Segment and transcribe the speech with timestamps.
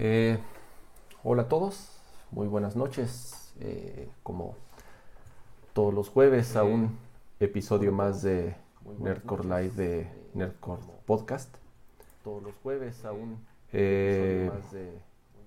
[0.00, 0.38] Eh,
[1.24, 1.90] hola a todos,
[2.30, 3.52] muy buenas noches.
[3.58, 4.54] Eh, como
[5.72, 6.96] todos los jueves a un
[7.40, 8.54] episodio más de
[9.00, 11.52] Nerdcore Live de Nerdcore Podcast.
[12.22, 15.00] Todos los jueves a un episodio más de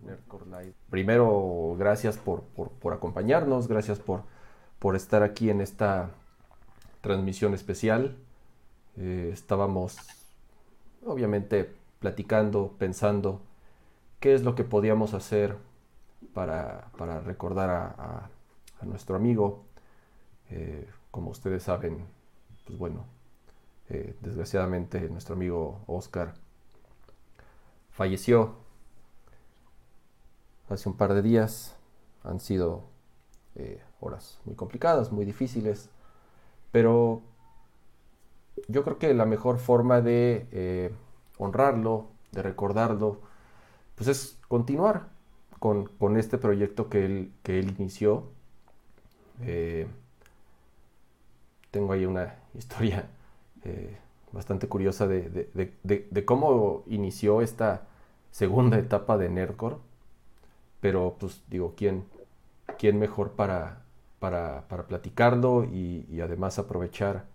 [0.04, 0.74] Nerdcore Live.
[0.90, 4.24] Primero, gracias por, por, acompañarnos, gracias por,
[4.80, 6.10] por estar aquí en esta
[7.00, 8.18] transmisión especial.
[8.98, 9.96] Eh, estábamos,
[11.06, 13.40] obviamente, platicando, pensando
[14.22, 15.58] qué es lo que podíamos hacer
[16.34, 16.90] para,
[17.26, 18.30] recordar a,
[18.84, 19.66] nuestro amigo.
[20.50, 22.06] Eh, como ustedes saben,
[22.66, 23.06] pues bueno,
[23.90, 26.34] eh, desgraciadamente nuestro amigo Oscar
[27.92, 28.56] falleció
[30.70, 31.76] hace un par de días.
[32.24, 32.84] Han sido
[33.56, 35.90] eh, horas muy complicadas, muy difíciles,
[36.72, 37.22] pero
[38.68, 40.94] yo creo que la mejor forma de
[41.38, 43.31] honrarlo, de recordarlo,
[44.04, 45.10] pues es continuar
[45.60, 48.24] con, este proyecto que él, que él inició.
[49.44, 49.86] Eh,
[51.70, 53.06] tengo ahí una historia
[53.64, 53.96] eh,
[54.32, 57.84] bastante curiosa de, cómo inició esta
[58.32, 59.76] segunda etapa de Nerdcore.
[60.80, 62.06] Pero pues digo, ¿quién,
[62.80, 63.84] quién mejor para,
[64.18, 67.26] para, platicarlo y, además aprovechar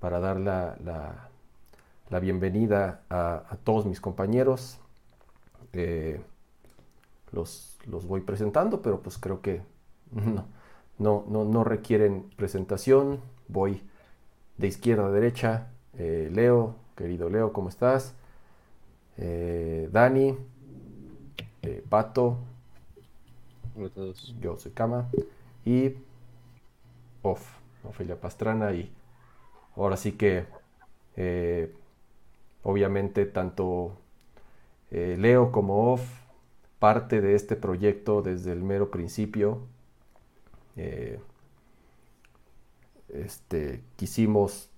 [0.00, 1.28] para dar la,
[2.20, 4.80] bienvenida a todos mis compañeros?
[5.72, 6.20] Eh,
[7.32, 9.62] los, los, voy presentando, pero pues creo que
[10.98, 13.20] no, no, no, requieren presentación.
[13.48, 13.82] Voy
[14.56, 15.68] de izquierda a derecha.
[15.98, 18.14] Eh, Leo, querido Leo, ¿cómo estás?
[19.16, 20.36] Eh, Dani,
[21.88, 22.38] Pato.
[24.40, 25.08] Yo soy Kama.
[25.64, 25.94] Y
[27.22, 27.46] Off,
[27.84, 28.72] Ofelia Pastrana.
[28.72, 28.90] Y
[29.76, 30.46] ahora sí que,
[32.62, 33.98] obviamente, tanto
[34.90, 36.02] eh, Leo como Off,
[36.78, 39.60] parte de este proyecto desde el mero principio.
[40.76, 41.18] Eh,
[43.08, 44.70] este, quisimos,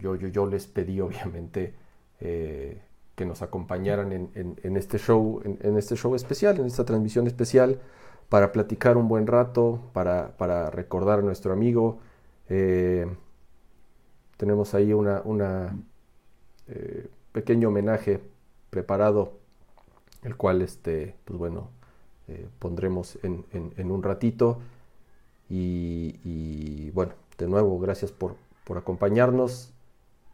[0.00, 1.74] yo, yo, les pedí obviamente
[2.20, 2.82] eh,
[3.14, 7.80] que nos acompañaran en, este show, en, este show especial, en esta transmisión especial,
[8.28, 11.98] para platicar un buen rato, para, para recordar a nuestro amigo.
[14.38, 15.76] tenemos ahí una
[17.32, 18.20] pequeño homenaje
[18.70, 19.39] preparado
[20.22, 21.70] el cual, este, pues bueno,
[22.28, 24.60] eh, pondremos en, un ratito.
[25.48, 28.36] Y, bueno, de nuevo, gracias por,
[28.76, 29.72] acompañarnos.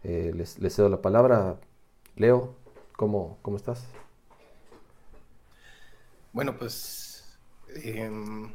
[0.02, 1.58] Eh, les, cedo la palabra.
[2.16, 2.54] Leo,
[2.96, 3.86] ¿cómo, cómo estás?
[6.32, 7.38] Bueno, pues,
[7.82, 8.52] em,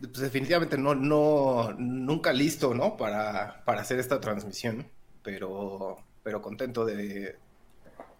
[0.00, 2.96] pues, definitivamente no, no, nunca listo, ¿no?
[2.96, 4.86] Para, para hacer esta transmisión,
[5.22, 7.36] pero, pero contento de,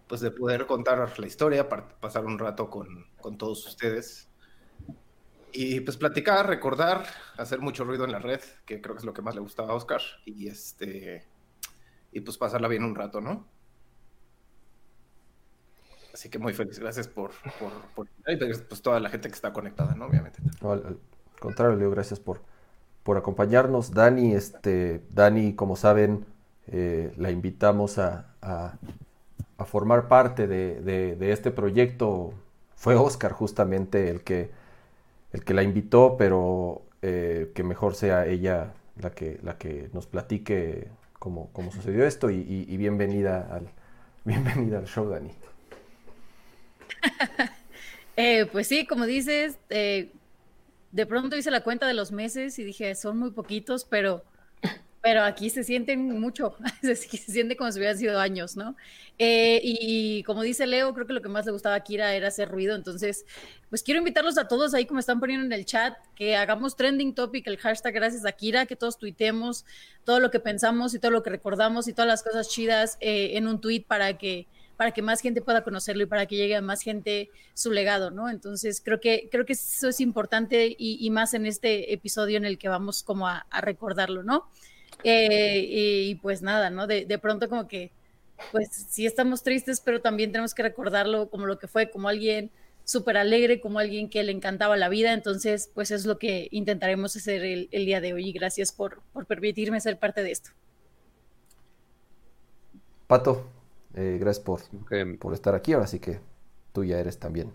[0.07, 3.05] pues de poder contar la historia, pasar un rato con,
[3.37, 4.29] todos ustedes.
[5.51, 7.05] Y pues platicar, recordar,
[7.37, 9.71] hacer mucho ruido en la red, que creo que es lo que más le gustaba
[9.71, 10.01] a Oscar.
[10.25, 11.25] Y este.
[12.11, 13.47] Y pues pasarla bien un rato, ¿no?
[16.13, 17.31] Así que muy feliz, gracias por,
[17.95, 20.05] por, y pues toda la gente que está conectada, ¿no?
[20.05, 20.39] Obviamente.
[20.61, 20.97] al,
[21.39, 22.41] contrario, Leo, gracias por,
[23.03, 23.93] por acompañarnos.
[23.93, 26.25] Dani, este, Dani, como saben,
[26.67, 28.79] eh, la invitamos a
[29.65, 32.33] formar parte de, este proyecto
[32.75, 34.51] fue Oscar justamente el que,
[35.33, 40.07] el que la invitó, pero eh, que mejor sea ella la que, la que nos
[40.07, 40.87] platique
[41.19, 43.69] cómo, cómo sucedió esto y, bienvenida, al,
[44.25, 45.31] bienvenida al show, Dani.
[48.19, 50.11] Eh, pues sí, como dices, eh,
[50.91, 54.23] de pronto hice la cuenta de los meses y dije, son muy poquitos, pero
[55.07, 58.75] pero aquí se sienten mucho, se, siente como si hubieran sido años, ¿no?
[59.17, 62.27] Eh, y, como dice Leo, creo que lo que más le gustaba a Kira era
[62.27, 63.25] hacer ruido, entonces,
[63.69, 67.15] pues quiero invitarlos a todos ahí, como están poniendo en el chat, que hagamos trending
[67.15, 69.63] topic, el hashtag gracias a Kira, que todos tuitemos
[70.03, 73.37] todo lo que pensamos y todo lo que recordamos y todas las cosas chidas eh,
[73.37, 74.45] en un tweet para que
[74.75, 78.11] para que más gente pueda conocerlo y para que llegue a más gente su legado,
[78.11, 78.29] ¿no?
[78.29, 82.59] Entonces creo que creo que eso es importante y, más en este episodio en el
[82.59, 84.51] que vamos como a recordarlo, ¿no?
[85.03, 86.87] Eh, y, pues nada, ¿no?
[86.87, 87.91] De, de, pronto como que,
[88.51, 92.51] pues sí estamos tristes, pero también tenemos que recordarlo como lo que fue, como alguien
[92.87, 95.13] súper alegre, como alguien que le encantaba la vida.
[95.13, 99.01] Entonces, pues es lo que intentaremos hacer el, el día de hoy y gracias por,
[99.13, 100.51] por, permitirme ser parte de esto.
[103.07, 103.45] Pato,
[103.93, 104.61] eh, gracias por,
[105.19, 105.73] por estar aquí.
[105.73, 106.19] Ahora sí que
[106.71, 107.51] tú ya eres también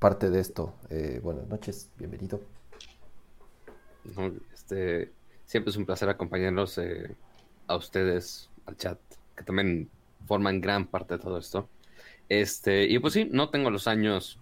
[0.00, 0.74] parte de esto.
[0.90, 2.40] Eh, buenas noches, bienvenido.
[4.52, 5.12] este,
[5.46, 7.14] Siempre es un placer acompañarlos eh,
[7.66, 8.98] a ustedes, al chat,
[9.36, 9.90] que también
[10.26, 11.68] forman gran parte de todo esto.
[12.28, 14.38] Este, y pues sí, no tengo los años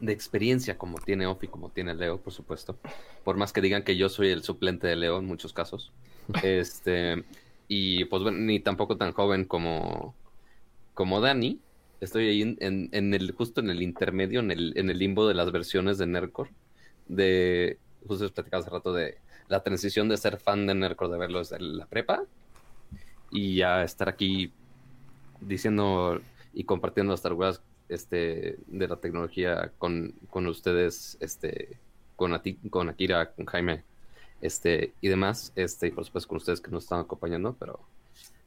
[0.00, 2.78] de experiencia como tiene Ofi, como tiene Leo, por supuesto.
[3.24, 5.92] Por más que digan que yo soy el suplente de Leo en muchos casos.
[6.42, 7.24] este,
[7.68, 10.14] y pues bueno, ni tampoco tan joven como,
[10.94, 11.60] como Dani.
[12.00, 15.34] Estoy ahí en, en, el, justo en el intermedio, en el, en el limbo de
[15.34, 16.50] las versiones de Nerdcore.
[17.08, 21.18] De, justo les platicaba hace rato de la transición de ser fan de Nerdcore, de
[21.18, 22.22] verlo desde la prepa.
[23.30, 24.52] Y ya estar aquí
[25.40, 26.20] diciendo
[26.54, 31.78] y compartiendo Star Wars este, de la tecnología con, con ustedes, este,
[32.16, 32.40] con,
[32.70, 33.84] con Akira, con Jaime,
[34.40, 37.80] este, y demás, este, y por supuesto con ustedes que nos están acompañando, pero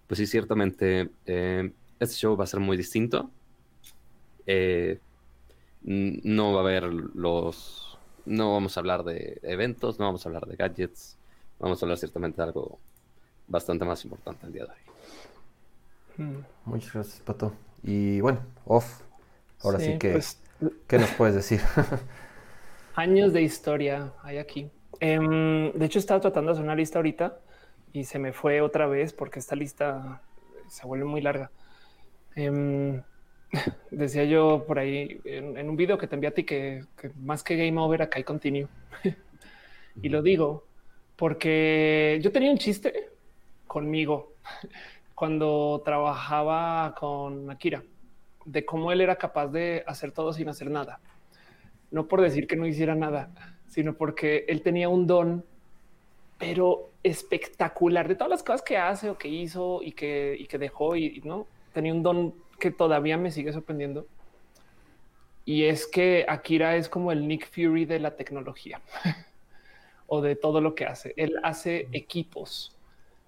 [0.08, 3.30] pues sí, ciertamente eh, este show va a ser muy distinto.
[4.48, 5.00] Eh,
[5.82, 7.89] no va a haber los,
[8.30, 11.18] no vamos a hablar de eventos, no vamos a hablar de gadgets,
[11.60, 12.80] vamos a hablar ciertamente de algo
[13.48, 16.26] bastante más importante el día de hoy.
[16.26, 16.46] Mm.
[16.66, 17.54] Muchas gracias, Pato.
[17.84, 19.02] Y bueno, off,
[19.64, 20.40] Ahora sí, que, pues,
[20.88, 21.62] ¿qué nos puedes decir?
[22.96, 24.70] años de historia hay aquí.
[25.00, 27.40] Em, de hecho, estaba tratando de hacer una lista ahorita
[27.94, 30.22] y se me fue otra vez porque esta lista
[30.68, 31.52] se vuelve muy larga.
[32.36, 33.02] Em,
[33.92, 36.84] decía yo por ahí en, un video que te envié a ti que,
[37.22, 38.68] más que game over acá hay continue.
[40.02, 40.66] y lo digo
[41.16, 43.10] porque yo tenía un chiste
[43.68, 44.34] conmigo
[45.16, 47.84] cuando trabajaba con Akira
[48.46, 51.00] de cómo él era capaz de hacer todo sin hacer nada.
[51.92, 53.32] No por decir que no hiciera nada,
[53.68, 55.46] sino porque él tenía un don,
[56.38, 60.58] pero espectacular de todas las cosas que hace o que hizo y que, y que
[60.58, 64.06] dejó y, no tenía un don que todavía me sigue sorprendiendo.
[65.46, 68.82] Y es que Akira es como el Nick Fury de la tecnología
[70.08, 71.14] o de todo lo que hace.
[71.18, 72.76] Él hace equipos.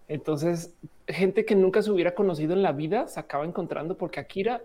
[0.08, 0.76] Entonces,
[1.08, 4.62] gente que nunca se hubiera conocido en la vida se acaba encontrando porque Akira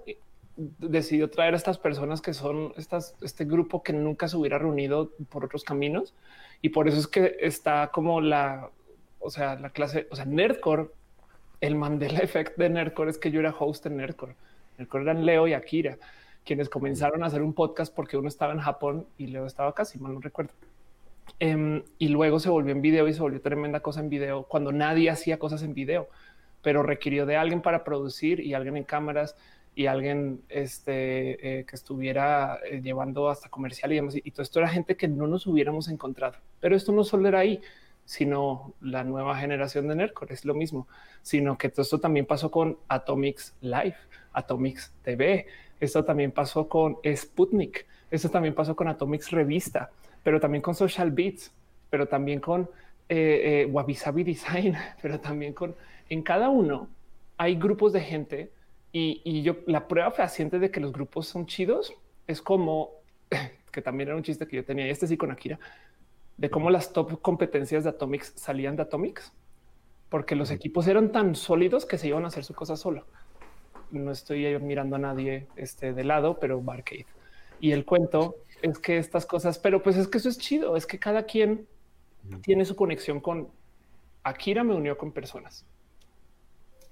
[0.56, 5.12] decidió traer a estas personas que son estas, este grupo que nunca se hubiera reunido
[5.30, 6.14] por otros caminos.
[6.62, 8.70] Y por eso es que está como la,
[9.20, 10.88] o sea, la clase, o sea, Nerdcore,
[11.60, 14.34] el Mandela Effect de Nerdcore es que yo era host en Nerdcore.
[14.78, 15.98] Eran Leo y Akira,
[16.44, 19.98] quienes comenzaron a hacer un podcast porque uno estaba en Japón y Leo estaba casi,
[19.98, 20.52] mal no recuerdo.
[21.38, 24.72] Em, y luego se volvió en video y se volvió tremenda cosa en video cuando
[24.72, 26.08] nadie hacía cosas en video,
[26.62, 29.36] pero requirió de alguien para producir y alguien en cámaras
[29.74, 34.16] y alguien este, eh, que estuviera eh, llevando hasta comercial y demás.
[34.16, 36.36] Y todo esto era gente que no nos hubiéramos encontrado.
[36.60, 37.60] Pero esto no solo era ahí,
[38.06, 40.88] sino la nueva generación de Nerdcore, es lo mismo,
[41.20, 43.96] sino que todo esto también pasó con Atomics Live,
[44.36, 45.46] Atomics TV,
[45.80, 49.90] esto también pasó con Sputnik, esto también pasó con Atomics Revista,
[50.22, 51.52] pero también con Social Beats,
[51.90, 52.68] pero también con
[53.08, 55.74] eh, eh Wabi Sabi Design, pero también con
[56.08, 56.88] en cada uno
[57.36, 58.52] hay grupos de gente
[58.92, 61.92] y, yo, la prueba fehaciente de que los grupos son chidos
[62.26, 62.92] es como
[63.70, 65.58] que también era un chiste que yo tenía, y este sí con Akira,
[66.38, 69.32] de cómo las top competencias de Atomics salían de Atomics,
[70.08, 73.04] porque los equipos eran tan sólidos que se iban a hacer su cosa solo.
[73.90, 77.06] No estoy mirando a nadie este, de lado, pero Barcade.
[77.60, 80.86] Y el cuento es que estas cosas, pero pues es que eso es chido, es
[80.86, 81.66] que cada quien
[82.42, 83.48] tiene su conexión con
[84.22, 85.64] Akira me unió con personas.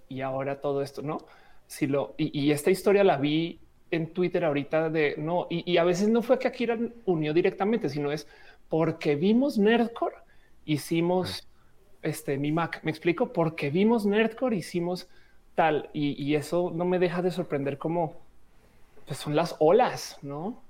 [0.08, 1.18] Y ahora todo esto, ¿no?
[1.66, 3.58] si lo y, esta historia la vi
[3.90, 8.10] en Twitter ahorita de no, y, a veces no fue que Akira unió directamente, sino
[8.12, 8.26] es
[8.68, 10.16] porque vimos Nerdcore,
[10.64, 11.48] hicimos
[12.02, 12.80] este mi Mac.
[12.82, 15.08] Me explico porque vimos Nerdcore, hicimos
[15.54, 18.14] tal y, eso no me deja de sorprender como
[19.06, 20.62] pues son las olas, no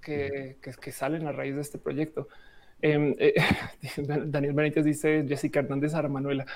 [0.00, 2.28] que, que, salen a raíz de este proyecto.
[2.82, 3.34] Em, eh,
[4.26, 6.46] Daniel Benítez dice Jessica Hernández a Manuela.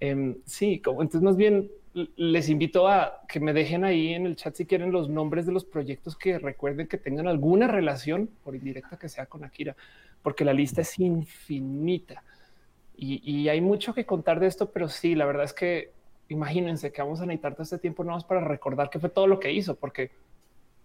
[0.00, 1.70] Em, sí, como entonces más bien
[2.16, 5.52] les invito a que me dejen ahí en el chat si quieren los nombres de
[5.52, 9.76] los proyectos que recuerden que tengan alguna relación por indirecta que sea con Akira,
[10.22, 12.22] porque la lista es infinita
[13.00, 15.92] y, hay mucho que contar de esto, pero sí, la verdad es que
[16.28, 19.40] imagínense que vamos a necesitar todo este tiempo más para recordar que fue todo lo
[19.40, 20.10] que hizo, porque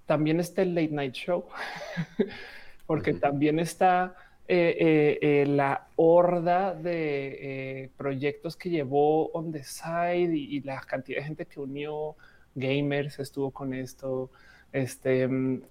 [0.06, 1.46] también está el late night show,
[2.86, 4.16] porque también está
[4.48, 11.20] eh, eh, eh, la horda de proyectos que llevó On the Side y, la cantidad
[11.20, 12.16] de gente que unió,
[12.54, 14.32] gamers estuvo con esto,
[14.72, 15.62] este mm,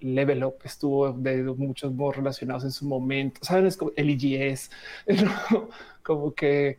[0.00, 4.70] Level Up estuvo de muchos modos relacionados en su momento, saben, es como el IGS,
[6.02, 6.78] como que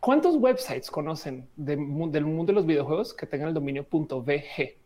[0.00, 4.76] ¿cuántos websites conocen del mundo de los videojuegos que tengan el dominio .vg?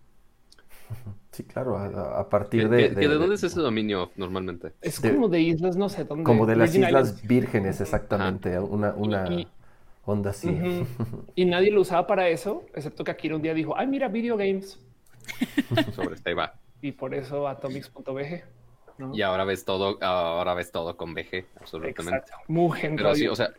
[1.32, 4.72] Sí, claro, a, partir de, de, dónde es ese dominio normalmente?
[4.82, 6.24] Es como de islas, no sé dónde.
[6.24, 8.58] Como de las Islas Vírgenes, exactamente.
[8.58, 9.46] Una, una
[10.04, 10.50] onda así.
[11.34, 14.36] Y nadie lo usaba para eso, excepto que aquí un día dijo, ay, mira, video
[14.36, 14.78] games.
[15.94, 16.52] Sobre este va.
[16.82, 18.44] y por eso atomics.bg.
[18.98, 19.14] ¿no?
[19.14, 22.18] Y ahora ves todo, ahora ves todo con BG, absolutamente.
[22.18, 22.44] Exacto.
[22.48, 23.54] Mugen Pero sí, o sea,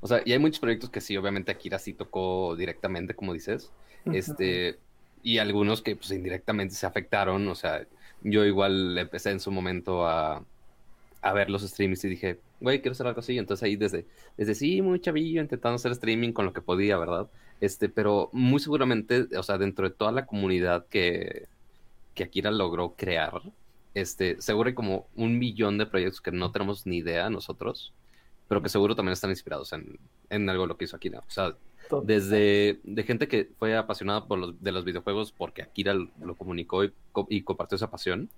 [0.00, 3.72] o sea, y hay muchos proyectos que sí, obviamente Akira sí tocó directamente, como dices.
[4.06, 4.78] Este,
[5.22, 7.46] y algunos que pues indirectamente se afectaron.
[7.48, 7.86] O sea,
[8.22, 10.44] yo igual empecé en su momento a,
[11.22, 13.38] a ver los streamings y dije, güey, quiero hacer algo así.
[13.38, 17.30] Entonces ahí desde, desde sí, muy chavillo, intentando hacer streaming con lo que podía, ¿verdad?
[17.60, 21.48] Este, pero muy seguramente, o sea, dentro de toda la comunidad que,
[22.14, 23.40] que Akira logró crear,
[23.94, 27.94] este, seguro hay como un millón de proyectos que no tenemos ni idea nosotros,
[28.52, 31.20] pero que seguro también están inspirados en, en algo de lo que hizo Akira.
[31.20, 31.56] O sea,
[32.02, 36.84] desde de gente que fue apasionada por los, de los videojuegos porque Akira lo, comunicó
[36.84, 36.92] y,
[37.30, 38.28] y, compartió esa pasión,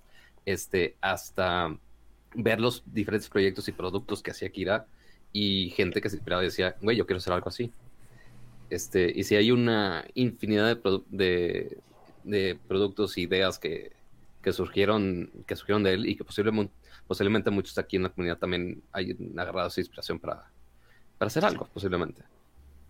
[0.45, 1.77] este, hasta
[2.33, 4.87] ver los diferentes proyectos y productos que hacía Akira
[5.33, 7.73] y gente que se inspiraba y decía, güey, yo quiero hacer algo así.
[8.69, 11.77] Este, y si hay una infinidad de, de,
[12.23, 13.91] de productos e ideas que,
[14.45, 16.71] que, surgieron, que surgieron de él y que posiblemente,
[17.07, 20.45] posiblemente muchos aquí en la comunidad también hayan agarrado esa inspiración para,
[21.17, 22.21] para hacer algo, posiblemente.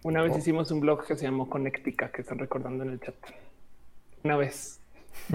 [0.03, 0.37] Una vez oh.
[0.37, 3.15] hicimos un blog que se llamó Connectica, que están recordando en el chat.
[4.25, 4.81] Una vez.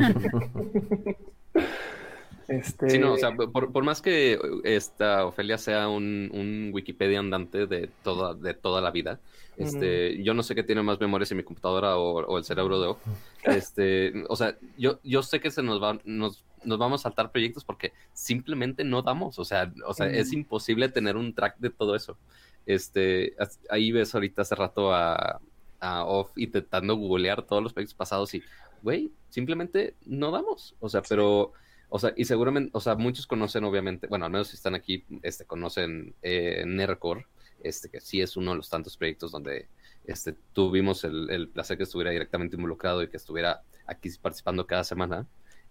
[2.50, 2.90] Este...
[2.90, 8.35] Sí, no, o sea, por, más que esta Ofelia sea un, Wikipedia andante de toda,
[8.35, 9.21] de toda la vida,
[9.57, 12.88] este, yo no sé qué tiene más memorias en mi computadora o, el cerebro de
[12.88, 12.99] O.
[13.45, 17.30] Este, o sea, yo, yo sé que se nos va, nos, nos vamos a saltar
[17.30, 19.38] proyectos porque simplemente no damos.
[19.38, 22.19] O sea, o sea, es imposible tener un track de todo eso.
[22.66, 23.37] Este,
[23.69, 25.40] ahí ves ahorita hace rato a,
[25.78, 28.42] a Off intentando googlear todos los proyectos pasados y,
[28.83, 30.75] güey, simplemente no damos.
[30.80, 31.52] O sea, pero
[31.90, 35.04] o sea, y seguramente, o sea, muchos conocen obviamente, bueno, al menos si están aquí,
[35.23, 37.26] este, conocen eh, Nercore,
[37.62, 39.68] este, que sí es uno de los tantos proyectos donde
[40.04, 45.26] este, tuvimos el, placer que estuviera directamente involucrado y que estuviera aquí participando cada semana.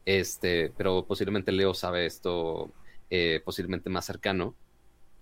[0.05, 2.71] Este, pero posiblemente Leo sabe esto
[3.09, 4.55] eh, posiblemente más cercano,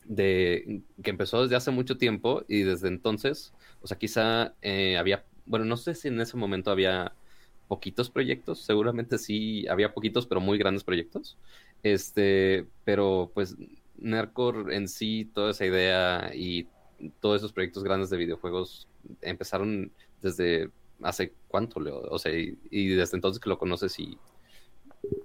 [0.05, 5.25] de que empezó desde hace mucho tiempo y desde entonces, o sea, quizá eh, había,
[5.45, 7.13] bueno, no sé si en ese momento había
[7.67, 11.37] poquitos proyectos, seguramente sí había poquitos, pero muy grandes proyectos.
[11.83, 13.55] Este, pero pues
[13.97, 16.67] Nercor en sí, toda esa idea y
[17.19, 18.87] todos esos proyectos grandes de videojuegos
[19.21, 20.69] empezaron desde
[21.01, 24.17] hace cuánto, Leo, o sea, y, desde entonces que lo conoces y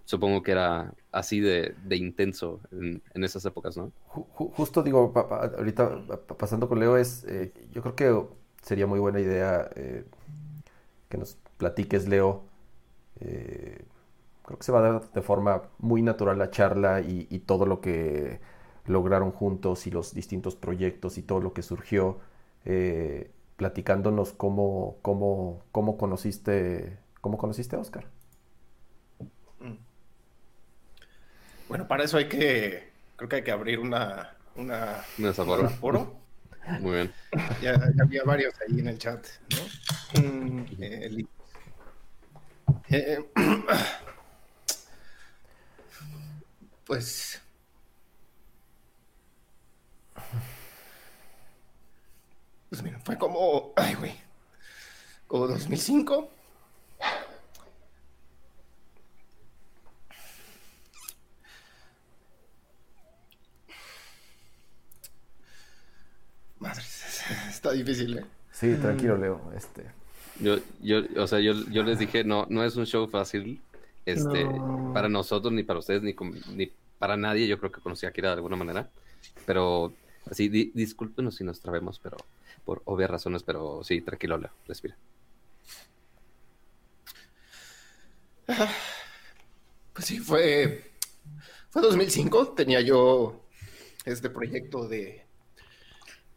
[0.04, 3.90] supongo que era así de, intenso en, esas épocas, ¿no?
[4.06, 6.06] Justo digo, ahorita
[6.38, 8.26] pasando con Leo es, eh, yo creo que
[8.62, 10.04] sería muy buena idea eh,
[11.08, 12.42] que nos platiques, Leo.
[13.21, 13.85] Eh,
[14.45, 17.81] creo que se va a dar de forma muy natural la charla y, todo lo
[17.81, 18.40] que
[18.87, 22.19] lograron juntos y los distintos proyectos y todo lo que surgió,
[22.64, 28.07] eh, platicándonos cómo, cómo, cómo, conociste, cómo conociste a Oscar.
[29.61, 29.76] Mm.
[31.69, 36.16] Bueno, para eso hay que, creo que hay que abrir una, una, un foro.
[36.81, 37.12] Muy bien.
[37.61, 40.21] Ya, había varios ahí en el chat, ¿no?
[40.21, 40.66] Mm.
[40.81, 41.25] Eh,
[42.92, 43.25] eh,
[46.84, 47.40] pues...
[52.68, 53.72] Pues mira, fue como...
[53.76, 54.14] Ay, güey.
[55.26, 56.30] Como 2005.
[66.58, 66.82] Madre,
[67.49, 68.26] está difícil, ¿eh?
[68.52, 69.52] Sí, tranquilo, Leo.
[69.56, 70.01] Este...
[70.40, 73.60] Yo, yo, o sea, yo, yo les dije, no, no es un show fácil,
[74.06, 74.46] este,
[74.92, 76.14] para nosotros, ni para ustedes, ni,
[76.54, 77.46] ni para nadie.
[77.46, 78.90] Yo creo que conocí a Kira de alguna manera,
[79.46, 79.92] pero
[80.30, 82.16] así, discúlpenos si nos trabemos, pero
[82.64, 84.96] por obvias razones, pero sí, tranquilo, Leo, respira.
[89.92, 90.90] Pues sí, fue,
[91.70, 93.44] fue 2005, tenía yo
[94.04, 95.24] este proyecto de,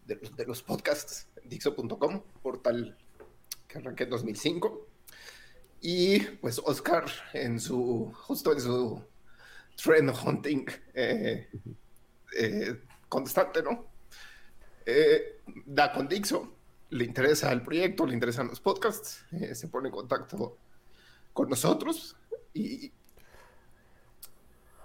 [0.05, 2.97] de, de los podcasts, Dixo.com, portal
[3.75, 4.87] arranqué en 2005.
[5.81, 9.03] Y pues Oscar en su, justo en su
[9.75, 11.49] trend hunting eh,
[12.39, 13.85] eh, constante, ¿no?
[14.85, 16.55] Eh, da con Dixo,
[16.91, 20.57] le interesa el proyecto, le interesan los podcasts, se pone en contacto
[21.33, 22.15] con nosotros
[22.53, 22.91] y,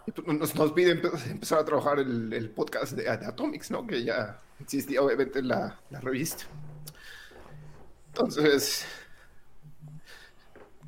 [0.04, 3.86] pues, nos, nos, pide empezar a trabajar el, podcast de, Atomics, ¿no?
[3.86, 6.44] Que ya existía obviamente en la, la revista.
[8.20, 8.84] Entonces,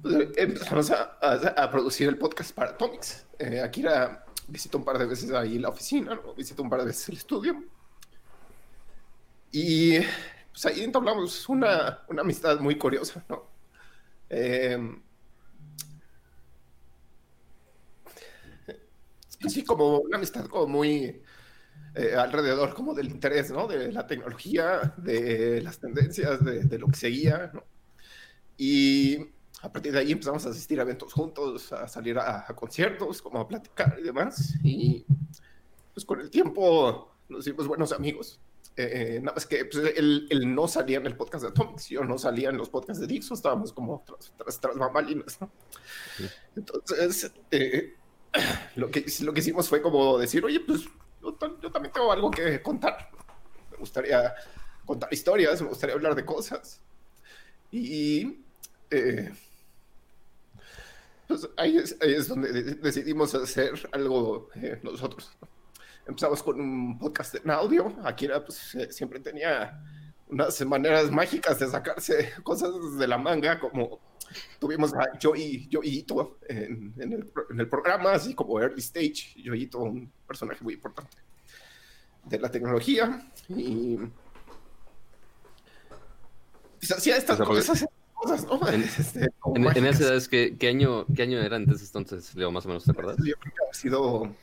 [0.02, 3.26] pues, empezamos a, producir el podcast para Atomics.
[3.38, 4.26] Eh, Akira
[4.74, 6.34] un par de veces ahí la oficina, ¿no?
[6.34, 7.64] un par de veces el estudio.
[9.50, 9.98] Y
[10.50, 13.46] pues ahí entablamos una, una amistad muy curiosa, ¿no?
[14.28, 14.78] Eh,
[19.48, 21.22] sí, como una amistad como muy
[21.94, 23.66] eh, alrededor como del interés, ¿no?
[23.66, 27.64] De la tecnología, de las tendencias, de, de lo que seguía, ¿no?
[28.56, 29.18] Y
[29.62, 33.22] a partir de ahí empezamos a asistir a eventos juntos, a salir a, a, conciertos,
[33.22, 34.54] como a platicar y demás.
[34.62, 35.04] Y
[35.94, 38.40] pues con el tiempo nos hicimos buenos amigos.
[38.74, 42.04] Eh, nada más que pues, él, él, no salía en el podcast de Atomics, yo
[42.04, 45.52] no salía en los podcasts de Dixo, estábamos como tras, tras, tras bambalinas, ¿no?
[46.16, 46.24] Sí.
[46.56, 47.94] Entonces, eh,
[48.76, 50.84] lo, que, lo que hicimos fue como decir, oye, pues
[51.22, 53.10] yo, yo, también tengo algo que contar.
[53.70, 54.34] Me gustaría
[54.84, 56.80] contar historias, me gustaría hablar de cosas.
[57.70, 58.44] Y
[58.90, 59.32] eh,
[61.26, 65.32] pues ahí, es, ahí, es, donde decidimos hacer algo eh, nosotros.
[66.06, 67.94] Empezamos con un podcast en audio.
[68.04, 69.80] Akira pues, eh, siempre tenía
[70.32, 74.00] unas maneras mágicas de sacarse cosas de la manga, como
[74.58, 79.34] tuvimos a Joey, Joeyito en, en, el, en, el, programa, así como Early Stage.
[79.44, 81.18] Joeyito, un personaje muy importante
[82.24, 83.30] de la tecnología.
[83.48, 83.98] Y
[86.78, 87.86] pues, hacía estas cosas.
[88.14, 88.68] cosas ¿no?
[88.68, 92.50] En, este, en, en esa edad, ¿qué, ¿qué, año, ¿qué año era antes entonces, Leo,
[92.50, 93.16] más o menos, te acuerdas?
[93.18, 94.34] Yo creo que ha sido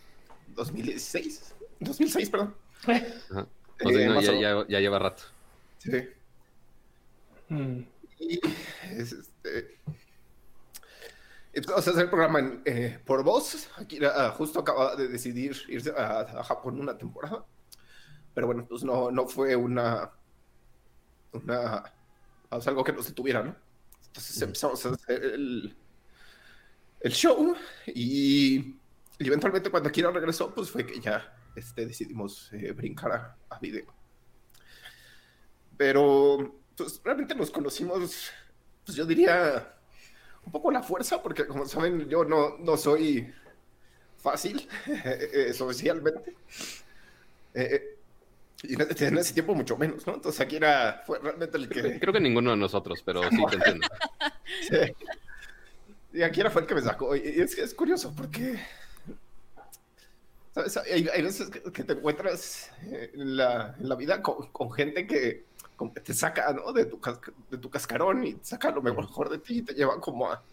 [0.49, 1.55] 2016.
[1.79, 2.53] 2006, perdón.
[2.83, 3.47] Ajá.
[3.83, 5.23] O sea, eh, no, ya, ya, ya, lleva rato.
[5.79, 6.09] Sí.
[7.49, 7.81] Mm.
[8.19, 8.39] Y
[8.91, 9.79] este,
[11.67, 13.69] Vamos a hacer el programa en, eh, por voz.
[13.77, 17.43] Aquí uh, justo acaba de decidir irse a, a, Japón una temporada.
[18.33, 20.11] Pero bueno, pues no, no fue una.
[21.33, 21.91] una
[22.51, 23.55] algo que nos detuviera, ¿no?
[24.07, 25.75] Entonces empezamos a hacer el,
[26.99, 27.55] el show
[27.87, 28.77] y, y,
[29.19, 33.85] eventualmente cuando Akira regresó, pues fue que ya este, decidimos eh, brincar a, a, video.
[35.79, 38.31] Pero pues realmente nos conocimos,
[38.85, 39.73] pues yo diría
[40.45, 43.33] un poco la fuerza, porque como saben, yo no, no soy
[44.17, 46.35] fácil eh, socialmente.
[47.53, 47.95] Eh,
[48.63, 50.15] y en ese tiempo mucho menos, ¿no?
[50.15, 51.97] Entonces aquí era, fue realmente el que...
[51.97, 53.87] Creo que ninguno de nosotros, pero sí te entiendo.
[54.69, 54.77] sí.
[56.11, 57.15] Y aquí era fue el que me sacó.
[57.15, 58.59] Y es, es curioso porque...
[60.53, 60.75] ¿Sabes?
[60.75, 65.47] Hay, hay veces que, te encuentras en la, en la vida con, con gente que,
[66.03, 66.71] te saca ¿no?
[66.73, 66.99] de, tu,
[67.49, 70.43] de tu cascarón y te saca lo mejor de ti y te lleva como a,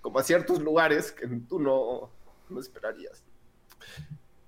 [0.00, 2.10] como a ciertos lugares que tú no,
[2.48, 3.22] no esperarías.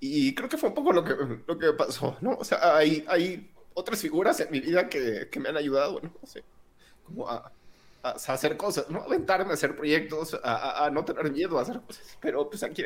[0.01, 1.15] Y creo que fue un poco lo que,
[1.47, 2.33] lo que pasó, ¿no?
[2.35, 6.27] O sea, hay, hay otras figuras en mi vida que, que me han ayudado, no
[6.27, 6.43] sé,
[7.05, 7.53] como a,
[8.03, 9.03] a, hacer cosas, ¿no?
[9.03, 12.19] Aventarme a hacer proyectos, a, a, no tener miedo a hacer cosas.
[12.21, 12.83] Pero pues aquí,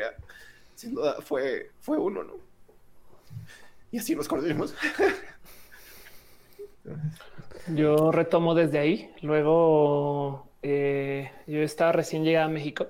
[0.75, 2.33] sin duda, fue, fue uno, ¿no?
[3.91, 4.75] Y así nos conocimos.
[7.73, 9.11] Yo retomo desde ahí.
[9.21, 12.87] Luego eh, yo estaba recién llegada a México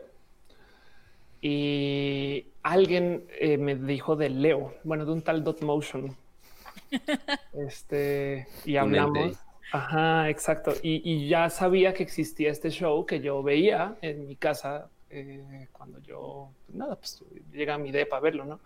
[1.42, 6.16] y alguien eh, me dijo de Leo, bueno, de un tal Dot Motion.
[7.54, 9.38] este y hablamos.
[9.72, 10.74] Ajá, exacto.
[10.82, 15.68] Y, y, ya sabía que existía este show que yo veía en mi casa eh,
[15.72, 18.60] cuando yo, pues nada, pues llega a mi idea para verlo, ¿no?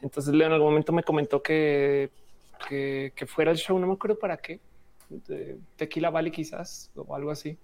[0.00, 2.10] Entonces Leo en algún momento me comentó que
[2.68, 4.60] que, que, fuera el show, no me acuerdo para qué,
[5.08, 7.58] de Tequila Valley quizás o algo así.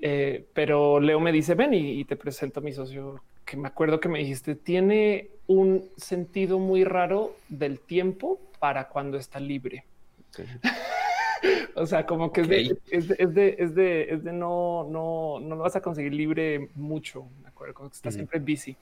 [0.00, 3.68] Eh, pero Leo me dice, ven y, y, te presento a mi socio, que me
[3.68, 9.84] acuerdo que me dijiste, tiene un sentido muy raro del tiempo para cuando está libre.
[10.30, 10.46] Okay.
[11.74, 12.70] o sea, como que okay.
[12.90, 16.14] es, de, es, de, es, de, es, de, no, no, no lo vas a conseguir
[16.14, 18.12] libre mucho, me acuerdo, como que está mm.
[18.12, 18.76] siempre busy.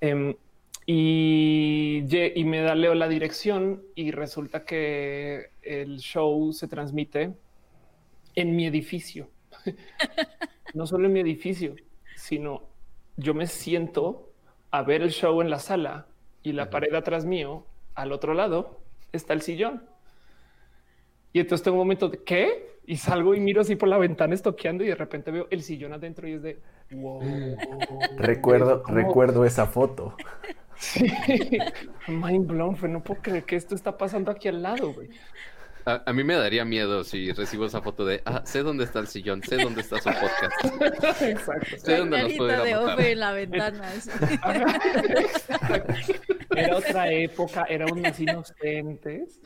[0.00, 0.34] Um,
[0.90, 2.02] y,
[2.34, 7.34] y, me da Leo la dirección y resulta que el show se transmite
[8.34, 9.28] en mi edificio.
[10.74, 11.76] no solo en mi edificio,
[12.16, 12.62] sino
[13.18, 14.32] yo me siento
[14.70, 16.06] a ver el show en la sala
[16.42, 18.80] y la pared atrás mío, al otro lado,
[19.12, 19.82] está el sillón.
[21.34, 22.78] Y entonces tengo un momento de ¿qué?
[22.86, 25.92] Y salgo y miro así por la ventana estoqueando y de repente veo el sillón
[25.92, 26.58] adentro y es de
[26.92, 27.20] wow.
[28.16, 30.16] Recuerdo, recuerdo esa foto.
[30.78, 31.06] Sí,
[32.08, 35.08] mind blown, fue no puedo creer que esto está pasando aquí al lado, güey.
[35.84, 38.98] A, a, mí me daría miedo si recibo esa foto de, ah, sé dónde está
[38.98, 41.22] el sillón, sé dónde está su podcast.
[41.22, 41.78] Exacto.
[41.78, 43.90] Sé dónde nos puede de Ofe en la ventana.
[46.56, 49.40] era otra época, eran unos inocentes.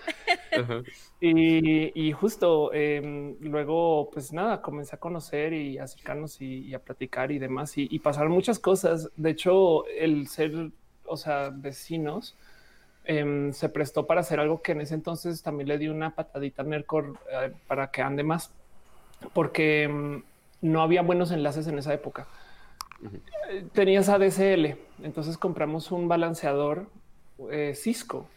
[0.57, 0.85] Uh -huh.
[1.21, 6.81] y, y, justo eh, luego, pues nada, comencé a conocer y acercarnos y, y a
[6.81, 7.79] platicar y demás.
[7.79, 9.11] Y, y pasaron muchas cosas.
[9.17, 10.73] De hecho, el ser,
[11.13, 12.37] o sea, vecinos,
[13.05, 16.63] eh, se prestó para hacer algo que en ese entonces también le dio una patadita
[16.63, 18.53] a Nercor eh, para que ande más,
[19.33, 20.23] porque eh,
[20.61, 22.27] no había buenos enlaces en esa época.
[23.73, 26.87] tenías ADSL, entonces compramos un balanceador
[27.51, 28.29] eh, Cisco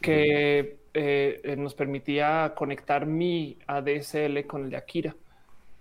[0.00, 5.16] que eh, nos permitía conectar mi ADSL con el de Akira.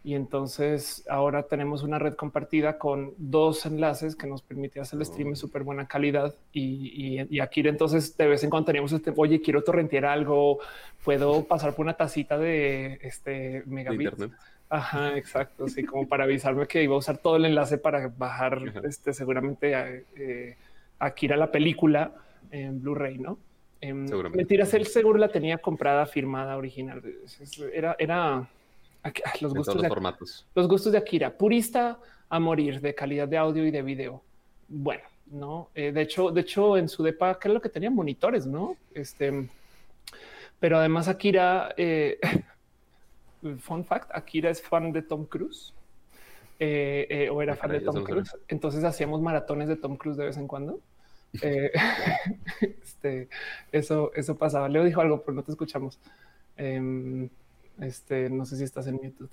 [0.04, 5.06] Y entonces ahora tenemos una red compartida con dos enlaces que nos permite hacer el
[5.06, 6.34] stream en súper buena calidad.
[6.52, 10.60] Y, y, Akira, entonces de vez en cuando teníamos este, oye, quiero torrentear algo,
[11.04, 14.14] puedo pasar por una tacita de este megabit.
[14.70, 15.68] Ajá, exacto.
[15.68, 19.76] Sí, como para avisarme que iba a usar todo el enlace para bajar este, seguramente
[19.76, 20.58] a, eh,
[20.98, 22.12] Akira la película
[22.50, 23.38] en Blu-ray, ¿no?
[23.82, 27.02] Eh, mentiras, él seguro la tenía comprada, firmada, original.
[27.74, 28.48] Era, era
[29.42, 30.48] los gustos de, los formatos.
[30.56, 34.24] Los gustos de Akira, purista a morir de calidad de audio y de video.
[34.68, 35.70] Bueno, no.
[35.76, 38.78] Eh, de hecho, de hecho, en su depa, que es lo que tenía monitores, no?
[38.94, 39.50] Este,
[40.60, 42.20] pero además, Akira, eh,
[43.60, 45.74] fun fact: Akira es fan de Tom Cruise.
[46.64, 48.38] Eh, o era fan de Tom Cruise.
[48.48, 50.80] Entonces hacíamos maratones de Tom Cruise de vez en cuando.
[52.62, 53.30] este,
[53.72, 54.70] eso, eso pasaba.
[54.70, 56.00] Leo dijo algo, pero no te escuchamos.
[56.56, 57.30] Em,
[57.82, 59.32] este, no sé si estás en YouTube.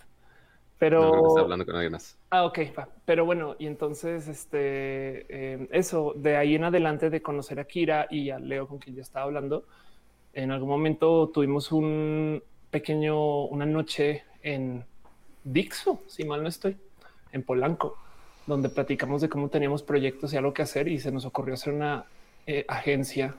[0.78, 2.16] Pero hablando con alguien más.
[2.30, 2.60] Ah, ok,
[3.04, 8.06] Pero bueno, y entonces, este, em, eso de ahí en adelante de conocer a Kira
[8.10, 9.64] y a Leo, con quien ya estaba hablando,
[10.34, 14.84] en algún momento tuvimos un pequeño, una noche en
[15.42, 16.76] Dixo, si mal no estoy,
[17.32, 17.96] en Polanco,
[18.46, 21.72] donde platicamos de cómo teníamos proyectos y algo que hacer y se nos ocurrió hacer
[21.72, 22.04] una
[22.46, 23.34] eh, agencia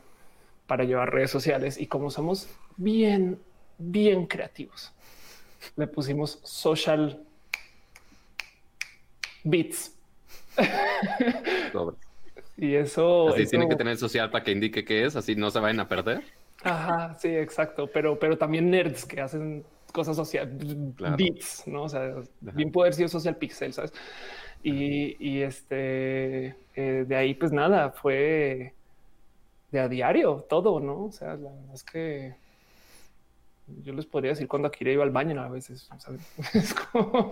[0.67, 3.39] para llevar redes sociales y como somos bien,
[3.78, 4.93] bien creativos
[5.76, 7.22] le pusimos social
[9.43, 9.95] bits.
[12.58, 13.30] y eso.
[13.30, 15.88] Así tienen que tener social para que indique qué es, así no se vayan a
[15.88, 16.24] perder.
[16.63, 17.88] Ajá, sí, exacto.
[17.88, 20.50] Pero, pero también nerds que hacen cosas social,
[21.17, 21.84] bits, no?
[21.84, 23.93] O sea, bien poder ser social pixel, sabes?
[24.62, 28.74] Y, y este eh, de ahí, pues nada, fue
[29.72, 31.06] de a diario todo, no?
[31.06, 32.36] O sea, la verdad es que
[33.84, 35.90] yo les podría decir cuando Akira iba al baño a veces.
[36.54, 37.32] Es como,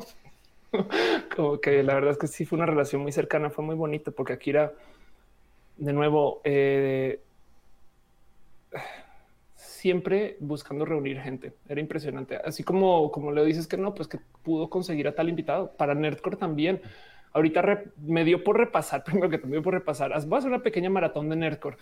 [1.62, 4.34] que la verdad es que sí fue una relación muy cercana, fue muy bonito porque
[4.34, 4.73] Akira,
[5.78, 7.21] de nuevo, eh,
[9.56, 11.54] siempre buscando reunir gente.
[11.69, 12.38] Era impresionante.
[12.38, 15.95] Así como, como le dices que no, pues que pudo conseguir a tal invitado para
[15.95, 16.82] Nerdcore también.
[17.34, 20.12] Ahorita me dio por repasar, primero que dio por repasar.
[20.12, 21.78] Vas a hacer una pequeña maratón de Nerdcore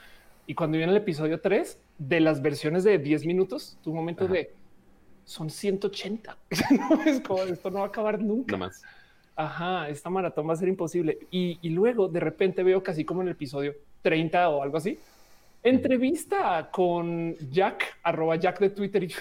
[0.48, 4.54] y cuando viene el episodio 3 de las versiones de 10 minutos, tu momento de
[5.24, 6.38] son 180.
[6.72, 8.58] no es como esto no va a acabar nunca.
[8.58, 8.82] más.
[9.36, 11.18] Ajá, esta maratón va a ser imposible.
[11.32, 14.98] Y, y, luego de repente veo casi como en el episodio 30 o algo así,
[15.62, 19.04] entrevista con Jack, arroba Jack de Twitter.
[19.04, 19.14] Y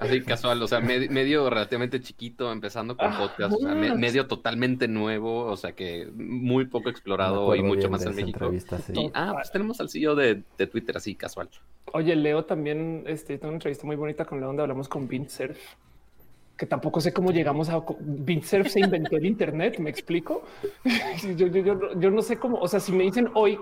[0.00, 5.46] Así casual, o sea, medio, relativamente chiquito, empezando con podcast, o sea, medio totalmente nuevo,
[5.46, 8.52] o sea, que muy poco explorado y mucho más en México.
[8.92, 11.48] Y, ah, pues tenemos al CEO de, de, Twitter así casual.
[11.92, 15.58] Oye, Leo también, este, tengo una entrevista muy bonita con Leo donde hablamos con Surf,
[16.56, 17.82] que tampoco sé cómo llegamos a
[18.42, 20.42] Surf se inventó el Internet, me explico.
[21.36, 23.58] yo, yo, yo, yo no sé cómo, o sea, si me dicen hoy,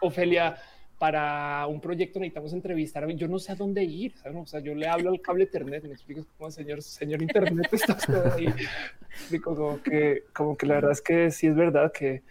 [0.00, 0.56] Ofelia,
[0.98, 3.08] para un proyecto necesitamos entrevistar.
[3.08, 4.14] Yo no sé a dónde ir.
[4.34, 7.68] O sea, yo le hablo al cable Ethernet y me explico cómo señor, señor Internet
[7.72, 9.40] está usted ahí.
[9.40, 12.22] como que, como que la verdad es que sí es verdad que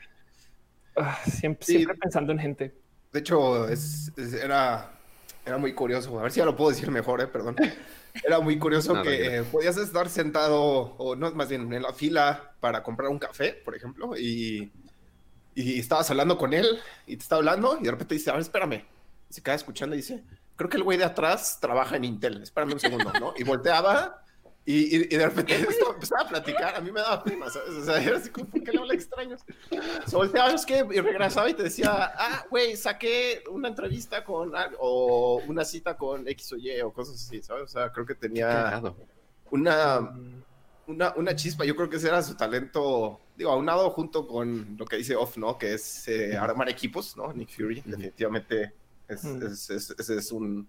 [0.98, 2.74] ah, siempre, siempre pensando en gente.
[3.14, 4.92] De hecho, es, era,
[5.46, 6.20] era muy curioso.
[6.20, 7.56] A ver si ya lo puedo decir mejor, eh, perdón.
[8.26, 12.84] Era muy curioso que podías estar sentado, o no, más bien en la fila para
[12.84, 14.72] comprar un café, por ejemplo, y
[15.58, 18.44] y estabas hablando con él y te está hablando y de repente dice, a ver,
[18.44, 18.86] espérame.
[19.30, 20.24] Y se queda escuchando y dice,
[20.56, 23.34] creo que el güey de atrás trabaja en Intel, espérame un segundo, ¿no?
[23.38, 24.24] Y volteaba
[24.66, 27.70] y, y, de repente esto empezaba a platicar, a mí me daba prima, ¿sabes?
[27.70, 29.42] O sea, era así como, ¿por qué le habla extraños?
[30.06, 34.52] Se volteaba, es que, y regresaba y te decía, ah, güey, saqué una entrevista con,
[34.80, 37.64] o una cita con X o Y o cosas así, ¿sabes?
[37.64, 38.82] O sea, creo que tenía
[39.50, 40.12] una
[40.88, 41.66] una, una, chispa.
[41.66, 45.38] Yo creo que ese era su talento, digo, aunado junto con lo que dice Off,
[45.38, 45.58] ¿no?
[45.58, 47.32] Que es eh, armar equipos, ¿no?
[47.34, 48.74] Nick Fury, definitivamente
[49.08, 49.24] es,
[49.70, 50.68] es, es, un,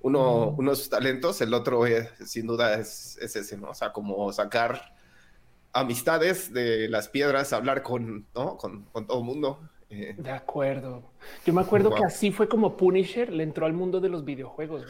[0.00, 1.40] uno, uno de sus talentos.
[1.40, 1.84] El otro,
[2.24, 3.70] sin duda, es, ese, ¿no?
[3.70, 4.94] O sea, como sacar
[5.72, 8.56] amistades de las piedras, hablar con, ¿no?
[8.56, 9.60] con, con todo el mundo.
[9.90, 10.14] Eh.
[10.16, 11.02] De acuerdo.
[11.44, 14.84] Yo me acuerdo que así fue como Punisher le entró al mundo de los videojuegos.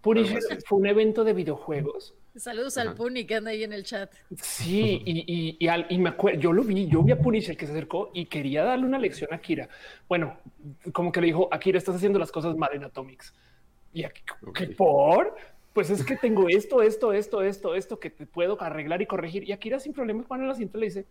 [0.00, 4.12] Punisher fue un evento de videojuegos Saludos al Puni que anda ahí en el chat.
[4.36, 8.10] Sí, y, y, me acuerdo, yo lo vi, yo vi a Punisher que se acercó
[8.12, 9.68] y quería darle una lección a Kira.
[10.08, 10.36] Bueno,
[10.92, 13.32] como que le dijo, Akira, estás haciendo las cosas mal en Atomics.
[13.92, 15.36] Y aquí, ¿qué por?
[15.72, 19.48] Pues es que tengo esto, esto, esto, esto, esto que te puedo arreglar y corregir.
[19.48, 21.06] Y Akira sin problema pone la cinta le dice,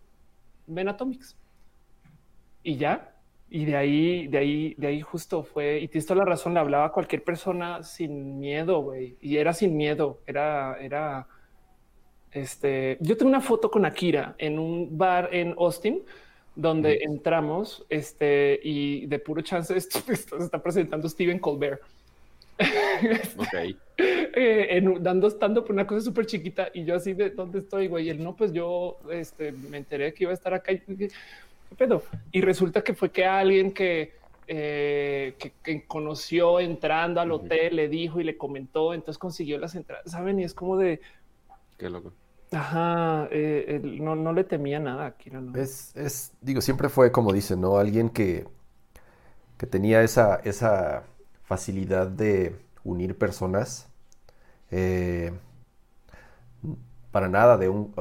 [0.66, 1.36] ven Atomics.
[2.62, 3.13] Y ya,
[3.50, 6.60] y de ahí, de ahí, de ahí justo fue, y tienes toda la razón, le
[6.60, 11.26] hablaba a cualquier persona sin miedo, güey, y era sin miedo, era, era,
[12.32, 16.02] este, yo tengo una foto con Akira en un bar en Austin,
[16.56, 21.80] donde entramos, este, y de puro chance esto, esto se está presentando Steven Colbert.
[23.38, 23.76] Ok.
[24.36, 27.86] Eh, en, dando estando por una cosa súper chiquita y yo así de dónde estoy,
[27.86, 28.06] güey.
[28.06, 30.72] Y él no, pues yo este, me enteré que iba a estar acá.
[30.72, 30.82] Y,
[31.76, 32.02] ¿Qué pedo?
[32.32, 34.12] Y resulta que fue que alguien que,
[34.46, 39.74] eh, que, que conoció entrando al hotel le dijo y le comentó, entonces consiguió las
[39.74, 40.38] entradas, saben?
[40.40, 41.00] Y es como de
[41.78, 42.12] Qué loco.
[42.52, 45.06] ajá, eh, él no, no le temía nada.
[45.06, 45.60] Akira, ¿no?
[45.60, 47.78] Es, es, digo, siempre fue como dicen, ¿no?
[47.78, 48.46] Alguien que,
[49.58, 51.04] que tenía esa, esa
[51.44, 53.88] facilidad de unir personas.
[54.72, 55.32] eh,
[57.10, 57.92] para nada de un,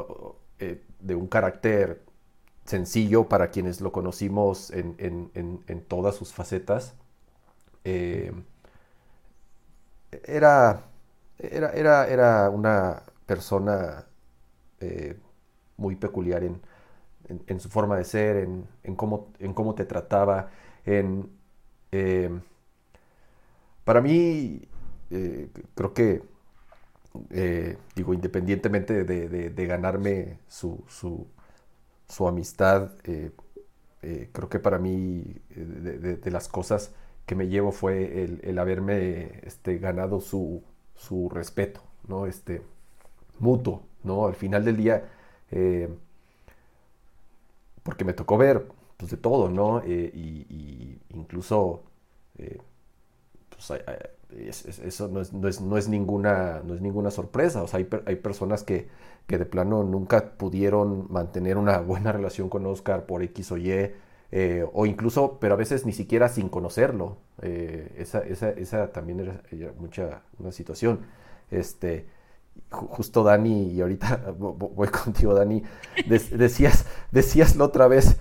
[0.99, 2.02] de un carácter
[2.65, 6.93] sencillo para quienes lo conocimos en, en- en- todas sus facetas.
[7.85, 8.33] Eh,
[10.25, 10.83] era,
[11.39, 14.05] era, era, era una persona
[14.81, 15.17] eh,
[15.77, 16.61] muy peculiar en,
[17.59, 20.51] su forma de ser, en, cómo, en cómo te trataba,
[20.85, 21.29] en...
[21.91, 22.31] eh,
[23.83, 24.61] para mí,
[25.75, 26.21] creo que,
[27.95, 30.83] digo, independientemente de, de- ganarme su,
[32.13, 33.31] su amistad, eh,
[34.03, 36.93] eh, creo que para mí eh, de, las cosas
[37.25, 40.61] que me llevo fue el, haberme este, ganado su,
[40.95, 42.27] su respeto, ¿no?
[42.27, 42.61] Este,
[43.39, 44.27] mutuo, ¿no?
[44.27, 45.09] Al final del día,
[47.83, 49.83] porque me tocó ver, pues, de todo, ¿no?
[49.85, 51.83] Y, y incluso,
[53.49, 53.71] pues,
[54.69, 57.87] eso no es, no es, no es ninguna, no es ninguna sorpresa, o sea, hay,
[58.05, 58.87] hay personas que,
[59.27, 63.71] que de plano nunca pudieron mantener una buena relación con Oscar por X o Y,
[64.31, 67.17] eh, o incluso, pero a veces ni siquiera sin conocerlo.
[67.41, 71.01] Eh, esa, esa, esa también era, era mucha una situación.
[71.51, 72.07] Este,
[72.71, 75.63] ju- justo Dani, y ahorita vo- vo- voy contigo, Dani,
[76.07, 78.17] des- decías, decías la otra vez,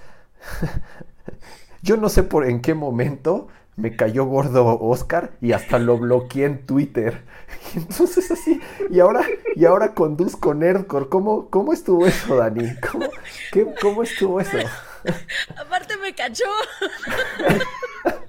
[1.83, 6.45] yo no sé por en qué momento me cayó gordo Oscar y hasta lo bloqueé
[6.47, 7.23] en Twitter.
[7.75, 11.09] Y entonces así, y ahora, y ahora conduzco Nerdcore.
[11.09, 12.65] ¿Cómo, cómo estuvo eso, Dani?
[12.91, 13.07] ¿Cómo,
[13.53, 14.57] qué- cómo estuvo eso?
[15.57, 16.45] Aparte me cachó.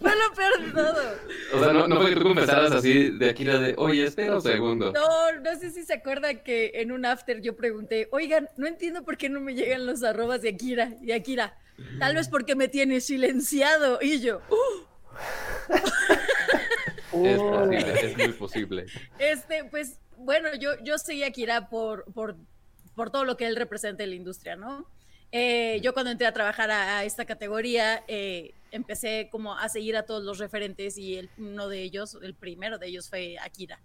[0.00, 1.02] Fue lo peor de todo.
[1.54, 4.42] O sea, no, no fue que tú comenzaras así de aquí de, oye, espera un
[4.42, 4.92] segundo.
[4.92, 9.04] No, no sé si se acuerdan que en un after yo pregunté, oigan, no entiendo
[9.04, 10.90] por qué no me llegan los arrobas de Akira.
[11.02, 11.56] Y Akira,
[11.98, 13.98] tal vez porque me tiene silenciado.
[14.02, 14.84] Y yo, "Uh".
[17.24, 18.86] Es posible, es muy posible.
[19.18, 22.36] este, pues, bueno, yo, yo seguí a Akira por, por,
[22.96, 24.88] por todo lo que él representa en la industria, ¿no?
[25.36, 29.96] Eh, yo cuando entré a trabajar a, a esta categoría, eh, empecé como a seguir
[29.96, 33.80] a todos los referentes y el, uno de ellos, el primero de ellos fue Akira.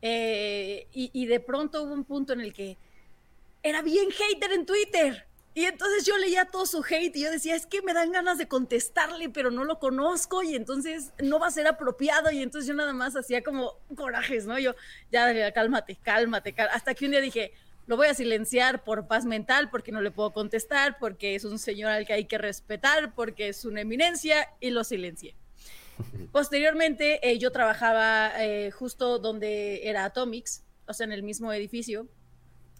[0.00, 2.78] Eh, y, y de pronto hubo un punto en el que
[3.62, 5.26] era bien hater en Twitter.
[5.52, 8.38] Y entonces yo leía todo su hate y yo decía, es que me dan ganas
[8.38, 12.30] de contestarle, pero no lo conozco y entonces no va a ser apropiado.
[12.30, 14.58] Y entonces yo nada más hacía como corajes, ¿no?
[14.58, 14.74] Yo,
[15.12, 16.70] ya, cálmate, cálmate, cal-".
[16.72, 17.52] hasta que un día dije,
[17.86, 21.58] lo voy a silenciar por paz mental, porque no le puedo contestar, porque es un
[21.58, 25.36] señor al que hay que respetar, porque es una eminencia, y lo silencié.
[26.32, 32.08] Posteriormente, eh, yo trabajaba eh, justo donde era Atomics, o sea, en el mismo edificio,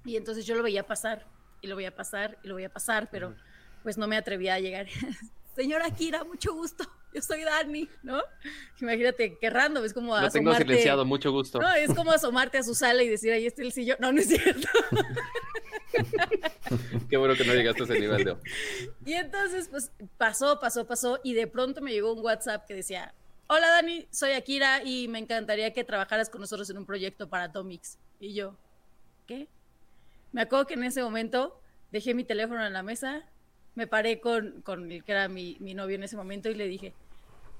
[0.04, 1.26] y entonces yo lo veía pasar,
[1.60, 3.34] y lo veía pasar, y lo veía pasar, pero
[3.82, 4.86] pues no me atrevía a llegar.
[5.56, 8.20] Señora Kira, mucho gusto, yo soy Dani, ¿no?
[8.78, 11.58] Imagínate, qué random, es como Lo tengo silenciado, mucho gusto.
[11.58, 13.96] No, es como asomarte a su sala y decir, ahí está el sillón.
[13.98, 14.68] No, no es cierto.
[17.08, 18.36] Qué bueno que no llegaste a ese nivel de...
[19.06, 21.20] Y entonces, pues pasó, pasó, pasó.
[21.24, 23.14] Y de pronto me llegó un WhatsApp que decía:
[23.46, 27.44] Hola Dani, soy Akira y me encantaría que trabajaras con nosotros en un proyecto para
[27.44, 27.96] Atomics.
[28.20, 28.58] Y yo,
[29.26, 29.48] ¿qué?
[30.32, 31.58] Me acuerdo que en ese momento
[31.92, 33.24] dejé mi teléfono en la mesa,
[33.76, 36.66] me paré con, con el que era mi, mi novio en ese momento y le
[36.66, 36.92] dije: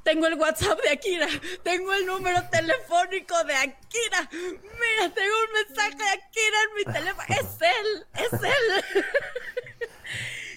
[0.03, 1.29] Tengo el WhatsApp de Akira,
[1.63, 4.29] tengo el número telefónico de Akira.
[4.33, 7.27] Mira, tengo un mensaje de Akira en mi teléfono.
[7.29, 9.05] Es él, es él.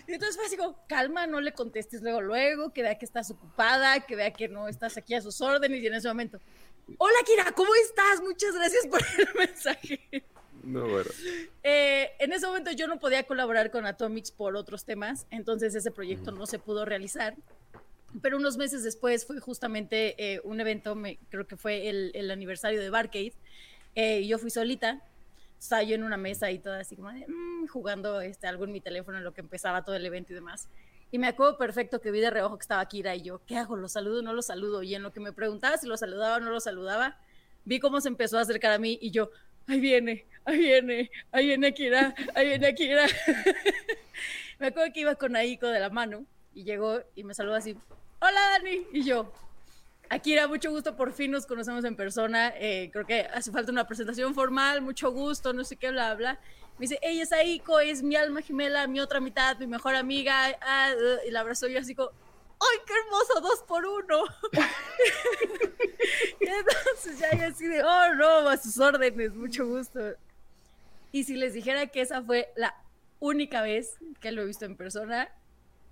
[0.07, 3.99] Y entonces fue así calma, no le contestes luego, luego, que vea que estás ocupada,
[3.99, 6.39] que vea que no estás aquí a sus órdenes y en ese momento,
[6.97, 8.19] hola Kira, ¿cómo estás?
[8.19, 10.23] Muchas gracias por el mensaje.
[10.63, 11.09] No, bueno.
[11.63, 15.91] Eh, en ese momento yo no podía colaborar con Atomics por otros temas, entonces ese
[15.91, 17.35] proyecto no se pudo realizar.
[18.21, 22.31] Pero unos meses después fue justamente eh, un evento, me, creo que fue el, el
[22.31, 23.33] aniversario de Barcade,
[23.95, 25.01] eh, y yo fui solita,
[25.59, 28.81] estaba yo en una mesa y toda así como mm", jugando este, algo en mi
[28.81, 30.69] teléfono en lo que empezaba todo el evento y demás.
[31.11, 33.75] Y me acuerdo perfecto que vi de reojo que estaba Kira y yo, ¿qué hago?
[33.75, 34.83] ¿Lo saludo o no lo saludo?
[34.83, 37.17] Y en lo que me preguntaba si lo saludaba o no lo saludaba,
[37.65, 39.31] vi cómo se empezó a acercar a mí y yo,
[39.69, 43.05] ahí viene, ahí viene, ahí viene Akira, ahí viene Akira.
[44.59, 47.77] me acuerdo que iba con Aiko de la mano y llegó y me saludó así,
[48.19, 49.31] hola Dani, y yo,
[50.09, 53.85] Akira, mucho gusto, por fin nos conocemos en persona, eh, creo que hace falta una
[53.85, 56.39] presentación formal, mucho gusto, no sé qué, bla, bla.
[56.79, 60.57] Me dice, ella es Aiko, es mi alma gemela, mi otra mitad, mi mejor amiga,
[60.61, 62.09] ah, uh", y la abrazó yo así como,
[62.59, 64.23] ¡ay, qué hermoso, dos por uno!
[66.39, 69.99] y entonces ya yo así de, oh, no, a sus órdenes, mucho gusto.
[71.11, 72.75] Y si les dijera que esa fue la
[73.19, 75.29] única vez que lo he visto en persona,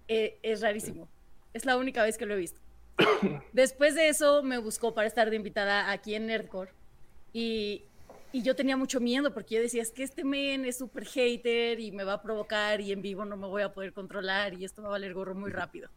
[0.07, 1.07] eh, es rarísimo.
[1.53, 2.59] Es la única vez que lo he visto.
[3.53, 6.71] Después de eso me buscó para estar de invitada aquí en Nerdcore
[7.33, 7.83] y,
[8.31, 11.79] y yo tenía mucho miedo porque yo decía, es que este men es súper hater
[11.79, 14.65] y me va a provocar y en vivo no me voy a poder controlar y
[14.65, 15.89] esto va a valer gorro muy rápido.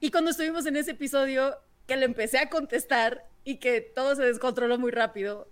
[0.00, 1.56] Y cuando estuvimos en ese episodio,
[1.86, 5.48] que le empecé a contestar y que todo se descontroló muy rápido,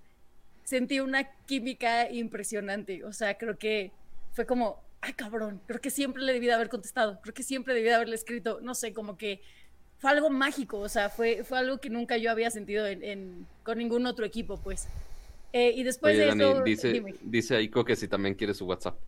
[0.65, 3.05] sentí una química impresionante.
[3.05, 3.93] O sea, creo que
[4.33, 7.75] fue como, ay cabrón, creo que siempre le debí de haber contestado, creo que siempre
[7.75, 9.41] debí de haberle escrito, no sé, como que
[9.99, 13.79] fue algo mágico, o sea, fue, fue algo que nunca yo había sentido en, con
[13.79, 14.89] ningún otro equipo, pues.
[15.53, 16.63] Eh, y después de eso...
[16.63, 18.99] Dice, dice Aiko que si también quiere su WhatsApp.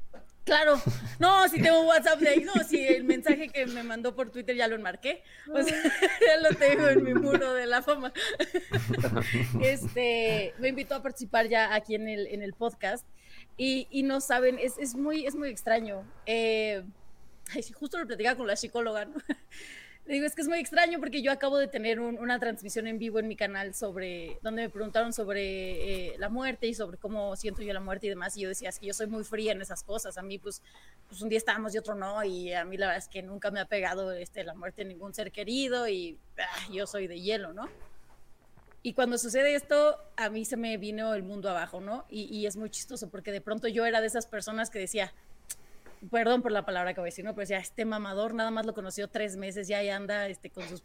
[0.47, 0.81] Claro,
[1.19, 4.55] no, si tengo WhatsApp de ahí, no, si el mensaje que me mandó por Twitter
[4.55, 5.75] ya lo enmarqué, o sea,
[6.25, 8.13] ya lo tengo en mi muro de la fama.
[9.61, 13.05] Este, me invitó a participar ya aquí en el, en el podcast
[13.57, 16.05] y, y no saben, es, es, muy, es muy extraño.
[16.27, 16.85] Eh,
[17.75, 19.17] justo lo platicaba con la psicóloga, ¿no?
[20.07, 23.19] Digo, es que es muy extraño porque yo acabo de tener una transmisión en vivo
[23.19, 27.63] en mi canal sobre, donde me preguntaron sobre eh, la muerte y sobre cómo siento
[27.63, 28.37] yo la muerte y demás.
[28.37, 30.17] Y yo decía, es que yo soy muy fría en esas cosas.
[30.19, 30.63] A mí, pues,
[31.09, 32.23] pues un día estábamos y otro no.
[32.25, 34.89] Y a mí la verdad es que nunca me ha pegado este, la muerte de
[34.89, 37.69] ningún ser querido y ah, yo soy de hielo, ¿no?
[38.83, 42.07] Y cuando sucede esto, a mí se me vino el mundo abajo, ¿no?
[42.09, 45.13] Y, y es muy chistoso porque de pronto yo era de esas personas que decía,
[46.11, 47.35] perdón por la palabra que voy a decir, ¿no?
[47.35, 50.69] Pero ya este mamador nada más lo conoció tres meses, ya ahí anda este, con
[50.69, 50.83] sus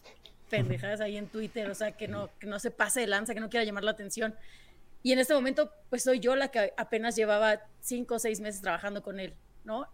[0.49, 3.39] pendejadas ahí en Twitter, o sea, que no, que no se pase de lanza, que
[3.39, 4.35] no quiera llamar la atención.
[5.03, 8.61] Y en este momento, pues soy yo la que apenas llevaba cinco o seis meses
[8.61, 9.87] trabajando con él, ¿no?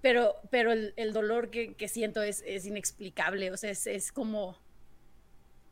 [0.00, 4.12] Pero, pero el, el dolor que, que, siento es, es inexplicable, o sea, es, es,
[4.12, 4.56] como,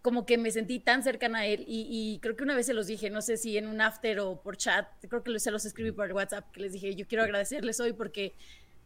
[0.03, 2.75] como que me sentí tan cercana a él y, y, creo que una vez se
[2.75, 5.65] los dije, no sé si en un after o por chat, creo que se los
[5.65, 8.35] escribí por WhatsApp, que les dije, yo quiero agradecerles hoy porque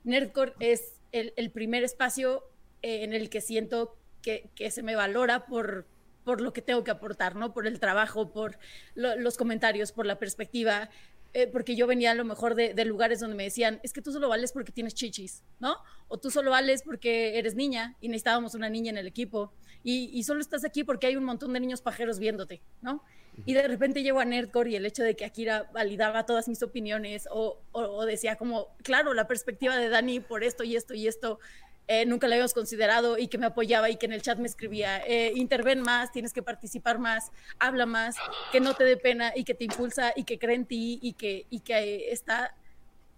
[0.05, 2.45] Nerdcore es el, primer espacio
[2.83, 5.87] eh, en el que siento que, se me valora por,
[6.25, 7.53] por lo que tengo que aportar, ¿no?
[7.53, 8.59] Por el trabajo, por
[8.95, 10.91] los comentarios, por la perspectiva.
[11.35, 14.13] Eh, porque yo venía a lo mejor de, lugares donde me decían, es que tú
[14.13, 15.77] solo vales porque tienes chichis, ¿no?
[16.09, 19.53] O tú solo vales porque eres niña y necesitábamos una niña en el equipo.
[19.85, 23.05] Y, y solo estás aquí porque hay un montón de niños pajeros viéndote, ¿no?
[23.45, 26.63] Y de repente llego a Nerdcore y el hecho de que Akira validaba todas mis
[26.63, 27.59] opiniones o,
[28.07, 31.39] decía como, claro, la perspectiva de Dani por esto y esto y esto,
[31.87, 34.47] eh, nunca la habíamos considerado y que me apoyaba y que en el chat me
[34.47, 38.17] escribía, eh, interven más, tienes que participar más, habla más,
[38.53, 41.15] que no te dé pena y que te impulsa y que cree en ti y
[41.15, 42.55] que, y que está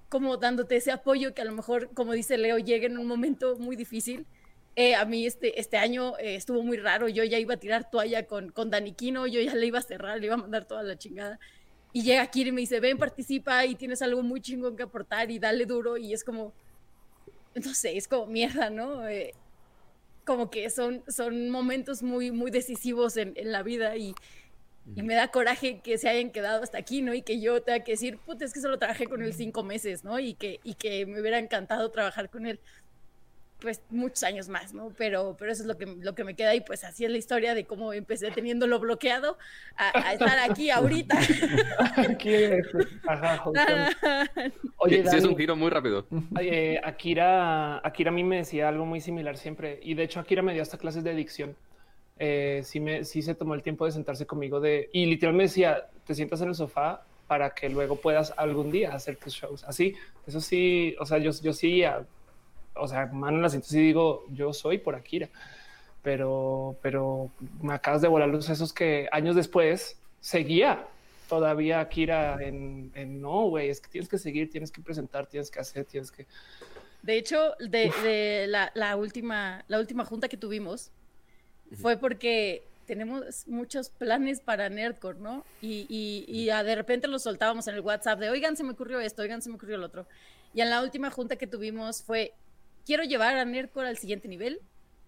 [0.09, 3.57] como dándote ese apoyo que a lo mejor, como dice Leo, llega en un momento
[3.57, 4.27] muy difícil
[4.77, 7.91] eh, a mí este, este año eh, estuvo muy raro, yo ya iba a tirar
[7.91, 10.83] toalla con, con Daniquino, yo ya le iba a cerrar, le iba a mandar toda
[10.83, 11.39] la chingada.
[11.93, 15.31] Y llega Kiri y me dice, ven, participa y tienes algo muy chingón que aportar
[15.31, 15.97] y dale duro.
[15.97, 16.53] Y es como,
[17.55, 19.09] no sé, es como mierda, ¿no?
[19.09, 19.35] Eh,
[20.25, 24.15] como que son, son momentos muy, muy decisivos en, en la vida y,
[24.95, 27.13] y, me da coraje que se hayan quedado hasta aquí, ¿no?
[27.13, 30.05] Y que yo tenga que decir, puta, es que solo trabajé con él cinco meses,
[30.05, 30.21] ¿no?
[30.21, 32.61] Y que, y que me hubiera encantado trabajar con él
[33.61, 34.93] pues muchos años más, ¿no?
[34.97, 37.19] Pero, pero eso es lo que, lo que me queda y pues así es la
[37.19, 39.39] historia de cómo empecé teniéndolo bloqueado
[39.77, 41.19] a, estar aquí ahorita.
[44.79, 46.07] Oye, sí, es un giro muy rápido.
[46.83, 50.53] Akira, Akira a mí me decía algo muy similar siempre y de hecho Akira me
[50.53, 51.57] dio hasta clases de dicción.
[52.19, 55.45] Eh, sí, me, sí se tomó el tiempo de sentarse conmigo de y literalmente me
[55.45, 59.65] decía, te sientas en el sofá para que luego puedas algún día hacer tus shows.
[59.65, 59.95] Así,
[60.27, 61.83] eso sí, o sea, yo, yo sí
[62.81, 65.29] o sea, mano en la cintura y digo, yo soy por Akira,
[66.03, 70.87] pero, pero me acabas de volar los sesos que años después seguía
[71.29, 75.51] todavía Akira en, en no, güey, es que tienes que seguir, tienes que presentar, tienes
[75.51, 76.27] que hacer, tienes que...
[77.03, 80.91] De hecho, de, de la, la, última, la última junta que tuvimos
[81.81, 85.45] fue porque tenemos muchos planes para Nerdcore, ¿no?
[85.63, 88.99] Y, y, y de repente los soltábamos en el WhatsApp de, oigan, se me ocurrió
[88.99, 90.07] esto, oigan, se me ocurrió el otro.
[90.53, 92.35] Y en la última junta que tuvimos fue,
[92.85, 94.61] quiero llevar a Nerdcore al siguiente nivel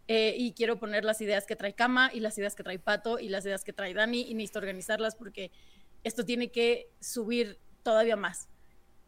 [0.08, 3.18] eh, y quiero poner las ideas que trae Kama y las ideas que trae Pato
[3.18, 5.50] y las ideas que trae Dani y necesito organizarlas porque
[6.04, 8.48] esto tiene que subir todavía más.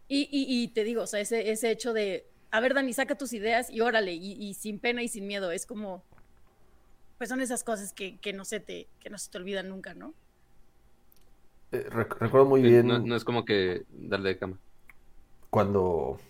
[0.07, 3.33] Y, y, te digo, o sea, ese, ese hecho de, a ver, Dani, saca tus
[3.33, 6.05] ideas y órale, y, sin pena y sin miedo, es como,
[7.17, 9.95] pues son esas cosas que, que no, se te, que no se te olvidan nunca,
[9.95, 10.15] ¿no?
[11.73, 12.87] Eh, recuerdo muy bien.
[12.87, 14.59] No, es como que darle de cama.
[15.51, 16.21] Cuando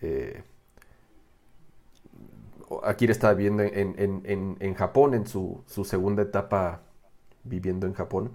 [0.00, 0.44] eh,
[2.82, 6.82] Akira estaba viviendo en, Japón, en su, segunda etapa
[7.44, 8.32] viviendo en Japón.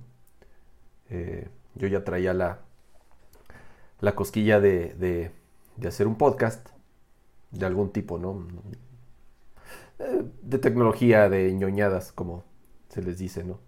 [1.10, 2.60] Eh, yo ya traía la,
[4.02, 5.32] la cosquilla de,
[5.86, 6.70] hacer un podcast
[7.52, 8.48] de algún tipo, ¿no?
[10.00, 12.44] Eh, de tecnología, de ñoñadas, como
[12.90, 13.60] se les dice, ¿no?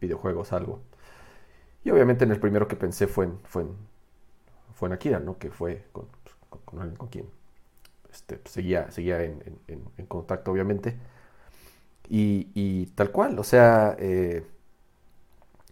[0.00, 0.80] videojuegos, algo.
[1.84, 3.76] Y obviamente en el primero que pensé fue en, fue en,
[4.74, 5.38] fue en Akira, ¿no?
[5.38, 6.06] Que fue con,
[6.64, 7.26] con, con quien
[8.12, 10.96] este, pues, seguía, seguía en, contacto, obviamente.
[12.08, 14.44] Y, tal cual, o sea, eh,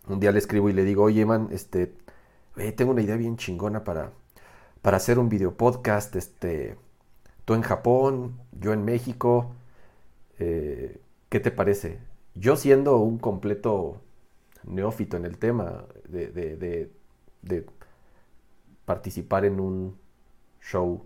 [0.07, 1.95] un día le escribo y le digo, oye, man, este,
[2.77, 4.13] tengo una idea bien chingona para,
[4.83, 6.77] para hacer un video podcast, este,
[7.45, 9.53] tú en Japón, yo en México,
[10.39, 11.99] eh, ¿qué te parece?
[12.35, 14.01] Yo siendo un completo
[14.65, 16.31] neófito en el tema de,
[17.43, 17.67] de
[18.85, 19.99] participar en un
[20.61, 21.05] show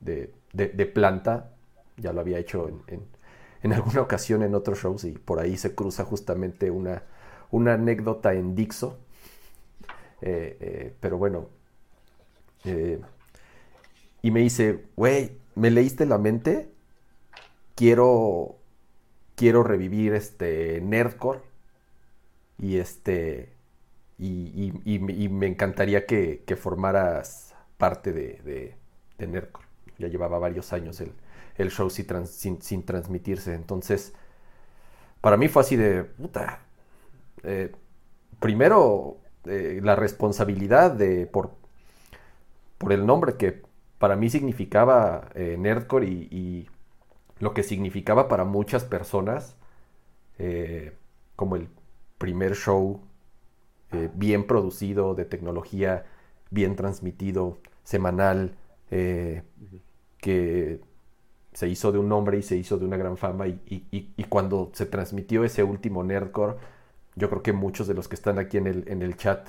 [0.00, 1.52] de, planta,
[1.96, 6.04] ya lo había hecho en, alguna ocasión en otros shows y por ahí se cruza
[6.04, 7.02] justamente una,
[7.50, 8.98] una anécdota en Dixo.
[10.22, 11.48] Eh, eh, pero bueno,
[12.64, 13.00] eh,
[14.22, 16.70] y me dice, güey, ¿me leíste la mente?
[17.74, 18.56] Quiero,
[19.34, 21.40] quiero revivir este Nerdcore
[22.58, 23.54] y este,
[24.18, 24.72] y,
[25.30, 28.76] me encantaría que, formaras parte de, de,
[29.18, 29.26] de
[30.00, 33.54] ya llevaba varios años el, show sin, transmitirse.
[33.54, 34.14] Entonces,
[35.20, 36.60] para mí fue así de, puta,
[37.42, 37.72] eh,
[38.40, 41.52] primero eh, la responsabilidad de, por,
[42.78, 43.62] por el nombre que
[43.98, 46.68] para mí significaba eh, Nerdcore y,
[47.38, 49.56] lo que significaba para muchas personas
[51.36, 51.68] como el
[52.18, 53.00] primer show
[54.14, 56.04] bien producido de tecnología,
[56.50, 58.58] bien transmitido, semanal,
[60.20, 60.80] que
[61.52, 64.86] se hizo de un nombre y se hizo de una gran fama y, cuando se
[64.86, 66.56] transmitió ese último Nerdcore,
[67.16, 69.48] yo creo que muchos de los que están aquí en el, en el chat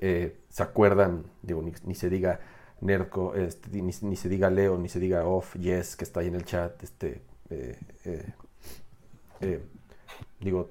[0.00, 2.40] eh, se acuerdan, digo, ni, se diga
[2.80, 6.36] Nerdcore, este, ni, se diga Leo, ni se diga Off, Yes, que está ahí en
[6.36, 7.78] el chat, este, eh,
[9.40, 9.60] eh,
[10.38, 10.70] digo,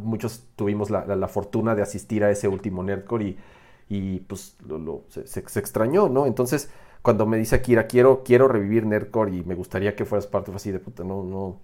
[0.00, 3.36] muchos tuvimos la, fortuna de asistir a ese último Nerdcore
[3.88, 4.56] y, pues
[5.08, 6.26] se, se extrañó, ¿no?
[6.26, 6.70] Entonces,
[7.02, 10.70] cuando me dice Akira, quiero, quiero revivir Nerdcore y me gustaría que fueras parte así
[10.70, 11.60] de puta, no, no.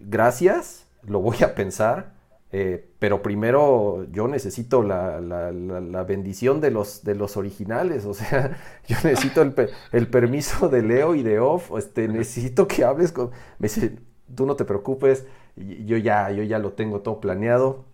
[0.00, 2.16] Gracias, lo voy a pensar.
[2.52, 8.56] Eh, pero primero yo necesito la, bendición de los, de los originales, o sea,
[8.86, 13.30] yo necesito el, permiso de Leo y de Off, este, necesito que hables con...
[13.58, 13.98] Me dice,
[14.34, 17.84] tú no te preocupes, yo ya, yo ya lo tengo todo planeado,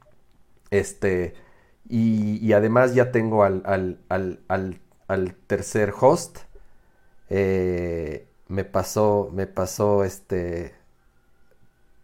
[0.70, 1.34] este,
[1.88, 4.78] y, además ya tengo al, al, al al
[5.46, 6.38] tercer host.
[7.28, 10.74] Eh, me pasó, me pasó este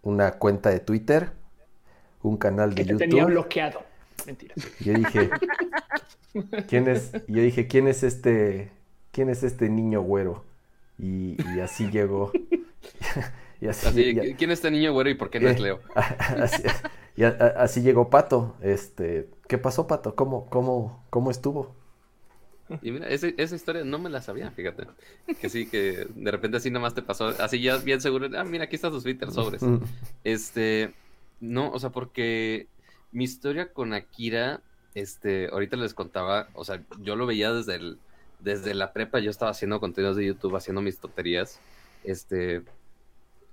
[0.03, 1.33] una cuenta de Twitter,
[2.23, 2.99] un canal de YouTube.
[2.99, 3.83] tenía bloqueado.
[4.27, 4.55] Mentira.
[4.81, 5.31] Yo dije,
[6.67, 7.13] ¿quién es?
[7.29, 8.71] Yo dije, ¿quién es este?
[9.13, 10.45] ¿Quién es este niño güero?
[10.99, 12.33] Y, así llegó.
[13.61, 15.81] y así, ¿Quién es este niño güero y por qué no es eh, Leo?
[15.95, 16.63] Así,
[17.17, 18.57] y así llegó Pato.
[18.63, 20.15] Este, ¿qué pasó, Pato?
[20.15, 21.75] ¿Cómo, cómo, cómo estuvo?
[22.83, 24.87] Y mira, esa, historia no me la sabía, fíjate.
[25.41, 28.65] Que sí, que de repente así nomás te pasó, así ya bien seguro, ah, mira,
[28.65, 29.63] aquí están sus Twitter sobres.
[30.25, 30.95] Este,
[31.41, 32.67] no, o sea, porque
[33.13, 34.61] mi historia con Akira,
[34.95, 37.99] este, ahorita les contaba, o sea, yo lo veía desde el,
[38.41, 41.61] desde la prepa, yo estaba haciendo contenidos de YouTube, haciendo mis tonterías,
[42.05, 42.63] este,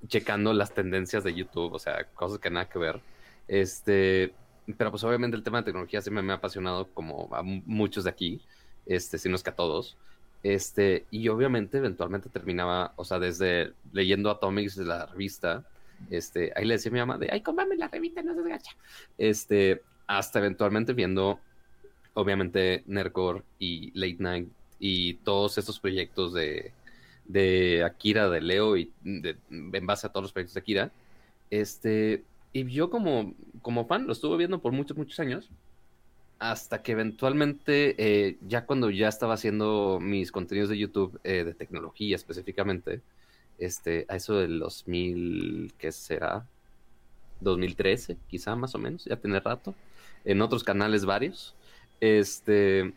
[0.07, 2.99] checando las tendencias de YouTube, o sea, cosas que nada que ver.
[3.47, 4.34] Este,
[4.78, 8.09] pero pues obviamente el tema de tecnología siempre me ha apasionado como a muchos de
[8.09, 8.41] aquí
[8.86, 9.97] este, sino es que a todos.
[10.43, 15.65] Este, y obviamente eventualmente terminaba, o sea, desde leyendo Atomics de la revista,
[16.11, 18.75] este, ahí le decía a mi mamá de, ay, cómame la revista, no se desgacha.
[19.17, 21.39] Este, hasta eventualmente viendo,
[22.13, 26.71] obviamente, Nercor y Late Night y todos estos proyectos de,
[27.25, 30.91] de Akira, de Leo y en base a todos los proyectos de Akira,
[31.49, 32.23] Este,
[32.53, 35.49] y yo como, como fan lo estuve viendo por muchos, muchos años,
[36.39, 41.53] hasta que eventualmente, eh, ya cuando ya estaba haciendo mis contenidos de YouTube eh, de
[41.53, 43.01] tecnología específicamente,
[43.57, 46.45] este, a eso del 2000, ¿qué será?
[47.41, 49.75] 2013, quizá más o menos, ya tiene rato,
[50.25, 51.55] en otros canales varios,
[51.99, 52.93] este,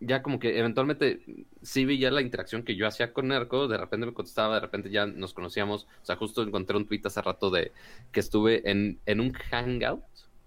[0.00, 1.20] ya como que eventualmente
[1.62, 4.60] sí vi ya la interacción que yo hacía con Nerco, de repente me contestaba, de
[4.60, 7.72] repente ya nos conocíamos, o sea, justo encontré un tweet hace rato de
[8.12, 10.04] que estuve en, en un hangout,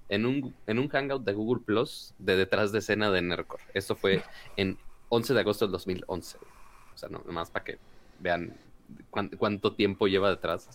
[0.09, 3.59] en un, en un hangout de Google Plus de detrás de escena de Nercor.
[3.73, 4.23] Esto fue
[4.57, 4.77] en
[5.09, 6.37] 11 de agosto del 2011.
[6.93, 7.77] O sea, no, más para que
[8.19, 8.53] vean
[9.09, 10.69] cuánto tiempo lleva detrás.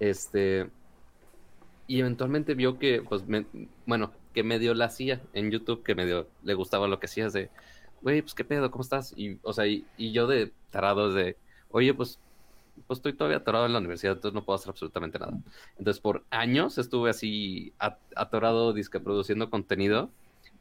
[0.00, 0.68] Este,
[1.86, 3.24] y eventualmente vio que, pues,
[3.86, 7.50] bueno, que medio la hacía en YouTube, que medio le gustaba lo que hacías de,
[8.02, 8.70] güey, pues, ¿qué pedo?
[8.70, 9.14] ¿Cómo estás?
[9.16, 11.36] Y, o sea, y, yo de tarado de,
[11.70, 12.18] oye, pues,
[12.86, 15.38] pues estoy todavía atorado en la universidad, entonces no puedo hacer absolutamente nada.
[15.78, 17.72] Entonces, por años estuve así
[18.14, 20.10] atorado, disque produciendo contenido,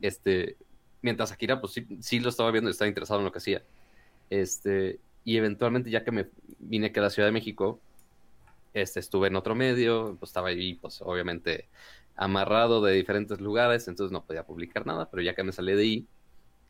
[0.01, 0.57] este,
[1.01, 3.63] mientras Akira, pues sí, sí lo estaba viendo y estaba interesado en lo que hacía.
[4.29, 7.79] Este, y eventualmente ya que me vine aquí a la Ciudad de México,
[8.73, 11.67] este, estuve en otro medio, pues estaba ahí, pues obviamente
[12.15, 15.81] amarrado de diferentes lugares, entonces no podía publicar nada, pero ya que me salí de
[15.81, 16.07] ahí,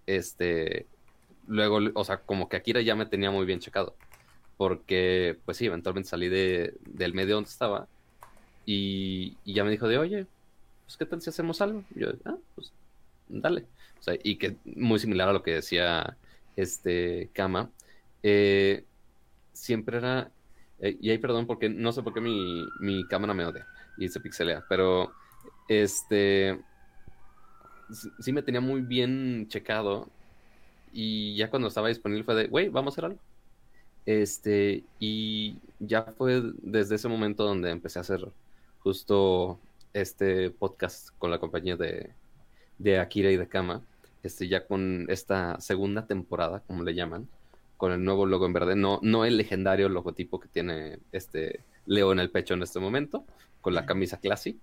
[0.06, 0.88] este,
[1.48, 3.96] luego, o sea, como que Akira ya me tenía muy bien checado,
[4.58, 7.88] porque, pues sí, eventualmente salí de, del medio donde estaba
[8.66, 10.26] y, ya me dijo de, oye,
[10.86, 12.72] pues qué tal si hacemos algo, y yo, ah, pues
[13.28, 13.66] dale,
[14.00, 16.18] o sea, y que muy similar a lo que decía
[16.56, 17.70] este Kama,
[18.22, 18.86] eh,
[19.54, 20.32] siempre era,
[20.80, 24.08] eh, y ahí perdón porque no sé por qué mi, mi cámara me odia y
[24.10, 25.12] se pixelea, pero
[25.68, 26.60] este,
[28.20, 30.10] sí me tenía muy bien checado
[30.92, 33.20] y ya cuando estaba disponible fue de, güey, vamos a hacer algo.
[34.06, 38.28] Este, y ya fue desde ese momento donde empecé a hacer
[38.80, 39.60] justo
[39.94, 42.12] este podcast con la compañía de,
[42.78, 43.82] de Akira y de Kama,
[44.24, 47.28] este, ya con esta segunda temporada, como le llaman,
[47.78, 52.12] con el nuevo logo en verde, no, no el legendario logotipo que tiene este Leo
[52.14, 53.26] en el pecho en este momento,
[53.62, 54.60] con la camisa classy.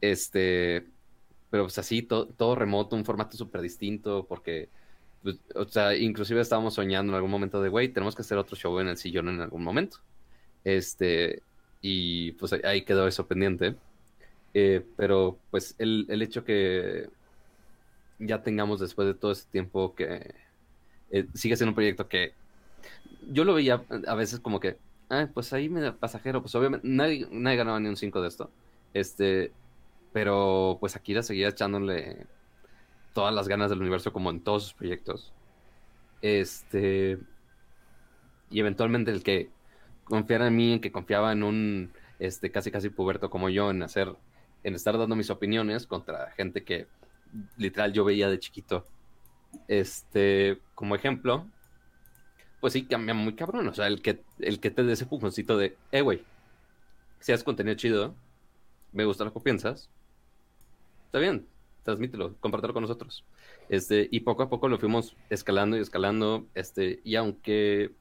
[0.00, 0.86] Este,
[1.50, 4.68] pero pues así, todo remoto, un formato súper distinto, porque,
[5.22, 8.56] pues, o sea, inclusive estábamos soñando en algún momento de, güey, tenemos que hacer otro
[8.56, 9.98] show en el sillón en algún momento.
[10.64, 11.42] Este,
[11.80, 13.76] y pues ahí quedó eso pendiente.
[14.54, 17.08] Eh, pero pues el, el hecho que
[18.18, 20.34] ya tengamos después de todo ese tiempo que
[21.10, 22.34] eh, sigue siendo un proyecto que
[23.30, 24.76] yo lo veía a veces como que,
[25.08, 28.28] ah, pues ahí me da pasajero, pues obviamente nadie, nadie ganaba ni un 5 de
[28.28, 28.50] esto.
[28.94, 29.52] Este,
[30.12, 32.26] pero pues Akira seguía echándole
[33.12, 35.32] todas las ganas del universo como en todos sus proyectos.
[36.22, 37.18] Este,
[38.50, 39.50] y eventualmente el que
[40.04, 44.14] confiara en mí, que confiaba en un este casi casi puberto como yo en hacer
[44.62, 46.86] en estar dando mis opiniones contra gente que
[47.56, 48.84] literal yo veía de chiquito.
[49.68, 51.46] Este, como ejemplo,
[52.60, 53.68] pues sí cambia muy cabrón.
[53.68, 56.22] O sea, el que, el que te dé ese pujoncito de, eh, güey,
[57.20, 58.14] si haces contenido chido,
[58.92, 59.88] me gusta lo que piensas,
[61.06, 61.46] está bien,
[61.90, 63.24] transmítelo, compártelo con nosotros.
[63.68, 67.92] Este, y poco a poco lo fuimos escalando y escalando, este, y aunque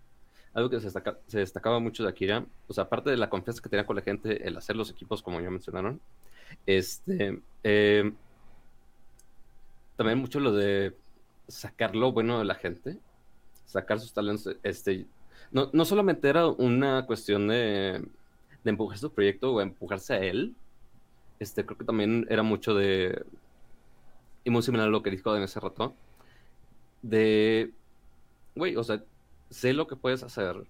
[0.54, 3.86] algo que se, destacaba mucho de Akira, o sea, aparte de la confianza que tenía
[3.86, 6.00] con la gente, el hacer los equipos, como ya mencionaron,
[6.66, 8.12] este, eh,
[9.96, 10.96] también mucho lo de
[11.48, 12.98] sacar lo bueno de la gente,
[13.66, 14.56] sacar sus talentos.
[14.64, 15.06] Este,
[15.52, 18.04] no, no solamente era una cuestión de,
[18.64, 20.56] de empujar su proyecto o empujarse a él,
[21.40, 23.24] este, creo que también era mucho de,
[24.44, 25.94] y muy similar a lo que dijo en ese rato,
[27.02, 27.72] de,
[28.56, 29.04] güey, o sea,
[29.50, 30.66] sé lo que puedes hacer,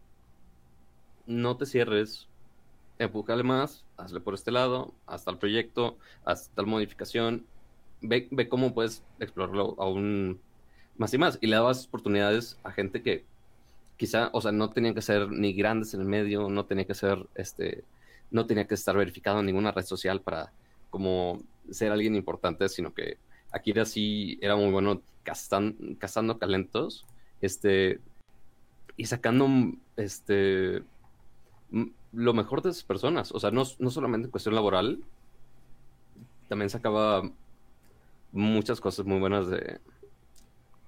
[1.26, 2.28] no te cierres,
[2.98, 7.46] empújale más, hazle por este lado, hasta el proyecto, hasta tal modificación,
[8.02, 10.40] ve, ve cómo puedes explorarlo aún
[10.98, 11.38] más y más.
[11.42, 13.26] Y le dabas oportunidades a gente que
[13.98, 16.94] quizá, o sea, no tenían que ser ni grandes en el medio, no tenía que
[16.94, 17.84] ser, este,
[18.32, 20.52] no tenía que estar verificado en ninguna red social para
[20.90, 21.42] como
[21.72, 23.18] ser alguien importante, sino que
[23.52, 27.06] aquí era así, era muy bueno cazando, cazando talentos,
[27.42, 28.00] este,
[28.98, 29.48] y sacando,
[29.96, 30.84] este,
[32.12, 33.32] lo mejor de esas personas.
[33.32, 35.00] O sea, no, no solamente en cuestión laboral,
[36.48, 37.30] también sacaba
[38.32, 39.80] muchas cosas muy buenas de,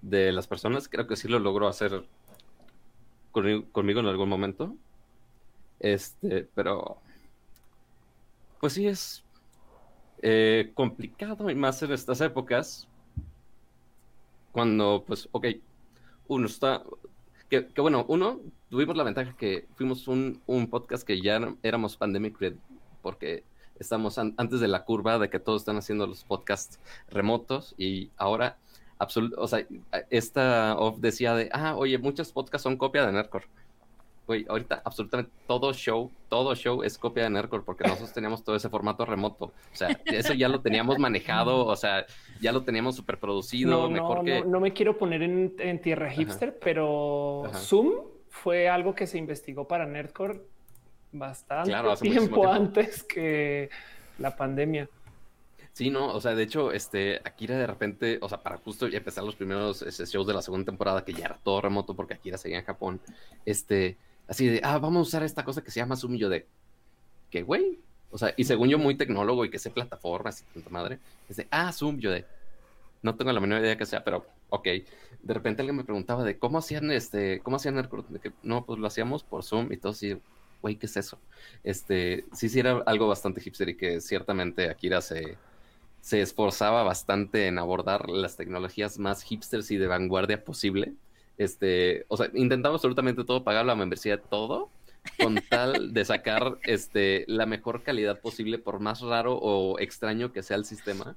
[0.01, 0.89] de las personas.
[0.89, 2.05] Creo que sí lo logró hacer
[3.31, 4.75] conmigo, en algún momento.
[5.79, 6.97] Este, pero
[8.59, 9.23] pues sí es
[10.21, 12.87] eh, complicado y más en estas épocas.
[14.51, 15.47] Cuando, pues, ok,
[16.27, 16.83] uno está.
[17.49, 22.37] Que, bueno, uno, tuvimos la ventaja que fuimos un, un podcast que ya éramos pandemic
[23.01, 23.43] porque
[23.81, 28.57] estamos antes de la curva de que todos están haciendo los podcasts remotos y ahora,
[29.37, 29.67] o sea,
[30.09, 33.47] esta off decía de, ah, oye, muchos podcasts son copia de Nerdcore.
[34.31, 38.55] Güey, ahorita absolutamente todo show, todo show es copia de Nerdcore porque nosotros teníamos todo
[38.55, 39.47] ese formato remoto.
[39.47, 42.05] O sea, eso ya lo teníamos manejado, o sea,
[42.39, 44.41] ya lo teníamos super producido, no, mejor no, que...
[44.45, 47.91] No, me quiero poner en, tierra hipster, pero Zoom
[48.29, 50.39] fue algo que se investigó para Nerdcore
[51.11, 53.69] bastante tiempo, antes que
[54.17, 54.87] la pandemia.
[55.73, 59.23] Sí, no, o sea, de hecho, este, Akira de repente, o sea, para justo empezar
[59.23, 62.37] los primeros este, shows de la segunda temporada, que ya era todo remoto porque Akira
[62.37, 62.99] seguía en Japón,
[63.45, 63.97] este,
[64.31, 66.47] así de, ah, vamos a usar esta cosa que se llama Zoom, y yo de,
[67.29, 67.79] ¿qué güey?
[68.11, 71.35] O sea, y según yo muy tecnólogo y que sé plataformas y tanta madre, es
[71.35, 72.25] de, ah, Zoom, yo de,
[73.01, 74.67] no tengo la menor idea que sea, pero ok.
[75.21, 77.89] De repente alguien me preguntaba de cómo hacían este, cómo hacían el
[78.41, 80.17] no, pues lo hacíamos por Zoom y todo así,
[80.61, 81.19] güey, ¿qué es eso?
[81.65, 85.37] Este, sí, sí era algo bastante hipster y que ciertamente Akira se,
[85.99, 90.93] se esforzaba bastante en abordar las tecnologías más hipsters y de vanguardia posible.
[91.37, 94.69] Este, o sea, intentaba absolutamente todo, pagar la membresía todo,
[95.21, 100.43] con tal de sacar este, la mejor calidad posible, por más raro o extraño que
[100.43, 101.15] sea el sistema.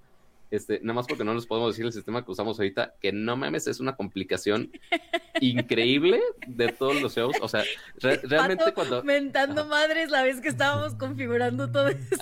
[0.50, 3.36] Este, nada más porque no les podemos decir el sistema que usamos ahorita, que no
[3.36, 4.70] mames, es una complicación
[5.40, 7.36] increíble de todos los shows.
[7.40, 7.64] O sea,
[7.98, 9.02] realmente cuando.
[9.02, 12.16] Mentando madres la vez que estábamos configurando todo esto.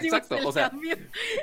[0.00, 0.72] exacto, o sea.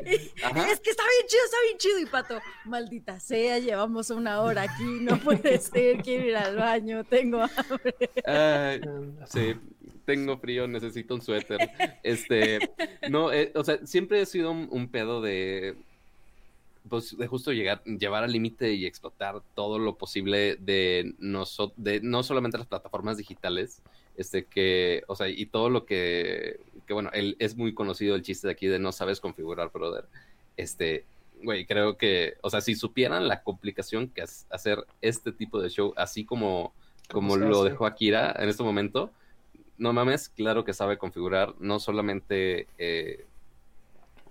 [0.05, 1.99] es que está bien chido, está bien chido.
[1.99, 7.03] Y Pato, maldita sea, llevamos una hora aquí, no puede ser, quiero ir al baño,
[7.03, 7.95] tengo hambre.
[9.28, 9.55] sí
[10.05, 11.57] tengo frío, necesito un suéter.
[12.03, 12.59] Este,
[13.09, 15.76] no, eh, o sea, siempre he sido un pedo de
[16.90, 21.14] pues de justo llegar, llevar al límite y explotar todo lo posible de,
[21.78, 23.82] de no solamente las plataformas digitales,
[24.18, 28.22] este que, o sea, y todo lo que, que bueno, él, es muy conocido el
[28.22, 30.06] chiste de aquí de no sabes configurar, brother.
[30.58, 31.06] Este,
[31.44, 35.70] güey, creo que, o sea, si supieran la complicación que es hacer este tipo de
[35.70, 36.74] show, así como,
[37.12, 39.12] como lo dejó Akira en este momento,
[39.78, 42.68] no mames, claro que sabe configurar, no solamente...
[42.78, 43.26] Eh,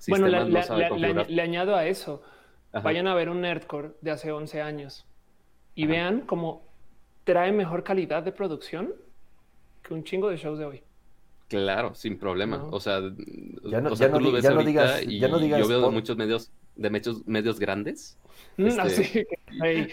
[0.06, 2.22] bueno, le añado a eso
[2.82, 5.06] Vayan a ver un Nerdcore de hace 11 años
[5.74, 6.62] y vean cómo
[7.24, 8.92] trae mejor calidad de producción
[9.82, 10.82] que un chingo de shows de hoy.
[11.48, 12.64] Claro, sin problema.
[12.70, 13.00] O sea,
[13.64, 17.60] ya no, tú lo ves ahorita y yo veo de muchos medios, de medios, medios
[17.60, 18.18] grandes.
[18.56, 19.26] Mm, este, así,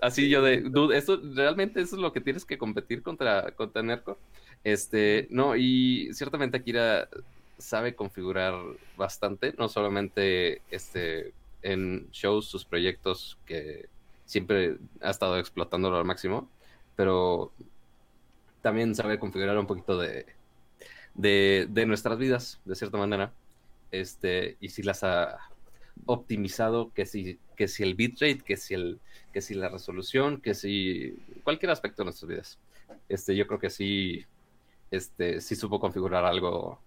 [0.00, 3.82] así yo de, dude, eso realmente eso es lo que tienes que competir contra, contra
[3.82, 4.18] Nerdcore.
[4.64, 7.08] Este, no, y ciertamente Akira
[7.58, 8.54] sabe configurar
[8.96, 11.32] bastante, no solamente este
[11.62, 13.88] en shows, sus proyectos, que
[14.24, 16.48] siempre ha estado explotándolo al máximo,
[16.96, 17.52] pero
[18.62, 20.26] también sabe configurar un poquito de,
[21.14, 23.32] de, nuestras vidas, de cierta manera,
[23.92, 25.38] este, y si las ha
[26.04, 29.00] optimizado, que si, que si el bitrate, que si el,
[29.32, 32.58] que si la resolución, que si cualquier aspecto de nuestras vidas.
[33.08, 34.24] Este, yo creo que sí,
[34.90, 36.80] este, sí supo configurar algo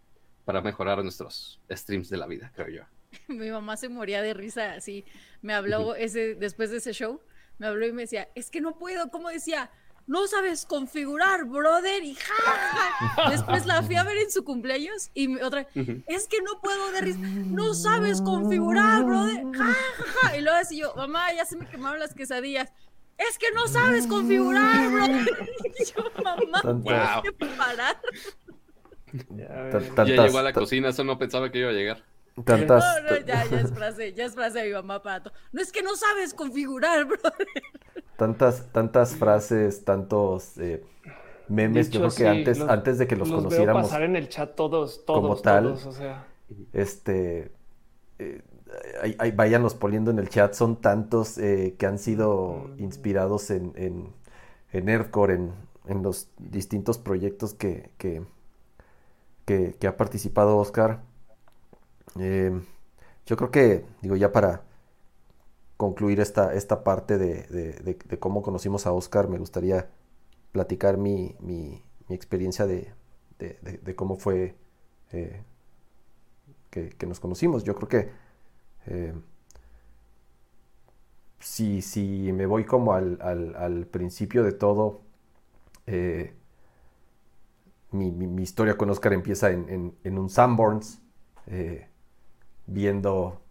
[0.45, 2.98] para mejorar nuestros streams de la vida, creo yo.
[3.27, 5.05] Mi mamá se moría de risa así.
[5.41, 7.21] Me habló ese, después de ese show,
[7.57, 9.71] me habló y me decía, es que no puedo, como decía,
[10.07, 15.35] no sabes configurar, brother, y ja, Después la fui a ver en su cumpleaños y
[15.41, 15.67] otra,
[16.07, 20.93] es que no puedo de risa, no sabes configurar, brother, ja, Y luego así yo,
[20.95, 22.71] mamá, ya se me quemaron las quesadillas.
[23.17, 25.27] Es que no sabes configurar, brother.
[25.79, 27.99] Y yo, mamá, tienes que parar.
[29.29, 32.03] Ya, llegó a la cocina, eso no pensaba que iba a llegar.
[32.45, 32.83] Tantas...
[33.03, 35.31] No, no, ya, ya es frase, ya es frase de mi mamá pato.
[35.51, 37.17] No es que no sabes configurar, bro.
[38.17, 40.83] Tantas, tantas frases, tantos eh,
[41.47, 41.89] memes.
[41.89, 43.83] yo creo que antes, antes de que los, los conociéramos.
[43.83, 46.27] Veo pasar en el chat todos, todos, como tal, todos, o sea.
[46.73, 47.51] Este.
[48.19, 48.41] Eh,
[49.35, 50.53] váyanos poniendo en el chat.
[50.53, 52.83] Son tantos eh, que han sido mm.
[52.83, 54.13] inspirados en, en,
[54.71, 55.53] en Nerdcore, en,
[55.87, 58.23] en los distintos proyectos que, que,
[59.45, 61.01] que, que ha participado Oscar.
[62.17, 62.51] Eh,
[63.25, 64.63] yo creo que, digo, ya para
[65.77, 69.89] concluir esta, esta parte de, cómo conocimos a Oscar, me gustaría
[70.51, 71.35] platicar mi,
[72.09, 72.93] experiencia de,
[73.95, 74.55] cómo fue
[75.11, 75.43] eh,
[76.69, 77.63] que, nos conocimos.
[77.63, 78.09] Yo creo que
[78.87, 79.13] eh,
[81.39, 85.01] si, si, me voy como al, principio de todo,
[87.91, 91.01] mi, historia con Oscar empieza en, un Sanborns
[92.69, 93.41] viendo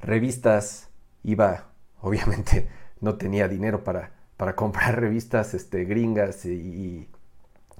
[0.00, 0.90] revistas,
[1.22, 1.70] iba,
[2.00, 2.68] obviamente
[3.00, 7.08] no tenía dinero para, para comprar revistas este, gringas y,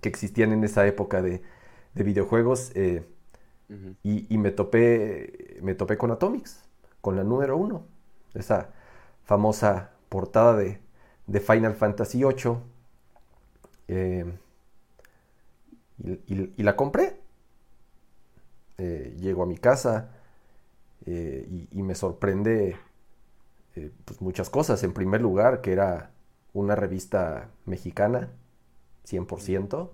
[0.00, 1.42] que existían en esa época de,
[1.94, 2.72] videojuegos.
[2.74, 3.04] Eh,
[4.02, 6.62] y, me, topé, me topé con Atomics,
[7.02, 7.84] con la número uno,
[8.34, 8.70] esa
[9.24, 10.80] famosa portada de,
[11.40, 12.56] Final Fantasy VIII.
[13.88, 14.24] Eh,
[16.26, 17.20] y, la compré.
[18.78, 20.19] Eh, llego a mi casa
[21.06, 22.76] eh, y, me sorprende
[24.04, 24.82] pues muchas cosas.
[24.82, 26.10] En primer lugar, que era
[26.52, 28.30] una revista mexicana,
[29.06, 29.90] 100%,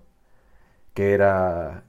[0.93, 1.83] que era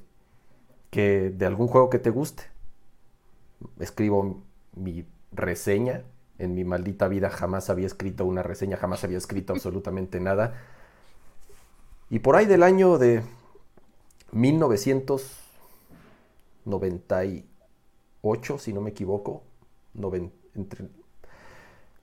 [0.89, 2.43] que de algún juego que te guste.
[3.79, 4.43] Escribo
[4.75, 6.03] mi reseña.
[6.37, 10.55] En mi maldita vida jamás había escrito una reseña, jamás había escrito absolutamente nada.
[12.09, 13.23] Y por ahí del año de
[18.23, 19.43] 1998, si no me equivoco,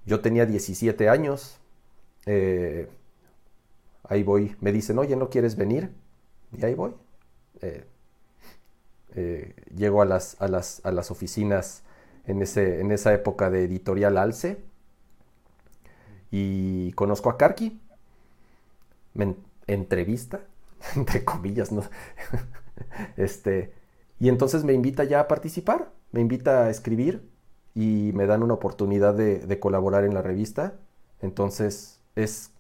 [0.05, 1.59] yo tenía 17 años.
[2.27, 2.89] Eh,
[4.05, 5.91] ahí voy, me dicen, oye, ¿no quieres venir?
[6.57, 6.95] Y ahí voy.
[7.63, 7.85] Eh,
[9.15, 11.83] eh, llego a las, a, las, a las, oficinas
[12.27, 14.59] en, ese, en esa época de editorial Alce
[16.31, 17.81] y conozco a Karki,
[19.15, 19.37] me
[19.67, 20.41] entrevista,
[20.97, 21.83] entre comillas, ¿no?
[23.17, 23.73] este,
[24.21, 27.29] y entonces me invita ya a participar, me invita a escribir
[27.75, 30.79] y me dan una oportunidad de, colaborar en la revista.
[31.21, 32.53] Entonces es...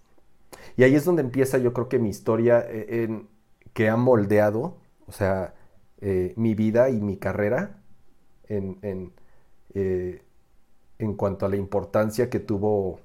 [0.76, 3.28] Y ahí es donde empieza yo creo que mi historia eh, en,
[3.72, 4.76] que ha moldeado,
[5.06, 5.54] o sea,
[6.02, 7.82] eh, mi vida y mi carrera
[8.48, 9.12] en, en,
[9.74, 10.22] eh,
[10.98, 13.00] en, cuanto a la importancia que tuvo,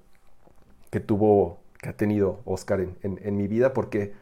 [0.89, 4.13] que tuvo, que ha tenido Oscar en, en mi vida, porque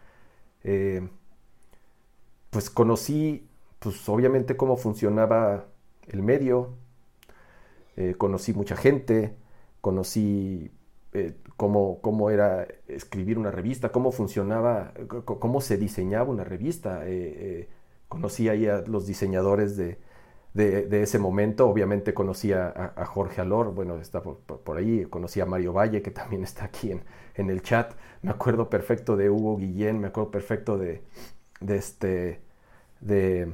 [2.52, 3.48] pues conocí,
[3.80, 5.66] pues obviamente cómo funcionaba
[6.10, 6.76] el medio,
[8.18, 9.36] conocí mucha gente,
[9.82, 10.72] conocí
[11.58, 14.94] cómo, cómo, era escribir una revista, cómo funcionaba,
[15.26, 17.04] cómo se diseñaba una revista
[18.10, 19.98] conocí ahí a los diseñadores de,
[20.56, 21.70] ese momento.
[21.70, 25.06] Obviamente conocí a, Jorge Alor, bueno, está por, ahí.
[25.06, 26.92] Conocí a Mario Valle, que también está aquí
[27.36, 27.94] en, el chat.
[28.22, 31.02] Me acuerdo perfecto de Hugo Guillén, me acuerdo perfecto de,
[31.62, 32.42] este,
[33.00, 33.48] de,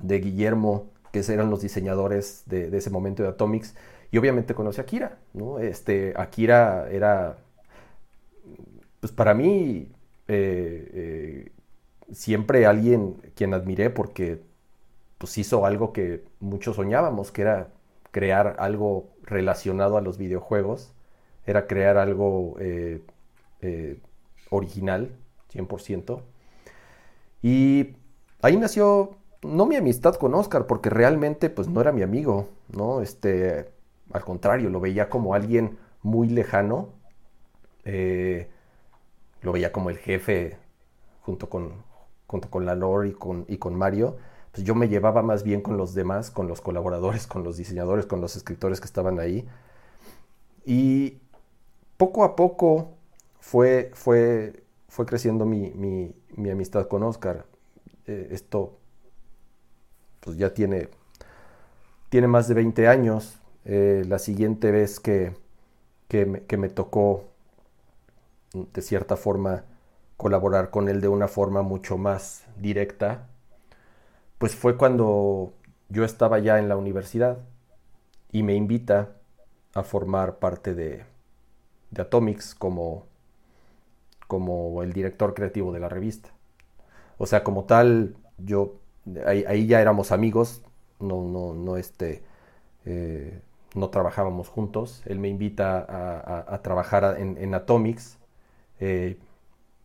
[0.00, 3.74] Guillermo, que eran los diseñadores de, ese momento de Atomics.
[4.10, 5.58] Y obviamente conocí a Akira, ¿no?
[5.58, 7.38] Este, Akira era,
[9.00, 9.92] pues para mí,
[10.28, 11.52] eh, eh,
[12.12, 14.40] siempre alguien quien admiré porque
[15.18, 17.68] pues hizo algo que muchos soñábamos, que era
[18.10, 20.92] crear algo relacionado a los videojuegos,
[21.46, 23.02] era crear algo eh,
[23.62, 23.98] eh,
[24.50, 25.10] original,
[25.52, 26.22] 100%.
[27.42, 27.96] Y
[28.42, 33.00] ahí nació, no mi amistad con Oscar, porque realmente pues no era mi amigo, ¿no?
[33.00, 33.70] Este,
[34.12, 36.90] al contrario, lo veía como alguien muy lejano,
[37.84, 38.48] eh,
[39.42, 40.58] lo veía como el jefe
[41.22, 41.84] junto con,
[42.26, 44.16] junto con la Lore y con, y con Mario,
[44.52, 48.06] pues yo me llevaba más bien con los demás, con los colaboradores, con los diseñadores,
[48.06, 49.46] con los escritores que estaban ahí.
[50.64, 51.18] Y
[51.96, 52.92] poco a poco
[53.40, 57.46] fue, fue, fue creciendo mi, mi, amistad con Oscar.
[58.06, 58.77] Eh, esto
[60.20, 60.88] pues ya tiene,
[62.08, 63.38] tiene más de 20 años.
[63.64, 65.34] Eh, la siguiente vez que,
[66.08, 67.24] que, me, que me tocó,
[68.52, 69.64] de cierta forma,
[70.16, 73.26] colaborar con él de una forma mucho más directa,
[74.38, 75.52] pues fue cuando
[75.88, 77.38] yo estaba ya en la universidad
[78.32, 79.10] y me invita
[79.74, 81.04] a formar parte de,
[81.90, 83.06] de Atomics como,
[84.26, 86.30] como el director creativo de la revista.
[87.18, 88.76] O sea, como tal, yo
[89.26, 90.62] ahí, ya éramos amigos,
[91.00, 92.22] no, no, no, este,
[92.84, 93.40] eh,
[93.74, 95.02] no trabajábamos juntos.
[95.06, 98.18] Él me invita a, trabajar en, Atomics
[98.80, 99.16] eh,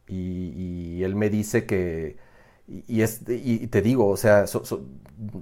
[0.07, 2.17] y, él me dice que,
[2.67, 4.45] y, es, y te digo, o sea,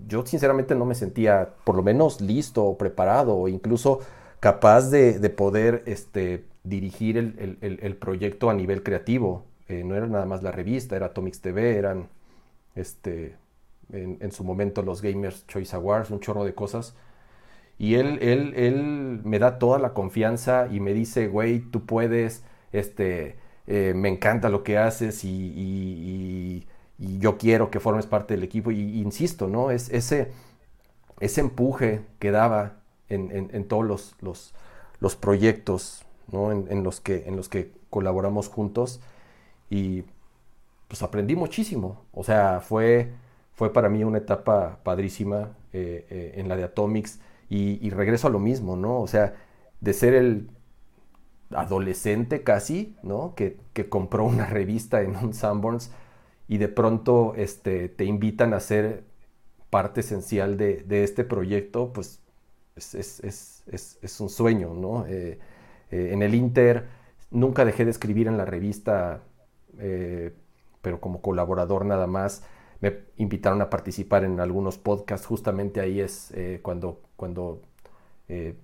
[0.07, 3.99] yo sinceramente no me sentía por lo menos listo o preparado o incluso
[4.39, 9.45] capaz de, poder este, dirigir el, proyecto a nivel creativo.
[9.67, 12.09] Eh, no era nada más la revista, era Atomics TV, eran
[12.75, 13.35] este,
[13.91, 16.95] en, su momento los Gamers Choice Awards, un chorro de cosas.
[17.77, 22.43] Y él, él, él me da toda la confianza y me dice, güey, tú puedes,
[22.71, 23.37] este,
[23.67, 26.67] eh, me encanta lo que haces y,
[26.97, 28.69] yo quiero que formes parte del equipo.
[28.69, 29.71] Y, insisto, ¿no?
[29.71, 30.31] Es ese,
[31.19, 32.77] ese empuje que daba
[33.09, 34.53] en, todos los, los,
[34.99, 36.51] los proyectos ¿no?
[36.51, 39.01] en, los que, en los que colaboramos juntos.
[39.71, 40.03] Y
[40.87, 42.03] pues aprendí muchísimo.
[42.11, 43.13] O sea, fue,
[43.61, 47.19] fue para mí una etapa padrísima eh, eh, en la de Atomics.
[47.47, 48.99] Y, regreso a lo mismo, ¿no?
[48.99, 49.35] O sea,
[49.81, 50.49] de ser el
[51.51, 53.35] adolescente casi, ¿no?
[53.35, 55.91] Que, compró una revista en un Sanborns
[56.47, 59.03] y de pronto este, te invitan a ser
[59.69, 62.19] parte esencial de, este proyecto, pues
[62.75, 65.05] es, un sueño, ¿no?
[65.05, 65.37] Eh,
[65.91, 66.87] en el Inter
[67.29, 69.21] nunca dejé de escribir en la revista
[70.81, 72.41] pero como colaborador nada más.
[72.81, 77.61] Me invitaron a participar en algunos podcasts, justamente ahí es eh, cuando, cuando
[78.27, 78.55] eh,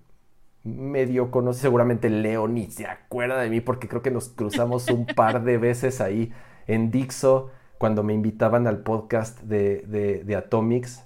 [0.63, 5.05] medio conoce, seguramente Leo ni se acuerda de mí porque creo que nos cruzamos un
[5.05, 6.33] par de veces ahí
[6.67, 11.03] en Dixo cuando me invitaban al podcast de, de, Atomics.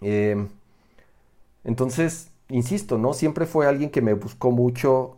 [0.00, 0.48] Em,
[1.64, 3.12] entonces, insisto, ¿no?
[3.12, 5.16] Siempre fue alguien que me buscó mucho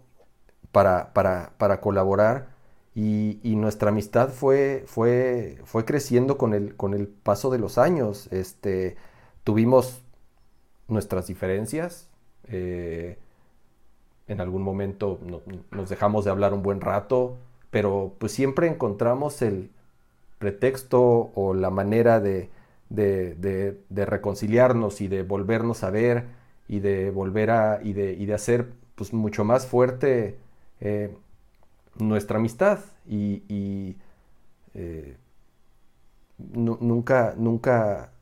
[0.73, 2.58] para, para, para colaborar
[3.01, 8.26] y, nuestra amistad fue, fue, fue creciendo con el, con el paso de los años.
[8.32, 8.96] Este,
[9.44, 10.03] tuvimos
[10.88, 12.09] nuestras diferencias.
[12.49, 13.16] Eh,
[14.26, 15.20] en algún momento
[15.70, 17.36] nos dejamos de hablar un buen rato,
[17.70, 19.70] pero pues siempre encontramos el
[20.40, 22.51] pretexto o la manera de,
[23.90, 26.24] reconciliarnos y de volvernos a ver
[26.66, 30.36] y de volver a y de, y de hacer pues mucho más fuerte
[30.80, 31.16] eh,
[31.99, 33.96] nuestra amistad y,
[34.74, 35.16] eh,
[36.38, 38.12] nunca, nunca,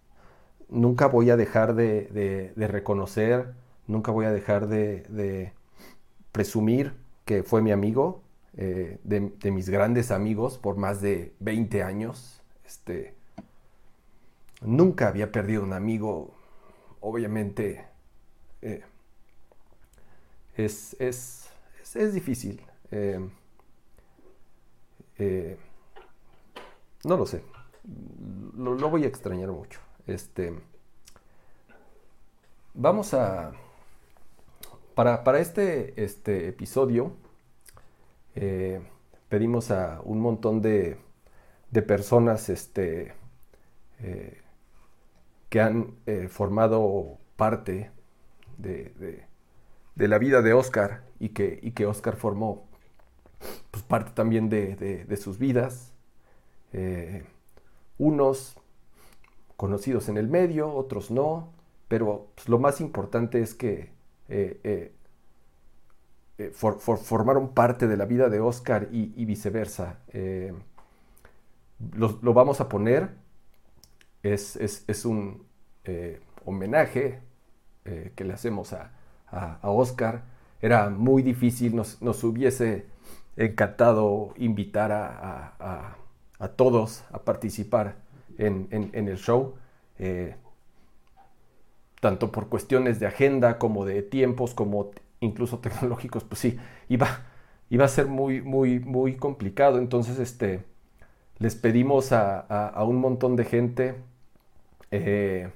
[0.69, 3.55] nunca voy a dejar de, reconocer,
[3.87, 5.53] nunca voy a dejar de,
[6.33, 8.23] presumir que fue mi amigo,
[8.57, 12.43] eh, de, mis grandes amigos por más de 20 años.
[12.65, 13.15] Este,
[14.63, 16.35] nunca había perdido un amigo,
[17.01, 17.85] obviamente
[18.63, 18.83] eh,
[20.57, 21.51] es, es,
[21.95, 22.63] es, difícil.
[25.19, 27.43] No lo sé.
[28.57, 29.81] Lo, voy a extrañar mucho.
[30.07, 30.55] Este,
[32.75, 33.53] vamos a...
[34.95, 37.13] Para, para este, este episodio
[38.35, 38.81] eh,
[39.29, 40.97] pedimos a un montón de,
[41.71, 43.15] de personas este,
[44.01, 44.41] eh,
[45.51, 45.97] que han
[46.29, 47.91] formado parte
[48.59, 49.27] de,
[49.95, 52.67] de, la vida de Oscar y que, y que Oscar formó
[53.71, 55.93] pues, parte también de, sus vidas.
[56.73, 57.25] Eh,
[57.99, 58.57] unos
[59.57, 61.53] conocidos en el medio, otros no,
[61.89, 63.91] pero pues, lo más importante es que
[64.29, 64.93] eh,
[66.39, 69.99] eh, formaron parte de la vida de Oscar y, viceversa.
[71.93, 73.11] Lo, vamos a poner,
[74.23, 75.47] es, un
[76.45, 77.21] homenaje
[77.85, 78.91] que le hacemos a,
[79.63, 80.25] Oscar.
[80.61, 82.87] Era muy difícil, nos, nos hubiese
[83.37, 85.97] encantado invitar a,
[86.57, 87.97] todos a participar
[88.39, 89.55] en, el show,
[89.99, 90.37] eh,
[92.01, 96.59] tanto por cuestiones de agenda como de tiempos, como incluso tecnológicos, pues sí,
[96.89, 97.09] iba,
[97.71, 99.79] iba a ser muy, muy, muy complicado.
[99.79, 100.65] Entonces, este,
[101.39, 103.95] les pedimos a, un montón de gente
[104.91, 105.51] eh,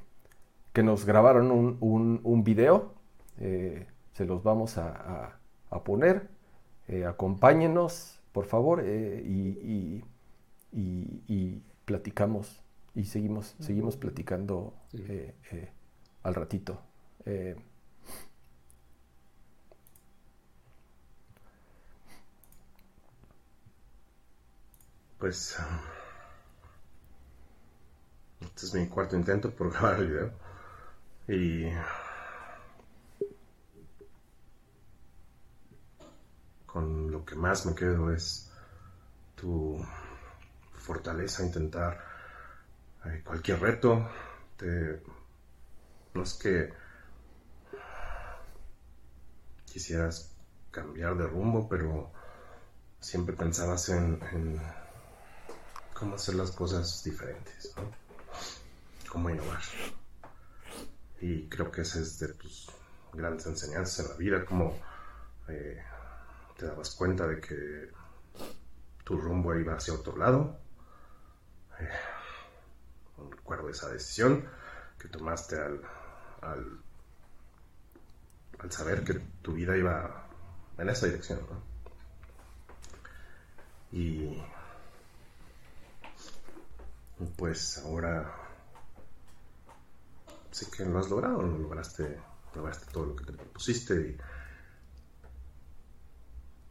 [0.72, 2.94] que nos grabaron un, un, video,
[3.38, 5.38] eh, se los vamos a
[5.84, 6.39] poner
[6.90, 10.02] eh, acompáñenos, por favor, eh, y,
[11.84, 12.62] platicamos
[12.94, 15.34] y seguimos, seguimos platicando eh,
[16.24, 16.82] al ratito.
[25.18, 25.56] pues
[28.40, 30.32] este es mi cuarto intento por grabar el video.
[31.28, 31.66] Y
[36.72, 38.50] con lo que más me quedo es
[39.34, 39.84] tu
[40.74, 41.98] fortaleza, intentar
[43.06, 44.08] eh, cualquier reto.
[46.14, 46.72] no es que
[49.64, 50.32] quisieras
[50.70, 52.12] cambiar de rumbo, pero
[53.00, 54.60] siempre pensabas en,
[55.94, 57.90] cómo hacer las cosas diferentes, ¿no?
[59.08, 59.62] Cómo innovar.
[61.20, 62.70] Y creo que esa es de tus
[63.12, 64.78] grandes enseñanzas en la vida, cómo
[65.48, 65.82] eh,
[66.60, 67.90] te dabas cuenta de que
[69.02, 70.58] tu rumbo iba hacia otro lado.
[71.78, 71.88] Eh,
[73.30, 74.46] recuerdo esa decisión
[74.98, 75.80] que tomaste al,
[76.42, 76.82] al,
[78.58, 80.28] al, saber que tu vida iba
[80.76, 81.40] en esa dirección.
[83.92, 84.38] Y
[87.38, 88.36] pues ahora
[90.50, 92.18] sé que lo has logrado, lo lograste,
[92.54, 94.18] lograste todo lo que te propusiste y,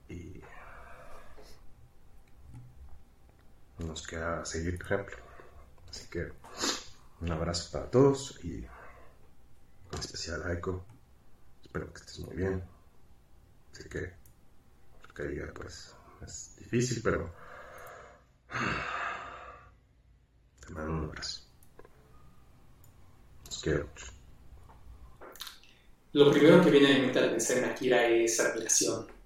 [0.09, 0.41] y
[3.77, 5.17] nos queda seguir tu ejemplo.
[5.89, 6.31] Así que
[7.21, 8.65] un abrazo para todos y
[9.91, 10.85] en especial a Aiko.
[11.63, 12.63] Espero que estés muy bien.
[13.71, 14.13] Sé que
[15.07, 15.93] lo que diga pues
[16.25, 17.33] es difícil, pero
[20.59, 21.41] te mando un abrazo.
[23.45, 24.05] Los quiero mucho.
[26.11, 29.18] Lo primero que viene a mi mente al pensar en Akira es admiración.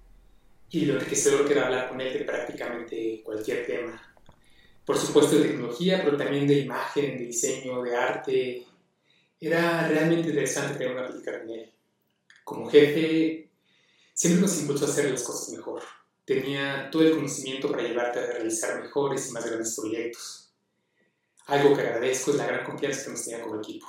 [0.70, 4.14] Y lo que solo quiero hablar con él de prácticamente cualquier tema
[4.84, 8.66] por supuesto de tecnología, pero también de imagen, de diseño, de arte.
[9.40, 11.72] Era realmente interesante tener una plática con él.
[12.44, 13.48] Como jefe,
[14.12, 15.82] siempre nos impulsó a hacer las cosas mejor.
[16.24, 20.52] Tenía todo el conocimiento para llevarte a realizar mejores y más grandes proyectos.
[21.46, 23.86] Algo que agradezco es la gran confianza que nos tenía como equipo.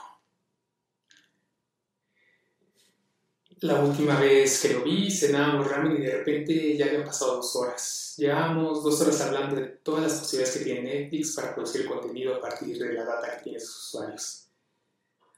[3.61, 7.55] La última vez que lo vi, cenábamos ramen y de repente ya habían pasado dos
[7.55, 8.15] horas.
[8.17, 12.41] Llevábamos dos horas hablando de todas las posibilidades que tiene Netflix para producir contenido a
[12.41, 14.49] partir de la data que tienen sus usuarios.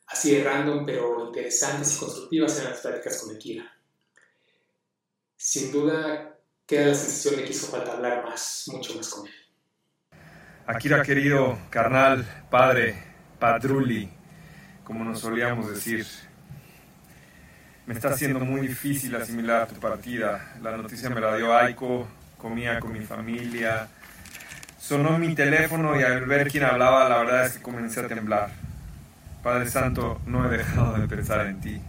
[0.08, 3.72] Así de random, pero interesantes y constructivas en las pláticas con Akira.
[5.36, 9.34] Sin duda, queda la sensación de que hizo falta hablar más, mucho más con él.
[10.66, 13.04] Akira querido, carnal, padre,
[13.40, 14.10] padruli,
[14.84, 16.06] como nos solíamos decir,
[17.88, 20.54] me está haciendo muy difícil asimilar tu partida.
[20.62, 22.06] La noticia me la dio Aiko,
[22.38, 23.88] comía con mi familia.
[24.78, 28.50] Sonó mi teléfono y al ver quién hablaba, la verdad es que comencé a temblar.
[29.42, 31.82] Padre Santo, no he dejado de pensar en ti.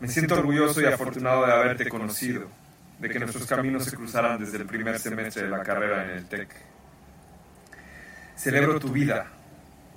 [0.00, 2.48] Me siento orgulloso y afortunado de haberte conocido,
[2.98, 6.24] de que nuestros caminos se cruzaran desde el primer semestre de la carrera en el
[6.26, 6.48] TEC.
[8.36, 9.26] Celebro tu vida,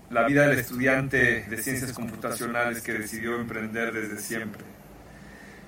[0.10, 4.64] la vida del estudiante de ciencias computacionales que decidió emprender desde siempre,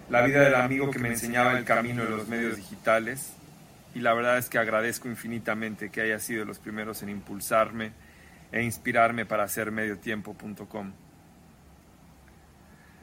[0.09, 3.33] la vida del amigo que me enseñaba el camino de los medios digitales
[3.93, 7.91] y la verdad es que agradezco infinitamente que haya sido los primeros en impulsarme
[8.51, 10.91] e inspirarme para hacer mediotiempo.com.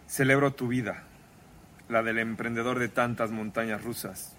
[0.07, 1.05] Celebro tu vida,
[1.89, 4.37] la del emprendedor de tantas montañas rusas,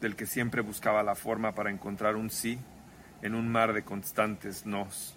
[0.00, 2.58] del que siempre buscaba la forma para encontrar un sí
[3.22, 5.16] en un mar de constantes nos.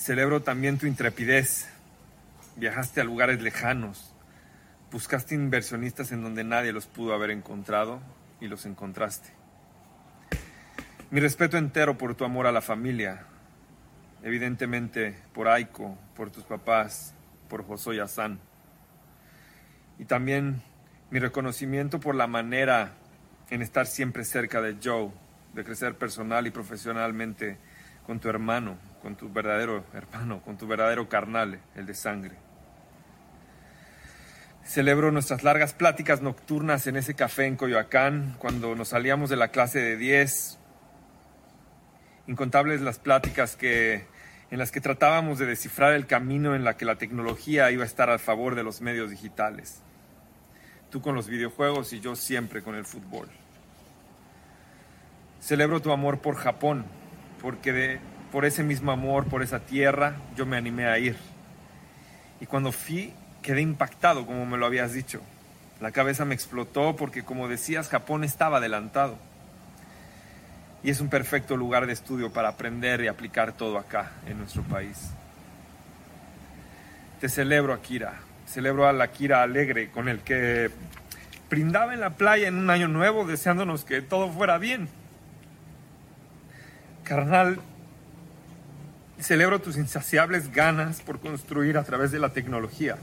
[0.00, 1.68] Celebro también tu intrepidez.
[2.56, 4.14] Viajaste a lugares lejanos.
[4.90, 8.00] Buscaste inversionistas en donde nadie los pudo haber encontrado
[8.40, 9.28] y los encontraste.
[11.10, 13.26] Mi respeto entero por tu amor a la familia.
[14.22, 17.12] Evidentemente por Aiko, por tus papás,
[17.50, 18.02] por Josué
[19.98, 20.62] y también
[21.10, 22.92] mi reconocimiento por la manera
[23.50, 25.10] en estar siempre cerca de Joe,
[25.52, 27.58] de crecer personal y profesionalmente
[28.06, 32.36] con tu hermano, con tu verdadero hermano, con tu verdadero carnal, el de sangre.
[34.64, 39.48] Celebro nuestras largas pláticas nocturnas en ese café en Coyoacán, cuando nos salíamos de la
[39.48, 40.58] clase de 10.
[42.28, 44.06] Incontables las pláticas que,
[44.50, 47.86] en las que tratábamos de descifrar el camino en la que la tecnología iba a
[47.86, 49.82] estar a favor de los medios digitales.
[50.90, 53.28] Tú con los videojuegos y yo siempre con el fútbol.
[55.40, 56.84] Celebro tu amor por Japón,
[57.40, 58.00] porque de,
[58.32, 61.16] por ese mismo amor, por esa tierra, yo me animé a ir.
[62.40, 63.12] Y cuando fui,
[63.42, 65.20] quedé impactado, como me lo habías dicho.
[65.80, 69.16] La cabeza me explotó porque, como decías, Japón estaba adelantado.
[70.82, 74.62] Y es un perfecto lugar de estudio para aprender y aplicar todo acá, en nuestro
[74.62, 75.10] país.
[77.20, 78.14] Te celebro, Akira.
[78.46, 80.70] Celebro a la Akira alegre con el que
[81.50, 84.88] brindaba en la playa en un año nuevo, deseándonos que todo fuera bien.
[87.04, 87.60] Carnal,
[89.22, 92.96] celebro tus insaciables ganas por construir a través de la tecnología.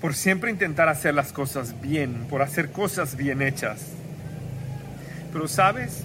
[0.00, 3.80] Por siempre intentar hacer las cosas bien, por hacer cosas bien hechas.
[5.32, 6.04] Pero sabes,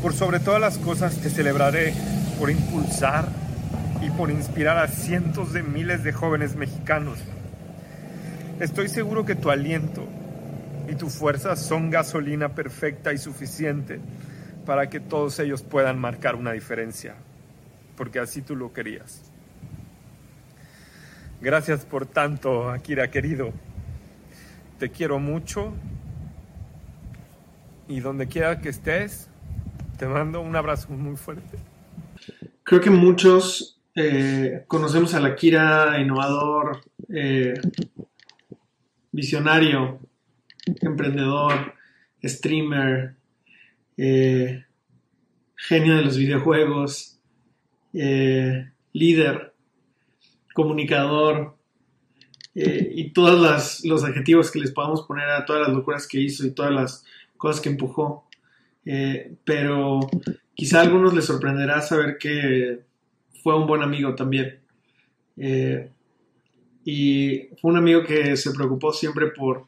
[0.00, 1.92] por sobre todas las cosas te celebraré
[2.38, 3.26] por impulsar
[4.02, 7.18] y por inspirar a cientos de miles de jóvenes mexicanos.
[8.60, 10.06] Estoy seguro que tu aliento
[10.88, 14.00] y tu fuerza son gasolina perfecta y suficiente
[14.64, 17.14] para que todos ellos puedan marcar una diferencia,
[17.96, 19.30] porque así tú lo querías.
[21.40, 23.52] Gracias por tanto, Akira querido.
[24.78, 25.72] Te quiero mucho
[27.86, 29.28] y donde quiera que estés,
[29.98, 31.58] te mando un abrazo muy fuerte.
[32.62, 37.54] Creo que muchos eh, conocemos a Akira innovador, eh,
[39.12, 40.00] visionario,
[40.80, 41.74] emprendedor,
[42.24, 43.16] streamer,
[43.96, 44.64] eh,
[45.56, 47.20] genio de los videojuegos,
[47.92, 49.54] eh, líder,
[50.52, 51.56] comunicador
[52.54, 56.46] eh, y todos los adjetivos que les podamos poner a todas las locuras que hizo
[56.46, 57.04] y todas las
[57.36, 58.28] cosas que empujó.
[59.44, 60.00] pero
[60.54, 62.80] quizá a algunos les sorprenderá saber que
[63.42, 64.60] fue un buen amigo también.
[66.84, 69.66] y fue un amigo que se preocupó siempre por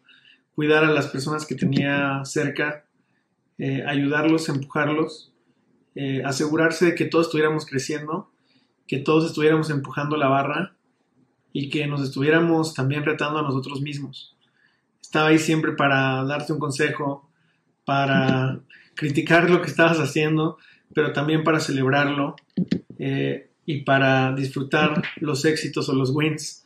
[0.54, 2.86] cuidar a las personas que tenía cerca
[3.59, 5.32] eh, ayudarlos, empujarlos,
[5.94, 8.30] eh, asegurarse de que todos estuviéramos creciendo,
[8.86, 10.74] que todos estuviéramos empujando la barra
[11.52, 14.36] y que nos estuviéramos también retando a nosotros mismos.
[15.00, 17.30] Estaba ahí siempre para darte un consejo,
[17.86, 18.61] para
[18.94, 20.59] criticar lo que estabas haciendo,
[20.92, 22.36] pero también para celebrarlo
[22.98, 26.62] eh, y para disfrutar los éxitos o los wins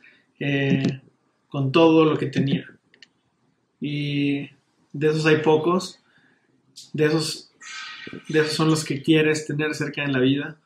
[1.47, 2.65] con todo lo que tenía.
[3.79, 4.49] Y
[4.93, 6.00] de esos hay pocos,
[6.93, 7.51] de esos,
[8.29, 10.57] de esos son los que quieres tener cerca en la vida.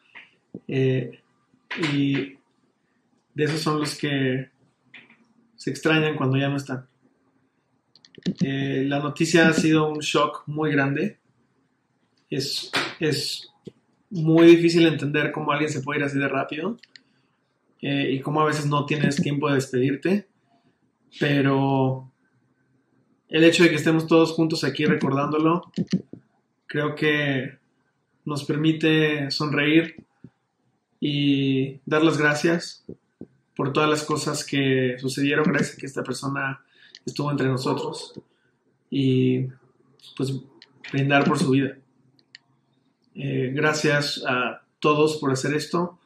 [0.67, 1.19] Eh,
[1.91, 2.37] y
[3.33, 4.49] de esos son los que
[5.55, 6.87] se extrañan cuando ya no están.
[8.41, 11.17] Eh, la noticia ha sido un shock muy grande.
[12.29, 13.49] Es, es
[14.09, 16.77] muy difícil entender cómo alguien se puede ir así de rápido
[17.81, 20.27] eh, y cómo a veces no tienes tiempo de despedirte.
[21.19, 22.11] Pero
[23.35, 25.69] el hecho de que estemos todos juntos aquí recordándolo,
[26.67, 27.57] creo que
[28.23, 30.05] nos permite sonreír
[31.01, 32.85] y dar las gracias
[33.53, 36.63] por todas las cosas que sucedieron gracias a que esta persona
[37.05, 38.13] estuvo entre nosotros
[38.89, 39.47] y
[40.15, 40.33] pues
[40.93, 41.75] brindar por su vida.
[43.15, 45.99] Eh, gracias a todos por hacer esto.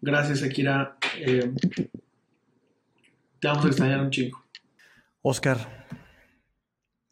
[0.00, 0.96] Gracias, Akira.
[1.18, 1.52] Eh,
[3.38, 4.42] te vamos a extrañar un chingo.
[5.20, 5.84] Oscar,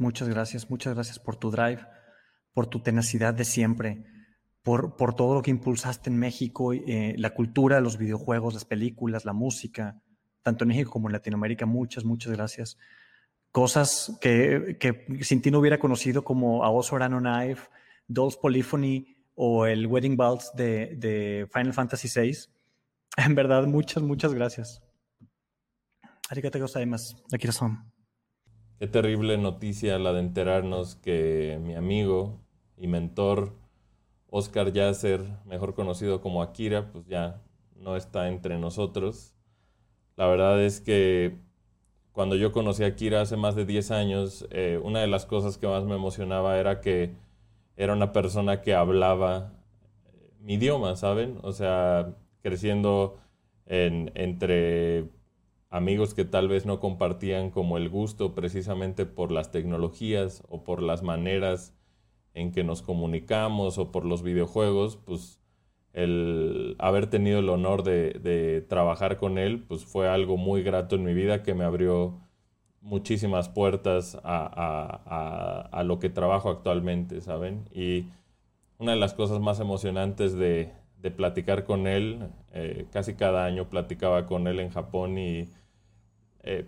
[0.02, 1.86] Muchas gracias, muchas gracias por tu drive,
[2.52, 4.04] por tu tenacidad de siempre,
[4.62, 9.24] por, por todo lo que impulsaste en México, eh, la cultura, los videojuegos, las películas,
[9.24, 10.02] la música,
[10.42, 11.66] tanto en México como en Latinoamérica.
[11.66, 12.78] Muchas, muchas gracias.
[13.52, 14.76] Cosas que,
[15.20, 17.68] sin ti no hubiera conocido como Aoso Arano Knife,
[18.08, 22.38] Dolls Polyphony o el Wedding Bells de, de Final Fantasy VI.
[23.18, 24.82] En verdad, muchas, muchas gracias.
[26.28, 27.16] Arigato gozaimasu.
[27.52, 27.92] Son.
[28.82, 32.40] Qué terrible noticia la de enterarnos que mi amigo
[32.76, 33.52] y mentor
[34.28, 37.40] Oscar Yasser, mejor conocido como Akira, pues ya
[37.76, 39.34] no está entre nosotros.
[40.16, 41.38] La verdad es que
[42.10, 45.58] cuando yo conocí a Akira hace más de 10 años, eh, una de las cosas
[45.58, 47.14] que más me emocionaba era que
[47.76, 49.52] era una persona que hablaba
[50.12, 51.38] eh, mi idioma, ¿saben?
[51.44, 53.20] O sea, creciendo
[53.64, 55.08] en, entre
[55.72, 60.82] amigos que tal vez no compartían como el gusto precisamente por las tecnologías o por
[60.82, 61.74] las maneras
[62.34, 65.40] en que nos comunicamos o por los videojuegos, pues
[65.94, 71.04] el haber tenido el honor de, trabajar con él, pues fue algo muy grato en
[71.04, 72.20] mi vida que me abrió
[72.82, 77.64] muchísimas puertas a, lo que trabajo actualmente, ¿saben?
[77.72, 78.06] Y
[78.78, 80.70] una de las cosas más emocionantes de,
[81.16, 85.48] platicar con él, eh, casi cada año platicaba con él en Japón y
[86.42, 86.66] eh,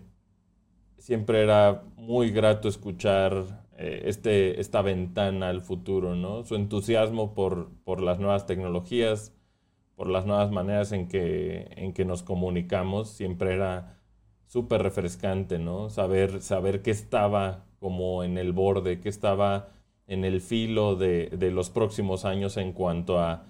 [0.99, 6.45] siempre era muy grato escuchar eh, este, esta ventana al futuro, ¿no?
[6.45, 9.35] Su entusiasmo por, por, las nuevas tecnologías,
[9.97, 13.99] por las nuevas maneras en que, en que nos comunicamos, siempre era
[14.47, 15.91] súper refrescante, ¿no?
[15.91, 19.69] Saber, saber que estaba como en el borde, que estaba
[20.07, 23.45] en el filo de, de los próximos años en cuanto a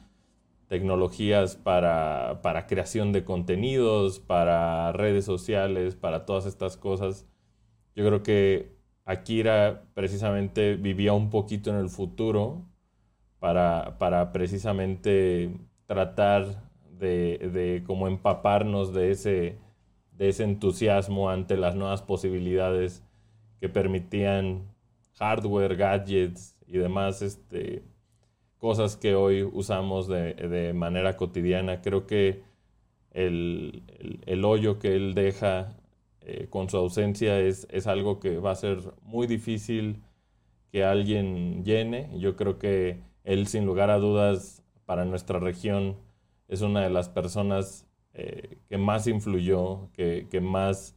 [0.68, 7.26] tecnologías para, para, creación de contenidos, para redes sociales, para todas estas cosas.
[7.94, 8.74] Yo creo que
[9.04, 12.64] Akira precisamente vivía un poquito en el futuro
[13.38, 15.54] para, para precisamente
[15.86, 16.46] tratar
[16.98, 19.58] de, de como empaparnos de ese,
[20.12, 23.04] de ese entusiasmo ante las nuevas posibilidades
[23.60, 24.74] que permitían
[25.18, 27.82] hardware, gadgets y demás este,
[28.64, 31.82] cosas que hoy usamos de, de manera cotidiana.
[31.82, 32.44] Creo que
[33.10, 33.82] el,
[34.24, 35.76] el, hoyo que él deja
[36.22, 40.02] eh, con su ausencia es, es, algo que va a ser muy difícil
[40.72, 42.08] que alguien llene.
[42.18, 45.98] Yo creo que él, sin lugar a dudas, para nuestra región,
[46.48, 50.96] es una de las personas eh, que más influyó, que, que, más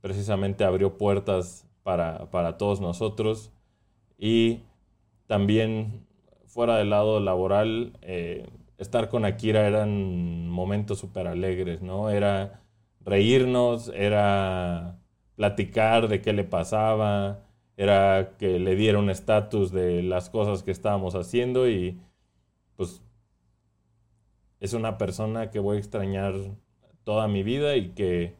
[0.00, 3.50] precisamente abrió puertas para, para, todos nosotros.
[4.16, 4.60] Y
[5.26, 6.06] también
[6.50, 8.48] fuera del lado laboral, eh,
[8.78, 12.10] estar con Akira eran momentos súper alegres, ¿no?
[12.10, 12.62] Era
[13.04, 14.98] reírnos, era
[15.36, 17.40] platicar de qué le pasaba,
[17.76, 21.98] era que le diera un estatus de las cosas que estábamos haciendo y
[22.76, 23.02] pues
[24.60, 26.34] es una persona que voy a extrañar
[27.04, 28.34] toda mi vida y que,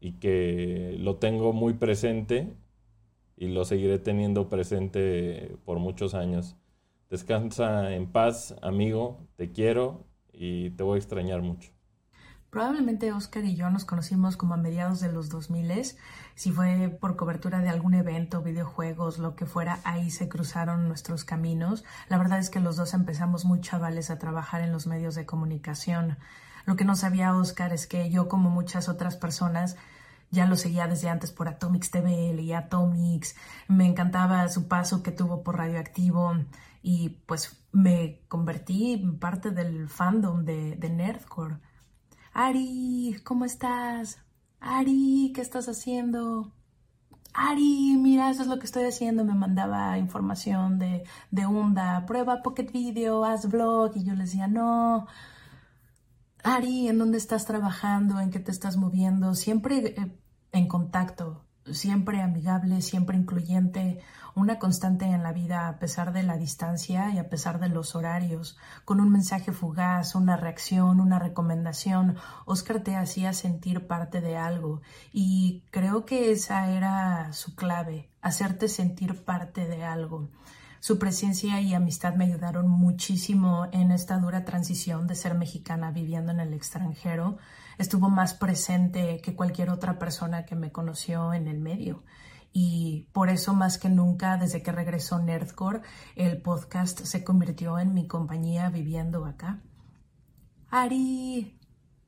[0.00, 2.52] y que lo tengo muy presente
[3.36, 6.56] y lo seguiré teniendo presente por muchos años.
[7.10, 11.72] Descansa en paz, amigo, te quiero y te voy a extrañar mucho.
[12.50, 15.96] Probablemente Oscar y yo nos conocimos como a mediados de los 2000,
[16.36, 21.24] si fue por cobertura de algún evento, videojuegos, lo que fuera, ahí se cruzaron nuestros
[21.24, 21.84] caminos.
[22.08, 25.26] La verdad es que los dos empezamos muy chavales a trabajar en los medios de
[25.26, 26.16] comunicación.
[26.64, 29.76] Lo que no sabía Oscar es que yo, como muchas otras personas,
[30.30, 33.34] ya lo seguía desde antes por Atomics TV, leía Atomics,
[33.66, 36.34] me encantaba su paso que tuvo por Radioactivo
[36.82, 41.58] y pues me convertí en parte del fandom de, de Nerdcore.
[42.32, 44.18] Ari, ¿cómo estás?
[44.60, 46.52] Ari, ¿qué estás haciendo?
[47.34, 49.24] Ari, mira, eso es lo que estoy haciendo.
[49.24, 51.46] Me mandaba información de, de
[52.06, 53.96] prueba Pocket Video, haz vlog.
[53.96, 55.06] Y yo le decía, no.
[56.42, 58.20] Ari, ¿en dónde estás trabajando?
[58.20, 59.34] ¿En qué te estás moviendo?
[59.34, 60.18] Siempre eh,
[60.52, 61.44] en contacto
[61.74, 64.00] siempre amigable, siempre incluyente,
[64.34, 67.94] una constante en la vida a pesar de la distancia y a pesar de los
[67.94, 72.16] horarios, con un mensaje fugaz, una reacción, una recomendación,
[72.46, 74.82] Oscar te hacía sentir parte de algo.
[75.12, 80.28] Y creo que esa era su clave, hacerte sentir parte de algo.
[80.80, 86.32] Su presencia y amistad me ayudaron muchísimo en esta dura transición de ser mexicana viviendo
[86.32, 87.36] en el extranjero
[87.80, 92.04] estuvo más presente que cualquier otra persona que me conoció en el medio.
[92.52, 95.80] Y por eso más que nunca, desde que regresó Nerdcore,
[96.14, 99.62] el podcast se convirtió en mi compañía viviendo acá.
[100.68, 101.58] Ari,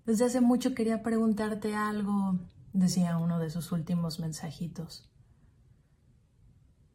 [0.04, 2.38] desde hace mucho quería preguntarte algo,
[2.74, 5.10] decía uno de sus últimos mensajitos.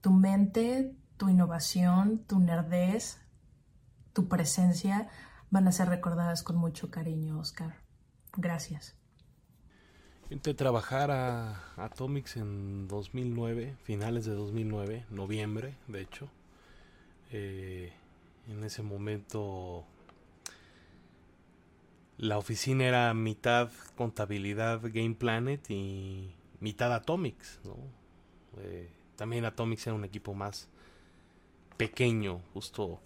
[0.02, 3.18] Tu mente, tu innovación, tu nerdez,
[4.14, 5.10] tu presencia
[5.50, 7.87] van a ser recordadas con mucho cariño, Oscar.
[8.38, 8.96] Gracias.
[10.30, 16.30] Entré a trabajar a Atomics en 2009, finales de 2009, noviembre, de hecho.
[17.32, 17.92] Eh,
[18.48, 19.86] en ese momento
[22.18, 27.60] la oficina era mitad contabilidad Game Planet y mitad Atomics.
[27.64, 27.76] ¿no?
[28.60, 30.68] Eh, también Atomics era un equipo más
[31.78, 33.00] pequeño, justo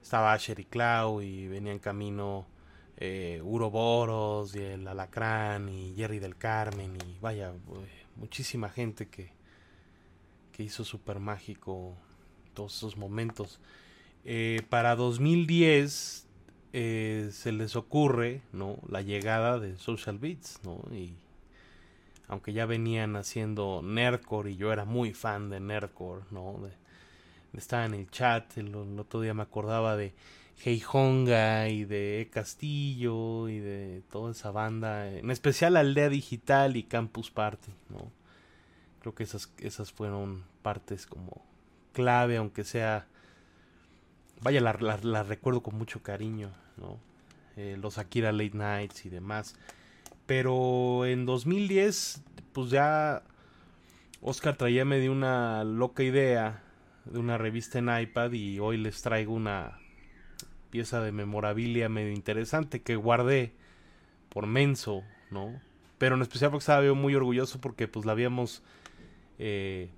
[0.00, 2.46] estaba Asher y Clau y venía en camino
[3.04, 9.32] eh, Uroboros y el Alacrán y Jerry del Carmen y vaya, eh, muchísima gente que,
[10.52, 11.96] que hizo super mágico
[12.54, 13.58] todos esos momentos.
[14.24, 16.28] Eh, para 2010
[16.72, 18.78] eh, se les ocurre ¿no?
[18.88, 20.80] la llegada de Social Beats, ¿no?
[20.92, 21.16] Y
[22.28, 26.60] aunque ya venían haciendo Nerdcore y yo era muy fan de Nerdcore, ¿no?
[27.52, 30.14] estaba en el chat, el otro día me acordaba de
[30.64, 37.30] Heihonga y de Castillo y de toda esa banda, en especial Aldea Digital y Campus
[37.30, 38.12] Party, ¿no?
[39.00, 41.44] Creo que esas, esas fueron partes como
[41.92, 43.06] clave, aunque sea...
[44.40, 44.72] Vaya, la,
[45.02, 46.98] la, recuerdo con mucho cariño, ¿no?
[47.56, 49.56] Eh, los Akira Late Nights y demás.
[50.26, 52.22] Pero en 2010,
[52.52, 53.22] pues ya
[54.20, 56.62] Oscar traía de una loca idea
[57.04, 59.81] de una revista en iPad y hoy les traigo una
[60.72, 63.52] pieza de memorabilia medio interesante que guardé
[64.30, 65.60] por menso, ¿no?
[65.98, 68.62] Pero en especial porque estaba muy orgulloso porque pues la habíamos
[69.38, 69.90] eh,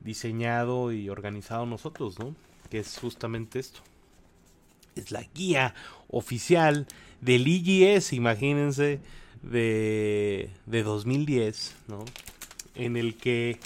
[0.00, 2.36] diseñado y organizado nosotros, ¿no?
[2.68, 3.80] Que es justamente esto.
[4.96, 5.74] Es la guía
[6.08, 6.86] oficial
[7.22, 9.00] del IGS, imagínense,
[9.42, 12.04] de, de 2010, ¿no?
[12.74, 13.58] En el que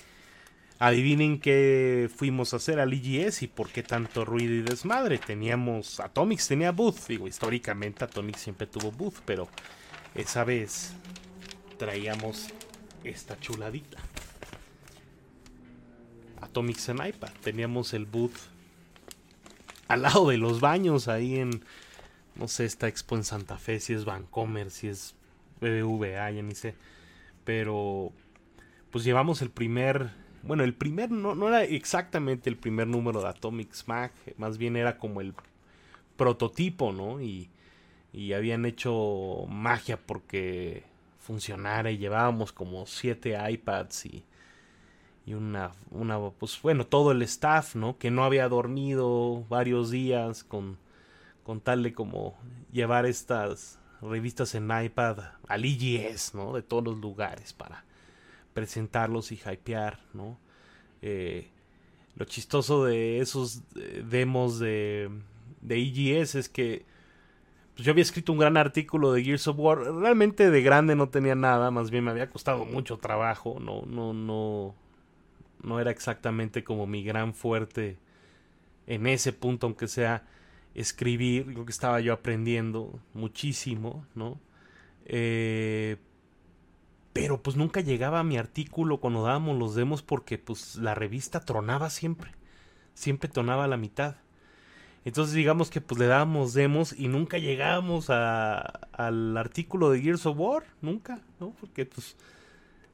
[0.78, 5.19] Adivinen qué fuimos a hacer al IGS y por qué tanto ruido y desmadre.
[5.19, 6.01] Teníamos.
[6.01, 7.07] Atomics tenía booth.
[7.09, 9.48] Digo, históricamente Atomics siempre tuvo booth, pero
[10.15, 10.93] esa vez
[11.78, 12.48] traíamos
[13.05, 13.98] esta chuladita.
[16.43, 17.31] Atomics en iPad.
[17.43, 18.36] Teníamos el booth
[19.89, 21.65] al lado de los baños, ahí en.
[22.35, 25.15] No sé, esta expo en Santa Fe, si es Vancomer, si es
[25.62, 26.74] BBVA, ya ni sé.
[27.44, 28.12] Pero.
[28.90, 30.11] Pues llevamos el primer
[30.43, 34.77] bueno, el primer no, no era exactamente el primer número de Atomics Mag, más bien
[34.77, 35.35] era como el
[36.17, 37.21] prototipo, ¿no?
[37.21, 37.51] Y,
[38.13, 40.85] y habían hecho magia porque
[41.19, 44.25] funcionara y llevábamos como siete iPads y,
[45.27, 47.99] y una, una, pues bueno, todo el staff, ¿no?
[47.99, 50.79] Que no había dormido varios días con,
[51.43, 52.39] con tal de como
[52.73, 55.19] llevar estas revistas en iPad
[55.49, 56.53] al IGS, ¿no?
[56.53, 57.86] De todos los lugares para
[58.57, 60.39] presentarlos y hypear, ¿no?
[61.03, 61.51] Eh,
[62.15, 65.11] lo chistoso de esos eh, demos de,
[65.61, 66.87] de EGS es que
[67.74, 69.77] pues, yo había escrito un gran artículo de Gears of War.
[69.77, 73.59] Realmente de grande no tenía nada, más bien me había costado mucho trabajo.
[73.61, 74.74] No, no, no,
[75.62, 77.99] no era exactamente como mi gran fuerte
[78.87, 80.27] en ese punto, aunque sea
[80.74, 81.49] escribir.
[81.49, 84.41] Lo que estaba yo aprendiendo muchísimo, ¿no?
[85.05, 85.99] Eh,
[87.16, 91.40] pero pues nunca llegaba a mi artículo cuando dábamos los demos porque pues la revista
[91.40, 92.32] tronaba siempre.
[92.93, 94.16] Siempre tronaba la mitad.
[95.06, 100.26] Entonces digamos que pues le dábamos demos y nunca llegábamos a, al artículo de Gears
[100.26, 100.64] of War.
[100.82, 101.55] Nunca, ¿no?
[101.59, 102.16] Porque pues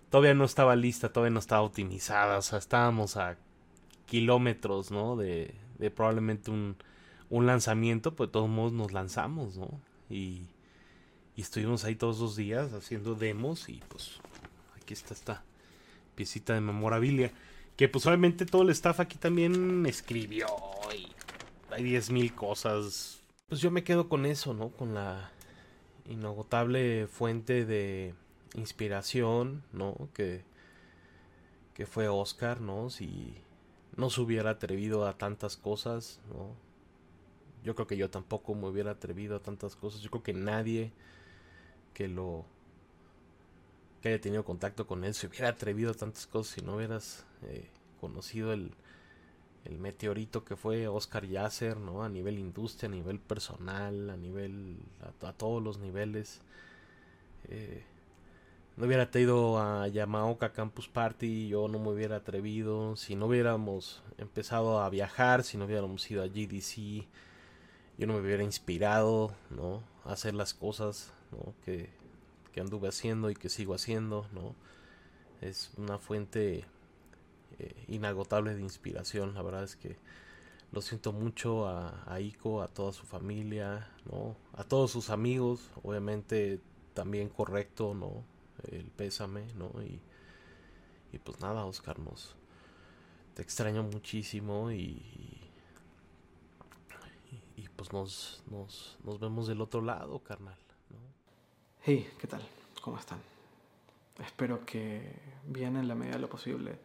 [0.08, 2.38] todavía no estaba lista, todavía no estaba optimizada.
[2.38, 3.36] O sea, estábamos a
[4.06, 5.16] kilómetros, ¿no?
[5.16, 6.76] De, de probablemente un,
[7.28, 9.80] un lanzamiento, pues de todos modos nos lanzamos, ¿no?
[10.08, 10.46] Y
[11.36, 14.20] y estuvimos ahí todos los días haciendo demos y pues
[14.76, 15.44] aquí está esta
[16.14, 17.32] piecita de memorabilia.
[17.76, 20.46] Que pues obviamente todo el staff aquí también escribió
[20.94, 21.09] y
[21.70, 23.22] hay 10.000 cosas.
[23.48, 24.68] Pues yo me quedo con eso, ¿no?
[24.70, 25.30] Con la
[26.06, 28.14] inagotable fuente de
[28.54, 30.09] inspiración, ¿no?
[30.12, 30.44] Que,
[31.72, 32.90] que fue Oscar, ¿no?
[32.90, 33.34] Si
[33.96, 36.54] no se hubiera atrevido a tantas cosas, ¿no?
[37.64, 40.02] Yo creo que yo tampoco me hubiera atrevido a tantas cosas.
[40.02, 40.92] Yo creo que nadie
[41.94, 42.44] que lo
[44.01, 47.24] que haya tenido contacto con él se hubiera atrevido a tantas cosas si no hubieras
[47.43, 47.69] eh,
[48.01, 48.73] conocido el,
[49.64, 52.02] el meteorito que fue Oscar Yasser, ¿no?
[52.02, 54.77] A nivel industria, a nivel personal, a nivel
[55.20, 56.40] a, todos los niveles.
[57.48, 57.85] Eh,
[58.77, 62.97] no hubiera tenido a Yamaoka Campus Party, yo no me hubiera atrevido.
[62.97, 67.06] Si no hubiéramos empezado a viajar, si no hubiéramos ido a GDC,
[67.98, 69.85] yo no me hubiera inspirado, ¿no?
[70.05, 71.12] A hacer las cosas
[71.64, 71.90] que,
[72.60, 74.54] anduve haciendo y que sigo haciendo, ¿no?
[75.40, 76.64] Es una fuente
[77.59, 79.96] eh, inagotable de inspiración, la verdad es que
[80.70, 84.36] lo siento mucho a, a, Ico, a toda su familia, ¿no?
[84.54, 86.60] A todos sus amigos, obviamente
[86.94, 88.24] también correcto, ¿no?
[88.70, 89.70] El pésame, ¿no?
[89.82, 90.00] Y,
[91.12, 92.34] y pues nada, Oscar, nos,
[93.34, 95.02] te extraño muchísimo y,
[97.56, 100.56] y, pues nos, nos, nos vemos del otro lado, carnal.
[101.84, 102.40] Hey, ¿qué tal?
[102.80, 103.18] ¿Cómo están?
[104.24, 105.02] Espero que
[105.48, 106.78] bien en la medida de lo posible.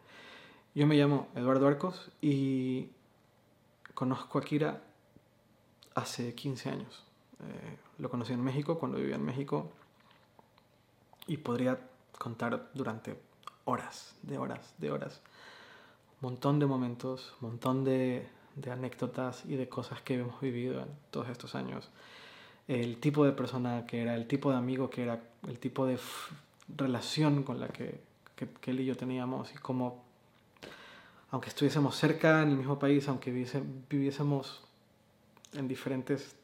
[0.74, 2.90] Yo me llamo Eduardo Arcos y
[3.94, 4.82] conozco a Kira
[5.94, 7.04] hace 15 años.
[7.42, 9.70] Eh, lo conocí en México cuando vivía en México
[11.28, 11.80] y podría
[12.18, 13.20] contar durante
[13.66, 15.22] horas, de horas, de horas.
[16.24, 20.82] Un montón de momentos, un montón de, de anécdotas y de cosas que hemos vivido
[20.82, 21.88] en todos estos años
[22.68, 25.98] el tipo de persona que era, el tipo de amigo que era, el tipo de
[26.76, 28.00] relación con la que,
[28.36, 30.04] que, él y yo teníamos y cómo,
[31.32, 33.32] aunque estuviésemos cerca en el mismo país, aunque
[33.90, 34.64] viviésemos
[35.54, 36.36] en diferentes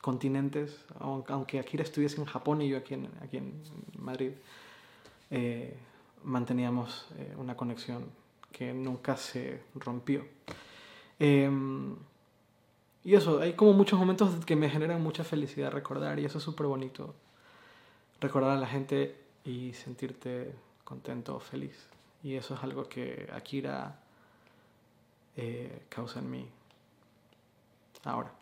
[0.00, 3.54] continentes, aunque Akira estuviese en Japón y yo aquí en, aquí en
[3.98, 4.32] Madrid,
[5.30, 5.76] eh,
[6.24, 8.04] manteníamos eh, una conexión
[8.52, 10.26] que nunca se rompió.
[11.18, 11.96] Em,
[13.04, 16.44] y eso, hay como muchos momentos que me generan mucha felicidad recordar y eso es
[16.44, 17.14] súper bonito.
[18.18, 20.54] Recordar a la gente y sentirte
[20.84, 21.86] contento, feliz.
[22.22, 24.00] Y eso es algo que Akira
[25.36, 26.48] eh, causa en mí
[28.04, 28.32] ahora.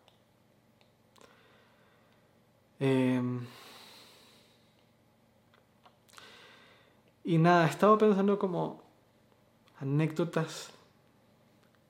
[2.79, 3.45] Em,
[7.25, 8.81] y nada, estaba pensando como
[9.81, 10.71] anécdotas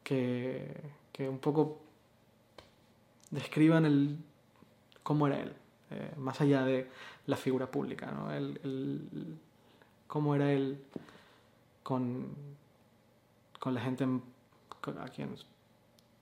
[0.03, 0.75] que,
[1.13, 1.83] que un poco
[3.33, 4.19] describan el,
[5.03, 5.53] cómo era él,
[5.91, 6.89] eh, más allá de
[7.27, 8.33] la figura pública, ¿no?
[8.33, 9.39] El,
[10.07, 10.79] cómo era él
[11.83, 12.29] con,
[13.59, 15.47] con la gente a quienes,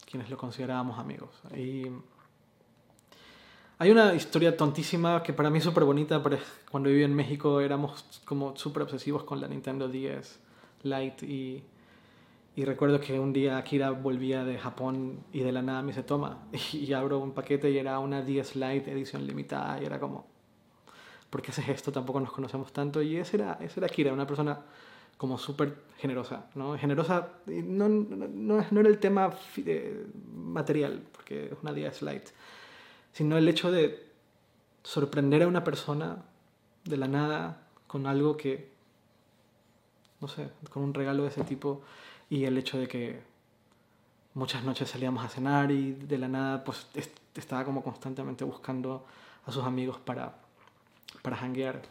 [0.09, 1.31] quienes lo considerábamos amigos.
[1.57, 1.87] Y
[3.79, 6.39] hay una historia tontísima que para mí es súper bonita, pero
[6.71, 10.39] cuando viví en México éramos como súper obsesivos con la Nintendo 10
[10.83, 11.63] Lite y,
[12.57, 16.03] y, recuerdo que un día Akira volvía de Japón y de la nada me dice,
[16.03, 16.39] toma,
[16.73, 20.27] y abro un paquete y era una 10 Lite edición limitada y era como,
[21.31, 21.93] ¿por qué haces esto?
[21.93, 24.61] Tampoco nos conocemos tanto y ese era, ese era Akira, una persona
[25.21, 26.79] como súper generosa, ¿no?
[26.79, 28.27] Generosa, no, no,
[28.71, 32.31] no, era el tema eh, material, porque es una 10 Lite,
[33.13, 34.11] sino el hecho de
[34.83, 36.25] sorprender a una persona
[36.85, 38.71] de la nada con algo que,
[40.23, 41.83] no sé, con un regalo de ese tipo
[42.31, 43.21] y el hecho de que
[44.35, 46.87] muchas noches salíamos a cenar y de la nada pues
[47.35, 49.05] estaba como constantemente buscando
[49.45, 50.35] a sus amigos para,
[51.23, 51.83] para hanguear.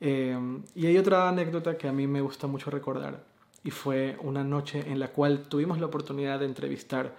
[0.00, 0.36] Eh,
[0.74, 3.22] y hay otra anécdota que a mí me gusta mucho recordar
[3.62, 7.14] y fue una noche en la cual tuvimos la oportunidad de entrevistar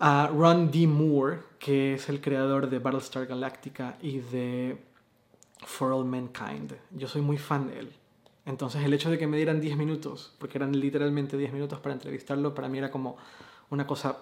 [0.00, 0.86] a Ron D.
[0.86, 4.78] Moore, que es el creador de Battlestar Galactica y de
[5.64, 6.74] For All Mankind.
[6.90, 7.92] Yo soy muy fan de él.
[8.48, 11.94] Entonces el hecho de que me dieran 10 minutos, porque eran literalmente 10 minutos para
[11.94, 13.18] entrevistarlo, para mí era como
[13.68, 14.16] una cosa,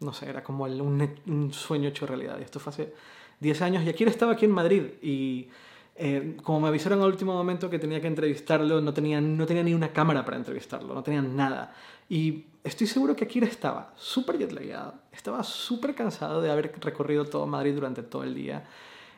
[0.00, 2.38] no sé, era como un, sueño hecho realidad.
[2.40, 2.92] Y esto fue hace
[3.38, 5.46] 10 años y aquí estaba aquí en Madrid y
[5.94, 9.62] eh, como me avisaron al último momento que tenía que entrevistarlo, no tenía, no tenía
[9.62, 11.72] ni una cámara para entrevistarlo, no tenía nada.
[12.08, 17.46] Y estoy seguro que Akira estaba súper jetlagueado, estaba súper cansado de haber recorrido todo
[17.46, 18.64] Madrid durante todo el día.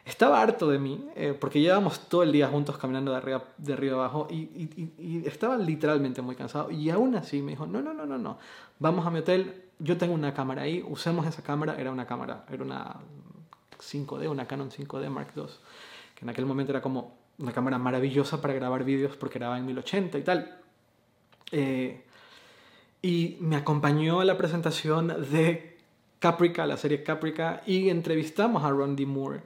[0.04, 3.72] Estaba harto de mí, eh, porque llevábamos todo el día juntos caminando de arriba, de
[3.72, 6.70] arriba abajo y, y, y, estaba literalmente muy cansado.
[6.70, 8.38] Y aún así me dijo, no, no, no, no, no,
[8.78, 12.44] vamos a mi hotel, yo tengo una cámara ahí, usemos esa cámara, era una cámara,
[12.50, 12.96] era una
[13.78, 15.44] 5D, una Canon 5D Mark II
[16.20, 19.66] que en aquel momento era como una cámara maravillosa para grabar vídeos porque grababa en
[19.66, 20.58] 1080 y tal.
[21.50, 22.04] Eh,
[23.02, 25.78] y me acompañó a la presentación de
[26.18, 28.96] Caprica, la serie Caprica, y entrevistamos a Ron.
[29.06, 29.40] Moore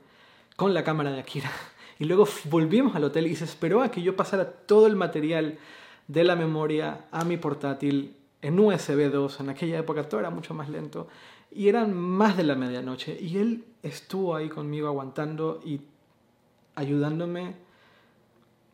[0.56, 1.50] con la cámara de Akira.
[1.96, 5.58] Y luego volvimos al hotel y se esperó a que yo pasara todo el material
[6.08, 9.38] de la memoria a mi portátil en USB 2.
[9.38, 11.06] En aquella época todo era mucho más lento.
[11.52, 13.16] Y eran más de la medianoche.
[13.20, 15.82] Y él estuvo ahí conmigo aguantando y
[16.74, 17.54] ayudándome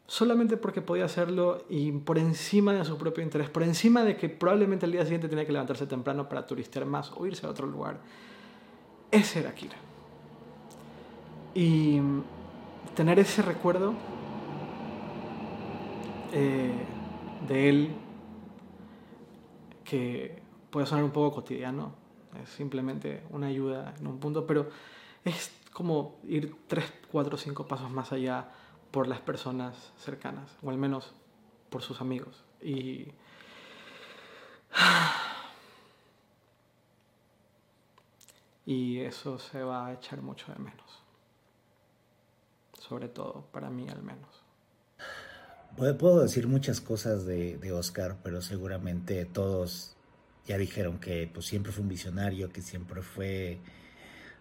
[0.07, 4.29] solamente porque podía hacerlo y por encima de su propio interés, por encima de que
[4.29, 7.67] probablemente el día siguiente tenía que levantarse temprano para turistear más o irse a otro
[7.67, 8.01] lugar.
[9.13, 9.90] Ese era Kira.
[11.55, 12.01] Y
[12.95, 13.95] tener ese recuerdo
[16.33, 16.73] eh,
[17.49, 17.91] de él,
[19.85, 20.41] que
[20.71, 21.95] puede sonar un poco cotidiano,
[22.43, 24.71] es simplemente una ayuda en un punto, pero
[25.25, 28.49] es como ir tres, cuatro, cinco pasos más allá
[28.91, 31.13] por las personas cercanas, o al menos
[31.71, 32.45] por sus amigos.
[32.63, 33.09] Y.
[38.67, 41.00] Y eso se va a echar mucho de menos.
[42.91, 44.43] Sobre todo, para mí al menos.
[45.77, 49.97] Puedo decir muchas cosas de, de Oscar, pero seguramente todos
[50.45, 53.61] ya dijeron que pues, siempre fue un visionario, que siempre fue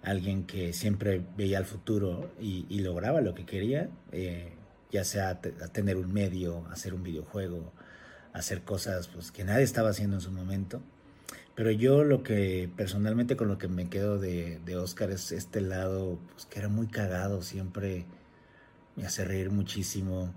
[0.01, 4.53] alguien que siempre veía el futuro y, lograba lo que quería, eh,
[4.89, 7.71] ya sea tener un medio, hacer un videojuego,
[8.33, 10.81] hacer cosas pues, que nadie estaba haciendo en su momento.
[11.53, 16.17] Pero yo lo que personalmente con lo que me quedo de, Oscar es este lado
[16.31, 18.07] pues, que era muy cagado, siempre
[18.99, 20.33] me hace reír muchísimo,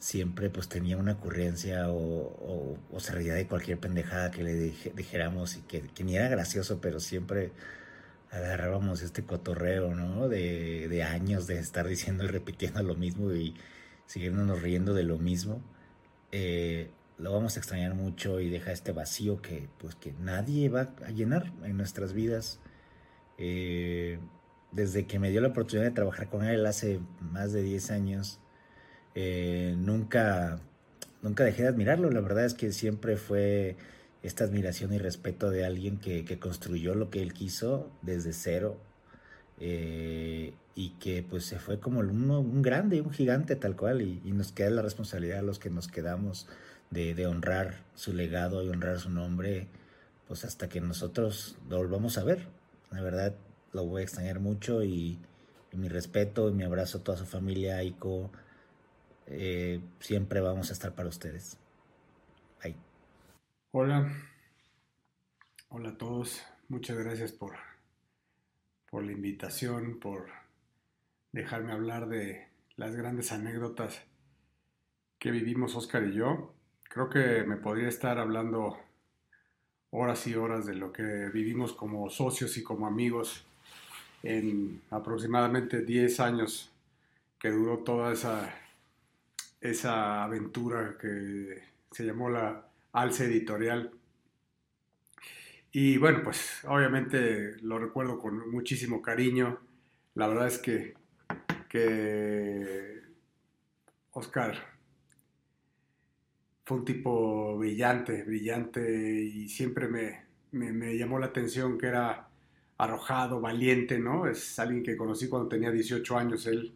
[0.00, 5.62] siempre pues tenía una ocurrencia o, se reía de cualquier pendejada que le dijéramos y
[5.62, 7.52] que, que, ni era gracioso, pero siempre
[8.30, 10.28] agarrábamos este cotorreo, ¿no?
[10.28, 13.54] De, de, años de estar diciendo y repitiendo lo mismo y
[14.06, 15.62] seguirnos riendo de lo mismo.
[16.32, 20.92] Eh, lo vamos a extrañar mucho y deja este vacío que, pues, que nadie va
[21.06, 22.58] a llenar en nuestras vidas.
[23.38, 24.18] Eh,
[24.72, 28.38] desde que me dio la oportunidad de trabajar con él hace más de 10 años,
[29.14, 30.60] eh, nunca,
[31.22, 32.10] nunca dejé de admirarlo.
[32.10, 33.76] La verdad es que siempre fue
[34.22, 38.76] esta admiración y respeto de alguien que, construyó lo que él quiso desde cero
[39.58, 44.52] eh, y que pues se fue como un grande, un gigante tal cual y, nos
[44.52, 46.48] queda la responsabilidad a los que nos quedamos
[46.90, 49.68] de, honrar su legado y honrar su nombre
[50.28, 52.46] pues hasta que nosotros lo volvamos a ver.
[52.90, 53.34] La verdad
[53.72, 55.18] lo voy a extrañar mucho y,
[55.72, 58.30] mi respeto y mi abrazo a toda su familia, Aiko.
[59.26, 61.58] Eh, siempre vamos a estar para ustedes.
[63.72, 64.12] Hola,
[65.68, 66.42] hola a todos.
[66.66, 67.54] Muchas gracias por,
[68.90, 70.26] por la invitación, por
[71.30, 74.02] dejarme hablar de las grandes anécdotas
[75.20, 76.52] que vivimos Oscar y yo.
[76.82, 78.76] Creo que me podría estar hablando
[79.90, 83.46] horas y horas de lo que vivimos como socios y como amigos
[84.22, 86.70] en aproximadamente 10 años
[87.38, 88.54] que duró toda esa,
[89.60, 93.90] esa aventura que se llamó la Alce Editorial.
[95.72, 99.58] Y bueno, pues obviamente lo recuerdo con muchísimo cariño.
[100.14, 100.94] La verdad es que,
[101.68, 103.00] que
[104.12, 104.54] Oscar
[106.64, 112.29] fue un tipo brillante, brillante y siempre me, me, me llamó la atención que era
[112.80, 114.26] arrojado, valiente, ¿no?
[114.26, 116.72] Es alguien que conocí cuando tenía 18 años, él,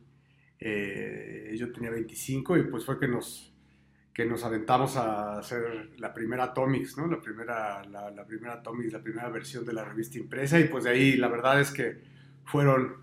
[0.61, 3.55] eh, yo tenía 25 y pues fue que nos,
[4.13, 7.07] que nos aventamos a hacer la primera Atomics, ¿no?
[7.07, 10.91] La primera, la, primera Atomics, la primera versión de la revista impresa y pues de
[10.91, 11.97] ahí la verdad es que
[12.45, 12.97] fueron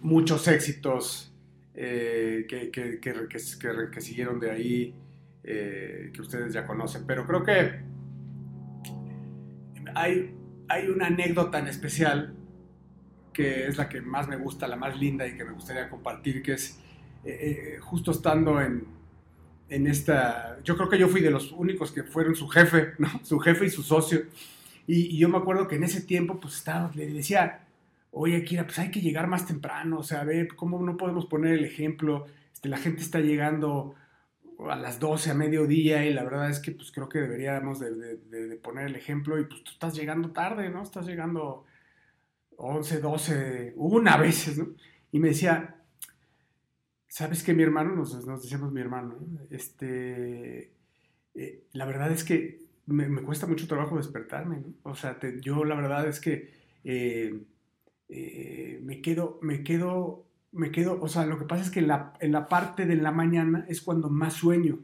[0.00, 1.30] muchos éxitos
[1.74, 4.94] eh, que, que, que, que, siguieron de ahí,
[5.42, 7.82] eh, que ustedes ya conocen, pero creo que
[9.94, 10.34] hay
[10.68, 12.34] hay una anécdota en especial
[13.34, 16.42] que es la que más me gusta, la más linda y que me gustaría compartir,
[16.42, 16.78] que es
[17.24, 18.86] eh, eh, justo estando en,
[19.68, 20.58] en, esta...
[20.62, 23.08] Yo creo que yo fui de los únicos que fueron su jefe, ¿no?
[23.24, 24.22] Su jefe y su socio.
[24.86, 27.60] Y, yo me acuerdo que en ese tiempo, pues estaba, le decía,
[28.12, 31.26] oye, Akira, pues hay que llegar más temprano, o sea, a ver, ¿cómo no podemos
[31.26, 32.26] poner el ejemplo?
[32.52, 33.94] Este, la gente está llegando
[34.68, 38.58] a las 12 a mediodía y la verdad es que pues creo que deberíamos de,
[38.62, 40.82] poner el ejemplo y pues tú estás llegando tarde, ¿no?
[40.82, 41.64] Estás llegando
[42.56, 44.68] 11, 12, una veces, ¿no?
[45.12, 45.76] Y me decía,
[47.08, 47.94] ¿sabes qué, mi hermano?
[47.94, 49.18] Nos, decíamos mi hermano,
[49.50, 50.72] este,
[51.34, 54.74] eh, la verdad es que me, cuesta mucho trabajo despertarme, ¿no?
[54.82, 56.52] O sea, yo la verdad es que
[56.84, 57.40] eh,
[58.08, 61.88] eh, me quedo, me quedo me quedo, o sea, lo que pasa es que en
[61.88, 64.78] la, en la parte de la mañana es cuando más sueño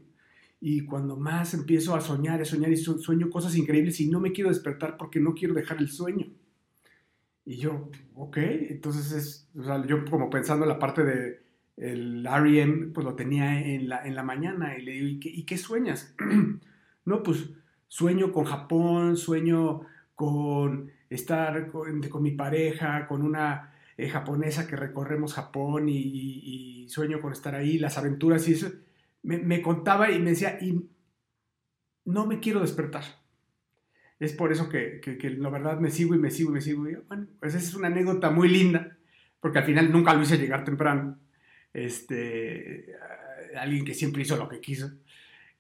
[0.60, 4.32] y cuando más empiezo a soñar, a soñar y sueño cosas increíbles y no me
[4.32, 6.26] quiero despertar porque no quiero dejar el sueño.
[7.47, 11.40] Y yo, ok, entonces es, o sea, yo como pensando en la parte de
[11.76, 15.30] el REM, pues lo tenía en la, en la mañana y le digo, ¿y qué,
[15.30, 16.14] ¿y qué sueñas?
[17.06, 17.48] no, pues
[17.88, 19.82] sueño con Japón, sueño
[20.14, 23.69] con estar con, con mi pareja, con una
[24.01, 28.72] eh, japonesa que recorremos Japón y, sueño con estar ahí, las aventuras y eso,
[29.22, 30.89] me, contaba y me decía, y
[32.05, 33.05] no me quiero despertar.
[34.18, 35.01] Es por eso que,
[35.39, 36.82] la verdad me sigo y me sigo y me sigo.
[37.09, 38.97] Bueno, pues esa es una anécdota muy linda,
[39.39, 41.18] porque al final nunca lo hice llegar temprano.
[41.72, 42.97] Este,
[43.56, 44.90] alguien que siempre hizo lo que quiso.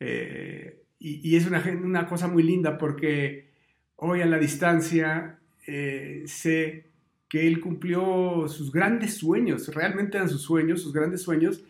[0.00, 3.50] Eh, y, es una, una, cosa muy linda porque
[3.96, 6.89] hoy a la distancia eh, sé
[7.30, 11.62] que él cumplió sus grandes sueños, realmente eran sus sueños, sus grandes sueños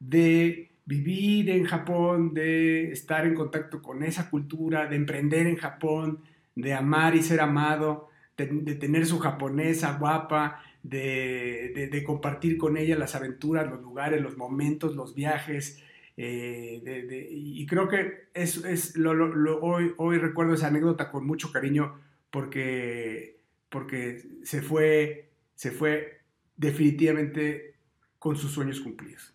[0.00, 6.20] de vivir en Japón, de estar en contacto con esa cultura, de emprender en Japón,
[6.56, 8.08] de amar y ser amado,
[8.38, 14.96] de, tener su japonesa guapa, de, compartir con ella las aventuras, los lugares, los momentos,
[14.96, 15.82] los viajes.
[16.16, 23.31] Eh, y creo que es, es hoy, hoy recuerdo esa anécdota con mucho cariño porque
[23.72, 26.20] porque se fue, se fue
[26.56, 27.74] definitivamente
[28.18, 29.34] con sus sueños cumplidos.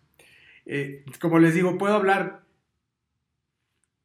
[0.64, 2.44] Eh, como les digo, puedo hablar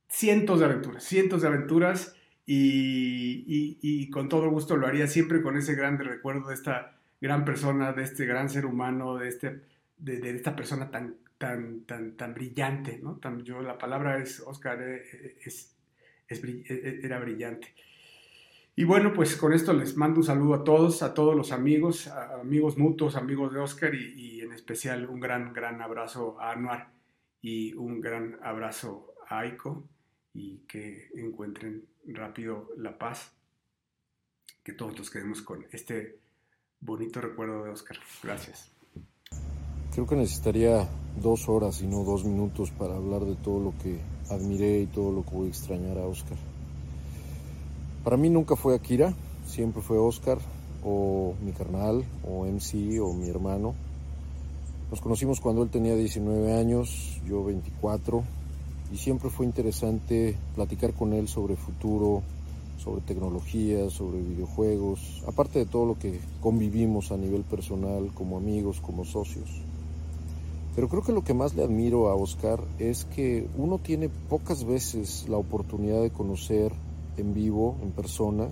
[0.09, 2.15] cientos de aventuras, cientos de aventuras
[2.45, 7.93] y, con todo gusto lo haría siempre con ese grande recuerdo de esta gran persona,
[7.93, 9.61] de este gran ser humano, de, este,
[9.97, 13.19] de, esta persona tan, tan, tan, tan brillante, ¿no?
[13.43, 15.75] yo, la palabra es, Oscar, eh, es,
[16.27, 17.73] era brillante.
[18.75, 22.07] Y bueno, pues con esto les mando un saludo a todos, a todos los amigos,
[22.07, 26.91] amigos mutuos, amigos de Oscar y, en especial un gran, gran abrazo a Anuar
[27.39, 29.87] y un gran abrazo a Aiko
[30.33, 33.31] y que encuentren rápido la paz,
[34.63, 36.17] que todos nos quedemos con este
[36.79, 37.97] bonito recuerdo de Oscar.
[38.23, 38.71] Gracias.
[39.93, 40.89] Creo que necesitaría
[41.21, 43.99] dos horas y no dos minutos para hablar de todo lo que
[44.31, 46.37] admiré y todo lo que voy a extrañar a Oscar.
[48.03, 49.13] Para mí nunca fue Akira,
[49.47, 50.37] siempre fue Oscar
[50.83, 53.75] o mi carnal o MC o mi hermano.
[54.91, 58.21] Nos conocimos cuando él tenía 19 años, yo 24,
[58.93, 62.23] y siempre fue interesante platicar con él sobre futuro,
[62.77, 68.81] sobre tecnología, sobre videojuegos, aparte de todo lo que convivimos a nivel personal, como amigos,
[68.81, 69.49] como socios.
[70.75, 74.65] Pero creo que lo que más le admiro a Oscar es que uno tiene pocas
[74.65, 76.73] veces la oportunidad de conocer
[77.17, 78.49] en vivo, en persona,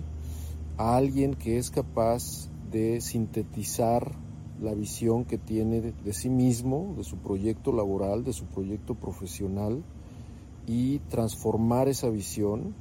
[0.76, 4.12] a alguien que es capaz de sintetizar
[4.60, 9.82] la visión que tiene de, sí mismo, de su proyecto laboral, de su proyecto profesional,
[10.66, 12.74] y transformar esa visión,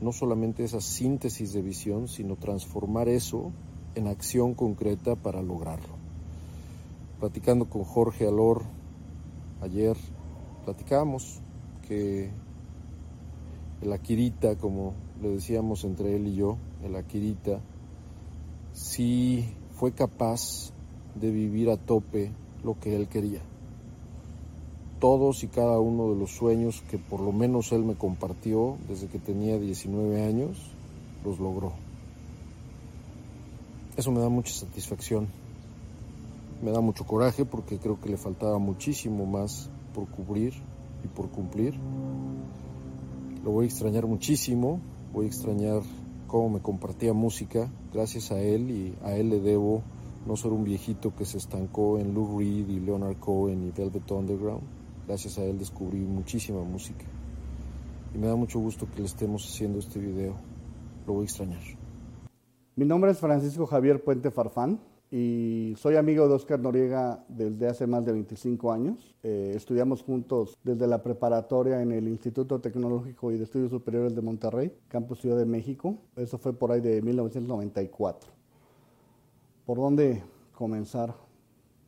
[0.00, 3.52] no solamente esa síntesis de visión, sino transformar eso
[3.94, 5.94] en acción concreta para lograrlo.
[7.20, 8.62] Platicando con Jorge Alor
[9.60, 9.96] ayer,
[10.64, 11.40] platicamos
[11.86, 12.30] que
[13.82, 17.60] el Akirita, como le decíamos entre él y yo, el Akirita,
[18.72, 20.72] sí fue capaz
[21.14, 22.32] de vivir a tope
[22.62, 23.40] lo que él quería.
[25.00, 29.08] Todos y cada uno de los sueños que por lo menos él me compartió desde
[29.08, 30.58] que tenía 19 años,
[31.24, 31.72] los logró.
[33.96, 35.28] Eso me da mucha satisfacción.
[36.62, 40.54] Me da mucho coraje porque creo que le faltaba muchísimo más por cubrir
[41.04, 41.78] y por cumplir.
[43.44, 44.80] Lo voy a extrañar muchísimo,
[45.16, 45.80] voy a extrañar
[46.26, 47.70] cómo me compartía música.
[47.90, 49.82] Gracias a él y a él le debo
[50.26, 54.10] no ser un viejito que se estancó en Lou Reed y Leonard Cohen y Velvet
[54.10, 54.62] Underground.
[55.06, 57.06] Gracias a él descubrí muchísima música.
[58.14, 60.34] Y me da mucho gusto que le estemos haciendo este video.
[61.06, 61.62] Lo voy a extrañar.
[62.74, 64.80] Mi nombre es Francisco Javier Puente Farfán
[65.10, 69.14] y soy amigo de Oscar Noriega desde hace más de 25 años.
[69.22, 74.22] Eh, estudiamos juntos desde la preparatoria en el Instituto Tecnológico y de Estudios Superiores de
[74.22, 75.98] Monterrey, Campus Ciudad de México.
[76.16, 78.30] Eso fue por ahí de 1994.
[79.64, 80.22] ¿Por dónde
[80.52, 81.14] comenzar?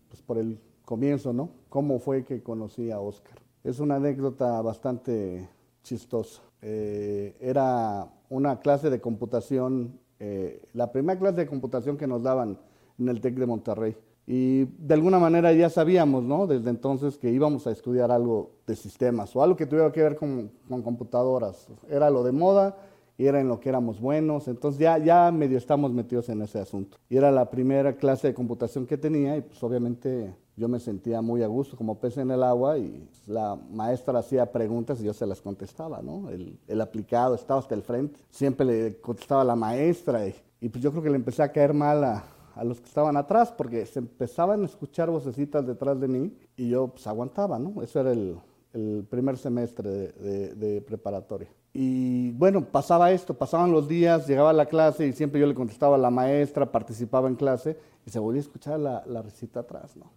[0.09, 1.51] Pues por el comienzo, ¿no?
[1.69, 3.39] ¿Cómo fue que conocí a Oscar?
[3.65, 5.49] Es una anécdota bastante
[5.83, 6.41] chistosa.
[6.63, 12.59] Eh, era una clase de computación, eh, la primera clase de computación que nos daban
[12.99, 13.97] en el TEC de Monterrey.
[14.31, 16.47] Y de alguna manera ya sabíamos, ¿no?
[16.47, 20.17] Desde entonces que íbamos a estudiar algo de sistemas o algo que tuviera que ver
[20.17, 21.67] con, computadoras.
[21.89, 22.77] Era lo de moda
[23.17, 26.59] y era en lo que éramos buenos, entonces ya, ya medio estamos metidos en ese
[26.59, 26.99] asunto.
[27.09, 31.23] Y era la primera clase de computación que tenía y pues obviamente yo me sentía
[31.23, 35.15] muy a gusto como pez en el agua y la maestra hacía preguntas y yo
[35.15, 36.29] se las contestaba, ¿no?
[36.29, 40.91] El, aplicado estaba hasta el frente, siempre le contestaba la maestra y, y, pues yo
[40.91, 42.25] creo que le empecé a caer mal a,
[42.59, 46.69] a los que estaban atrás porque se empezaban a escuchar vocecitas detrás de mí y
[46.71, 47.81] yo pues aguantaba, ¿no?
[47.83, 48.37] Eso era el,
[48.73, 51.49] el primer semestre de, de, preparatoria.
[51.73, 55.55] Y bueno, pasaba esto, pasaban los días, llegaba a la clase y siempre yo le
[55.55, 59.61] contestaba a la maestra, participaba en clase y se volvía a escuchar la, la risita
[59.61, 60.11] atrás, ¿no?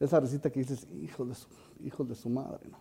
[0.00, 1.46] Esa risita que dices, hijo de su,
[1.84, 2.78] hijo de su madre, ¿no?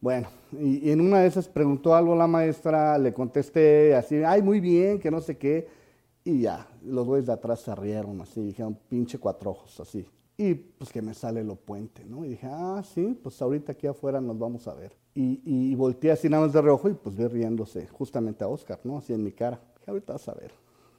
[0.00, 4.42] Bueno, y, y, en una de esas preguntó algo la maestra, le contesté así, ay,
[4.42, 5.81] muy bien, que no sé qué,
[6.24, 10.06] y ya, los güeyes de atrás se rieron así, dijeron, pinche cuatro ojos, así.
[10.36, 12.24] Y pues que me sale lo puente, ¿no?
[12.24, 14.96] Y dije, ah, sí, pues ahorita aquí afuera nos vamos a ver.
[15.14, 18.80] Y, y volteé así nada más de reojo y pues vi riéndose justamente a Oscar,
[18.84, 18.98] ¿no?
[18.98, 19.60] Así en mi cara.
[19.78, 20.52] Dije, ahorita vas a ver.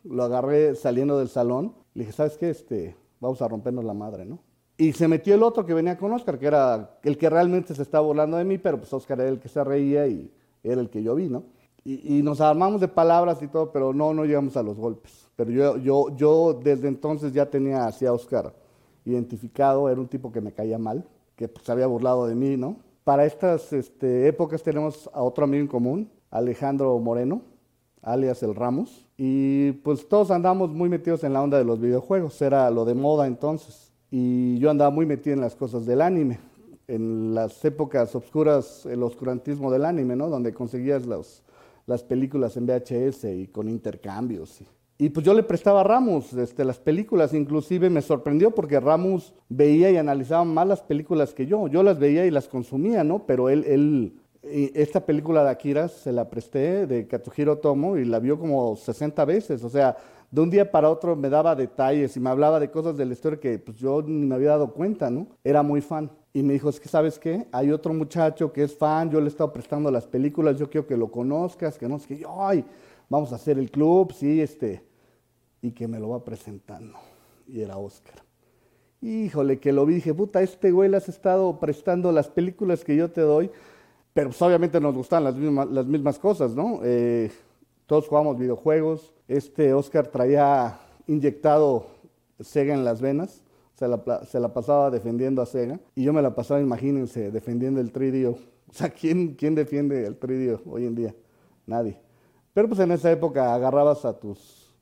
[0.04, 1.74] Lo agarré saliendo del salón.
[1.94, 2.50] Le dije, ¿sabes qué?
[2.50, 4.40] Este, vamos a rompernos la madre, ¿no?
[4.78, 7.82] Y se metió el otro que venía con Oscar, que era el que realmente se
[7.82, 10.32] estaba burlando de mí, pero pues Oscar era el que se reía y
[10.64, 11.44] era el que yo vi, ¿no?
[11.86, 15.28] Y, y nos armamos de palabras y todo, pero no, no llegamos a los golpes.
[15.36, 18.54] Pero yo, yo, yo desde entonces ya tenía hacia Oscar
[19.06, 21.06] identificado, era un tipo que me caía mal,
[21.36, 22.78] que pues, se había burlado de mí, ¿no?
[23.04, 27.42] Para estas este, épocas tenemos a otro amigo en común, Alejandro Moreno,
[28.02, 32.42] alias El Ramos, y pues todos andamos muy metidos en la onda de los videojuegos,
[32.42, 36.40] era lo de moda entonces, y yo andaba muy metido en las cosas del anime,
[36.88, 40.30] en las épocas oscuras, el oscurantismo del anime, ¿no?
[40.30, 41.44] Donde conseguías los,
[41.86, 44.62] las películas en VHS y con intercambios.
[44.62, 44.68] Y,
[45.06, 49.34] y pues yo le prestaba a Ramos este, las películas, inclusive me sorprendió porque Ramos
[49.50, 51.68] veía y analizaba más las películas que yo.
[51.68, 53.26] Yo las veía y las consumía, ¿no?
[53.26, 58.38] Pero él, esta película de Akira se la presté de Katsuhiro Tomo y la vio
[58.38, 59.64] como 60 veces.
[59.64, 59.98] O sea,
[60.34, 63.14] de un día para otro me daba detalles y me hablaba de cosas de la
[63.14, 65.28] historia que pues, yo ni me había dado cuenta, ¿no?
[65.44, 66.10] Era muy fan.
[66.34, 69.28] Y me dijo, es que sabes qué, hay otro muchacho que es fan, yo le
[69.28, 72.44] he estado prestando las películas, yo quiero que lo conozcas, que no sé qué, yo,
[72.44, 72.66] ay,
[73.10, 74.82] vamos a hacer el club, sí, este,
[75.62, 76.98] y que me lo va presentando.
[77.48, 78.16] Y era Oscar.
[79.02, 82.96] Híjole, que lo vi, dije, puta, este güey le has estado prestando las películas que
[82.96, 83.52] yo te doy,
[84.16, 86.80] pero pues obviamente nos gustan las mismas, las mismas cosas, ¿no?
[86.84, 87.32] Eh,
[87.94, 91.86] todos jugamos videojuegos, este Oscar traía inyectado
[92.40, 93.44] Sega en las venas,
[93.76, 97.80] se la, se la, pasaba defendiendo a Sega y yo me la pasaba, imagínense, defendiendo
[97.80, 98.36] el 3DO.
[98.68, 101.16] O sea, ¿quién, quién defiende el 3DO hoy en día?
[101.68, 102.00] Nadie.
[102.56, 104.76] Pero pues en esa época agarrabas a tus,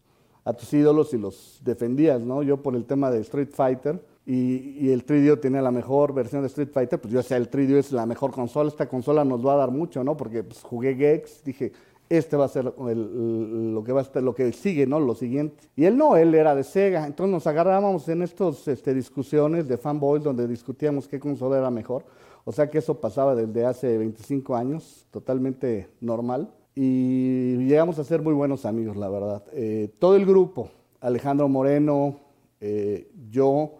[0.45, 2.43] a tus ídolos y los defendías, ¿no?
[2.43, 6.47] Yo por el tema de Street Fighter y, el 3DO tenía la mejor versión de
[6.47, 9.55] Street Fighter, pues yo decía, el 3DO es la mejor consola, esta consola nos va
[9.55, 10.15] a dar mucho, ¿no?
[10.15, 11.73] Porque pues, jugué Gex, dije,
[12.17, 14.99] este va a ser lo que va a estar, lo que sigue, ¿no?
[14.99, 15.63] Lo siguiente.
[15.77, 17.07] Y él no, él era de Sega.
[17.07, 22.03] Entonces nos agarrábamos en estas este, discusiones de fanboys donde discutíamos qué consola era mejor.
[22.43, 26.51] O sea que eso pasaba desde hace 25 años, totalmente normal.
[26.75, 29.43] Y llegamos a ser muy buenos amigos, la verdad.
[29.53, 30.69] Eh, todo el grupo,
[30.99, 32.19] Alejandro Moreno,
[32.59, 33.75] eh, yo,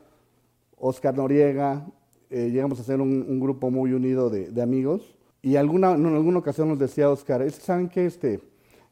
[0.78, 1.86] Oscar Noriega,
[2.30, 6.70] eh, llegamos a ser un, grupo muy unido de amigos y alguna, en alguna ocasión
[6.70, 8.06] nos decía Oscar, es ¿saben qué?
[8.06, 8.42] Este,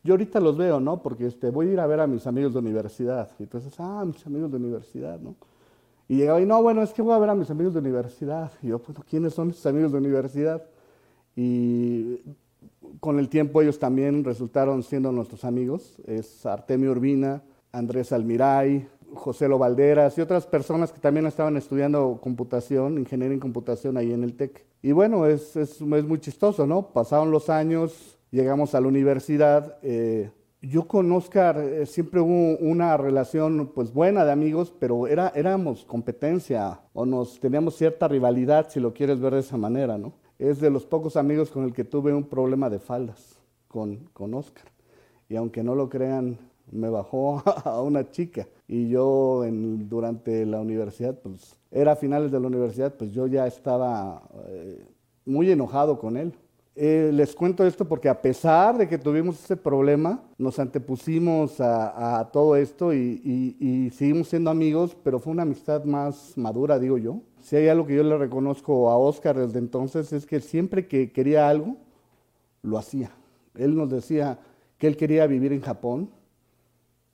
[0.03, 1.01] yo ahorita los veo, ¿no?
[1.01, 3.29] Porque este, voy a ir a ver a mis amigos de universidad.
[3.37, 5.35] Y entonces, ah, mis amigos de universidad, ¿no?
[6.07, 8.51] Y llegaba y, no, bueno, es que voy a ver a mis amigos de universidad.
[8.63, 10.63] Y yo, pues, ¿quiénes son esos amigos de universidad?
[11.35, 12.21] Y
[12.99, 15.97] con el tiempo ellos también resultaron siendo nuestros amigos.
[16.07, 22.19] Es Artemio Urbina, Andrés Almiray, José Lo Valderas y otras personas que también estaban estudiando
[22.21, 24.65] computación, ingeniería en computación ahí en el TEC.
[24.81, 26.93] Y bueno, es, es, es muy chistoso, ¿no?
[26.93, 29.77] Pasaron los años, llegamos a la universidad.
[29.81, 30.31] Eh,
[30.61, 35.85] yo con Oscar eh, siempre hubo una relación pues buena de amigos, pero era, éramos
[35.85, 40.13] competencia o nos teníamos cierta rivalidad, si lo quieres ver de esa manera, ¿no?
[40.37, 44.33] Es de los pocos amigos con el que tuve un problema de faldas con, con
[44.33, 44.65] Oscar.
[45.27, 46.37] Y aunque no lo crean,
[46.71, 52.31] me bajó a una chica y yo en, durante la universidad, pues era a finales
[52.31, 54.85] de la universidad, pues yo ya estaba eh,
[55.25, 56.33] muy enojado con él.
[56.75, 62.29] Eh, les cuento esto porque a pesar de que tuvimos ese problema, nos antepusimos a,
[62.31, 67.19] todo esto y, y, seguimos siendo amigos, pero fue una amistad más madura, digo yo.
[67.41, 71.11] Si hay algo que yo le reconozco a Oscar desde entonces es que siempre que
[71.11, 71.75] quería algo,
[72.61, 73.11] lo hacía.
[73.55, 74.39] Él nos decía
[74.77, 76.09] que él quería vivir en Japón,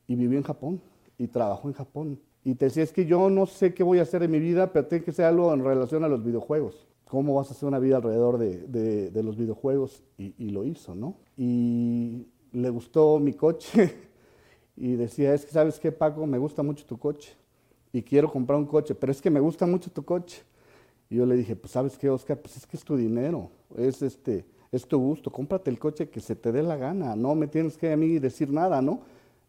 [0.08, 0.82] y vivió en Japón
[1.18, 2.20] y trabajó en Japón.
[2.44, 4.72] Y te decía, es que yo no sé qué voy a hacer en mi vida,
[4.72, 6.88] pero tiene que ser algo en relación a los videojuegos.
[7.06, 10.04] ¿Cómo vas a hacer una vida alrededor de, de, los videojuegos?
[10.18, 11.16] Y, y, lo hizo, ¿no?
[11.38, 13.94] Y le gustó mi coche
[14.78, 17.34] y decía, es que sabes qué, Paco, me gusta mucho tu coche
[17.96, 20.44] y quiero comprar un coche, pero es que me gusta mucho tu coche.
[21.10, 24.02] Y yo le dije, pues sabes qué, Oscar, pues es que es tu dinero, es
[24.02, 27.48] este, es tu gusto, cómprate el coche que se te dé la gana, no me
[27.48, 29.02] tienes que a mí decir nada, ¿no?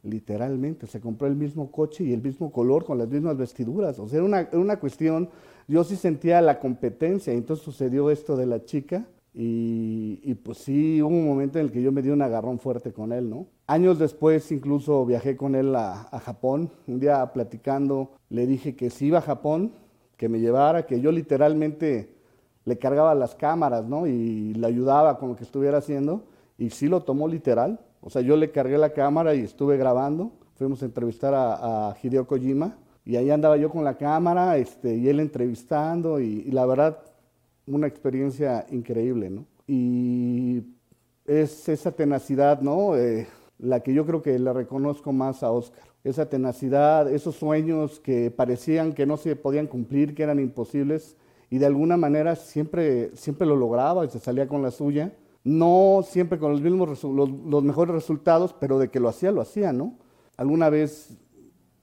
[0.07, 3.99] Literalmente, se compró el mismo coche y el mismo color con las mismas vestiduras.
[3.99, 5.29] O sea, era una, una cuestión,
[5.69, 9.07] yo sí sentía la competencia, entonces sucedió esto de la chica.
[9.35, 12.59] Y, y, pues sí, hubo un momento en el que yo me di un agarrón
[12.59, 13.47] fuerte con él, ¿no?
[13.67, 16.71] Años después incluso viajé con él a, a Japón.
[16.87, 19.73] Un día platicando le dije que si iba a Japón,
[20.17, 22.17] que me llevara, que yo literalmente
[22.65, 24.07] le cargaba las cámaras, ¿no?
[24.07, 26.25] Y le ayudaba con lo que estuviera haciendo.
[26.57, 27.79] Y sí lo tomó literal.
[28.07, 30.31] O sea, yo le cargué la cámara y estuve grabando.
[30.55, 35.09] Fuimos a entrevistar a, Hideo Kojima y ahí andaba yo con la cámara este, y
[35.09, 36.99] él entrevistando y, la verdad,
[37.67, 39.45] una experiencia increíble, ¿no?
[39.67, 40.63] Y
[41.25, 42.97] es esa tenacidad, ¿no?
[42.97, 43.27] Eh,
[43.59, 45.83] la que yo creo que le reconozco más a Oscar.
[46.05, 51.17] Esa tenacidad, esos sueños que parecían que no se podían cumplir, que eran imposibles,
[51.51, 55.13] y de alguna manera siempre, siempre lo lograba y se salía con la suya
[55.47, 59.73] no siempre con los mismos los, mejores resultados, pero de que lo hacía, lo hacía,
[59.73, 59.95] ¿no?
[60.37, 61.17] Alguna vez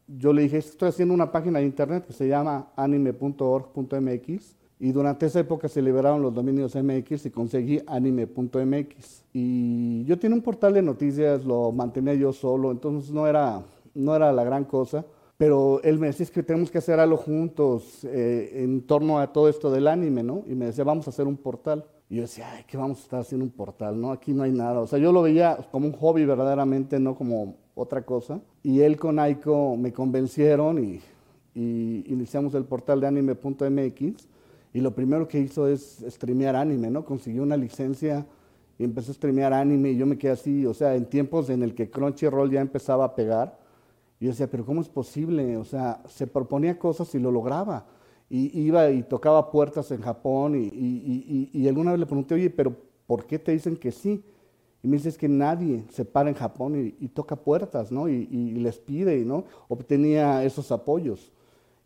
[0.06, 5.28] yo le dije, estoy haciendo una página de internet que se llama anime.org.mx y durante
[5.28, 9.24] esa época se liberaron los dominios MX y conseguí anime.mx.
[9.32, 13.64] Y yo tenía un portal de noticias, lo mantenía yo solo, entonces no era,
[13.94, 15.06] no era la gran cosa.
[15.38, 19.32] Pero él me decía, es que tenemos que hacer algo juntos eh, en torno a
[19.32, 20.44] todo esto del anime, ¿no?
[20.48, 21.86] Y me decía, vamos a hacer un portal.
[22.14, 24.00] Y yo decía, ay, ¿qué vamos a estar haciendo un portal?
[24.00, 24.82] No, aquí no hay nada.
[24.82, 28.40] O sea, yo lo veía como un hobby verdaderamente, no como otra cosa.
[28.62, 31.02] Y él con Aiko me convencieron y,
[31.56, 34.28] iniciamos el portal de anime.mx.
[34.76, 37.04] Y lo primero que hizo es streamear anime, ¿no?
[37.04, 38.28] Consiguió una licencia
[38.78, 41.64] y empezó a streamear anime y yo me quedé así, o sea, en tiempos en
[41.64, 43.58] el que Crunchyroll ya empezaba a pegar.
[44.20, 45.58] Y yo decía, pero ¿cómo es posible?
[45.58, 47.88] O sea, se proponía cosas y lo lograba
[48.36, 52.50] y iba y tocaba puertas en Japón y, y, y, alguna vez le pregunté, oye,
[52.50, 54.24] pero ¿por qué te dicen que sí?
[54.82, 58.10] Y me dice, es que nadie se para en Japón y, toca puertas, ¿no?
[58.10, 59.46] Y, les pide, ¿no?
[59.68, 61.32] Obtenía esos apoyos.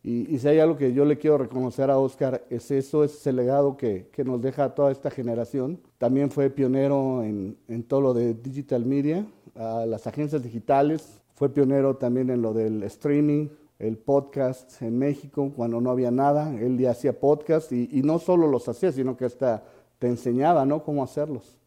[0.02, 3.34] Y, si hay algo que yo le quiero reconocer a Oscar, es eso, es ese
[3.34, 5.82] legado que, que nos deja a toda esta generación.
[5.98, 11.50] También fue pionero en, en todo lo de digital media, a las agencias digitales, fue
[11.50, 13.50] pionero también en lo del streaming,
[13.80, 16.54] el podcast en México cuando no había nada.
[16.60, 19.64] Él ya hacía podcast y, no solo los hacía, sino que hasta
[20.00, 20.84] te enseñaba ¿no?
[20.84, 21.58] cómo hacerlos.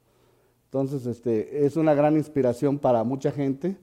[0.65, 3.77] Entonces, este, es una gran inspiración para mucha gente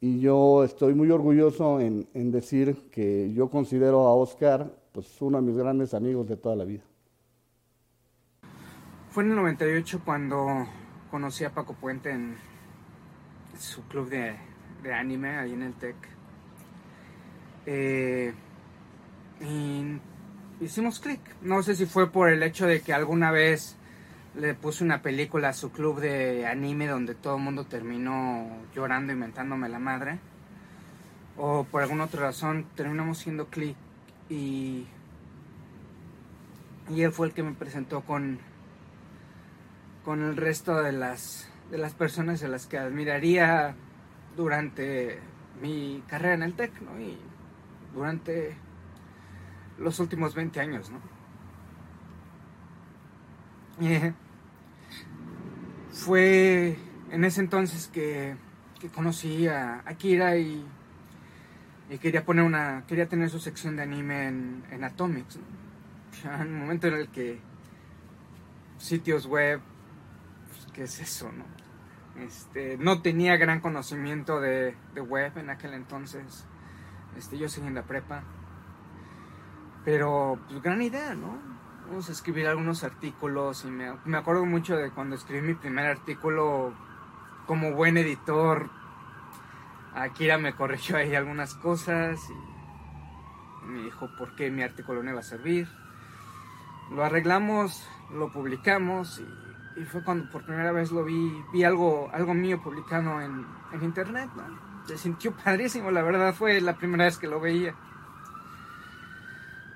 [0.00, 5.46] y yo estoy muy orgulloso en, decir que yo considero a Oscar pues, uno de
[5.46, 6.82] mis grandes amigos de toda la vida.
[9.10, 10.46] Fue en el 98 cuando
[11.10, 12.36] conocí a Paco Puente en,
[13.58, 14.36] su club de,
[14.92, 15.96] anime ahí en el TEC.
[17.70, 18.32] Eh,
[19.42, 20.00] y
[20.64, 21.20] hicimos clic.
[21.42, 23.76] No sé si fue por el hecho de que alguna vez
[24.34, 29.12] le puse una película a su club de anime donde todo el mundo terminó llorando
[29.12, 30.18] y mentándome la madre.
[31.36, 33.76] O por alguna otra razón terminamos siendo clic
[34.30, 34.86] y,
[36.88, 38.38] y él fue el que me presentó con,
[40.06, 43.74] con el resto de las, de las personas a las que admiraría
[44.38, 45.18] durante
[45.60, 46.98] mi carrera en el TEC, ¿no?
[46.98, 47.18] Y
[47.92, 48.56] durante
[49.78, 51.00] los últimos 20 años, ¿no?
[53.80, 54.12] Eh,
[55.92, 56.76] fue
[57.10, 58.36] en ese entonces que,
[58.94, 60.64] conocí a Akira y,
[62.00, 66.34] quería poner una quería tener su sección de anime en, en Atomics ¿no?
[66.42, 67.40] en un momento en el que
[68.76, 69.60] sitios web
[70.48, 71.44] pues, qué es eso no
[72.22, 76.46] este, no tenía gran conocimiento de web en aquel entonces
[77.18, 78.22] este, yo seguí en la prepa
[79.84, 81.38] pero pues gran idea no
[81.88, 85.86] vamos a escribir algunos artículos y me, me, acuerdo mucho de cuando escribí mi primer
[85.86, 86.74] artículo
[87.46, 88.68] como buen editor.
[89.94, 95.20] Akira me corrigió ahí algunas cosas y me dijo por qué mi artículo no iba
[95.20, 95.66] a servir.
[96.90, 102.10] Lo arreglamos, lo publicamos y, y fue cuando por primera vez lo vi, vi algo,
[102.12, 104.28] algo mío publicado en, en internet.
[104.36, 104.67] ¿no?
[104.88, 107.74] Se sintió padrísimo, la verdad fue la primera vez que lo veía.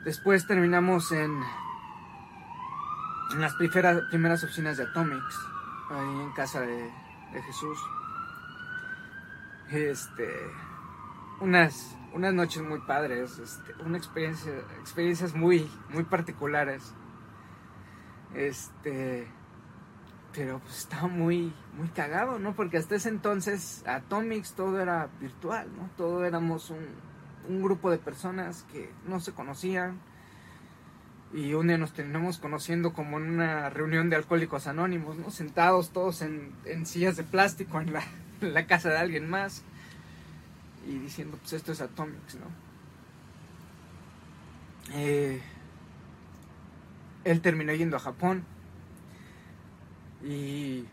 [0.06, 1.38] Después terminamos en,
[3.34, 5.38] en las primeras, primeras oficinas de Atomics,
[5.90, 6.90] ahí en casa de,
[7.34, 7.78] de, Jesús.
[9.70, 10.50] Este,
[11.40, 16.94] unas, unas noches muy padres, este, una experiencia, experiencias muy, muy particulares.
[18.32, 19.30] Este,
[20.34, 22.54] pero pues estaba muy, muy cagado, ¿no?
[22.54, 25.90] Porque hasta ese entonces Atomics todo era virtual, ¿no?
[25.96, 26.86] Todo éramos un,
[27.48, 30.00] un grupo de personas que no se conocían
[31.32, 35.30] y un día nos terminamos conociendo como en una reunión de alcohólicos anónimos, ¿no?
[35.30, 38.02] Sentados todos en, en sillas de plástico en la,
[38.40, 39.62] en la, casa de alguien más
[40.86, 42.46] y diciendo, pues esto es Atomics, ¿no?
[44.94, 45.40] Eh,
[47.24, 48.44] él terminó yendo a Japón
[50.24, 50.86] y,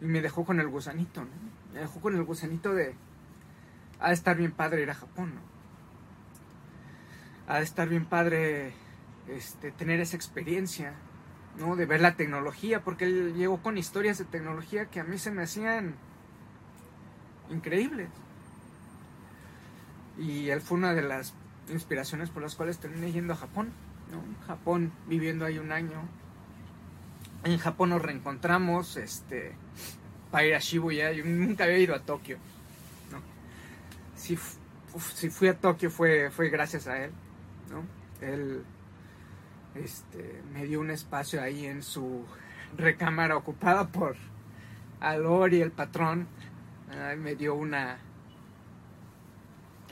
[0.00, 1.30] me dejó con el gusanito, ¿no?
[1.72, 2.94] Me dejó con el gusanito de,
[3.98, 5.40] ha de estar bien padre ir a Japón, ¿no?
[7.48, 8.74] Ha de estar bien padre
[9.28, 10.94] este, tener esa experiencia,
[11.58, 11.76] ¿no?
[11.76, 15.30] De ver la tecnología, porque él llegó con historias de tecnología que a mí se
[15.30, 15.94] me hacían
[17.50, 18.08] increíbles.
[20.18, 21.34] Y él fue una de las
[21.68, 23.72] inspiraciones por las cuales terminé yendo a Japón,
[24.10, 24.46] ¿no?
[24.46, 26.08] Japón, viviendo ahí un año.
[27.44, 29.54] En Japón nos reencontramos, este,
[30.30, 31.12] para ir a Shibuya.
[31.12, 32.38] Yo nunca había ido a Tokio.
[34.16, 34.38] Si,
[35.14, 37.10] si fui a Tokio fue, fue gracias a él,
[37.70, 37.84] ¿no?
[38.26, 38.64] Él
[39.74, 42.24] este, me dio un espacio ahí en su
[42.76, 44.16] recámara ocupada por
[45.00, 46.26] Alori, el patrón.
[47.18, 47.98] Me dio una,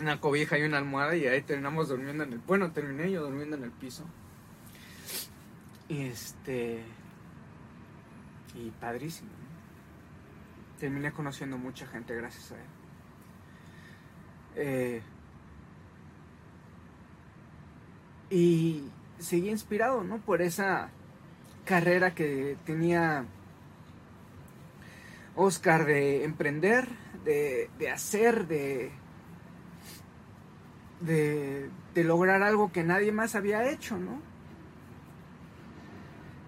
[0.00, 2.38] una cobija y una almohada y ahí terminamos durmiendo en el...
[2.38, 4.04] Bueno, terminé yo durmiendo en el piso.
[5.88, 6.82] Y este...
[8.55, 9.31] Y padrísimo.
[10.78, 12.66] Terminé conociendo mucha gente gracias a él.
[14.56, 15.02] Eh,
[18.31, 20.18] y seguí inspirado, ¿no?
[20.18, 20.90] Por esa
[21.64, 23.24] carrera que tenía
[25.36, 26.86] Oscar de emprender,
[27.24, 28.93] de, de hacer, de,
[31.01, 34.20] de, de, lograr algo que nadie más había hecho, ¿no?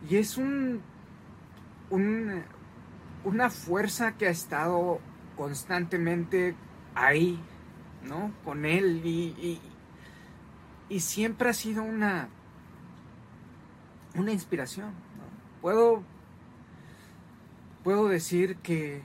[0.09, 0.83] Y es un,
[1.91, 2.43] un,
[3.25, 5.01] una fuerza que ha estado
[5.37, 6.55] constantemente
[6.95, 7.41] ahí,
[8.03, 8.33] ¿no?
[8.45, 9.61] Con él y, y,
[10.89, 12.29] y siempre ha sido una,
[14.15, 14.89] una inspiración.
[14.89, 15.61] ¿no?
[15.61, 16.03] Puedo,
[17.85, 19.03] puedo decir que,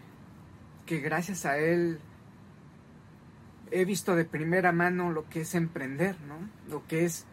[0.86, 2.00] que gracias a él
[3.72, 6.36] he visto de primera mano lo que es emprender, ¿no?
[6.70, 7.26] Lo que es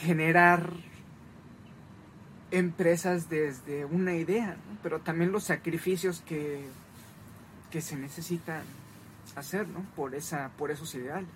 [0.00, 0.72] generar
[2.50, 6.64] empresas desde una idea, pero también los sacrificios que,
[7.70, 8.62] que se necesitan
[9.36, 9.84] hacer, ¿no?
[9.96, 11.28] Por esa, por esos ideales.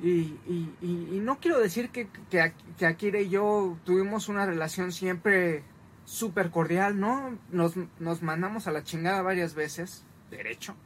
[0.00, 4.46] Y, y, y, y, no quiero decir que, que, que, Akira y yo tuvimos una
[4.46, 5.64] relación siempre
[6.04, 7.36] súper cordial, ¿no?
[7.50, 10.76] Nos, nos, mandamos a la chingada varias veces, derecho.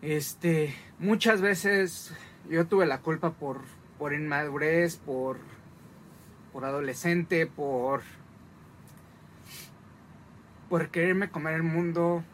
[0.00, 2.12] Este, muchas veces
[2.48, 3.62] yo tuve la culpa por,
[3.98, 5.38] por inmadurez, por,
[6.52, 8.02] por adolescente, por,
[10.68, 12.24] por quererme comer el mundo.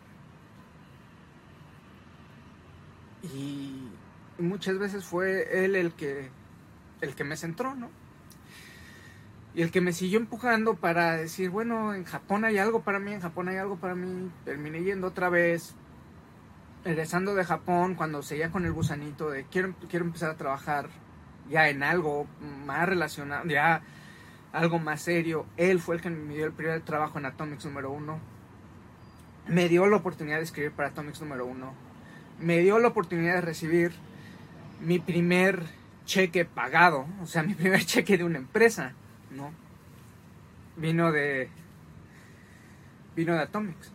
[3.34, 3.88] Y
[4.38, 6.30] muchas veces fue él el que
[7.00, 7.90] el que me centró, ¿no?
[9.54, 13.12] Y el que me siguió empujando para decir, bueno, en Japón hay algo para mí,
[13.12, 14.30] en Japón hay algo para mí.
[14.44, 15.74] Terminé yendo otra vez,
[16.84, 20.90] regresando de Japón cuando seguía con el gusanito de quiero, quiero empezar a trabajar
[21.48, 22.26] ya en algo
[22.66, 23.44] más relacionado,
[24.56, 25.46] algo más serio.
[25.56, 28.18] Él fue el que me dio el primer trabajo en Atomics número uno.
[29.46, 31.74] Me dio la oportunidad de escribir para Atomics número uno.
[32.40, 33.92] Me dio la oportunidad de recibir
[34.80, 35.62] mi primer
[36.06, 38.94] cheque pagado, o sea, mi primer cheque de una empresa,
[39.30, 39.52] ¿no?
[40.76, 41.50] Vino de
[43.14, 43.92] vino de Atomics,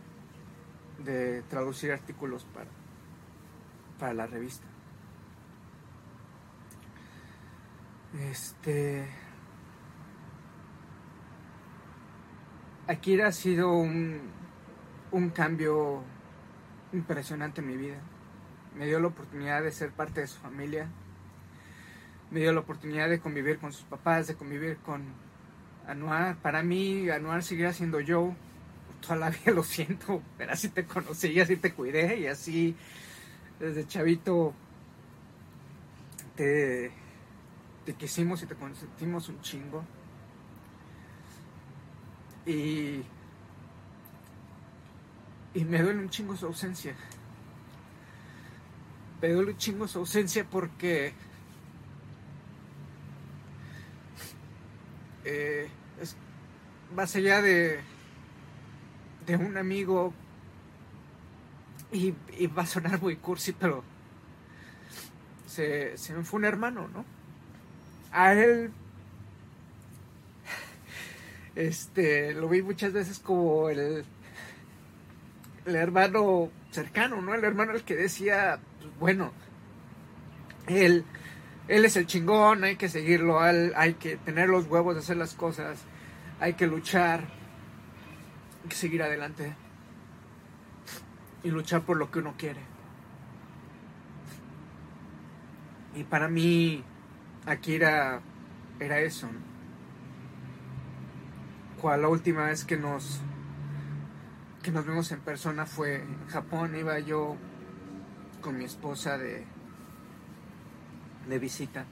[1.03, 2.69] de traducir artículos para
[3.99, 4.65] para la revista.
[8.19, 9.07] Este
[12.91, 14.19] Akira ha sido un,
[15.13, 16.03] un cambio
[16.91, 18.01] impresionante en mi vida.
[18.77, 20.89] Me dio la oportunidad de ser parte de su familia,
[22.31, 25.05] me dio la oportunidad de convivir con sus papás, de convivir con
[25.87, 26.35] Anuar.
[26.41, 28.35] Para mí, Anuar seguirá siendo yo.
[28.99, 32.75] Toda la vida lo siento, pero así te conocí y así te cuidé y así
[33.57, 34.53] desde chavito
[36.35, 36.91] te,
[37.85, 39.81] te quisimos y te consentimos un chingo.
[42.45, 43.03] Y,
[45.53, 46.95] y me duele un chingo su ausencia.
[49.21, 51.13] Me duele un chingo su ausencia porque
[55.23, 55.69] eh,
[56.01, 56.15] es
[56.95, 57.79] más allá de,
[59.25, 60.13] de un amigo
[61.91, 63.83] y, y, va a sonar muy cursi, pero
[65.45, 67.05] se, se me fue un hermano, ¿no?
[68.11, 68.71] A él
[71.55, 74.05] este lo vi muchas veces como el,
[75.65, 77.33] el hermano cercano, ¿no?
[77.33, 79.31] El hermano el que decía, pues, bueno,
[80.67, 81.05] él
[81.67, 85.33] él es el chingón, hay que seguirlo, hay que tener los huevos de hacer las
[85.33, 85.79] cosas,
[86.39, 87.21] hay que luchar,
[88.63, 89.55] hay que seguir adelante
[91.43, 92.61] y luchar por lo que uno quiere.
[95.95, 96.83] Y para mí,
[97.45, 98.21] Akira
[98.79, 99.29] era eso.
[101.81, 103.19] Cual la última vez que nos
[104.61, 107.35] que nos vimos en persona fue en Japón, iba yo
[108.39, 109.47] con mi esposa de
[111.27, 111.85] de visita.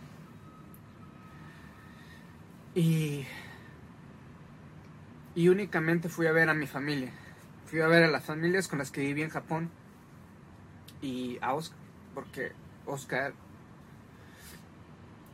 [2.75, 3.25] Y,
[5.33, 7.11] y únicamente fui a ver a mi familia.
[7.65, 9.71] Fui a ver a las familias con las que viví en Japón
[11.01, 11.79] y a Oscar,
[12.13, 12.51] porque
[12.85, 13.33] Oscar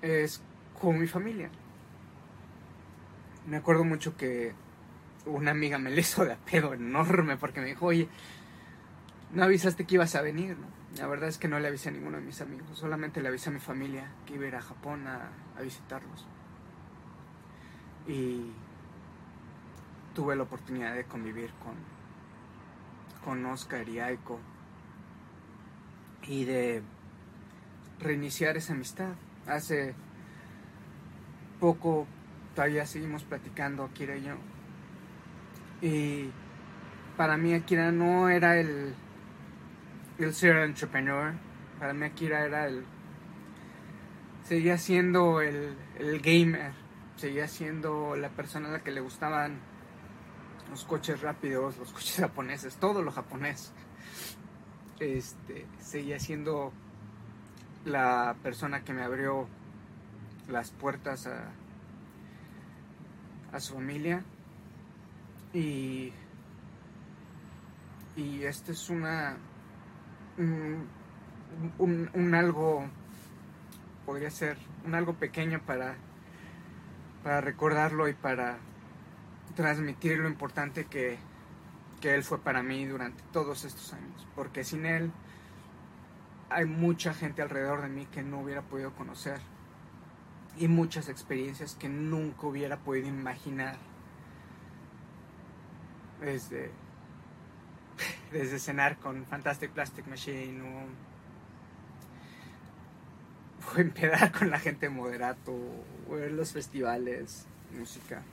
[0.02, 0.42] es
[0.80, 1.50] como mi familia.
[3.48, 4.54] Me acuerdo mucho que
[5.26, 8.08] una amiga me le hizo de pedo enorme porque me dijo, oye,
[9.34, 10.68] no avisaste que ibas a venir, ¿no?
[10.98, 13.50] La verdad es que no le avisé a ninguno de mis amigos, solamente le avisé
[13.50, 16.26] a mi familia que iba a ir a Japón a, a visitarlos.
[18.08, 18.52] Y
[20.14, 21.76] tuve la oportunidad de convivir con,
[23.24, 24.40] con Oscar y Aiko
[26.24, 26.82] y de
[28.00, 29.14] reiniciar esa amistad.
[29.48, 29.94] Hace
[31.60, 32.08] poco
[32.56, 34.36] todavía seguimos platicando Akira y yo.
[35.82, 36.32] Y
[37.18, 38.96] para mí Akira no era el
[40.18, 41.34] el ser entrepreneur.
[41.80, 42.86] Para mí Akira era el...
[44.44, 46.72] Seguía siendo el, el gamer.
[47.18, 49.60] Seguía siendo la persona a la que le gustaban
[50.70, 53.72] los coches rápidos, los coches japoneses, todo lo japonés.
[55.00, 56.72] Este, seguía siendo
[57.86, 59.48] la persona que me abrió
[60.48, 61.52] las puertas a,
[63.56, 64.24] a su familia.
[65.54, 66.12] Y,
[68.16, 69.38] y esta es una
[70.38, 70.90] un,
[72.14, 72.86] un, algo,
[74.06, 75.96] podría ser un algo pequeño para,
[77.24, 78.58] para recordarlo y para
[79.56, 81.18] transmitir lo importante que,
[82.02, 84.28] que él fue para mí durante todos estos años.
[84.36, 85.12] Porque sin él
[86.50, 89.40] hay mucha gente alrededor de mí que no hubiera podido conocer
[90.58, 93.78] y muchas experiencias que nunca hubiera podido imaginar
[96.22, 96.72] desde
[98.32, 100.88] desde cenar con Fantastic Plastic Machine o,
[103.76, 105.52] o empedar con la gente moderato
[106.10, 108.24] o ver los festivales, música.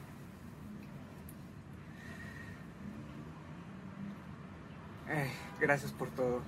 [5.08, 5.30] Eh,
[5.60, 6.40] gracias por todo.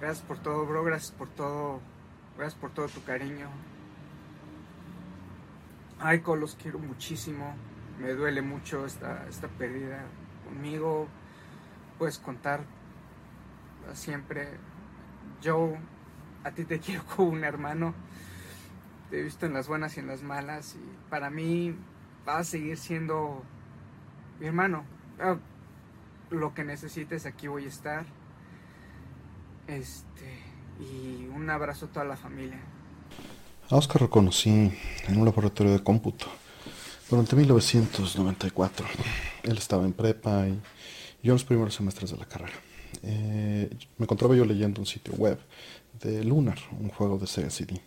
[0.00, 0.84] Gracias por todo, bro.
[0.84, 1.80] Gracias por todo.
[2.36, 3.48] Gracias por todo tu cariño.
[6.00, 7.54] Aiko, los quiero muchísimo.
[8.00, 10.04] Me duele mucho esta, esta pérdida
[10.46, 11.08] conmigo
[11.98, 12.60] puedes contar
[13.92, 14.48] siempre.
[15.42, 15.76] Yo
[16.44, 17.94] a ti te quiero como un hermano.
[19.10, 21.76] Te he visto en las buenas y en las malas y para mí
[22.24, 23.42] vas a seguir siendo
[24.40, 24.84] mi hermano.
[25.20, 25.36] Ah,
[26.30, 28.04] lo que necesites aquí voy a estar.
[29.68, 30.42] Este
[30.78, 32.60] y un abrazo a toda la familia.
[33.68, 36.26] A Oscar lo conocí en un laboratorio de cómputo
[37.10, 38.86] durante 1994.
[39.42, 40.52] Él estaba en prepa y
[41.20, 42.54] yo en los primeros semestres de la carrera.
[43.02, 43.68] Eh,
[43.98, 45.40] me encontraba yo leyendo un sitio web
[46.00, 47.80] de Lunar, un juego de Sega CD.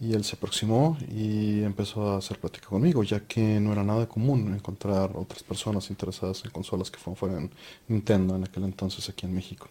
[0.00, 4.08] Y él se aproximó y empezó a hacer plática conmigo, ya que no era nada
[4.08, 7.48] común encontrar otras personas interesadas en consolas que fueran
[7.86, 9.68] Nintendo en aquel entonces aquí en México.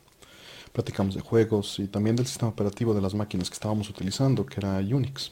[0.73, 4.55] Platicamos de juegos y también del sistema operativo de las máquinas que estábamos utilizando, que
[4.59, 5.31] era Unix.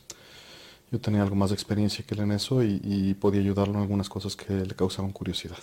[0.91, 4.09] Yo tenía algo más de experiencia que él en eso y, podía ayudarlo en algunas
[4.09, 5.59] cosas que le causaban curiosidad.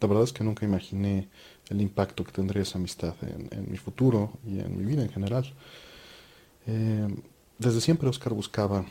[0.00, 1.28] La verdad es que nunca imaginé
[1.68, 5.52] el impacto que tendría esa amistad en, mi futuro y en mi vida en general.
[6.66, 7.08] Eh,
[7.58, 8.84] desde siempre Oscar buscaba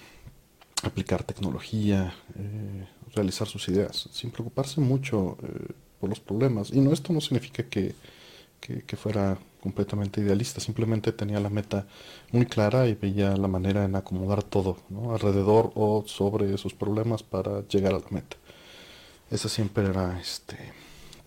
[0.84, 6.72] aplicar tecnología, eh, realizar sus ideas, sin preocuparse mucho eh, por los problemas.
[6.72, 7.96] Y no esto no significa que,
[8.60, 11.88] que, fuera completamente idealista, simplemente tenía la meta
[12.32, 14.78] muy clara y veía la manera en acomodar todo
[15.12, 18.38] alrededor o sobre esos problemas para llegar a la meta.
[19.32, 20.56] Esa siempre era este,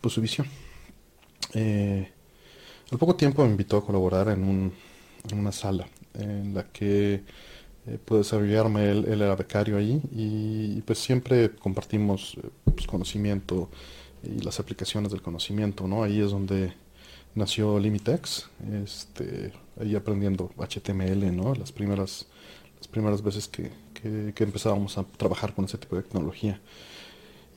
[0.00, 0.46] pues, su visión.
[1.52, 2.08] Eh,
[2.92, 4.72] al poco tiempo me invitó a colaborar en, un,
[5.28, 7.24] en una sala en la que
[7.88, 13.68] eh, pude desarrollarme, él, él, era becario ahí y, pues siempre compartimos eh, pues, conocimiento
[14.22, 16.04] y las aplicaciones del conocimiento, ¿no?
[16.04, 16.72] Ahí es donde
[17.38, 18.48] nació Limitex,
[18.84, 21.54] este, ahí aprendiendo HTML, ¿no?
[21.54, 22.26] Las primeras,
[22.76, 26.60] las primeras veces que, que, empezábamos a trabajar con ese tipo de tecnología.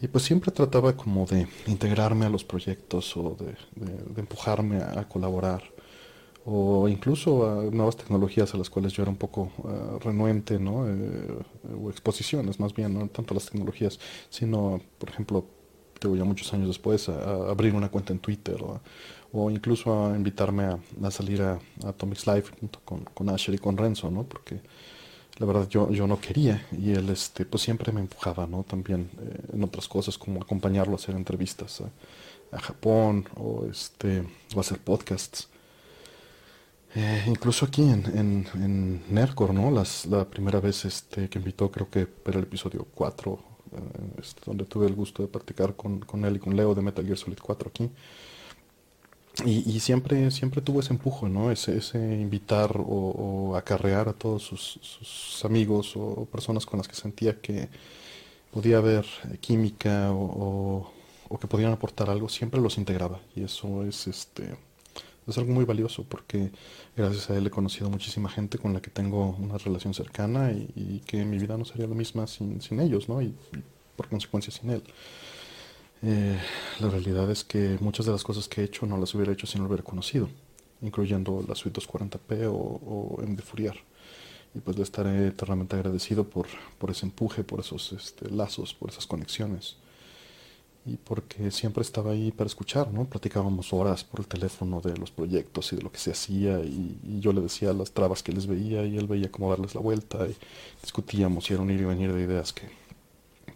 [0.02, 5.08] Y pues siempre trataba como de integrarme a los proyectos o de, de, empujarme a,
[5.08, 5.64] colaborar
[6.44, 10.88] o incluso a nuevas tecnologías a las cuales yo era un poco uh, renuente, ¿no?
[10.88, 11.38] Eh,
[11.80, 14.00] o exposiciones más bien, no tanto a las tecnologías,
[14.32, 15.46] sino, por ejemplo,
[16.00, 18.82] tengo ya muchos años después, a, abrir una cuenta en Twitter o,
[19.34, 23.78] o incluso a invitarme a, salir a, Atomics Live junto con, con, Asher y con
[23.78, 24.24] Renzo, ¿no?
[24.24, 24.60] Porque
[25.38, 28.64] la verdad yo, yo no quería y él este, pues siempre me empujaba, ¿no?
[28.64, 31.90] También eh, en otras cosas como acompañarlo a hacer entrevistas a,
[32.60, 35.48] Japón o, este, o hacer podcasts.
[36.94, 39.72] Eh, incluso aquí en, en, en Nercor, ¿no?
[40.10, 43.40] La primera vez este, que invitó, creo que era el episodio 4,
[43.72, 43.78] eh,
[44.22, 47.06] este, donde tuve el gusto de practicar con, con él y con Leo de Metal
[47.06, 47.90] Gear Solid 4 aquí.
[49.46, 51.52] Y, siempre, siempre tuvo ese empujo, ¿no?
[51.52, 51.80] Ese,
[52.20, 57.70] invitar o, acarrear a todos sus, amigos o personas con las que sentía que
[58.52, 59.06] podía haber
[59.40, 60.92] química o,
[61.40, 63.22] que podían aportar algo, siempre los integraba.
[63.36, 64.56] Y eso es este
[65.28, 66.52] es algo muy valioso porque
[66.98, 71.02] gracias a él he conocido muchísima gente con la que tengo una relación cercana y,
[71.06, 73.22] que mi vida no sería la misma sin, sin ellos, ¿no?
[73.22, 73.34] y
[73.96, 74.84] por consecuencia sin él.
[76.04, 76.40] Eh,
[76.80, 79.46] la realidad es que muchas de las cosas que he hecho no las hubiera hecho
[79.46, 80.30] si no lo hubiera conocido,
[80.82, 83.78] incluyendo la suite 240p o, o de Fourier.
[84.54, 86.48] Y pues le estaré eternamente agradecido por,
[86.78, 89.78] por ese empuje, por esos este, lazos, por esas conexiones.
[90.86, 93.06] Y porque siempre estaba ahí para escuchar, ¿no?
[93.06, 97.20] Platicábamos horas por el teléfono de los proyectos y de lo que se hacía y,
[97.22, 100.28] yo le decía las trabas que les veía y él veía cómo darles la vuelta
[100.28, 100.36] y
[100.82, 102.68] discutíamos y era un ir y venir de ideas que,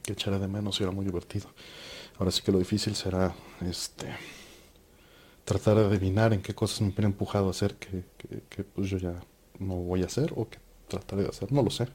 [0.04, 1.48] que echaré de menos y era muy divertido.
[2.18, 4.08] Ahora sí que lo difícil será este
[5.44, 8.04] tratar de adivinar en qué cosas me han empujado a hacer que,
[8.50, 9.22] que, pues yo ya
[9.60, 11.52] no voy a hacer o que trataré de hacer.
[11.52, 11.88] No lo sé.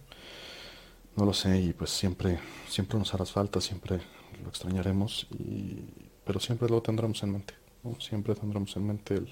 [1.17, 2.39] No lo sé y pues siempre,
[2.69, 4.01] siempre nos harás falta, siempre
[4.43, 5.85] lo extrañaremos, y,
[6.25, 7.55] pero siempre lo tendremos en mente.
[7.99, 9.23] Siempre tendremos en mente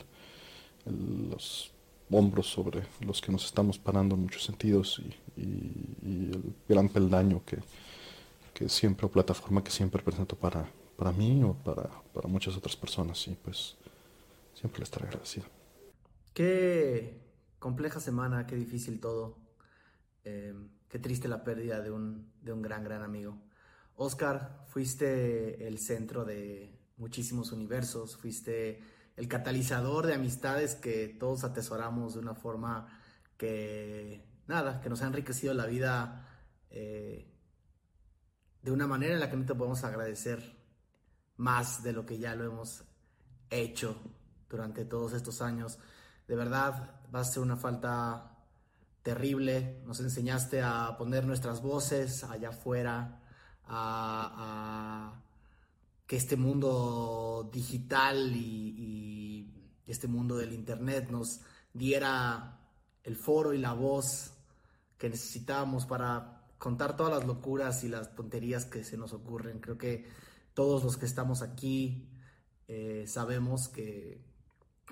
[0.86, 1.70] los
[2.10, 5.00] hombros sobre los que nos estamos parando en muchos sentidos
[5.36, 7.58] y, y el gran peldaño que,
[8.58, 10.66] que siempre, o plataforma que siempre presento para,
[10.96, 13.76] para mí o para, para muchas otras personas y pues
[14.52, 15.46] siempre le estaré agradecido.
[16.34, 17.22] Qué
[17.60, 19.38] compleja semana, qué difícil todo.
[20.24, 20.54] Eh,
[20.88, 23.38] qué triste la pérdida de un, de un gran, gran amigo.
[23.94, 28.82] Oscar, fuiste el centro de muchísimos universos, fuiste
[29.14, 32.88] el catalizador de amistades que todos atesoramos de una forma
[33.36, 36.26] que, nada, que nos ha enriquecido la vida
[36.70, 37.37] eh,
[38.62, 40.56] de una manera en la que no te podemos agradecer
[41.36, 42.84] más de lo que ya lo hemos
[43.50, 43.96] hecho
[44.48, 45.78] durante todos estos años.
[46.26, 48.36] De verdad, va a ser una falta
[49.02, 49.82] terrible.
[49.86, 53.22] Nos enseñaste a poner nuestras voces allá afuera,
[53.64, 55.22] a,
[56.06, 59.52] que este mundo digital y,
[59.86, 61.40] y este mundo del Internet nos
[61.72, 62.58] diera
[63.04, 64.32] el foro y la voz
[64.96, 69.60] que necesitábamos para contar todas las locuras y las tonterías que se nos ocurren.
[69.60, 70.06] Creo que
[70.54, 72.08] todos los que estamos aquí
[72.66, 74.24] eh, sabemos que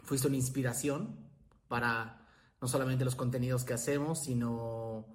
[0.03, 1.29] fuiste una inspiración
[1.69, 2.27] para
[2.61, 5.07] no solamente los contenidos que hacemos, sino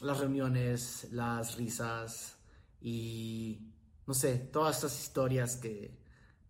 [0.00, 2.36] las reuniones, las risas
[2.80, 3.72] y,
[4.06, 5.98] no sé, todas estas historias que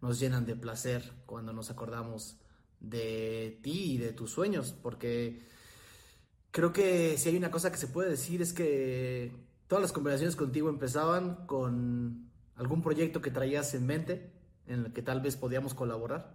[0.01, 2.39] nos llenan de placer cuando nos acordamos
[2.81, 5.47] de ti y de tus sueños, porque
[6.57, 9.31] creo que si hay una cosa que se puede decir es que
[9.67, 14.33] todas las conversaciones contigo empezaban con algún proyecto que traías en mente,
[14.67, 16.35] en el que tal vez podíamos colaborar,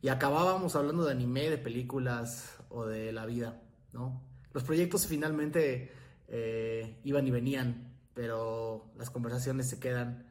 [0.00, 3.60] y acabábamos hablando de anime, de películas o de la vida,
[3.92, 4.22] ¿no?
[4.54, 5.92] Los proyectos finalmente
[6.28, 10.24] eh, iban y venían, pero las conversaciones se quedan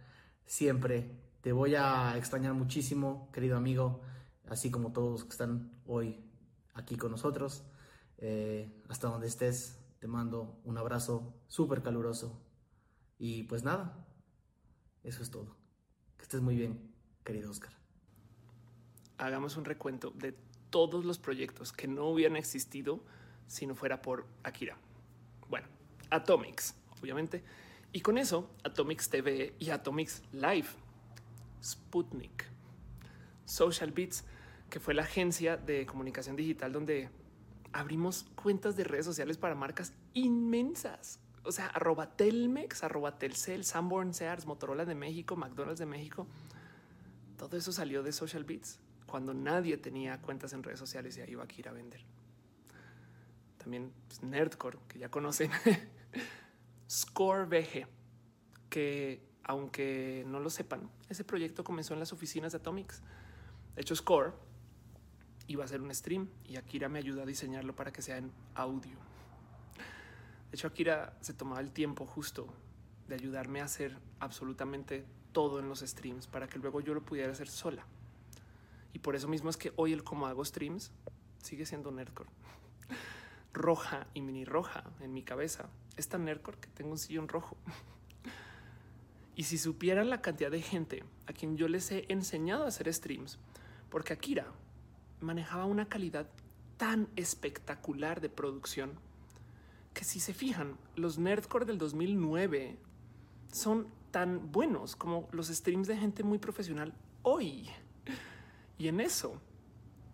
[0.47, 1.11] siempre.
[1.41, 4.01] Te voy a extrañar muchísimo, querido amigo,
[4.47, 6.19] así como todos los que están hoy
[6.73, 7.61] aquí con nosotros.
[8.21, 12.41] Eh, hasta donde estés, te mando un abrazo súper caluroso.
[13.17, 14.05] Y pues nada,
[15.03, 15.55] eso es todo.
[16.17, 16.93] Que estés muy bien,
[17.23, 17.71] querido Oscar.
[19.17, 20.35] Hagamos un recuento de
[20.69, 23.01] todos los proyectos que no hubieran existido
[23.47, 24.77] si no fuera por Akira.
[25.49, 25.67] Bueno,
[26.09, 27.43] Atomics, obviamente.
[27.91, 30.67] Y con eso, Atomics TV y Atomics Live,
[31.63, 32.45] Sputnik,
[33.45, 34.23] Social Beats,
[34.69, 37.09] que fue la agencia de comunicación digital donde
[37.73, 41.19] abrimos cuentas de redes sociales para marcas inmensas.
[41.43, 46.27] O sea, arroba Telmex, arroba Telcel, Sanborn, Sears, Motorola de México, McDonald's de México.
[47.37, 51.31] Todo eso salió de Social Beats cuando nadie tenía cuentas en redes sociales y ahí
[51.31, 52.01] iba a ir a vender.
[53.57, 55.51] También pues, Nerdcore, que ya conocen.
[56.89, 57.87] Score VG,
[58.69, 63.01] que aunque no lo sepan, ese proyecto comenzó en las oficinas de Atomics.
[63.75, 64.33] De hecho, Score
[65.49, 68.31] iba a ser un stream y Akira me ayudó a diseñarlo para que sea en
[68.53, 68.95] audio.
[70.51, 72.47] De hecho, Akira se tomaba el tiempo justo
[73.07, 77.31] de ayudarme a hacer absolutamente todo en los streams para que luego yo lo pudiera
[77.31, 77.83] hacer sola.
[78.93, 80.91] Y por eso mismo es que hoy el como hago streams
[81.41, 82.29] sigue siendo nerdcore.
[83.53, 85.67] Roja y mini roja en mi cabeza.
[85.97, 87.57] Es tan nerdcore que tengo un sillón rojo.
[89.35, 92.93] Y si supieran la cantidad de gente a quien yo les he enseñado a hacer
[92.93, 93.39] streams,
[93.89, 94.51] porque Akira
[95.21, 96.29] manejaba una calidad
[96.77, 98.99] tan espectacular de producción
[99.93, 102.77] que si se fijan, los Nerdcore del 2009
[103.51, 106.93] son tan buenos como los streams de gente muy profesional
[107.23, 107.69] hoy.
[108.77, 109.41] Y en eso,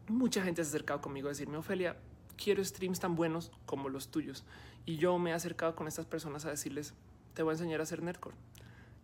[0.07, 1.97] mucha gente se ha acercado conmigo a decirme, Ofelia,
[2.35, 4.43] quiero streams tan buenos como los tuyos.
[4.85, 6.93] Y yo me he acercado con estas personas a decirles,
[7.33, 8.35] te voy a enseñar a hacer Nerdcore.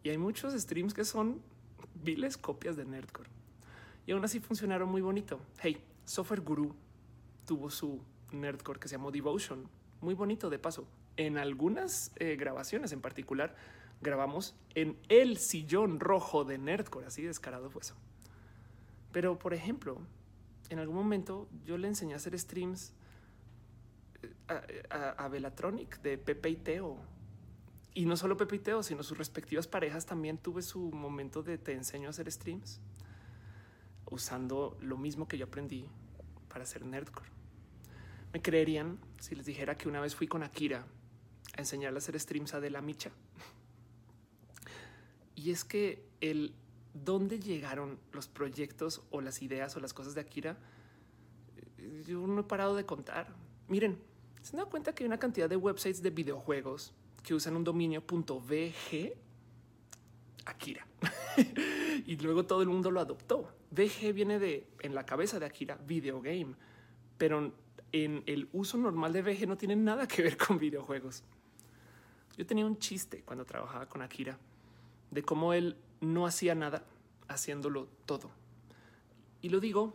[0.03, 1.41] Y hay muchos streams que son
[2.03, 3.29] viles copias de Nerdcore.
[4.07, 5.39] Y aún así funcionaron muy bonito.
[5.59, 6.75] Hey, Software Guru
[7.45, 8.01] tuvo su
[8.31, 9.67] nerdcore que se llamó Devotion.
[10.01, 10.87] Muy bonito de paso.
[11.17, 13.55] En algunas eh, grabaciones en particular
[14.01, 17.07] grabamos en el sillón rojo de nerdcore.
[17.07, 17.95] Así descarado fue eso.
[19.11, 19.99] Pero por ejemplo,
[20.69, 22.93] en algún momento yo le enseñé a hacer streams
[24.47, 26.97] eh, a, Velatronic de Pepe y Teo.
[27.93, 31.57] Y no solo Pepe y Teo, sino sus respectivas parejas también tuve su momento de
[31.57, 32.79] te enseño a hacer streams
[34.11, 35.87] usando lo mismo que yo aprendí
[36.47, 37.29] para hacer nerdcore.
[38.33, 40.85] Me creerían si les dijera que una vez fui con Akira
[41.57, 43.11] a enseñarle a hacer streams a De la Micha.
[45.33, 46.53] Y es que el
[46.93, 50.57] dónde llegaron los proyectos o las ideas o las cosas de Akira,
[51.77, 53.33] eh, yo no he parado de contar.
[53.67, 53.97] Miren,
[54.43, 56.93] se han dado cuenta que hay una cantidad de websites de videojuegos
[57.23, 59.15] que usan un dominio .vg
[60.45, 60.85] Akira.
[62.05, 63.51] y luego todo el mundo lo adoptó.
[63.71, 66.55] VG viene de en la cabeza de Akira video game,
[67.17, 67.53] pero
[67.91, 71.23] en el uso normal de VG no tiene nada que ver con videojuegos.
[72.37, 74.37] Yo tenía un chiste cuando trabajaba con Akira
[75.11, 76.83] de cómo él no hacía nada
[77.27, 78.31] haciéndolo todo.
[79.41, 79.93] Y lo digo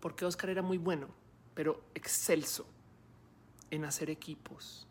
[0.00, 1.08] porque Oscar era muy bueno,
[1.54, 2.66] pero excelso
[3.70, 4.86] en hacer equipos,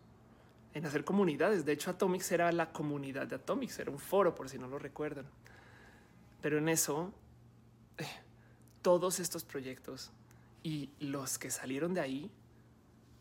[0.76, 1.66] en hacer comunidades.
[1.66, 4.78] De hecho, Atomics era la comunidad de Atomics, era un foro, por si no lo
[4.78, 5.26] recuerdan.
[6.42, 7.14] Pero en eso,
[7.98, 8.06] eh,
[8.82, 10.12] todos estos proyectos
[10.64, 12.32] y los que salieron de ahí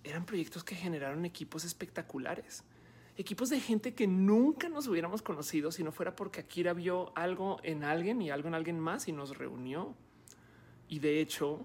[0.02, 2.64] eran proyectos que generaron equipos espectaculares.
[3.16, 7.60] Equipos de gente que nunca nos hubiéramos conocido si no fuera porque Akira vio algo
[7.62, 9.94] en alguien y algo en alguien más y nos reunió.
[10.88, 11.64] Y de hecho,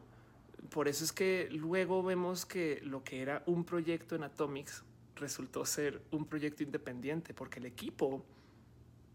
[0.70, 4.84] por eso es que luego vemos que lo que era un proyecto en Atomics
[5.20, 8.24] resultó ser un proyecto independiente porque el equipo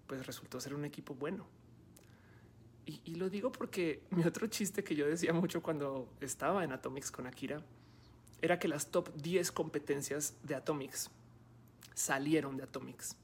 [0.07, 1.47] pues resultó ser un equipo bueno.
[2.87, 7.11] Y, lo digo porque mi otro chiste que yo decía mucho cuando estaba en Atomics
[7.11, 7.63] con Akira
[8.43, 11.11] era que las top 10 competencias de Atomics
[11.95, 13.17] salieron de Atomics.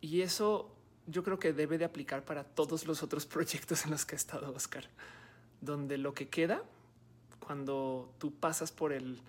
[0.00, 0.74] Y eso
[1.06, 4.18] yo creo que debe de aplicar para todos los otros proyectos en los que ha
[4.18, 4.88] estado Oscar,
[5.60, 6.64] donde lo que queda
[7.38, 9.20] cuando tú pasas por el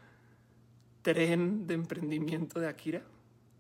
[1.06, 3.04] tren de emprendimiento de Akira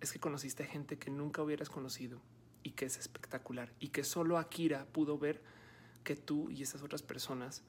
[0.02, 2.20] es que conociste gente que nunca hubieras conocido
[2.64, 5.44] y que es espectacular y que solo Akira pudo ver
[6.04, 7.62] que tú y esas otras personas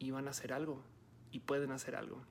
[0.00, 0.82] iban a hacer algo
[1.30, 2.22] y pueden hacer algo.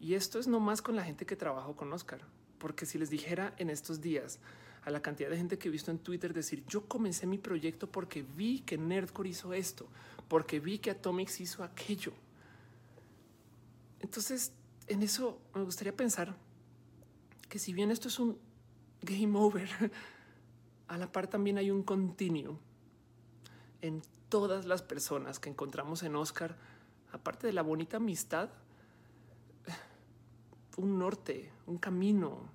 [0.00, 2.22] Y esto es no más con la gente que trabajó con Oscar,
[2.58, 4.38] porque si les dijera en estos días
[4.86, 7.92] a la cantidad de gente que he visto en Twitter decir yo comencé mi proyecto
[7.92, 9.86] porque vi que Nerdcore hizo esto,
[10.28, 12.14] porque vi que Atomics hizo aquello.
[14.00, 14.54] Entonces,
[14.88, 16.36] en eso me gustaría pensar
[17.48, 18.38] que si bien esto es un
[19.02, 19.68] game over,
[20.88, 22.58] a la par también hay un continuo
[23.82, 26.56] en todas las personas que encontramos en Oscar,
[27.12, 28.50] aparte de la bonita amistad,
[30.76, 32.54] un norte, un camino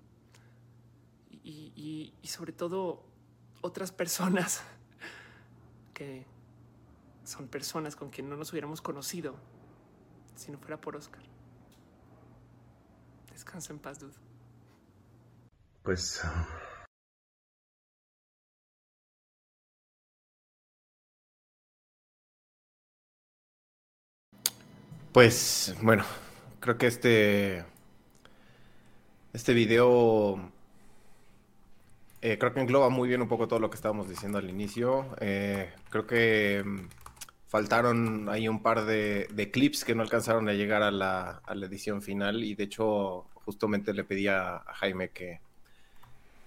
[1.44, 3.03] y, sobre todo
[3.62, 4.64] otras personas
[5.94, 6.26] que
[7.26, 9.36] son personas con quien no nos hubiéramos conocido
[10.36, 11.31] si no fuera por Oscar.
[13.41, 14.13] Descansa en paz, dude.
[15.81, 16.22] Pues
[25.11, 26.03] Pues bueno,
[26.59, 27.65] creo que este
[29.34, 30.51] este video
[32.22, 35.15] eh, creo que engloba muy bien un poco todo lo que estábamos diciendo al inicio.
[35.19, 36.89] Eh, creo que mm,
[37.47, 42.43] faltaron ahí un par de, clips que no alcanzaron a llegar a la, edición final
[42.43, 45.39] y de hecho justamente le pedí a Jaime que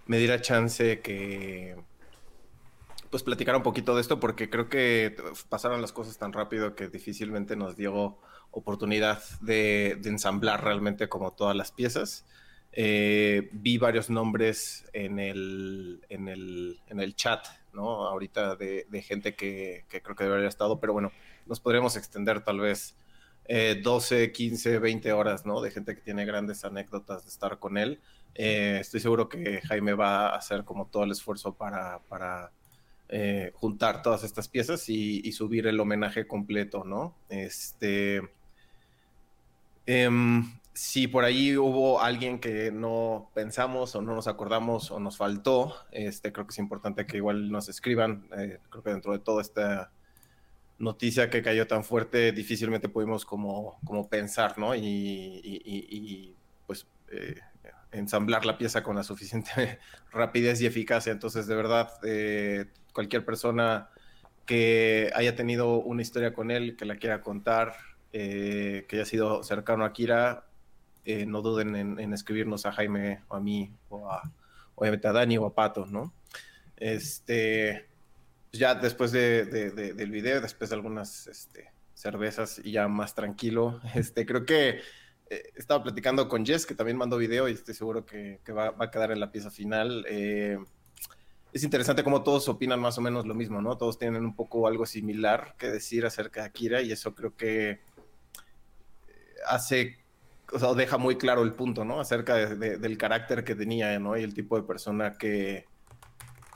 [0.07, 1.77] me diera chance que
[3.11, 5.15] pues platicara un poquito de esto porque creo que
[5.49, 8.19] pasaron las cosas tan rápido que difícilmente nos dio
[8.51, 12.27] oportunidad de, ensamblar realmente como todas las piezas.
[12.73, 18.07] Eh, vi varios nombres en el, en el, en el chat, ¿no?
[18.09, 21.13] Ahorita de, gente que, creo que debería haber estado, pero bueno,
[21.47, 22.97] nos podríamos extender tal vez
[23.49, 25.61] 12, 15, 20 horas, ¿no?
[25.61, 28.01] De gente que tiene grandes anécdotas de estar con él.
[28.35, 32.51] Eh, estoy seguro que Jaime va a hacer como todo el esfuerzo para, para
[33.09, 37.15] eh, juntar todas estas piezas y, subir el homenaje completo, ¿no?
[37.29, 38.23] Este.
[39.87, 45.17] Em, si por ahí hubo alguien que no pensamos o no nos acordamos o nos
[45.17, 48.27] faltó, este, creo que es importante que igual nos escriban.
[48.37, 49.93] Eh, creo que dentro de toda esta
[50.79, 54.75] noticia que cayó tan fuerte, difícilmente pudimos como, como pensar, ¿no?
[54.75, 56.35] Y,
[56.67, 57.41] pues eh,
[57.93, 59.79] ensamblar la pieza con la suficiente
[60.13, 61.13] rapidez y eficacia.
[61.13, 63.89] Entonces, de verdad, eh, cualquier persona
[64.47, 67.75] que haya tenido una historia con él, que la quiera contar,
[68.13, 70.45] eh, que haya sido cercano a Kira,
[71.05, 74.23] eh, no duden en, escribirnos a Jaime o a mí, o a,
[74.75, 76.13] obviamente a Dani o a Pato, ¿no?
[76.77, 77.87] Este,
[78.59, 84.27] ya después de, del video, después de algunas este, cervezas y ya más tranquilo, este,
[84.27, 84.81] creo que
[85.31, 88.91] eh, estaba platicando con Jess, que también mandó video y estoy seguro que, va, a
[88.91, 90.05] quedar en la pieza final.
[90.09, 90.59] Eh,
[91.53, 93.79] es interesante cómo todos opinan más o menos lo mismo, ¿no?
[93.79, 97.71] Todos tienen un poco algo similar que decir acerca de Akira y eso creo que
[97.71, 97.79] eh,
[99.47, 99.99] hace,
[100.53, 102.01] o deja muy claro el punto, ¿no?
[102.01, 104.17] Acerca del carácter que tenía, ¿no?
[104.17, 105.67] Y el tipo de persona que,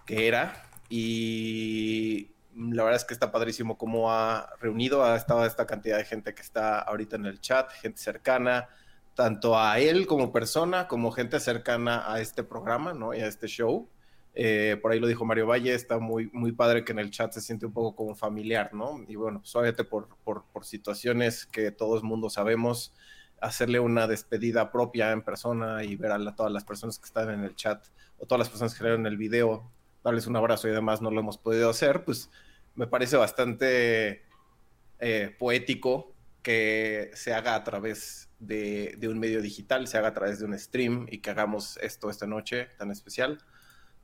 [0.05, 0.68] que era.
[0.89, 6.05] Y la verdad es que está padrísimo cómo ha reunido a esta, esta cantidad de
[6.05, 8.69] gente que está ahorita en el chat, gente cercana,
[9.15, 13.15] tanto a él como persona, como gente cercana a este programa, ¿no?
[13.15, 13.89] Y a este show.
[14.35, 17.33] Eh, por ahí lo dijo Mario Valle, está muy, muy padre que en el chat
[17.33, 19.05] se siente un poco como familiar, ¿no?
[19.09, 22.95] Y bueno, pues por, por, situaciones que todo el mundo sabemos,
[23.41, 27.43] hacerle una despedida propia en persona y ver a todas las personas que están en
[27.43, 27.85] el chat
[28.19, 29.69] o todas las personas que vieron el video,
[30.03, 32.31] darles un abrazo y demás, no lo hemos podido hacer, pues
[32.75, 34.23] me parece bastante
[35.01, 40.39] eh, poético que se haga a través de, un medio digital, se haga a través
[40.39, 43.39] de un stream y que hagamos esto esta noche tan especial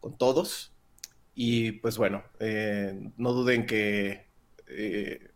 [0.01, 0.73] con todos.
[1.35, 4.29] Y pues bueno, eh, no duden que
[4.66, 5.31] eh,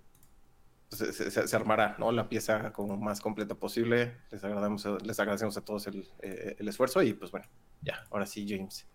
[0.89, 2.13] pues, se, armará ¿no?
[2.13, 4.17] la pieza como más completa posible.
[4.31, 7.47] Les, agradecemos, les agradecemos a todos el, el, esfuerzo y pues bueno,
[7.83, 8.87] ya, ahora sí, James,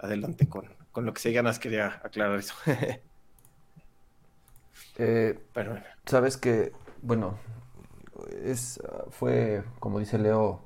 [0.00, 2.54] adelante con, con lo que se ganas, quería aclarar eso.
[4.98, 5.38] Eh,
[6.04, 7.38] Sabes que, bueno,
[8.42, 10.60] es, fue, como dice Leo,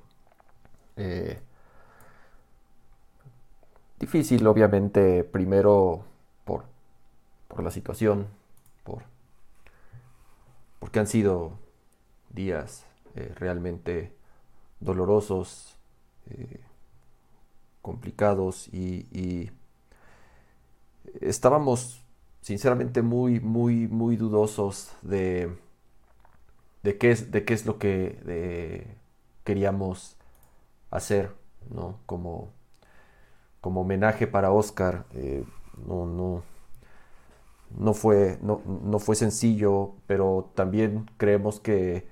[0.96, 1.38] eh,
[4.00, 6.04] difícil, obviamente, primero
[6.44, 6.64] por
[7.54, 8.26] por la situación,
[8.82, 9.04] por,
[10.80, 11.52] porque han sido
[12.30, 12.84] días
[13.14, 14.12] eh, realmente
[14.80, 15.78] dolorosos,
[16.30, 16.60] eh,
[17.84, 19.50] complicados y,
[21.20, 22.02] estábamos
[22.40, 25.54] sinceramente muy, muy, muy dudosos de,
[26.82, 28.96] de, qué, es, de qué es lo que
[29.44, 30.16] queríamos
[30.90, 31.30] hacer,
[31.70, 32.00] ¿no?
[32.06, 32.48] Como,
[33.60, 35.44] como homenaje para Oscar, eh,
[35.86, 36.42] no, no,
[37.76, 42.08] no, fue, no, no fue sencillo, pero también creemos que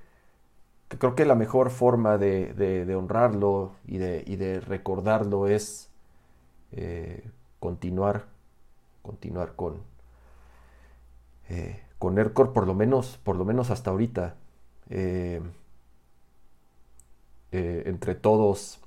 [0.98, 5.90] creo que la mejor forma de, honrarlo y de, recordarlo es
[6.72, 7.28] eh,
[7.60, 8.26] continuar,
[9.02, 9.82] continuar con,
[11.48, 14.36] eh, con Ercor, por lo menos, por lo menos hasta ahorita.
[14.90, 15.42] Eh,
[17.52, 18.80] entre todos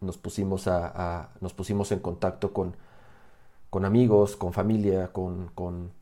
[0.00, 2.74] nos pusimos, a, nos pusimos en contacto con,
[3.70, 5.92] con amigos, con familia, con, con,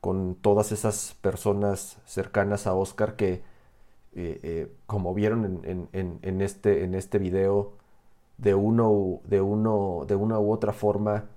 [0.00, 3.51] con todas esas personas cercanas a Oscar que,
[4.14, 7.72] eh, eh, como vieron en, este, en este video,
[8.36, 11.30] de, uno, de, uno, de una u otra forma,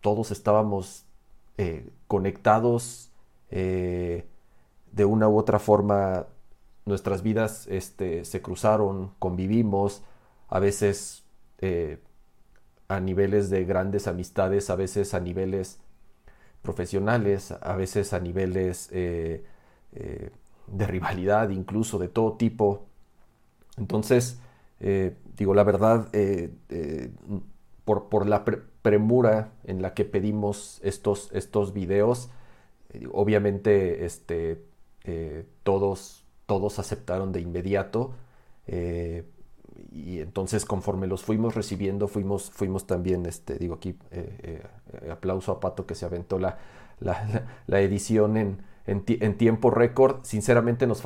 [0.00, 1.04] todos estábamos
[1.58, 3.10] eh, conectados,
[3.50, 4.24] de
[5.04, 6.26] una u otra forma
[6.84, 10.04] nuestras vidas este, se cruzaron, convivimos,
[10.48, 11.24] a veces
[12.86, 15.80] a niveles de grandes amistades, a veces a niveles
[16.62, 18.88] profesionales, a veces a niveles
[20.70, 22.86] de rivalidad, incluso de todo tipo.
[23.76, 24.40] Entonces,
[24.80, 27.10] eh, digo, la verdad, eh, eh,
[27.84, 28.44] por, la
[28.82, 32.30] premura en la que pedimos estos, estos videos,
[33.12, 34.62] obviamente este,
[35.64, 38.12] todos, todos aceptaron de inmediato.
[39.92, 43.96] y entonces conforme los fuimos recibiendo, fuimos, fuimos también, este, digo aquí,
[45.10, 46.58] aplauso a Pato que se aventó la,
[47.00, 50.24] la edición en, en, tiempo récord.
[50.24, 51.00] Sinceramente nos,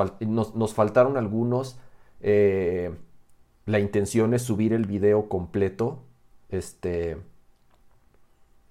[0.74, 1.78] faltaron algunos.
[2.20, 2.94] Eh,
[3.66, 6.02] la intención es subir el video completo.
[6.48, 7.18] Este,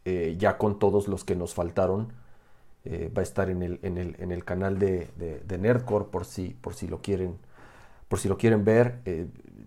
[0.06, 2.14] eh, ya con todos los que nos faltaron.
[2.86, 6.26] Eh, va a estar en el, en el, en el canal de, de, Nerdcore por
[6.26, 7.38] si, por si lo quieren
[8.10, 9.00] por si lo quieren ver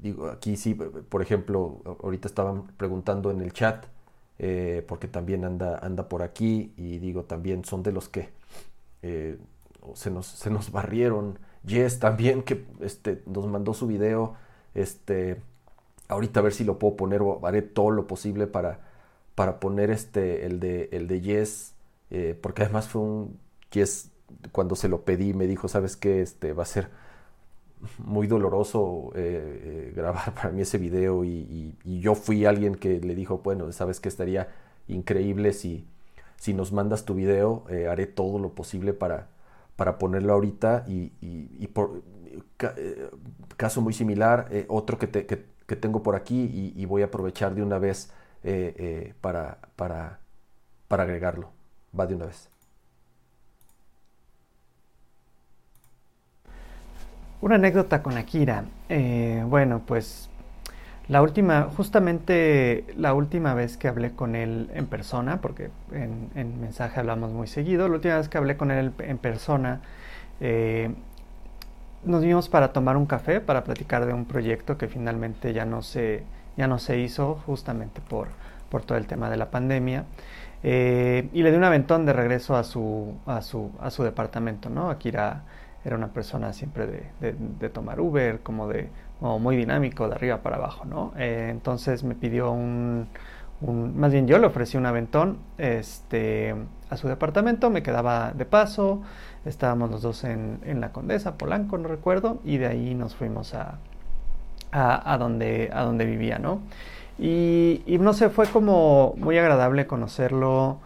[0.02, 3.86] digo aquí sí por ejemplo ahorita estaban preguntando en el chat
[4.86, 8.28] porque también anda anda por aquí y digo también son de los que
[9.06, 9.38] eh,
[9.94, 11.38] se, nos, se nos barrieron.
[11.66, 14.34] Jess también, que este, nos mandó su video.
[14.74, 15.40] Este,
[16.08, 18.80] ahorita a ver si lo puedo poner haré todo lo posible para,
[19.34, 21.74] para poner este, el de, el de Jess.
[22.10, 23.38] Eh, porque además fue un
[23.70, 24.10] Jess,
[24.52, 26.20] cuando se lo pedí, me dijo, ¿sabes qué?
[26.20, 26.88] Este, va a ser
[27.98, 33.38] muy doloroso eh, grabar para mí ese video y, yo fui alguien que le dijo,
[33.38, 34.48] bueno, sabes que estaría
[34.88, 35.86] increíble si,
[36.46, 39.26] si nos mandas tu video, eh, haré todo lo posible para,
[39.74, 42.04] para ponerlo ahorita y, por
[42.60, 43.10] eh,
[43.56, 47.64] caso muy similar, eh, otro que, que, tengo por aquí y, voy a aprovechar de
[47.64, 48.12] una vez
[49.20, 50.20] para, para,
[50.86, 51.50] para agregarlo.
[51.98, 52.48] Va de una vez.
[57.40, 58.66] Una anécdota con Akira.
[59.48, 60.30] bueno, pues
[61.08, 66.98] la última, justamente la última vez que hablé con él en persona, porque en, mensaje
[66.98, 69.82] hablamos muy seguido, la última vez que hablé con él en persona,
[70.40, 70.92] eh,
[72.04, 75.82] nos vimos para tomar un café, para platicar de un proyecto que finalmente ya no
[75.82, 76.24] se,
[76.56, 78.28] ya no se hizo, justamente por,
[78.68, 80.06] por todo el tema de la pandemia.
[80.64, 84.70] Eh, y le di un aventón de regreso a su, a su, a su departamento,
[84.70, 84.90] ¿no?
[84.90, 85.42] Akira
[85.84, 88.88] era una persona siempre de tomar Uber, como de
[89.20, 91.12] muy dinámico de arriba para abajo, ¿no?
[91.16, 93.08] Eh, entonces me pidió un,
[93.60, 96.54] más bien yo le ofrecí un aventón este,
[96.90, 99.02] a su departamento, me quedaba de paso,
[99.44, 103.78] estábamos los dos en, la Condesa, Polanco, no recuerdo, y de ahí nos fuimos a,
[104.72, 106.60] a, donde, a donde vivía, ¿no?
[107.18, 110.80] Y, no sé, fue como muy agradable conocerlo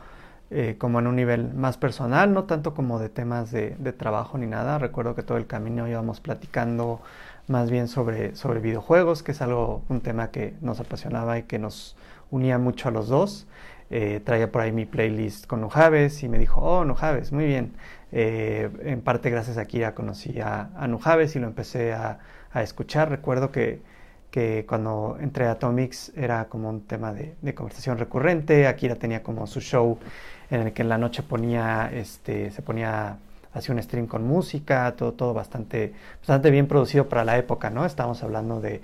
[0.50, 4.38] eh, como en un nivel más personal, no tanto como de temas de, de trabajo
[4.38, 4.78] ni nada.
[4.78, 7.00] Recuerdo que todo el camino íbamos platicando
[7.50, 11.58] más bien sobre, sobre videojuegos, que es algo, un tema que nos apasionaba y que
[11.58, 11.96] nos
[12.30, 13.46] unía mucho a los dos.
[13.90, 17.72] Eh, traía por ahí mi playlist con Nujaves y me dijo, oh, Nujaves, muy bien.
[18.12, 22.20] Eh, en parte gracias a Kira conocí a, a Nujaves y lo empecé a,
[22.52, 23.10] a escuchar.
[23.10, 23.82] Recuerdo que,
[24.30, 28.68] que, cuando entré a Atomics era como un tema de, de, conversación recurrente.
[28.68, 29.98] Akira tenía como su show
[30.50, 33.18] en el que en la noche ponía, este, se ponía
[33.52, 37.84] hacía un stream con música, todo, todo bastante, bastante bien producido para la época, ¿no?
[37.84, 38.80] Estamos hablando de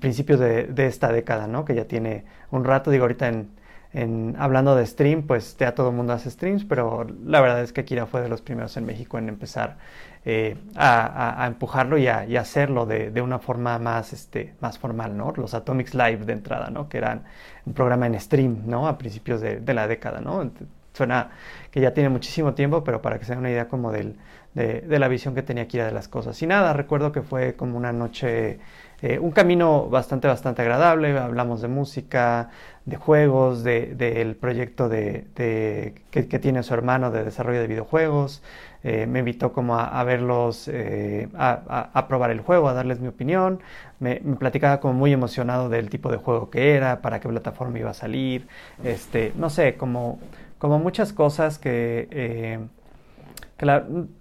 [0.00, 1.64] principios de, de, esta década, ¿no?
[1.64, 3.48] Que ya tiene un rato, digo, ahorita en,
[3.92, 7.72] en, hablando de stream, pues ya todo el mundo hace streams, pero la verdad es
[7.72, 9.76] que Akira fue de los primeros en México en empezar
[10.24, 15.32] eh, a, empujarlo y a, hacerlo de, de, una forma más, este, más formal, ¿no?
[15.36, 16.88] Los Atomics Live de entrada, ¿no?
[16.88, 17.24] Que eran
[17.66, 18.88] un programa en stream, ¿no?
[18.88, 20.50] A principios de, de la década, ¿no?
[20.94, 21.30] Suena
[21.72, 24.16] que ya tiene muchísimo tiempo, pero para que se den una idea como del,
[24.54, 26.40] de, de, la visión que tenía Akira de las cosas.
[26.40, 28.60] Y nada, recuerdo que fue como una noche,
[29.02, 31.18] eh, un camino bastante, bastante agradable.
[31.18, 32.50] Hablamos de música,
[32.84, 38.40] de juegos, del de, proyecto de, que, tiene su hermano de desarrollo de videojuegos.
[38.84, 43.08] Eh, me invitó como a, verlos, eh, a, a, probar el juego, a darles mi
[43.08, 43.60] opinión.
[43.98, 47.78] Me, me, platicaba como muy emocionado del tipo de juego que era, para qué plataforma
[47.80, 48.46] iba a salir.
[48.84, 50.20] Este, no sé, como,
[50.64, 52.58] como muchas cosas que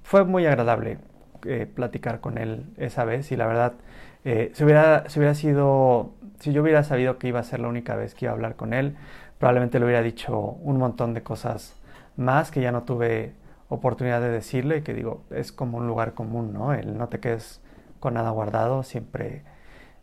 [0.03, 0.97] fue muy agradable
[1.45, 3.75] eh, platicar con él esa vez y la verdad,
[4.25, 6.11] eh, si, hubiera, si hubiera sido,
[6.41, 8.57] si yo hubiera sabido que iba a ser la única vez que iba a hablar
[8.57, 8.97] con él,
[9.39, 11.79] probablemente le hubiera dicho un montón de cosas
[12.17, 13.31] más que ya no tuve
[13.69, 16.73] oportunidad de decirle y que digo, es como un lugar común, ¿no?
[16.73, 17.61] El no te quedes
[18.01, 19.43] con nada guardado, siempre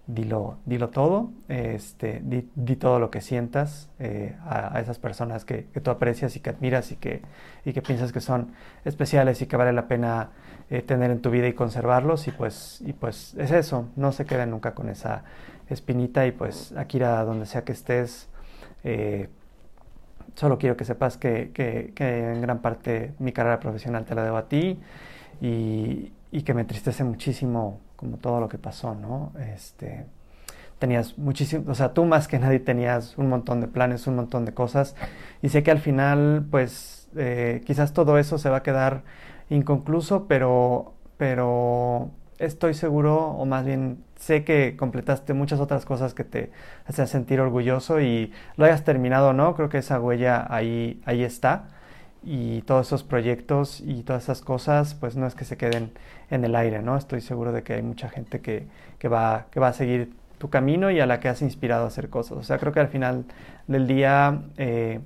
[0.06, 5.90] dilo, dilo todo, este, di, todo lo que sientas eh, a, esas personas que, tú
[5.90, 7.22] aprecias y que admiras y que,
[7.64, 8.52] y que piensas que son
[8.84, 10.30] especiales y que vale la pena
[10.70, 12.26] eh, tener en tu vida y conservarlos.
[12.28, 15.24] Y pues, y pues es eso, no se queden nunca con esa
[15.68, 16.26] espinita.
[16.26, 18.28] Y pues Akira, donde sea que estés,
[18.84, 19.28] eh,
[20.34, 24.24] solo quiero que sepas que, que, que, en gran parte mi carrera profesional te la
[24.24, 24.80] debo a ti.
[25.40, 29.32] Y, y que me entristece muchísimo como todo lo que pasó, ¿no?
[29.54, 30.06] Este,
[30.78, 34.46] tenías muchísimo, o sea, tú más que nadie tenías un montón de planes, un montón
[34.46, 34.96] de cosas,
[35.42, 39.02] y sé que al final, pues, eh, quizás todo eso se va a quedar
[39.50, 46.24] inconcluso, pero, pero estoy seguro, o más bien sé que completaste muchas otras cosas que
[46.24, 46.50] te
[46.86, 51.68] hacen sentir orgulloso y lo hayas terminado no, creo que esa huella ahí, ahí está
[52.22, 55.92] y todos esos proyectos y todas esas cosas, pues no es que se queden
[56.30, 56.96] en el aire, ¿no?
[56.96, 58.66] Estoy seguro de que hay mucha gente que,
[58.98, 61.88] que, va, que va a seguir tu camino y a la que has inspirado a
[61.88, 62.38] hacer cosas.
[62.38, 63.24] O sea, creo que al final
[63.66, 65.00] del día eh,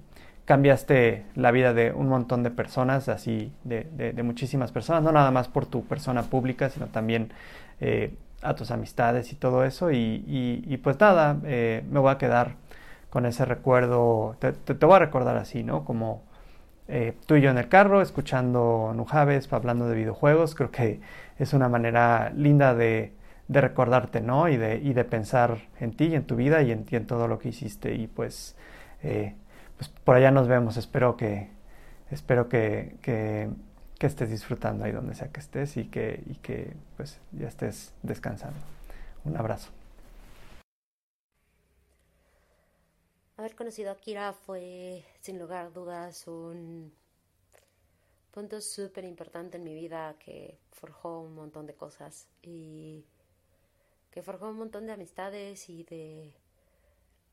[0.44, 5.30] cambiaste la vida de un montón de personas, así, de, de, muchísimas personas, no nada
[5.30, 7.32] más por tu persona pública, sino también
[7.80, 9.90] eh, a tus amistades y todo eso.
[9.90, 12.56] Y, y, pues nada, eh, me voy a quedar
[13.10, 15.84] con ese recuerdo, te, te, te voy a recordar así, ¿no?
[15.84, 16.22] Como
[16.88, 21.00] eh, tú y yo en el carro, escuchando Nujaves, hablando de videojuegos, creo que
[21.38, 23.12] es una manera linda de,
[23.48, 24.48] recordarte, ¿no?
[24.48, 27.28] Y de, y de pensar en ti y en tu vida y en, en todo
[27.28, 27.94] lo que hiciste.
[27.94, 28.56] Y pues,
[29.02, 29.34] eh,
[29.76, 30.76] pues por allá nos vemos.
[30.76, 31.50] Espero que,
[32.10, 33.50] espero que, que,
[33.98, 37.92] que, estés disfrutando ahí donde sea que estés y que, y que pues ya estés
[38.02, 38.60] descansando.
[39.24, 39.70] Un abrazo.
[43.36, 46.92] Haber conocido a Kira fue, sin lugar a dudas, un
[48.30, 53.04] punto súper importante en mi vida que forjó un montón de cosas y
[54.12, 56.32] que forjó un montón de amistades y de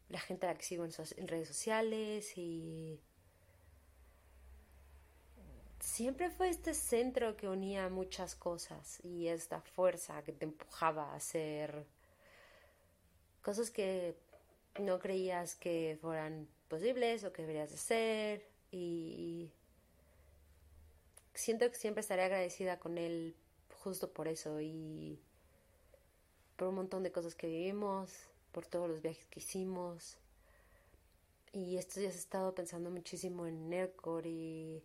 [0.09, 2.99] la gente a la que sigo en, redes sociales y
[5.79, 11.15] siempre fue este centro que unía muchas cosas y esta fuerza que te empujaba a
[11.15, 11.85] hacer
[13.43, 14.15] cosas que
[14.79, 19.51] no creías que fueran posibles o que deberías de ser y
[21.33, 23.35] siento que siempre estaré agradecida con él
[23.83, 25.19] justo por eso y
[26.55, 28.11] por un montón de cosas que vivimos,
[28.51, 30.17] por todos los viajes que hicimos.
[31.53, 34.83] Y estos días he estado pensando muchísimo en Nercor y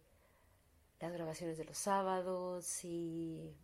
[1.00, 3.54] las grabaciones de los sábados y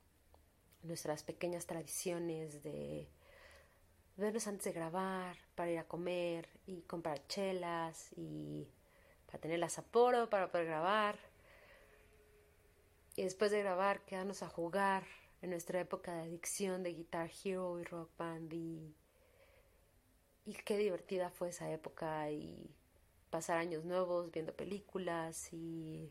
[0.83, 3.09] nuestras pequeñas tradiciones de
[4.17, 8.69] vernos antes de grabar, para ir a comer y comprar chelas y
[9.27, 11.19] para tenerlas a poro para poder grabar.
[13.17, 15.05] Y después de grabar, quedarnos a jugar
[15.43, 18.95] en nuestra época de adicción de Guitar Hero y Rock Band y,
[20.47, 22.71] y qué divertida fue esa época y
[23.31, 26.11] pasar años nuevos viendo películas y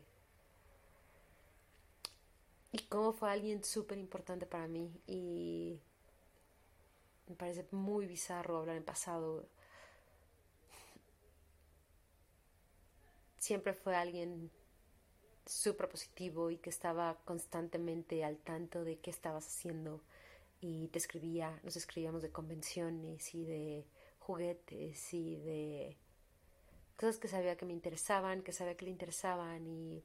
[2.72, 5.78] y cómo fue alguien súper importante para mí y
[7.32, 9.46] me parece muy bizarro hablar en pasado.
[13.38, 14.50] Siempre fue alguien
[15.46, 20.02] súper positivo y que estaba constantemente al tanto de qué estabas haciendo
[20.60, 23.86] y te escribía, nos escribíamos de convenciones y de
[24.20, 25.96] juguetes y de
[26.96, 30.04] cosas que sabía que me interesaban, que sabía que le interesaban y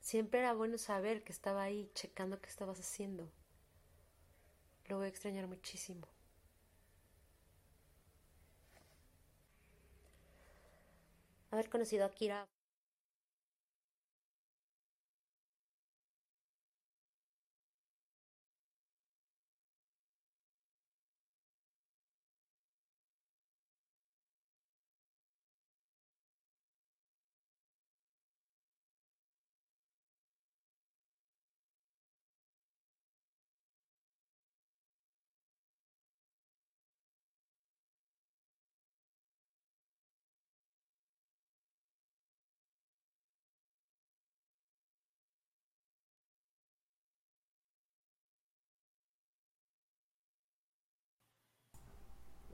[0.00, 3.30] siempre era bueno saber que estaba ahí checando qué estabas haciendo.
[4.90, 6.08] Lo voy a extrañar muchísimo.
[11.52, 12.48] Haber conocido a Kira.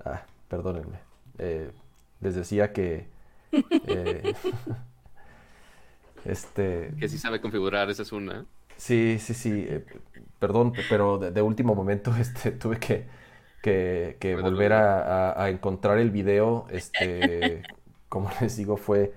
[0.06, 0.98] Ah, perdónenme.
[1.38, 1.70] Eh,
[2.20, 3.08] les decía que...
[3.52, 4.34] eh,
[6.24, 6.92] este...
[6.98, 8.46] Que sí sabe configurar, esa es una.
[8.76, 9.66] Sí, sí, sí.
[9.68, 9.84] eh,
[10.38, 13.06] perdón, pero de, de último momento este, tuve que,
[13.62, 16.66] que, que volver a, a- a encontrar el video.
[16.70, 17.62] Este,
[18.08, 19.14] como les digo, fue,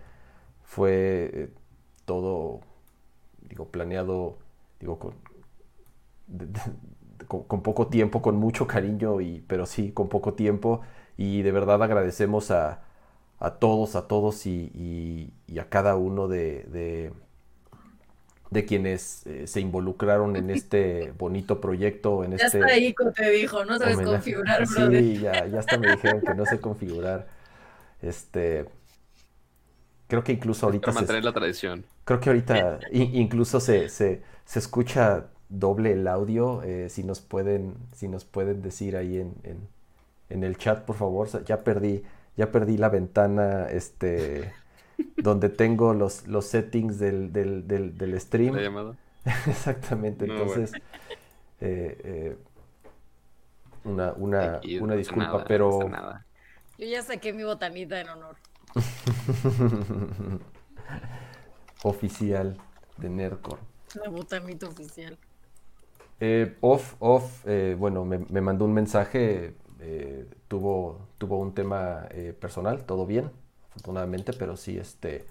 [0.63, 1.49] fue
[2.05, 2.61] todo,
[3.41, 4.37] digo, planeado,
[4.79, 5.15] digo, con,
[6.27, 6.61] de- de-
[7.29, 10.81] con, con poco tiempo, con mucho cariño, y, pero sí, con poco tiempo.
[11.17, 12.83] Y de verdad agradecemos a,
[13.39, 17.13] a todos, a todos y, y- y a cada uno de, de,
[18.51, 23.11] de quienes eh, se involucraron en este bonito proyecto, en Ya este está ahí, como
[23.11, 24.35] te dijo, no sabes homenaje.
[24.41, 25.05] configurar, brother.
[25.05, 27.27] Sí, ya, ya hasta me dijeron que no sé configurar.
[28.01, 28.67] Este,
[30.07, 31.85] creo que incluso ahorita Para se, mantener la tradición.
[32.05, 36.63] creo que ahorita incluso se, se, se escucha doble el audio.
[36.63, 39.67] eh, si nos pueden, si nos pueden decir ahí en, en,
[40.29, 41.27] en el chat, por favor.
[41.45, 42.03] Ya perdí,
[42.37, 44.53] ya perdí la ventana, este,
[45.17, 48.55] donde tengo los, los settings del, del, del, del stream.
[48.55, 48.95] La llamada.
[49.47, 50.27] Exactamente.
[50.27, 50.71] No, Entonces,
[51.61, 52.37] eh, eh,
[53.83, 55.79] una, una, Aquí, una no disculpa, nada, pero.
[56.77, 58.37] Yo ya saqué mi botanita en honor.
[61.83, 62.57] oficial
[62.97, 63.61] de Nerdcore.
[63.93, 65.17] La botanita oficial.
[66.21, 72.07] Eh, off, off, eh, bueno, me, me mandó un mensaje, eh, tuvo, tuvo un tema
[72.11, 73.31] eh, personal, todo bien,
[73.69, 75.25] afortunadamente, pero sí, este,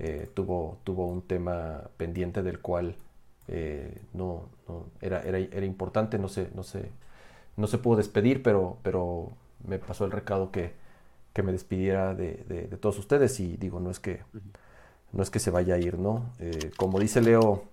[0.00, 2.96] eh, tuvo, tuvo un tema pendiente del cual
[3.48, 6.90] eh, no, no- era, era, era importante, no se, no se,
[7.56, 9.32] no se pudo despedir, pero, pero
[9.66, 10.74] me pasó el recado que,
[11.34, 14.20] que me despidiera de, de- de todos ustedes y digo, no es que,
[15.12, 16.32] no es que se vaya a ir, ¿no?
[16.40, 17.64] Eh, como dice Leo,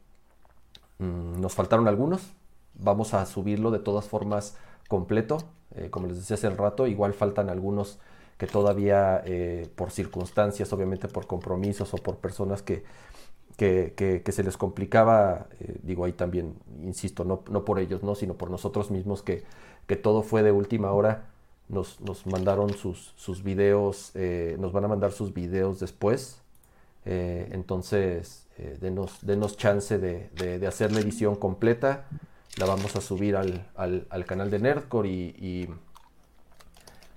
[0.99, 2.33] Mm, nos faltaron algunos.
[2.81, 4.55] Vamos a subirlo de todas formas
[4.87, 5.37] completo.
[5.75, 7.99] Eh, como les decía hace el rato, igual faltan algunos
[8.37, 12.83] que todavía eh, por circunstancias, obviamente por compromisos o por personas que,
[13.57, 18.15] que, que- se les complicaba, eh, digo ahí también, insisto, no, no por ellos, no,
[18.15, 19.43] sino por nosotros mismos, que,
[19.87, 21.25] que todo fue de última hora.
[21.67, 24.11] Nos, nos mandaron sus, sus videos,
[24.57, 26.41] nos van a mandar sus videos después.
[27.05, 28.47] Entonces,
[28.81, 32.05] denos, denos chance de- de hacer la edición completa.
[32.59, 35.69] La vamos a subir al, al- al canal de Nerdcore y,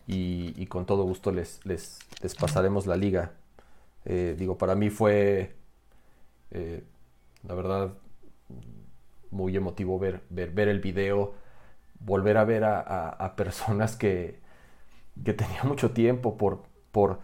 [0.07, 1.99] y, con todo gusto les, les,
[2.35, 3.33] pasaremos la liga.
[4.05, 5.55] Eh, digo, para mí fue,
[6.53, 6.85] eh,
[7.47, 7.93] la verdad,
[9.31, 11.35] muy emotivo ver, ver, ver el video,
[12.01, 14.41] volver a ver a, personas que,
[15.25, 17.21] que tenía mucho tiempo por, por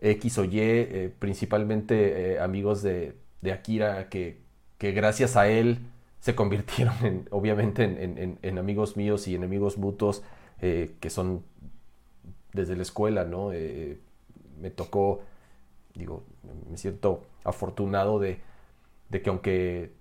[0.00, 4.40] X o Y, eh, principalmente amigos de, de Akira, que,
[4.78, 5.80] que gracias a él
[6.22, 10.24] se convirtieron en, obviamente en, amigos míos y enemigos mutuos,
[10.62, 11.44] eh, que son
[12.52, 13.52] desde la escuela, ¿no?
[13.52, 13.98] Eh,
[14.60, 15.22] me tocó,
[15.94, 16.24] digo,
[16.70, 18.40] me siento afortunado de,
[19.10, 19.92] de que aunque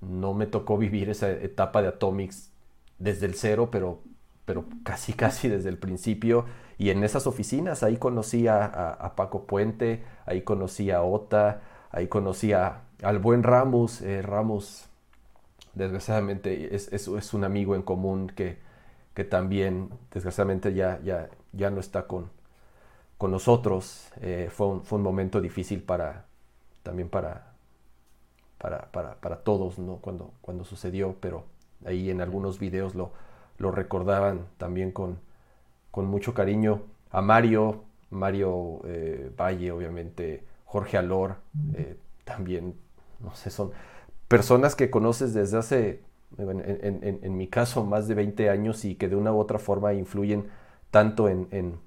[0.00, 2.52] no me tocó vivir esa etapa de Atomics
[2.98, 4.00] desde el cero, pero,
[4.46, 6.46] pero casi, casi desde el principio.
[6.78, 12.52] Y en esas oficinas, ahí conocí a Paco Puente, ahí conocí a Ota, ahí conocí
[12.52, 14.02] a- al buen Ramos.
[14.02, 14.88] eh, Ramos,
[15.74, 18.58] desgraciadamente, es, es- es un amigo en común que,
[19.14, 22.30] que también, desgraciadamente, ya, ya, ya no está con,
[23.18, 24.08] con nosotros.
[24.22, 26.26] Eh, fue un, fue un momento difícil para,
[26.84, 27.52] también para,
[28.58, 29.96] para, para, para todos, ¿no?
[29.96, 31.44] Cuando, cuando sucedió, pero
[31.84, 33.12] ahí en algunos videos lo,
[33.58, 35.18] lo recordaban también con,
[35.90, 36.82] con mucho cariño.
[37.10, 41.36] A Mario, Mario eh, Valle, obviamente, Jorge Alor,
[41.74, 42.76] eh, también,
[43.20, 43.72] no sé, son
[44.32, 46.00] personas que conoces desde hace,
[46.38, 49.38] en, en- en- en mi caso, más de 20 años y que de una u
[49.38, 50.48] otra forma influyen
[50.90, 51.78] tanto en, en-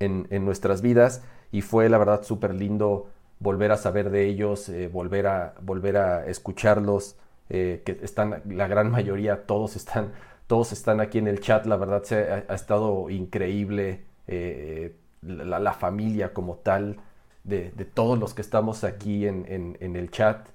[0.00, 3.08] en, en nuestras vidas y fue la verdad súper lindo
[3.40, 7.16] volver a saber de ellos, eh, volver, a, volver a escucharlos,
[7.50, 10.12] eh, que están, la gran mayoría, todos están,
[10.46, 15.72] todos están aquí en el chat, la verdad se ha, estado increíble, eh, la, la
[15.72, 16.96] familia como tal,
[17.44, 20.48] de, todos los que estamos aquí en, el chat.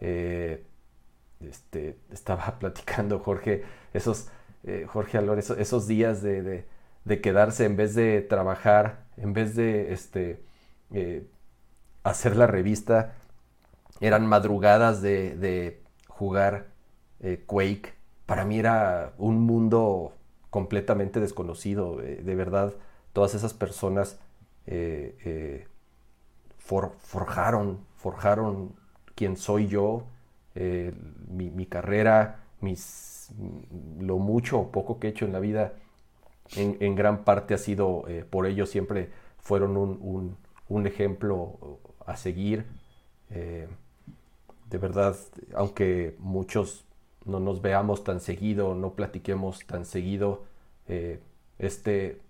[0.00, 0.64] Eh,
[1.40, 4.28] este, estaba platicando Jorge, esos,
[4.64, 6.66] eh, Jorge Alor, esos, días de,
[7.22, 10.42] quedarse en vez de trabajar, en vez de este,
[10.92, 11.26] eh,
[12.04, 13.14] hacer la revista,
[14.00, 16.66] eran madrugadas de, jugar
[17.46, 17.94] Quake.
[18.24, 20.14] Para mí era un mundo
[20.50, 22.74] completamente desconocido, de verdad,
[23.12, 24.18] todas esas personas
[26.58, 28.74] forjaron, forjaron
[29.16, 30.04] quién soy yo,
[30.54, 30.94] eh,
[31.28, 33.30] mi, carrera, mis,
[33.98, 35.72] lo mucho o poco que he hecho en la vida,
[36.54, 42.66] en, gran parte ha sido eh, por ellos, siempre fueron un, ejemplo a seguir.
[43.30, 43.66] Eh,
[44.70, 45.16] de verdad,
[45.54, 46.84] aunque muchos
[47.24, 50.44] no nos veamos tan seguido, no platiquemos tan seguido,
[51.58, 52.20] este,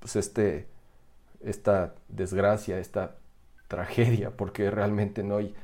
[0.00, 0.66] pues este,
[1.44, 3.16] esta desgracia, esta
[3.68, 5.54] tragedia, porque realmente no hay,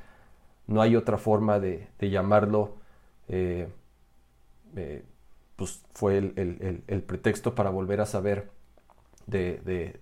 [0.66, 2.76] no hay otra forma de, llamarlo.
[3.28, 3.68] Eh,
[4.76, 5.04] eh,
[5.56, 8.50] pues fue el, pretexto para volver a saber
[9.26, 10.00] de,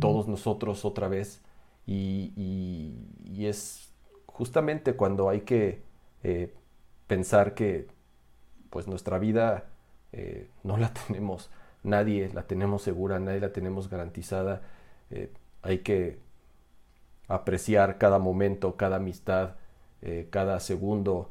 [0.00, 1.42] todos nosotros otra vez.
[1.86, 3.04] Y,
[3.38, 3.92] es
[4.26, 5.82] justamente cuando hay que
[6.22, 6.54] eh,
[7.06, 7.88] pensar que
[8.68, 9.64] pues nuestra vida
[10.62, 11.50] no la tenemos,
[11.82, 14.62] nadie la tenemos segura, nadie la tenemos garantizada.
[15.62, 16.18] hay que
[17.30, 19.54] apreciar cada momento, cada amistad,
[20.02, 21.30] eh, cada segundo.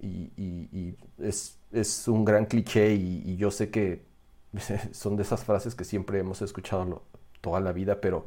[0.00, 1.58] Y, es,
[2.08, 4.04] un gran cliché y, yo sé que
[4.92, 7.02] son de esas frases que siempre hemos escuchado
[7.40, 8.26] toda la vida, pero,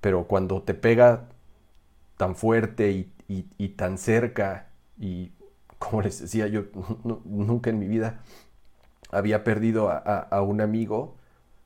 [0.00, 1.28] pero cuando te pega
[2.16, 2.90] tan fuerte
[3.28, 4.68] y, tan cerca
[4.98, 5.32] y
[5.78, 6.64] como les decía, yo
[7.24, 8.22] nunca en mi vida
[9.10, 11.16] había perdido a, un amigo,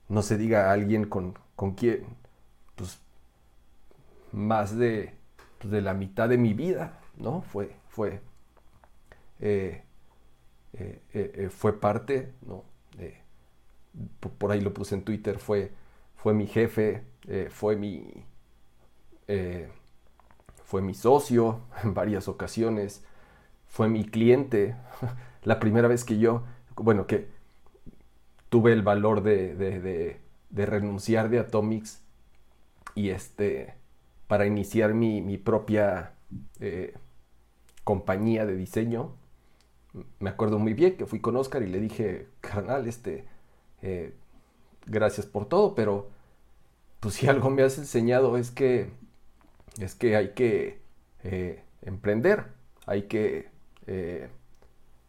[0.08, 2.04] no se diga a alguien con, con quien,
[2.76, 3.00] pues
[4.36, 5.15] más de,
[5.58, 7.40] pues, de la mitad de mi vida, ¿no?
[7.42, 8.20] Fue, fue,
[9.40, 9.82] eh,
[10.74, 12.65] eh, eh, fue parte, ¿no?
[14.39, 15.73] por ahí lo puse en Twitter, fue,
[16.16, 17.05] fue mi jefe,
[17.50, 18.24] fue mi,
[20.65, 23.05] fue mi socio en varias ocasiones,
[23.66, 24.76] fue mi cliente.
[25.44, 26.42] La primera vez que yo,
[26.76, 27.28] bueno, que
[28.50, 32.02] tuve el valor de, de, de renunciar de Atomics
[32.94, 33.74] y este
[34.26, 36.14] para iniciar mi, propia
[36.60, 36.94] eh,
[37.84, 39.14] compañía de diseño.
[40.18, 43.24] Me acuerdo muy bien que fui con Oscar y le dije, carnal, este,
[43.82, 44.14] eh,
[44.86, 46.10] gracias por todo, pero
[47.00, 48.90] pues si algo me has enseñado es que,
[49.78, 50.80] es que hay que
[51.22, 52.46] eh, emprender,
[52.86, 53.48] hay que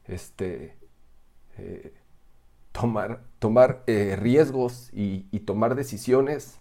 [0.05, 0.75] este,
[2.71, 6.59] tomar, tomar riesgos y, y tomar decisiones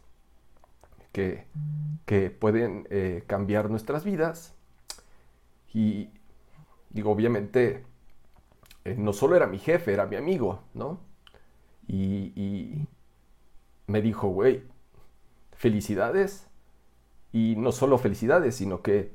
[2.04, 4.54] que, pueden eh, cambiar nuestras vidas.
[5.72, 6.10] Y
[6.90, 7.84] digo, obviamente,
[8.84, 11.00] eh, no solo era mi jefe, era mi amigo, ¿no?
[11.88, 12.86] Y,
[13.86, 14.64] me dijo, güey,
[15.52, 16.48] felicidades.
[17.32, 19.12] Y no solo felicidades, sino que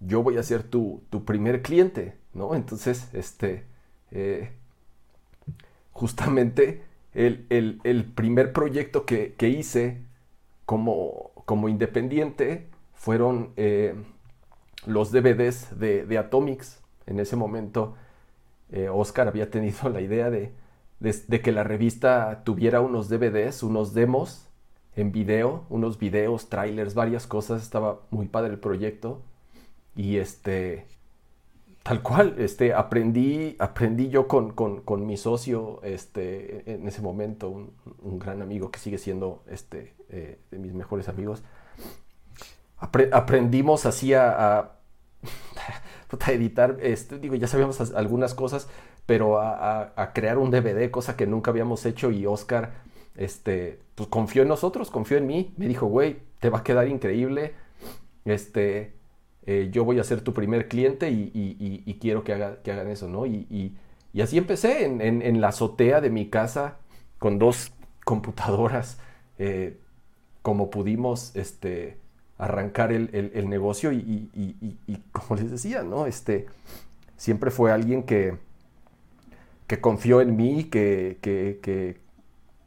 [0.00, 2.54] yo voy a ser tu, primer cliente, ¿no?
[2.54, 3.64] Entonces, este,
[4.10, 4.52] eh,
[5.92, 10.02] justamente el, primer proyecto que, que hice
[10.70, 13.96] como, como independiente fueron eh,
[14.86, 16.80] los DVDs de, Atomics.
[17.06, 17.96] En ese momento
[18.70, 20.52] eh, Oscar había tenido la idea de,
[21.42, 24.46] que la revista tuviera unos DVDs, unos demos
[24.94, 27.64] en video, unos videos, trailers, varias cosas.
[27.64, 29.20] Estaba muy padre el proyecto.
[29.96, 30.86] Y este,
[31.82, 38.42] tal cual, este, aprendí, aprendí yo con, mi socio este, en ese momento, un, gran
[38.42, 41.42] amigo que sigue siendo este, eh, de mis mejores amigos.
[42.78, 44.72] aprendimos así a,
[46.28, 48.68] editar, este, digo, ya sabíamos algunas cosas,
[49.06, 52.72] pero a, crear un DVD, cosa que nunca habíamos hecho y Oscar
[53.16, 56.88] este, pues confió en nosotros, confió en mí, me dijo, güey, te va a quedar
[56.88, 57.54] increíble,
[58.24, 58.94] este,
[59.46, 63.08] eh, yo voy a ser tu primer cliente y, quiero que, haga, que, hagan eso,
[63.08, 63.26] ¿no?
[63.26, 63.76] Y,
[64.20, 66.76] así empecé en, la azotea de mi casa
[67.18, 67.72] con dos
[68.04, 68.98] computadoras,
[69.38, 69.78] eh,
[70.42, 71.98] como pudimos este,
[72.38, 74.70] arrancar el, negocio y,
[75.12, 76.06] como les decía, ¿no?
[76.06, 76.46] Este,
[77.16, 78.36] siempre fue alguien que,
[79.80, 81.98] confió en mí, que,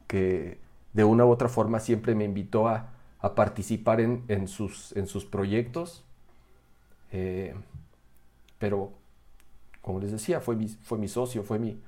[0.08, 2.90] de una u otra forma siempre me invitó a,
[3.36, 6.04] participar en sus proyectos
[7.14, 7.54] eh,
[8.58, 8.92] pero,
[9.82, 11.80] como les decía, fue mi, fue mi socio, fue mi,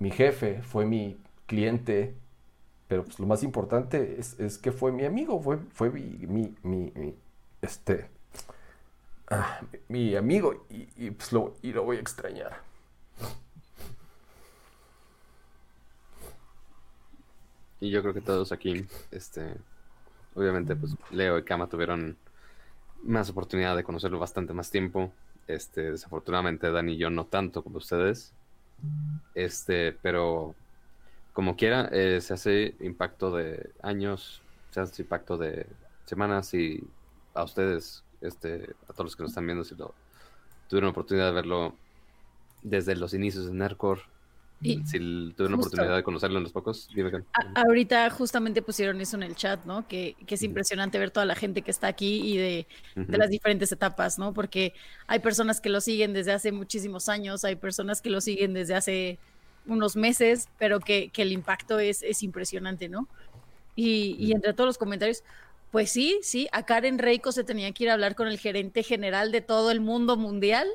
[0.00, 2.14] mi jefe, fue mi cliente,
[2.88, 7.14] pero pues lo más importante es, es que fue mi amigo, fue, fue mi, mi,
[7.62, 8.08] este,
[9.30, 12.60] ah, mi amigo y, y, pues lo, y lo voy a extrañar.
[17.80, 19.56] Y yo creo que todos aquí, este,
[20.34, 22.16] obviamente, pues Leo y Kama tuvieron
[23.02, 25.12] más oportunidad de conocerlo bastante más tiempo.
[25.46, 28.32] Este, desafortunadamente Dani y yo no tanto como ustedes.
[29.34, 30.54] Este, pero
[31.32, 35.66] como quiera, eh, se hace impacto de años, se hace impacto de
[36.04, 36.82] semanas y
[37.34, 39.94] a ustedes, este, a todos los que nos están viendo, si lo
[40.68, 41.74] tuvieron oportunidad de verlo
[42.62, 44.02] desde los inicios de Nerdcore,
[44.62, 47.10] Y si l- tuvieron justo- oportunidad de conocerlo en los pocos, dime.
[47.32, 49.88] A- ahorita justamente pusieron eso en el chat, ¿no?
[49.88, 53.72] Que, que es impresionante ver toda la gente que está aquí y de, las diferentes
[53.72, 54.32] etapas, ¿no?
[54.32, 54.72] Porque
[55.06, 58.74] hay personas que lo siguen desde hace muchísimos años, hay personas que lo siguen desde
[58.74, 59.18] hace
[59.66, 63.08] unos meses, pero que, que el impacto es, es impresionante, ¿no?
[63.74, 65.24] Y, y entre todos los comentarios,
[65.72, 68.82] pues sí, sí, a Karen Reiko se tenía que ir a hablar con el gerente
[68.82, 70.68] general de todo el mundo mundial,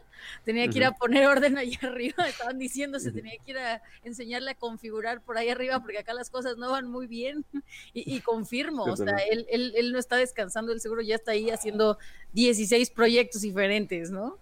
[0.44, 3.84] tenía que ir a poner orden allá arriba, estaban diciendo, se tenía que ir a
[4.04, 7.46] enseñarle a configurar por ahí arriba, porque acá las cosas no van muy bien,
[7.94, 11.34] y, y confirmo, o sea, él, él, él no está descansando, él seguro ya está
[11.34, 12.00] ahí haciendo
[12.34, 14.40] 16 proyectos diferentes, ¿no?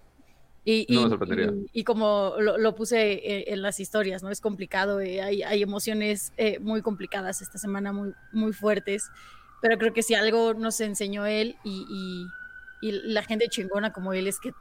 [0.67, 1.07] Y, No
[1.73, 4.31] y como lo, lo puse eh, en las historias, ¿no?
[4.31, 9.11] Es complicado, eh, hay, hay emociones eh, muy complicadas esta semana, muy, muy fuertes,
[9.59, 12.35] pero creo que si algo nos enseñó él y, y-
[12.91, 14.55] la gente chingona como él es que,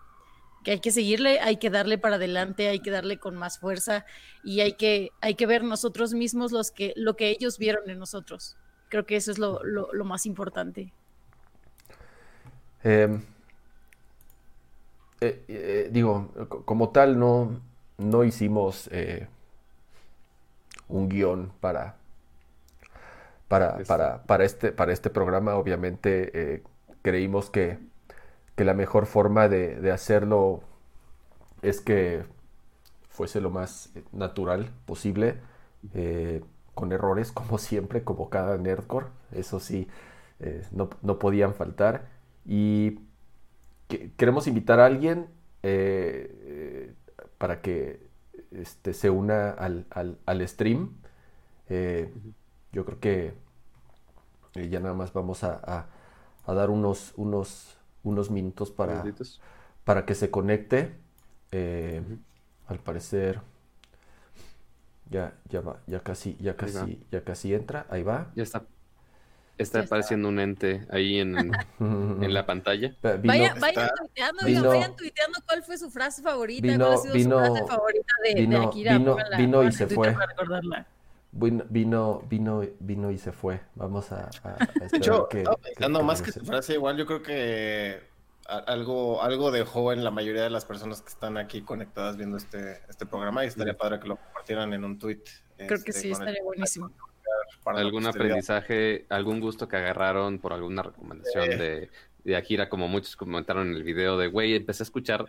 [0.65, 4.05] que hay que seguirle, hay que darle para adelante, hay que darle con más fuerza
[4.43, 7.99] y hay que, hay que ver nosotros mismos los que, lo que ellos vieron en
[7.99, 8.59] nosotros.
[8.89, 10.95] Creo que eso es lo, lo- más importante.
[12.85, 13.09] Eh,
[15.21, 17.61] eh, eh, digo, co- como tal, no,
[17.99, 19.29] no hicimos eh,
[20.89, 21.97] un guion para,
[23.55, 25.55] para, para, para este, para este programa.
[25.57, 26.63] Obviamente, eh,
[27.03, 27.79] creímos que,
[28.57, 30.63] que la mejor forma de, de hacerlo
[31.63, 32.25] es que
[33.11, 35.37] fuese lo más natural posible,
[35.95, 36.43] eh,
[36.75, 39.07] con errores, como siempre, como cada nerdcore.
[39.33, 39.89] Eso sí,
[40.41, 42.09] eh, no, no podían faltar.
[42.47, 43.01] Y
[43.89, 45.29] que- queremos invitar a alguien
[47.39, 48.01] para que
[48.51, 50.91] este, se una al, al- al stream.
[51.69, 52.13] Eh,
[52.73, 53.35] yo creo que
[54.55, 55.87] eh, ya nada más vamos a, a-
[56.47, 59.03] a dar unos, unos, unos minutos para,
[59.85, 60.95] para que se conecte.
[61.53, 62.03] Eh,
[62.67, 63.41] Al parecer
[65.11, 67.87] ya, ya va, ya casi, ya casi, ya casi entra.
[67.91, 68.31] Ahí va.
[68.35, 68.63] Ya está.
[69.57, 71.37] Está apareciendo un ente ahí en,
[71.79, 72.93] en la pantalla.
[73.03, 77.03] Vaya- vayan tuiteando, oigan, vino- vayan tuiteando cuál fue su frase favorita, vino- cuál ha
[77.03, 78.99] sido vino- su frase favorita de, de vino- Akira.
[78.99, 80.17] vino- vino y se fue.
[81.37, 83.61] Vino, vino, vino, vino y se fue.
[83.75, 86.97] Vamos a, a- a De esperar hecho, que, que- que más que su frase, igual
[86.97, 88.01] yo creo que
[88.47, 92.79] algo, algo dejó en la mayoría de las personas que están aquí conectadas viendo este,
[92.89, 95.23] este programa y estaría padre que lo compartieran en un tweet.
[95.57, 96.91] Creo que este, sí, el- estaría buenísimo.
[97.65, 101.59] para algún aprendizaje, algún gusto que agarraron por alguna recomendación Sí.
[101.59, 101.91] de,
[102.23, 105.25] de Akira, como muchos comentaron en el video de, güey, empecé a escuchar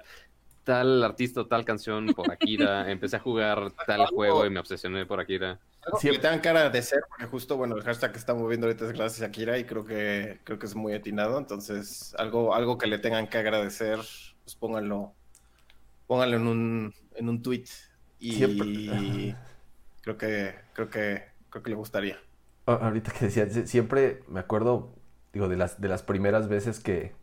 [0.65, 5.05] tal artista o tal canción por Akira, empecé a jugar tal juego y me obsesioné
[5.05, 5.59] por Akira.
[6.01, 8.85] Que le tengan cara de ser, porque justo, bueno, el hashtag que está moviendo ahorita
[8.85, 11.37] es gracias a Akira y creo que, creo que es muy atinado.
[11.37, 13.99] Entonces, algo, algo que le tengan que agradecer,
[14.43, 15.13] pues pónganlo,
[16.07, 17.65] pónganlo en un, en un tweet.
[18.19, 19.35] Y Siempre.
[20.01, 22.17] creo que, creo que, creo que le gustaría.
[22.65, 24.91] Ah, Ahorita que decía, sie- siempre me acuerdo,
[25.33, 27.13] digo, de las, de las primeras veces que,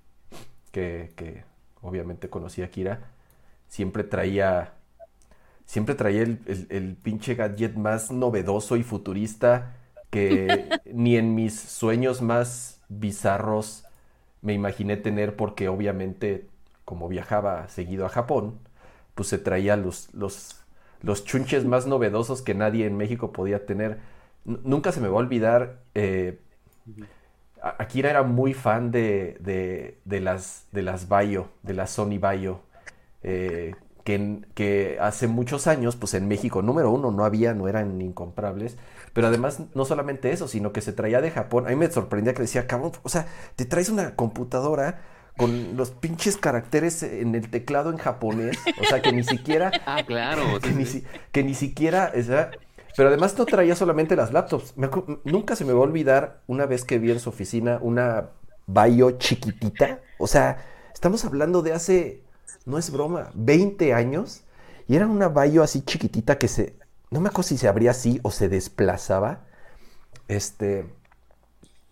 [0.71, 1.45] que, que
[1.81, 3.11] obviamente conocí a Kira,
[3.73, 4.75] siempre traía,
[5.67, 9.77] siempre traía el, el- el pinche gadget más novedoso y futurista
[10.11, 13.87] que ni en mis sueños más bizarros
[14.43, 16.49] me imaginé tener porque obviamente
[16.85, 18.59] como viajaba seguido a Japón,
[19.15, 20.63] pues se traía los, los,
[21.03, 24.01] los chunches más novedosos que nadie en México podía tener.
[24.47, 26.41] N- Nunca se me va a olvidar, eh,
[27.63, 32.61] Akira era muy fan de, de, de las, de las Bayo, de las Sony Bayo,
[33.23, 38.77] eh, que, hace muchos años, pues en México, número uno, no había, no eran incomprables,
[39.13, 41.67] pero además no solamente eso, sino que se traía de Japón.
[41.67, 43.27] A mí me sorprendía que decía, cabrón, o sea,
[43.57, 45.01] te traes una computadora
[45.37, 49.71] con los pinches caracteres en el teclado en japonés, o sea, que ni siquiera...
[49.87, 50.43] Ah, claro.
[50.61, 50.85] que, ni,
[51.31, 52.51] que ni siquiera, o sea,
[52.97, 54.77] pero además no traía solamente las laptops.
[54.77, 54.91] Me
[55.25, 58.31] nunca se me va a olvidar una vez que vi en su oficina una
[58.67, 60.01] Bayo chiquitita.
[60.19, 60.59] O sea,
[60.93, 62.22] estamos hablando de hace,
[62.67, 64.43] no es broma, 20 años.
[64.89, 66.77] Y era una Bayo así chiquitita que se,
[67.11, 69.45] no me acuerdo si se abría así o se desplazaba.
[70.29, 70.87] Este.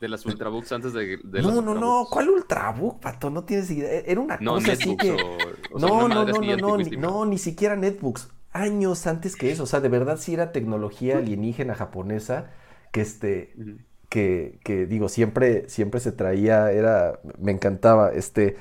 [0.00, 1.18] De las Ultrabooks antes de.
[1.23, 2.07] de no, no, no.
[2.10, 3.28] ¿Cuál Ultrabook, pato?
[3.31, 3.90] No tienes idea.
[4.07, 5.12] Era una No, cosa así que.
[5.12, 8.31] o- no, no, no, no, no, ni, no, ni siquiera netbooks.
[8.52, 9.65] Años antes que eso.
[9.65, 12.50] O sea, de verdad sí era tecnología alienígena japonesa.
[12.92, 13.55] Que este.
[14.08, 16.73] Que, que digo, siempre, siempre se traía.
[16.73, 17.20] Era.
[17.39, 18.10] Me encantaba.
[18.12, 18.57] Este.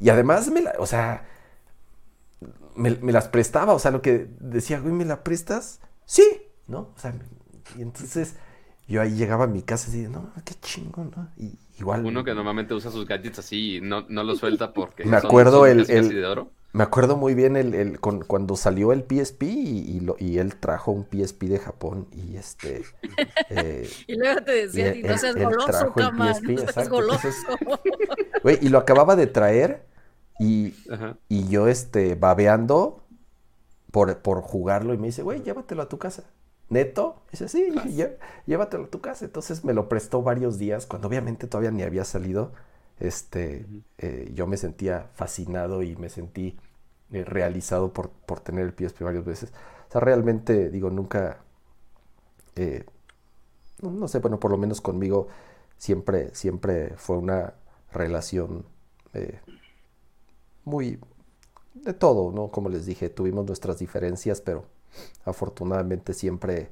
[0.00, 0.74] Y además me la.
[0.78, 1.26] O sea.
[2.76, 3.72] Me, me las prestaba.
[3.74, 5.80] O sea, lo que decía, güey, ¿me la prestas?
[6.04, 6.24] Sí,
[6.66, 6.92] ¿no?
[6.94, 7.14] O sea,
[7.76, 8.36] y entonces.
[8.88, 11.28] Yo ahí llegaba a mi casa y decía, no, qué chingón, ¿no?
[11.36, 12.04] Y igual.
[12.06, 15.62] Uno que normalmente usa sus gadgets así y no, no los suelta porque Me acuerdo
[15.62, 16.52] son el, casi casi el- de oro.
[16.72, 20.38] me acuerdo muy bien el, el- con- cuando salió el PSP y, y lo- y
[20.38, 22.84] él trajo un PSP de Japón y este
[23.50, 27.26] eh, Y luego te y no seas él goloso, cama, no seas exacto, goloso.
[27.26, 27.44] entonces-
[28.44, 29.84] güey, y lo acababa de traer
[30.38, 30.74] y,
[31.28, 33.02] y yo este babeando
[33.92, 36.24] por, por jugarlo y me dice, güey, llévatelo a tu casa.
[36.68, 37.22] ¿Neto?
[37.30, 39.24] Dice, sí, llé- llévatelo a tu casa.
[39.24, 42.52] Entonces me lo prestó varios días, cuando obviamente todavía ni había salido.
[42.98, 43.66] Este,
[43.98, 46.58] eh, yo me sentía fascinado y me sentí
[47.12, 49.52] eh, realizado por, por tener el PSP varias veces.
[49.88, 51.38] O sea, realmente, digo, nunca,
[52.56, 52.84] eh,
[53.82, 55.28] no, sé, bueno, por lo menos conmigo
[55.78, 57.54] siempre, siempre fue una
[57.92, 58.66] relación
[60.66, 60.98] muy
[61.72, 62.48] de todo, ¿no?
[62.48, 64.66] Como les dije, tuvimos nuestras diferencias, pero
[65.24, 66.68] afortunadamente siempre,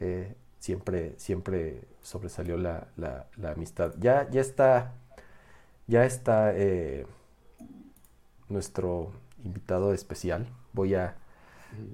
[0.00, 3.92] eh, siempre, siempre sobresalió la, la- la amistad.
[4.00, 4.94] Ya, ya está,
[5.86, 7.06] ya está eh,
[8.48, 9.12] nuestro
[9.44, 10.46] invitado especial.
[10.72, 11.16] Voy a,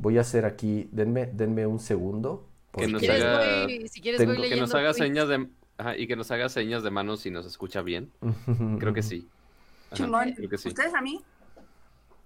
[0.01, 2.45] voy a hacer aquí, denme, denme un segundo.
[2.73, 4.99] Que nos haga, voy- si quieres tengo- voy que nos leyendo haga tweets.
[5.07, 8.11] señas de ajá, y que nos haga señas de manos si nos escucha bien.
[8.79, 9.29] Creo que sí.
[9.91, 10.33] Ajá, Chingón.
[10.35, 10.69] creo que sí.
[10.69, 11.23] ¿Ustedes a mí?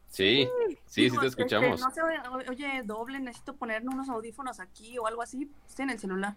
[0.09, 0.49] Sí,
[0.87, 1.81] sí, sí te este, escuchamos.
[1.81, 5.51] no sé, oye, oye, doble, necesito ponerme unos audífonos aquí o algo así.
[5.67, 6.37] Estoy en el celular.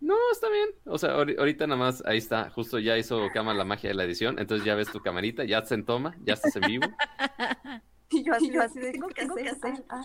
[0.00, 0.68] No, está bien.
[0.84, 3.94] O sea, ahori- ahorita nada más, ahí está, justo ya hizo Cama la magia de
[3.94, 6.86] la edición, entonces ya ves tu camarita, ya se en toma, ya estás en vivo.
[8.14, 9.84] Y yo así, yo así de, ¿qué tengo que hacer?
[9.88, 10.02] Ah.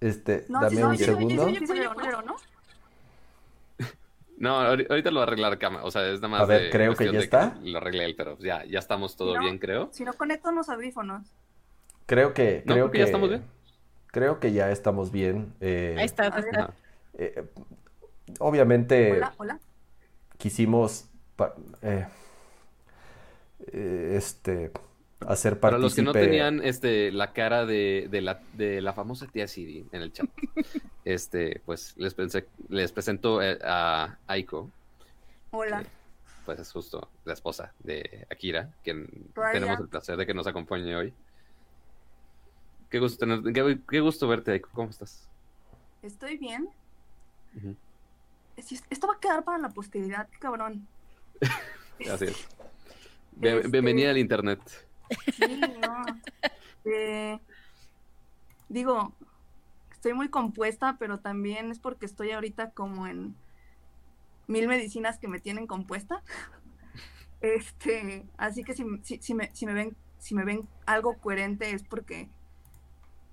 [0.00, 1.44] Este, No, dame sí, un oye, oye, segundo.
[1.46, 2.36] oye, oye, culero, ¿no?
[4.36, 6.62] No, ahori- ahorita lo va a arreglar Cama, o sea, es nada más A ver,
[6.64, 7.56] de creo que ya está.
[7.62, 9.40] lo arregle él, pero ya, ya estamos todo No.
[9.40, 9.88] bien, creo.
[9.92, 11.22] Si no conecto unos audífonos.
[12.06, 13.44] Creo que, No, creo que ya estamos bien.
[14.08, 15.54] creo que ya estamos bien.
[15.60, 16.74] eh, Ahí está, está.
[17.16, 17.44] Eh,
[18.40, 19.60] obviamente Hola, hola.
[20.36, 21.08] quisimos
[21.82, 22.06] eh,
[23.72, 24.72] eh, este
[25.28, 29.26] hacer Para los que no tenían este la cara de, de la, de la famosa
[29.26, 30.28] tía Siri en el chat,
[31.04, 34.70] este, pues les pensé, les presento eh, a Aiko,
[35.50, 35.84] Hola.
[36.46, 39.08] pues es justo la esposa de Akira, quien
[39.52, 41.12] tenemos el placer de que nos acompañe hoy.
[42.90, 44.68] Qué gusto tener, qué, qué gusto verte, Aiko.
[44.72, 45.28] ¿Cómo estás?
[46.02, 46.68] Estoy bien.
[48.56, 50.86] Esto va a quedar para la posteridad, cabrón.
[52.10, 52.48] Así es.
[53.36, 54.60] Bien- Este- Bienvenida al internet.
[55.36, 56.04] Sí, no.
[56.84, 57.38] Eh,
[58.68, 59.14] digo,
[59.90, 63.34] estoy muy compuesta, pero también es porque estoy ahorita como en
[64.46, 66.22] mil medicinas que me tienen compuesta.
[67.40, 68.84] Este, así que si,
[69.20, 72.30] si, me, si me ven, si me ven algo coherente es porque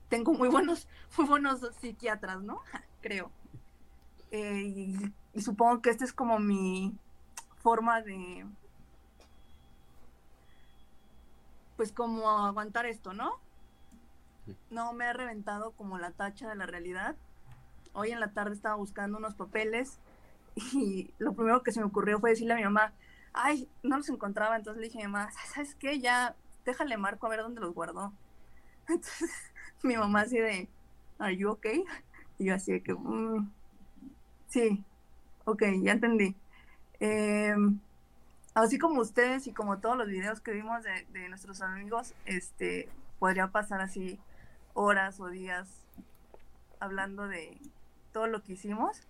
[0.10, 2.60] tengo muy buenos, muy buenos psiquiatras, ¿no?
[3.02, 3.32] Creo.
[4.32, 6.94] Eh, y, y supongo que esta es como mi
[7.62, 8.46] forma de,
[11.82, 13.40] pues como aguantar esto, ¿no?
[14.70, 17.16] No me he reventado como la tacha de la realidad.
[17.94, 19.98] Hoy en la tarde estaba buscando unos papeles
[20.74, 22.94] y lo primero que se me ocurrió fue decirle a mi mamá,
[23.34, 26.00] ay, no los encontraba, entonces le dije a mi mamá, ¿sabes qué?
[26.00, 26.36] Ya,
[26.66, 28.14] déjale marco a ver dónde los guardó.
[28.88, 29.32] Entonces
[29.82, 30.70] mi mamá así de,
[31.18, 31.84] ¿Are you okay?
[32.38, 33.50] Y yo así de que, "Mm,
[34.50, 34.84] sí,
[35.46, 36.36] ok, ya entendí.
[37.00, 37.80] Em,
[38.54, 42.90] así como ustedes y como todos los videos que vimos de, de nuestros amigos, este,
[43.20, 44.20] podría pasar así
[44.74, 45.68] horas o días
[46.80, 47.58] hablando de
[48.12, 49.08] todo lo que hicimos.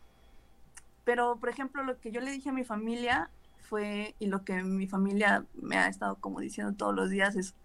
[1.03, 3.29] Pero, por ejemplo, lo que yo le dije a mi familia
[3.61, 7.55] fue, y lo que mi familia me ha estado como diciendo todos los días es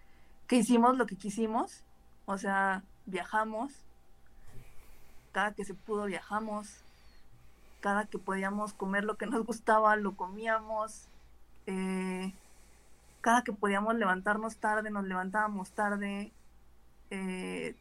[0.46, 1.82] que hicimos lo que quisimos,
[2.24, 3.72] o sea, viajamos,
[5.32, 6.80] cada que se pudo viajamos,
[7.80, 11.08] cada que podíamos comer lo que nos gustaba, lo comíamos,
[11.66, 12.32] eh,
[13.20, 16.32] cada que podíamos levantarnos tarde, nos levantábamos tarde.
[17.10, 17.76] eh,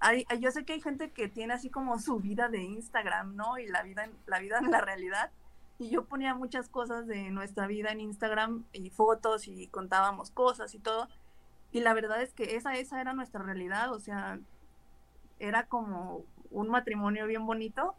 [0.00, 3.58] hay- yo sé que hay gente que tiene así como su vida de Instagram, ¿no?
[3.58, 5.30] Y la vida, en- la vida en la realidad.
[5.78, 10.74] Y yo ponía muchas cosas de nuestra vida en Instagram y fotos y contábamos cosas
[10.74, 11.08] y todo.
[11.72, 14.38] Y la verdad es que esa, esa era nuestra realidad, o sea,
[15.38, 17.94] era como un matrimonio bien bonito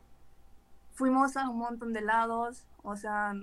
[0.93, 3.33] fuimos a un montón de lados, o sea,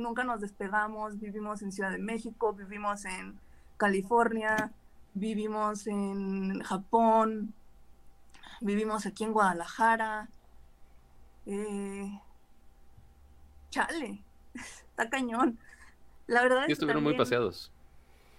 [0.00, 3.38] nunca nos despegamos, vivimos en Ciudad de México, vivimos en
[3.76, 4.72] California,
[5.14, 7.54] vivimos en Japón,
[8.60, 10.28] vivimos aquí en Guadalajara.
[11.46, 12.20] Eh,
[13.70, 14.22] chale,
[14.54, 15.58] está cañón.
[16.26, 17.72] La verdad es Y estuvieron muy paseados.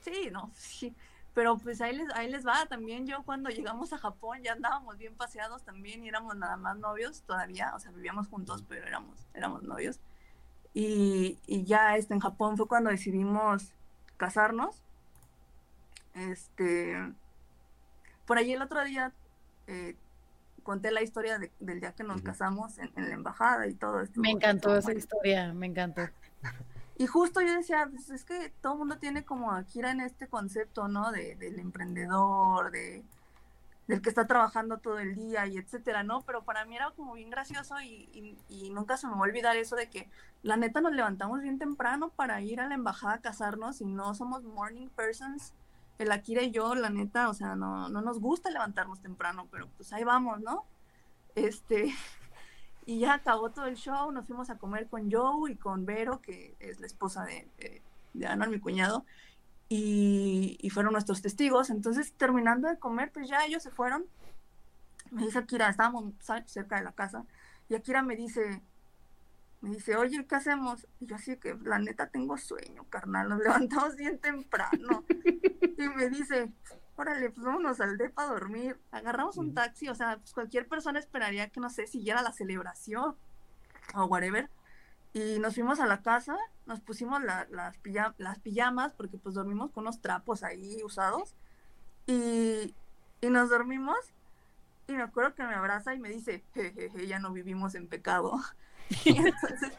[0.02, 0.94] Sí, no, sí.
[1.34, 2.66] Pero pues ahí les, ahí les va.
[2.66, 6.78] También yo cuando llegamos a Japón ya andábamos bien paseados también y éramos nada más
[6.78, 7.74] novios todavía.
[7.76, 10.00] O sea, vivíamos juntos, pero éramos, éramos novios.
[10.80, 13.74] Y, y ya este, en Japón fue cuando decidimos
[14.18, 14.84] casarnos.
[16.14, 16.96] Este,
[18.28, 19.12] por ahí el otro día
[19.66, 19.96] eh,
[20.62, 24.02] conté la historia de- del día que nos casamos en, en la embajada y todo
[24.02, 24.20] esto.
[24.22, 26.04] Me encantó esa historia, me encantó.
[27.00, 30.02] Y justo yo decía, pues es que todo el mundo tiene como a Kira en
[30.02, 31.12] este concepto, ¿no?
[31.12, 33.04] De, del emprendedor, de,
[33.88, 36.24] del que está trabajando todo el día y etcétera, ¿no?
[36.24, 38.38] Pero para mí era como bien gracioso y,
[38.72, 40.10] nunca se me va a olvidar eso de que
[40.44, 44.14] la neta nos levantamos bien temprano para ir a la embajada a casarnos y no
[44.14, 45.54] somos morning persons.
[45.98, 49.68] El Akira y yo, la neta, o sea, no, no nos gusta levantarnos temprano, pero
[49.78, 50.66] pues ahí vamos, ¿no?
[51.34, 51.96] Este,
[52.86, 56.22] y ya acabó todo el show, nos fuimos a comer con Joe y con Vero,
[56.22, 57.82] que es la esposa de, de,
[58.14, 59.06] de Anon, mi cuñado,
[59.70, 61.70] y, y fueron nuestros testigos.
[61.70, 64.06] Entonces, terminando de comer, pues ya ellos se fueron.
[65.12, 66.14] Me dice Akira, estábamos
[66.46, 67.26] cerca de la casa,
[67.70, 68.62] y Akira me dice,
[69.62, 70.88] me dice, oye, ¿qué hacemos?
[71.00, 75.04] Y yo así que, la neta, tengo sueño, carnal, nos levantamos bien temprano.
[75.78, 76.52] y me dice,
[76.96, 78.80] órale, pues vámonos al depa a dormir.
[78.92, 83.16] Agarramos un taxi, o sea, pues cualquier persona esperaría que, no sé, siguiera la celebración
[83.96, 84.50] o whatever.
[85.14, 89.36] Y nos fuimos a la casa, nos pusimos la- las, pija- las pijamas, porque pues
[89.36, 91.36] dormimos con unos trapos ahí usados.
[92.06, 92.76] Y,
[93.22, 93.98] y nos dormimos.
[94.88, 98.34] Y me acuerdo que me abraza y me dice, jejeje, ya no vivimos en pecado.
[99.04, 99.74] Y entonces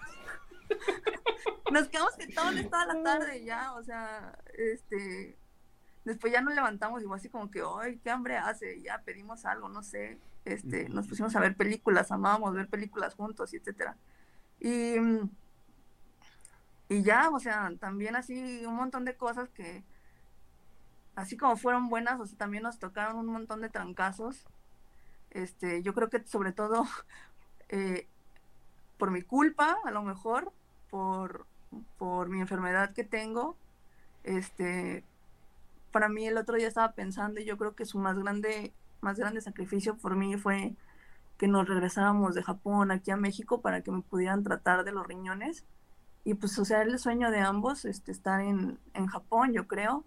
[1.72, 5.38] nos quedamos sentados toda la tarde ya, o sea, este,
[6.04, 9.02] después ya nos levantamos y fue así como que, ay, qué hambre hace, y ya
[9.02, 13.56] pedimos algo, no sé, este, nos pusimos a ver películas, amábamos ver películas juntos, y
[13.56, 13.96] etcétera.
[14.60, 14.96] Y,
[16.88, 19.84] y ya, o sea, también así un montón de cosas que,
[21.14, 24.46] así como fueron buenas, o sea, también nos tocaron un montón de trancazos.
[25.30, 26.86] Este, yo creo que sobre todo
[27.68, 28.06] eh,
[28.98, 30.52] por mi culpa, a lo mejor,
[30.90, 31.46] por,
[31.98, 33.56] por mi enfermedad que tengo.
[34.24, 35.04] Este,
[35.92, 39.18] para mí el otro día estaba pensando y yo creo que su más grande, más
[39.18, 40.74] grande sacrificio por mí fue
[41.38, 45.06] que nos regresáramos de Japón aquí a México para que me pudieran tratar de los
[45.06, 45.64] riñones.
[46.24, 50.04] Y pues, o sea, el sueño de ambos, este, estar en, en Japón, yo creo,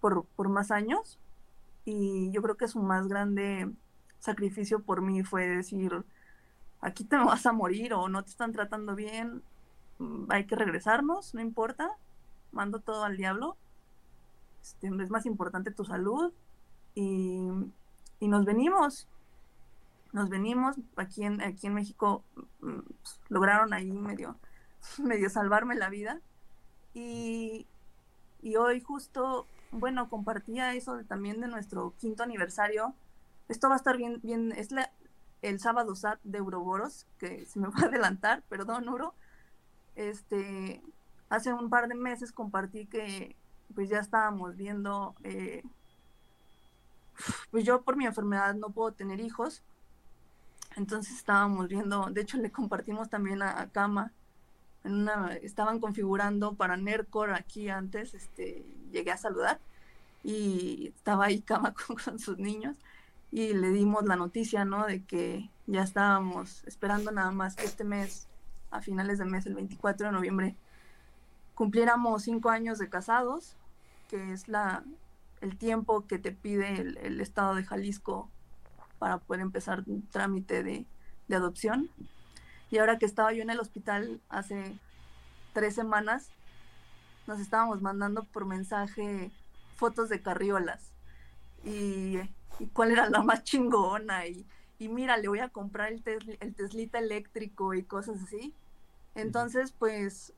[0.00, 1.18] por, por más años.
[1.84, 3.70] Y yo creo que su más grande
[4.18, 6.04] sacrificio por mí fue decir,
[6.80, 9.42] aquí te vas a morir o no te están tratando bien,
[9.98, 11.90] mm, hay que regresarnos, no importa,
[12.52, 13.56] mando todo al diablo,
[14.62, 16.32] este, es más importante tu salud
[16.94, 17.48] y,
[18.20, 19.08] y nos venimos,
[20.12, 22.24] nos venimos, aquí en, aquí en México
[22.60, 24.36] mm, pues, lograron ahí medio,
[24.98, 26.20] medio salvarme la vida.
[26.94, 27.66] Y,
[28.42, 32.94] y hoy justo, bueno, compartía eso también de nuestro quinto aniversario,
[33.48, 34.68] esto va a estar bien, bien, es
[35.40, 39.14] el sábado SAT de Euroboros, que se me va a adelantar, perdón, Uro.
[39.96, 40.82] Este,
[41.28, 43.36] hace un par de meses compartí que
[43.74, 45.62] pues ya estábamos viendo, eh,
[47.50, 49.62] pues yo por mi enfermedad no puedo tener hijos,
[50.78, 54.12] entonces estábamos viendo, de hecho le compartimos también a, a Kama,
[54.84, 59.58] una, estaban configurando para Nerdcore aquí antes, este, llegué a saludar
[60.22, 61.74] y estaba ahí Kama
[62.04, 62.76] con, sus niños
[63.32, 64.86] y le dimos la noticia, ¿no?
[64.86, 68.28] De que ya estábamos esperando nada más que este mes,
[68.70, 70.56] a finales de mes, el 24 de noviembre,
[71.54, 73.56] cumpliéramos cinco años de casados,
[74.08, 74.84] que es la,
[75.40, 78.30] el tiempo que te pide el estado de Jalisco
[78.98, 80.86] para poder empezar un trámite de,
[81.28, 81.90] de adopción.
[82.70, 84.78] Y ahora que estaba yo en el hospital hace
[85.52, 86.30] tres semanas,
[87.26, 89.30] nos estábamos mandando por mensaje
[89.76, 90.92] fotos de carriolas.
[91.64, 92.18] Y,
[92.58, 94.26] y cuál era la más chingona.
[94.26, 94.46] Y,
[94.78, 98.54] y mira, le voy a comprar el, tes- el Teslita eléctrico y cosas así.
[99.14, 100.32] Entonces, pues,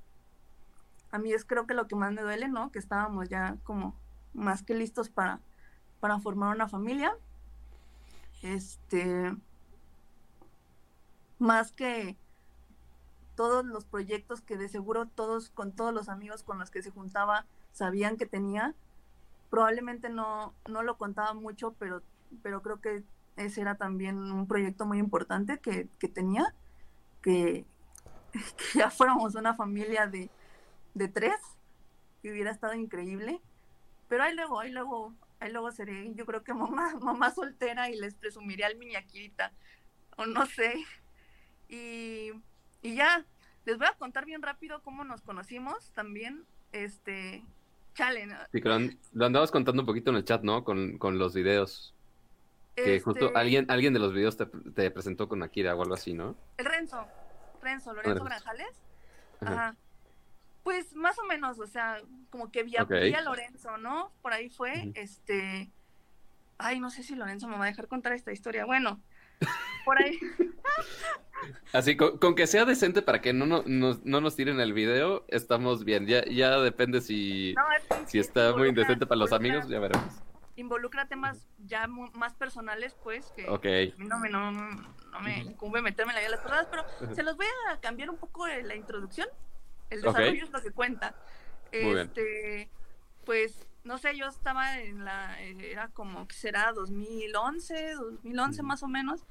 [1.10, 2.70] a mí es creo que lo que más me duele, ¿no?
[2.70, 3.94] Que estábamos ya como
[4.32, 5.40] más que listos para,
[5.98, 7.14] para formar una familia.
[8.42, 9.34] Este,
[11.38, 12.16] más que
[13.34, 16.90] todos los proyectos que de seguro todos, con todos los amigos con los que se
[16.90, 18.74] juntaba, sabían que tenía.
[19.48, 22.02] Probablemente no, no lo contaba mucho, pero,
[22.42, 23.02] pero creo que
[23.36, 26.54] ese era también un proyecto muy importante que, que tenía.
[27.22, 27.64] que,
[28.74, 30.30] ya fuéramos una familia de,
[30.94, 31.36] de tres,
[32.22, 33.40] que hubiera estado increíble.
[34.08, 37.96] Pero ahí luego, ahí luego, ahí luego seré, yo creo que mamá, mamá soltera y
[37.96, 39.52] les presumiré al mini Akirita,
[40.16, 40.74] o no sé.
[41.68, 42.30] Y,
[42.82, 43.24] y ya,
[43.64, 46.44] les voy a contar bien rápido cómo nos conocimos también.
[46.72, 47.44] Este,
[47.94, 48.36] chale, ¿no?
[48.52, 50.64] Sí, que lo, an- lo andabas contando un poquito en el chat, ¿no?
[50.64, 51.94] Con, con los videos.
[52.76, 55.94] Que justo Este- alguien, alguien de los videos te, te presentó con Akira o algo
[55.94, 56.36] así, ¿no?
[56.56, 57.06] El Renzo,
[57.60, 58.24] Renzo, Lorenzo Renzo.
[58.24, 58.80] Granjales.
[59.40, 59.52] Ajá.
[59.52, 59.76] Ajá.
[60.62, 62.90] Pues más o menos, o sea, como que vi a, Ok.
[62.90, 64.12] vi a Lorenzo, ¿no?
[64.22, 65.70] Por ahí fue, este,
[66.58, 68.66] ay, no sé si Lorenzo me va a dejar contar esta historia.
[68.66, 69.00] Bueno,
[69.84, 70.18] por ahí,
[71.72, 74.74] Así, con, con que sea decente para que no, no, nos- no nos tiren el
[74.74, 76.06] video, estamos bien.
[76.06, 80.12] Ya, ya depende si, No, es si está muy indecente para los amigos, ya veremos.
[80.56, 83.64] involucra temas ya más personales, pues, que Ok.
[83.64, 86.68] a mí no me, no, no me incumbe meterme en la vida de las personas,
[86.70, 89.26] pero se los voy a cambiar un poco la introducción.
[89.90, 91.14] El desarrollo es lo que cuenta.
[91.72, 91.98] Muy bien.
[91.98, 92.70] Este,
[93.24, 96.72] pues, no sé, yo estaba en la, eh, era como, que será?
[96.72, 99.24] 2011, 2011 más o menos.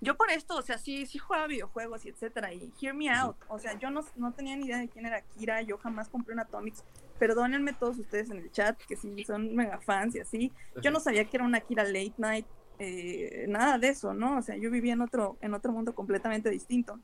[0.00, 3.36] Yo por esto, o sea, sí, sí jugaba videojuegos y etcétera, y hear me out.
[3.48, 6.34] O sea, yo no, no tenía ni idea de quién era Kira, yo jamás compré
[6.34, 6.84] un Atomics.
[7.18, 10.52] Perdónenme todos ustedes en el chat, que sí son mega fans y así.
[10.82, 12.46] Yo no sabía que era una Kira Late Night,
[12.78, 14.36] eh, nada de eso, ¿no?
[14.36, 17.00] O sea, yo vivía en otro, en otro mundo completamente distinto.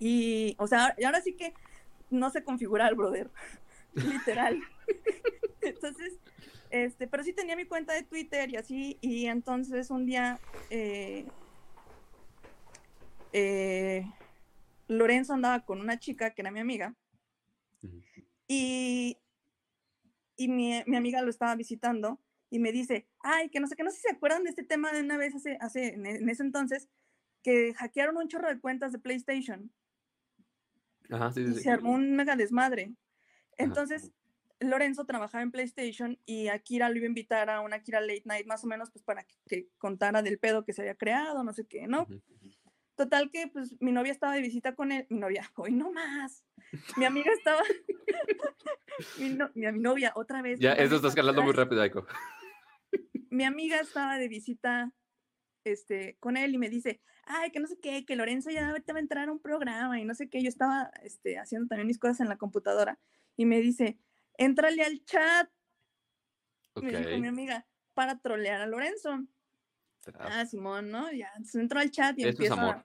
[0.00, 1.54] Y, o sea, y ahora sí que
[2.12, 3.30] no sé configurar, brother.
[3.94, 4.60] Literal.
[5.60, 6.18] entonces,
[6.70, 11.26] este, pero sí tenía mi cuenta de Twitter y así, y entonces un día eh,
[13.32, 14.06] eh,
[14.88, 16.94] Lorenzo andaba con una chica que era mi amiga,
[18.48, 19.18] y,
[20.36, 23.82] y mi, mi amiga lo estaba visitando y me dice, ay, que no sé, que
[23.82, 26.28] no sé si se acuerdan de este tema de una vez hace, hace en, en
[26.28, 26.88] ese entonces,
[27.42, 29.72] que hackearon un chorro de cuentas de PlayStation
[31.12, 32.94] Ajá, sí, sí, se armó un mega desmadre.
[33.58, 34.10] Entonces,
[34.60, 38.46] Lorenzo trabajaba en PlayStation y Akira lo iba a invitar a una Akira Late Night
[38.46, 41.52] más o menos pues para que, que contara del pedo que se había creado, no
[41.52, 42.06] sé qué, ¿no?
[42.94, 46.44] Total que pues mi novia estaba de visita con él, mi novia, hoy no más.
[46.96, 47.60] Mi amiga estaba
[49.18, 50.58] mi, no- mi, mi novia otra vez.
[50.60, 52.06] Ya, eso está escalando muy rápido, Aiko.
[53.30, 54.92] Mi amiga estaba de visita
[55.64, 58.92] este, con él y me dice, ay, que no sé qué, que Lorenzo ya ahorita
[58.92, 60.42] va a entrar a un programa y no sé qué.
[60.42, 62.98] Yo estaba este, haciendo también mis cosas en la computadora
[63.36, 63.98] y me dice,
[64.36, 65.48] éntrale al chat,
[66.80, 69.24] me dijo mi amiga, para trolear a Lorenzo.
[70.00, 70.16] Tras.
[70.20, 71.12] Ah, Simón, ¿no?
[71.12, 72.84] Ya, entonces entro al chat y empiezo, a,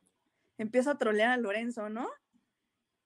[0.58, 2.08] empiezo a trolear a Lorenzo, ¿no?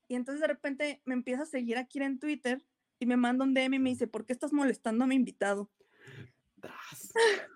[0.08, 2.62] Y entonces de repente me empieza a seguir aquí en Twitter
[3.00, 5.72] y me manda un DM y me dice, ¿por qué estás molestando a mi invitado?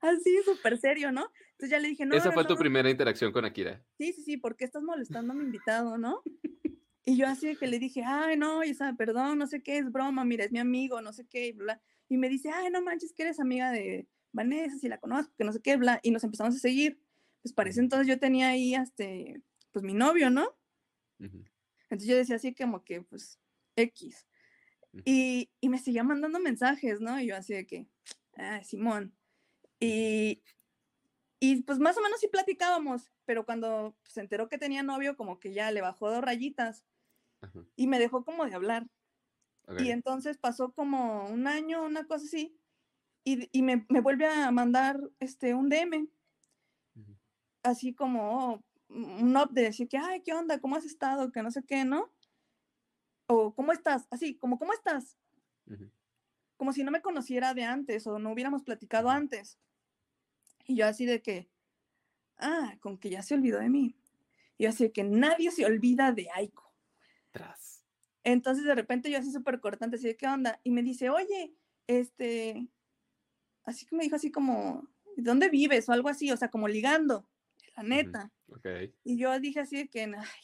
[0.00, 1.30] Así, súper serio, ¿no?
[1.54, 2.14] Entonces ya le dije, no.
[2.16, 2.60] Esa no, fue no, tu no".
[2.60, 3.84] primera interacción con Akira.
[3.98, 6.22] Sí, sí, sí, ¿por qué estás molestando a mi invitado, no?
[7.06, 9.92] Y yo así de que le dije, ay, no, Isa, perdón, no sé qué, es
[9.92, 11.82] broma, mira, es mi amigo, no sé qué, y bla.
[12.08, 15.44] Y me dice, ay, no manches, que eres amiga de Vanessa, si la conozco, que
[15.44, 16.00] no sé qué, bla.
[16.02, 17.00] Y nos empezamos a seguir.
[17.42, 20.56] Pues parece entonces yo tenía ahí, este, pues mi novio, ¿no?
[21.18, 23.38] Entonces yo decía así como que, pues,
[23.76, 24.26] X.
[25.04, 27.20] Y, y me seguía mandando mensajes, ¿no?
[27.20, 27.86] Y yo así de que,
[28.36, 29.14] ah, Simón.
[29.78, 30.42] Y,
[31.40, 35.38] y pues más o menos sí platicábamos, pero cuando se enteró que tenía novio, como
[35.40, 36.84] que ya le bajó dos rayitas
[37.76, 38.88] y me dejó como de hablar.
[39.78, 42.58] Y entonces pasó como un año, una cosa así,
[43.24, 46.08] y, y me, me vuelve a mandar este, un DM,
[47.62, 50.60] así como oh, un update, decir que, ay, ¿qué onda?
[50.60, 51.32] ¿Cómo has estado?
[51.32, 52.12] Que no sé qué, ¿no?
[53.26, 54.06] O, ¿cómo estás?
[54.10, 55.16] Así, como, ¿cómo estás?
[56.58, 59.58] Como si no me conociera de antes o no hubiéramos platicado antes.
[60.66, 61.48] Y yo así de que,
[62.38, 63.96] ah, con que ya se olvidó de mí.
[64.56, 66.72] Y yo así de que nadie se olvida de Aiko.
[67.30, 67.84] Tras.
[68.22, 70.60] Entonces de repente yo así súper cortante, así de qué onda.
[70.62, 71.54] Y me dice, oye,
[71.86, 72.68] este,
[73.64, 75.88] así que me dijo así como, ¿dónde vives?
[75.88, 77.28] O algo así, o sea, como ligando,
[77.76, 78.32] la neta.
[79.04, 80.42] Y yo dije así de que, ay,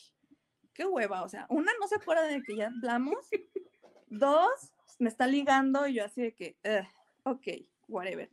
[0.75, 3.17] qué hueva, o sea, una no se acuerda de que ya hablamos,
[4.09, 6.87] dos, me está ligando y yo así de que, "Ugh,
[7.35, 7.47] ok,
[7.89, 8.31] whatever.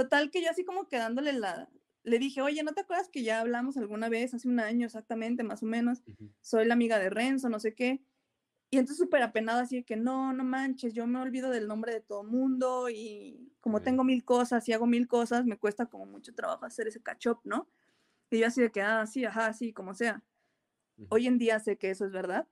[0.00, 1.68] Total que yo así como quedándole la,
[2.04, 5.42] le dije, oye, ¿no te acuerdas que ya hablamos alguna vez, hace un año exactamente,
[5.42, 6.00] más o menos?
[6.40, 8.02] Soy la amiga de Renzo, no sé qué.
[8.70, 11.92] Y entonces súper apenada, así de que no, no manches, yo me olvido del nombre
[11.92, 16.06] de todo mundo y como tengo mil cosas y hago mil cosas, me cuesta como
[16.06, 17.68] mucho trabajo hacer ese catch up, ¿no?
[18.30, 20.24] Y yo así de que, ah, sí, ajá, sí, como sea.
[21.10, 22.48] Hoy en día sé que eso es verdad.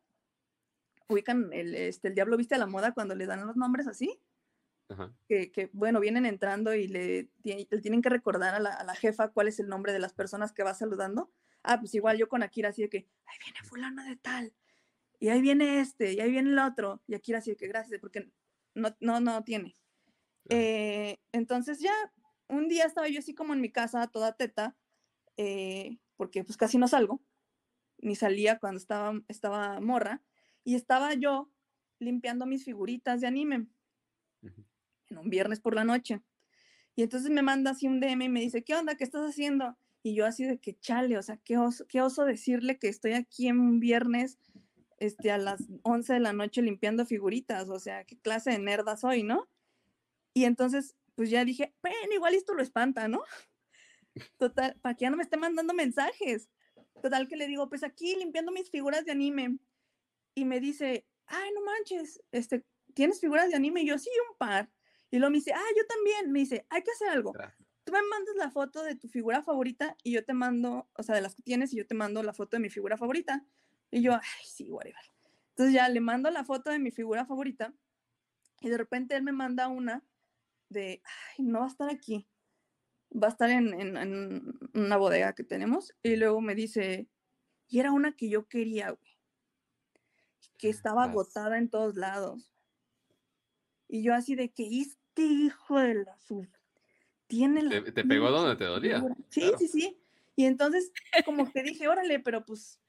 [1.09, 4.21] Ubican el, este, el diablo viste a la moda cuando le dan los nombres así,
[4.89, 5.13] Ajá.
[5.29, 8.95] que, que, bueno, vienen entrando y le, le tienen que recordar a la, a la
[8.95, 11.31] jefa cuál es el nombre de las personas que va saludando.
[11.63, 14.55] Ah, pues igual yo con Akira así de que, ahí viene fulano de tal,
[15.21, 18.01] y ahí viene este, y ahí viene el otro, y Akira así de que gracias,
[18.01, 18.31] porque
[18.75, 19.77] no, no, no tiene.
[20.49, 21.93] Eh, entonces ya,
[22.49, 24.77] un día estaba yo así como en mi casa, toda teta,
[25.37, 27.23] eh, porque pues casi no salgo,
[27.99, 30.23] ni salía cuando estaba, estaba morra,
[30.65, 31.51] y estaba yo
[31.99, 33.67] limpiando mis figuritas de anime
[35.11, 36.23] en un viernes por la noche.
[36.97, 38.97] Y entonces me manda así un DM y me dice, ¿qué onda?
[38.97, 39.77] ¿Qué estás haciendo?
[40.03, 43.13] Y yo así de que chale, o sea, qué oso, qué oso decirle que estoy
[43.13, 44.39] aquí en un viernes
[44.99, 48.97] este, a las 11 de la noche limpiando figuritas, o sea, qué clase de nerda
[48.97, 49.49] soy, ¿no?
[50.35, 53.23] Y entonces, pues ya dije, bueno, igual esto lo espanta, ¿no?
[54.39, 56.49] Total, para que ya no me esté mandando mensajes.
[57.03, 59.59] Total que le digo, pues aquí limpiando mis figuras de anime.
[60.35, 62.65] Y me dice, ay, no manches, este,
[62.95, 63.83] ¿tienes figuras de anime?
[63.83, 64.71] Y yo, sí, un par.
[65.11, 66.33] Y luego me dice, ah, yo también.
[66.33, 67.33] Me dice, hay que hacer algo.
[67.85, 71.15] Tú me mandas la foto de tu figura favorita y yo te mando, o sea,
[71.15, 73.47] de las que tienes, y yo te mando la foto de mi figura favorita.
[73.91, 75.01] Y yo, ay, sí, whatever.
[75.51, 77.75] Entonces ya le mando la foto de mi figura favorita
[78.61, 80.05] y de repente él me manda una
[80.69, 82.29] de, ay, no va a estar aquí.
[83.11, 85.95] Va a estar en, en, en una bodega que tenemos.
[86.03, 87.09] Y luego me dice,
[87.69, 89.19] y era una que yo quería, güey.
[90.59, 92.53] Que estaba agotada en todos lados.
[93.89, 96.47] Y yo así de que este hijo de la su
[97.27, 98.97] tiene la Te, te pegó donde te dolía.
[98.97, 99.17] figura".
[99.29, 99.59] Sí, claro.
[99.59, 100.01] sí, sí.
[100.37, 100.93] Y entonces
[101.25, 102.81] como que dije, órale, pero pues,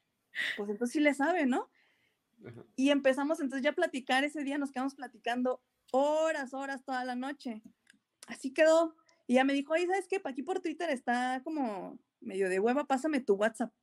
[0.55, 1.69] pues entonces sí le sabe, ¿no?
[2.75, 5.61] Y empezamos entonces ya a platicar ese día, nos quedamos platicando
[5.91, 7.61] horas, horas, toda la noche.
[8.27, 8.95] Así quedó.
[9.27, 10.19] Y ya me dijo, oye, ¿sabes qué?
[10.19, 13.73] Pa' Aquí por Twitter está como medio de hueva, pásame tu WhatsApp.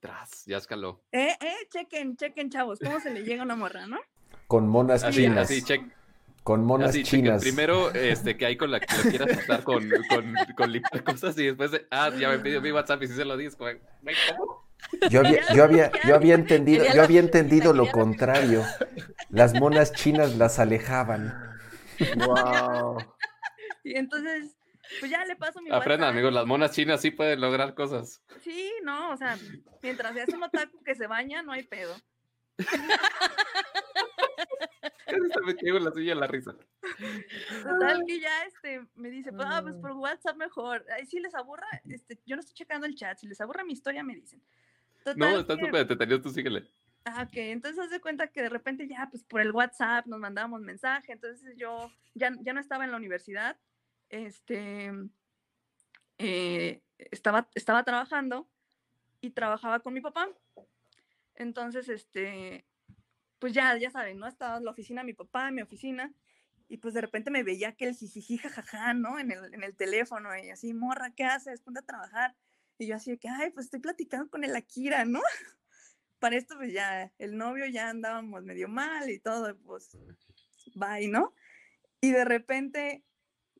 [0.00, 1.02] Tras, ya escaló.
[1.12, 3.98] Eh, eh, chequen, chequen, chavos, cómo se le llega a una morra, ¿no?
[4.46, 5.50] Con monas Así, chinas.
[5.50, 5.82] así, check.
[6.46, 7.42] Con monas Así, chinas.
[7.42, 11.36] Primero, este, que hay con la que lo quieras tratar con, con, con limpiar cosas
[11.38, 13.58] y después, de, ah, ya me pidió mi WhatsApp y si se lo dices.
[15.10, 18.62] Yo había, yo había, yo había entendido, yo había entendido lo contrario.
[19.28, 21.34] Las monas chinas las alejaban.
[22.24, 22.98] Wow.
[23.82, 24.56] Y entonces,
[25.00, 28.22] pues ya le paso mi Aprendan, amigos, las monas chinas sí pueden lograr cosas.
[28.40, 29.36] Sí, no, o sea,
[29.82, 31.96] mientras seas un otaku que se baña, no hay pedo.
[35.06, 36.54] Se me caigo en la suya la risa.
[37.62, 40.84] Total que ya este me dice, pues, ah, pues por WhatsApp mejor.
[40.90, 43.72] Ahí si les aburra, este, yo no estoy checando el chat, si les aburra mi
[43.72, 44.42] historia me dicen.
[45.04, 46.68] Total No, estás que- súper entretenido, tú síguele.
[47.04, 50.18] Ah, ok, entonces haz de cuenta que de repente ya, pues por el WhatsApp nos
[50.18, 53.56] mandábamos mensaje, entonces yo ya, ya no estaba en la universidad,
[54.08, 54.92] este,
[56.18, 58.48] eh, estaba, estaba trabajando
[59.20, 60.28] y trabajaba con mi papá.
[61.36, 62.64] Entonces, este,
[63.38, 64.26] pues ya, ya saben, ¿no?
[64.26, 66.12] Estaba en la oficina mi papá, en mi oficina,
[66.68, 69.18] y pues de repente me veía que el jijiji jajaja, ¿no?
[69.18, 71.60] En el, en el teléfono, y así, morra, ¿qué haces?
[71.60, 72.34] Ponte a trabajar.
[72.78, 75.20] Y yo así de que, ay, pues estoy platicando con el Akira, ¿no?
[76.18, 79.96] Para esto, pues ya, el novio ya andábamos medio mal y todo, pues,
[80.74, 81.34] bye, ¿no?
[82.00, 83.04] Y de repente,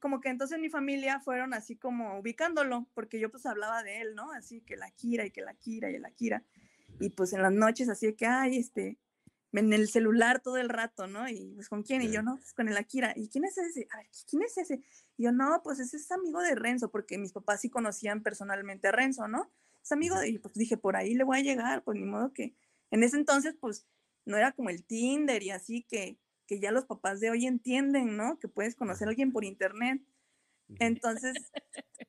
[0.00, 4.14] como que entonces mi familia fueron así como ubicándolo, porque yo pues hablaba de él,
[4.14, 4.32] ¿no?
[4.32, 6.44] Así que la Kira y que la Kira y la Kira.
[7.00, 8.98] Y pues en las noches así de que, ay, este,
[9.56, 11.28] en el celular todo el rato, ¿no?
[11.28, 13.12] Y pues con quién, y yo no, pues con el Akira.
[13.16, 13.86] ¿Y quién es ese?
[13.90, 14.82] A ver, ¿quién es ese?
[15.16, 18.88] Y yo no, pues ese es amigo de Renzo, porque mis papás sí conocían personalmente
[18.88, 19.50] a Renzo, ¿no?
[19.82, 22.32] Es amigo de, y pues dije, por ahí le voy a llegar, pues ni modo
[22.32, 22.54] que,
[22.90, 23.86] en ese entonces, pues
[24.24, 28.16] no era como el Tinder y así que, que ya los papás de hoy entienden,
[28.16, 28.38] ¿no?
[28.38, 30.02] Que puedes conocer a alguien por internet.
[30.78, 31.34] Entonces,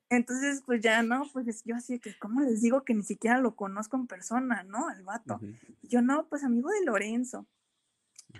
[0.09, 1.23] entonces, pues ya, ¿no?
[1.33, 4.63] Pues es- yo así que, ¿cómo les digo que ni siquiera lo conozco en persona,
[4.63, 4.87] ¿no?
[4.89, 5.39] Al vato.
[5.83, 7.45] Yo no, pues amigo de Lorenzo.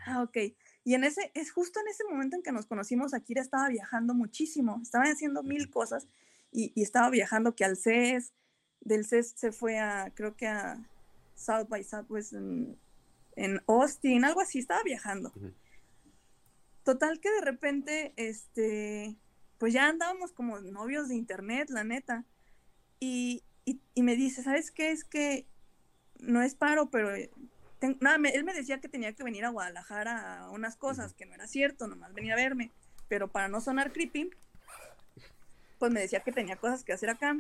[0.06, 0.38] Ah, ok.
[0.84, 4.14] Y en ese, es justo en ese momento en que nos conocimos, Akira estaba viajando
[4.14, 6.08] muchísimo, estaba haciendo mil cosas
[6.52, 8.34] y, y estaba viajando que al CES,
[8.82, 10.78] del CES se fue a, creo que a
[11.36, 12.78] South by Southwest en,
[13.36, 15.32] en Austin, algo así, estaba viajando.
[16.84, 19.18] Total que de repente, este,
[19.58, 22.24] pues ya andábamos como novios de internet, la neta.
[23.00, 24.92] Y, y, y me dice, ¿sabes qué?
[24.92, 25.46] Es que
[26.20, 27.30] no es paro, pero eh,
[27.80, 31.14] ten- nada, me- él me decía que tenía que venir a Guadalajara a unas cosas,
[31.14, 32.72] que no era cierto, nomás venía a verme.
[33.08, 34.30] Pero para no sonar creepy,
[35.80, 37.34] pues me decía que tenía cosas que hacer acá.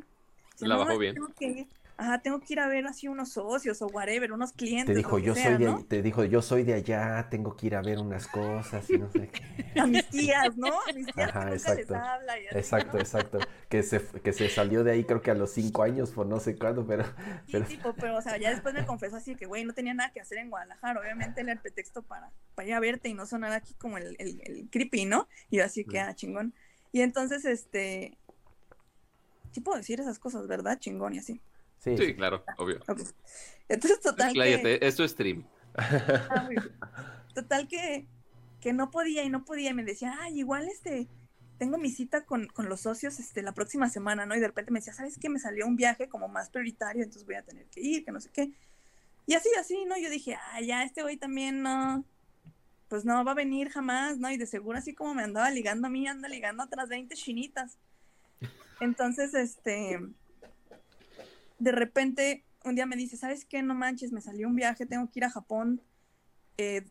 [0.54, 1.16] Dice, La "No, bajó bien.
[1.16, 4.85] Tengo que, ajá, tengo que ir a ver así unos socios o whatever, unos clientes.
[4.85, 5.69] Te dijo, yo sea, soy de, ¿no?
[5.69, 8.98] all- te dijo, yo soy de allá, tengo que ir a ver unas cosas y
[8.98, 9.42] no sé qué.
[9.77, 10.80] A mis tías, ¿no?
[10.82, 11.93] A mis tías Ajá, que nunca les exacto.
[11.93, 13.45] habla y así, Exacto, exacto.
[13.69, 16.40] Que se, que se salió de ahí creo que a los cinco años, por no
[16.40, 17.03] sé cuándo, pero,
[17.51, 20.11] pero tipo, pero, o sea, ya después me confesó así que, güey, no tenía nada
[20.11, 21.00] que hacer en Guadalajara.
[21.00, 24.16] Obviamente era el pretexto para, para ir a verte y no sonar aquí como el,
[24.19, 25.27] el, el creepy, ¿no?
[25.50, 26.53] Y yo así que, ah, chingón.
[26.92, 28.17] Y entonces, este,
[29.51, 30.80] sí puedo decir esas cosas, ¿verdad?
[30.80, 31.42] Chingón y así.
[31.80, 32.80] Sí, sí, claro, obvio.
[33.70, 34.80] Entonces, total que...
[34.82, 35.46] esto es stream.
[35.76, 36.50] Ah,
[37.34, 38.08] total que,
[38.60, 41.08] que no podía y no podía y me decía, ay, igual este,
[41.58, 44.36] tengo mi cita con, con, los socios este, la próxima semana, ¿no?
[44.36, 45.30] Y de repente me decía, ¿sabes qué?
[45.30, 48.20] Me salió un viaje como más prioritario, entonces voy a tener que ir, que no
[48.20, 48.52] sé qué.
[49.26, 49.98] Y así, así, ¿no?
[49.98, 52.06] Yo dije, ah, ya, este güey también no,
[52.88, 54.32] pues no va a venir jamás, ¿no?
[54.32, 57.16] Y de seguro así como me andaba ligando a mí, anda ligando a otras 20
[57.16, 57.78] chinitas.
[58.80, 60.00] Entonces, este,
[61.60, 63.61] de repente, un día me dice, ¿sabes qué?
[63.64, 65.82] No manches, me salió un viaje, tengo que ir a Japón
[66.58, 66.86] eh,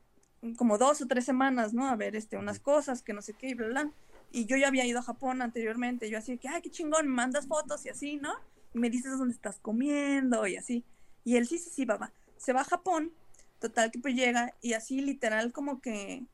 [0.56, 1.88] como dos o tres semanas, ¿no?
[1.88, 3.90] A ver, este, unas cosas, que no sé qué, y bla, bla.
[4.32, 7.14] Y yo ya había ido a Japón anteriormente, yo así que, ay, qué chingón, me
[7.14, 8.32] mandas fotos y así, ¿no?
[8.74, 10.84] Y me dices dónde estás comiendo y así.
[11.24, 13.12] Y él sí, sí, sí, va, Se va a Japón,
[13.58, 16.24] total que pues llega y así literal como que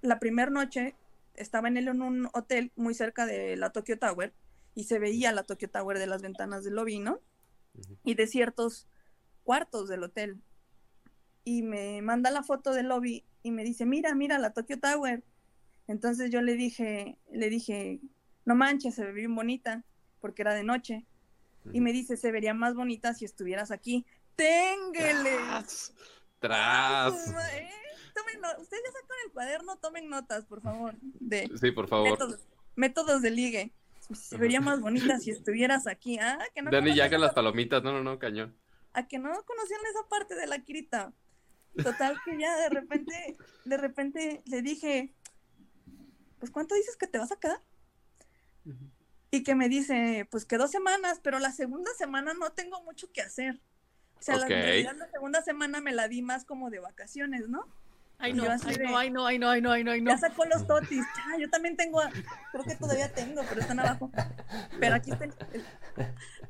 [0.00, 0.94] la primera noche
[1.34, 4.32] estaba en él en un hotel muy cerca de la Tokyo Tower
[4.74, 7.20] y se veía la Tokyo Tower de las ventanas del lobby, ¿no?
[8.04, 8.88] Y de ciertos
[9.42, 10.40] cuartos del hotel.
[11.44, 15.24] Y me manda la foto del lobby y me dice, mira, mira la Tokyo Tower.
[15.88, 18.00] Entonces yo le dije, le dije,
[18.44, 19.84] no manches, se ve bien bonita,
[20.20, 21.04] porque era de noche.
[21.72, 24.04] Y me dice, se vería más bonita si estuvieras aquí.
[24.36, 25.36] ¡Ténguele!
[26.40, 27.28] ¡Tras!
[27.28, 27.70] ¿eh?
[28.60, 30.96] Ustedes ya sacan el cuaderno, tomen notas, por favor.
[31.00, 32.18] De sí, por favor.
[32.74, 33.72] Métodos, de ligue.
[34.10, 36.18] Se vería más bonita si estuvieras aquí.
[36.18, 37.82] Ah, que no Dani, ya que las palomitas.
[37.82, 38.56] No, no, no, cañón.
[38.92, 41.12] A que no conocían esa parte de la Kirita.
[41.82, 45.14] Total que ya de repente, de repente le dije,
[46.38, 47.60] pues ¿cuánto dices que te vas a quedar?
[49.30, 53.10] Y que me dice, pues que dos semanas, pero la segunda semana no tengo mucho
[53.10, 53.62] que hacer.
[54.18, 57.66] O sea, la, la segunda semana me la di más como de vacaciones, ¿no?
[58.22, 60.10] Ay no, ay, no, ay no, ay no, ay no, ay no, ay no.
[60.12, 61.04] Ya sacó los totis.
[61.40, 62.00] yo también tengo,
[62.52, 64.12] creo que todavía tengo, pero están abajo.
[64.78, 65.34] Pero aquí está el,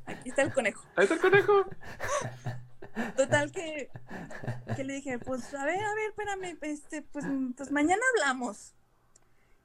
[0.05, 0.85] aquí está el conejo.
[0.97, 1.65] Ahí está el conejo.
[3.17, 3.91] Total que,
[4.77, 7.25] que le dije, pues a ver, a ver, espérame, este, pues,
[7.57, 8.75] pues mañana hablamos.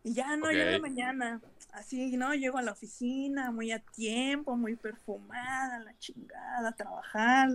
[0.03, 0.79] Y ya no, okay.
[0.79, 1.41] mañana.
[1.73, 2.33] Así, ¿no?
[2.33, 7.49] Llego a la oficina muy a tiempo, muy perfumada, la chingada, a trabajar.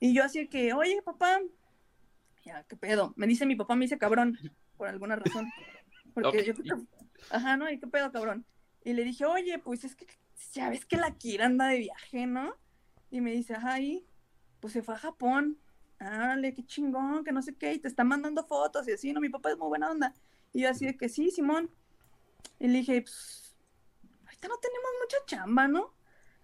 [0.00, 1.38] Y yo así que, oye, papá,
[2.48, 3.12] ya, ¿qué pedo?
[3.16, 4.38] Me dice mi papá, me dice cabrón,
[4.76, 5.46] por alguna razón.
[6.14, 6.76] Porque yo,
[7.30, 7.70] ajá, ¿no?
[7.70, 8.44] ¿Y qué pedo, cabrón?
[8.84, 10.06] Y le dije, oye, pues es que
[10.52, 12.54] ya ves que la Kira anda de viaje, ¿no?
[13.10, 14.06] Y me dice, ajá, y
[14.60, 15.58] pues se fue a Japón.
[15.98, 19.20] Árale, qué chingón, que no sé qué, y te está mandando fotos y así, ¿no?
[19.20, 20.14] Mi papá es muy buena onda.
[20.52, 21.70] Y yo así de que sí, Simón.
[22.58, 23.56] Y le dije, pues,
[24.24, 25.94] ahorita no tenemos mucha chamba, ¿no?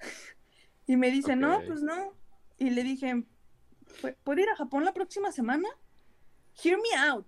[0.86, 2.12] y me dice, no, pues no.
[2.58, 3.24] Y le dije,
[4.22, 5.68] ¿puedo ir a Japón la próxima semana?
[6.62, 7.26] Hear me out.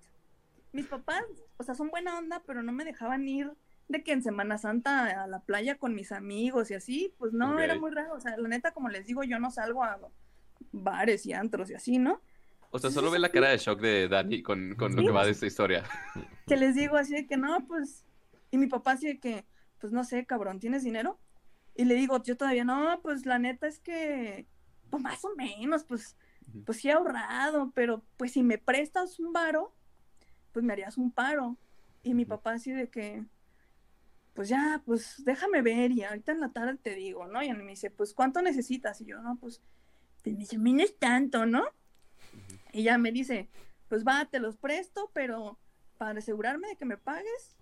[0.73, 1.25] Mis papás,
[1.57, 3.51] o sea, son buena onda, pero no me dejaban ir
[3.89, 7.59] de que en Semana Santa a la playa con mis amigos y así, pues no,
[7.59, 8.15] era muy raro.
[8.15, 9.99] O sea, la neta, como les digo, yo no salgo a
[10.73, 12.21] bares y antros y así, ¿no?
[12.71, 15.25] O sea, solo ve la cara de shock de Dani con, con lo que va
[15.25, 15.85] de esta historia.
[16.47, 18.05] Que les digo así de que no, pues.
[18.51, 19.47] Y mi papá así de que,
[19.81, 21.19] pues no sé, cabrón, ¿tienes dinero?
[21.75, 24.47] Y le digo, yo todavía no, pues la neta es que,
[24.91, 26.17] pues más o menos, pues,
[26.65, 29.75] pues sí he ahorrado, pero pues si me prestas un varo,
[30.53, 31.57] pues me harías un paro.
[32.03, 33.25] Y mi papá así de que,
[34.35, 37.43] pues ya, pues déjame ver y ahorita en la tarde te digo, ¿no?
[37.43, 39.01] Y me dice, pues ¿cuánto necesitas?
[39.01, 39.61] Y yo, no, pues,
[40.23, 41.65] pues me dice, no es tanto, ¿no?
[42.73, 43.49] Y ya me dice,
[43.89, 45.59] pues va, te los presto, pero
[45.99, 47.57] para asegurarme de que me pagues,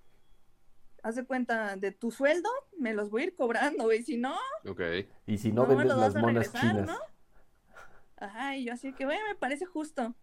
[1.03, 2.49] haz de cuenta de tu sueldo,
[2.79, 4.35] me los voy a ir cobrando, güey, si no...
[4.67, 4.81] Ok.
[5.27, 6.87] Y si no, vendes las monas chinas.
[6.87, 6.99] ¿no?
[8.17, 10.15] Ajá, y yo así que, güey, me parece justo.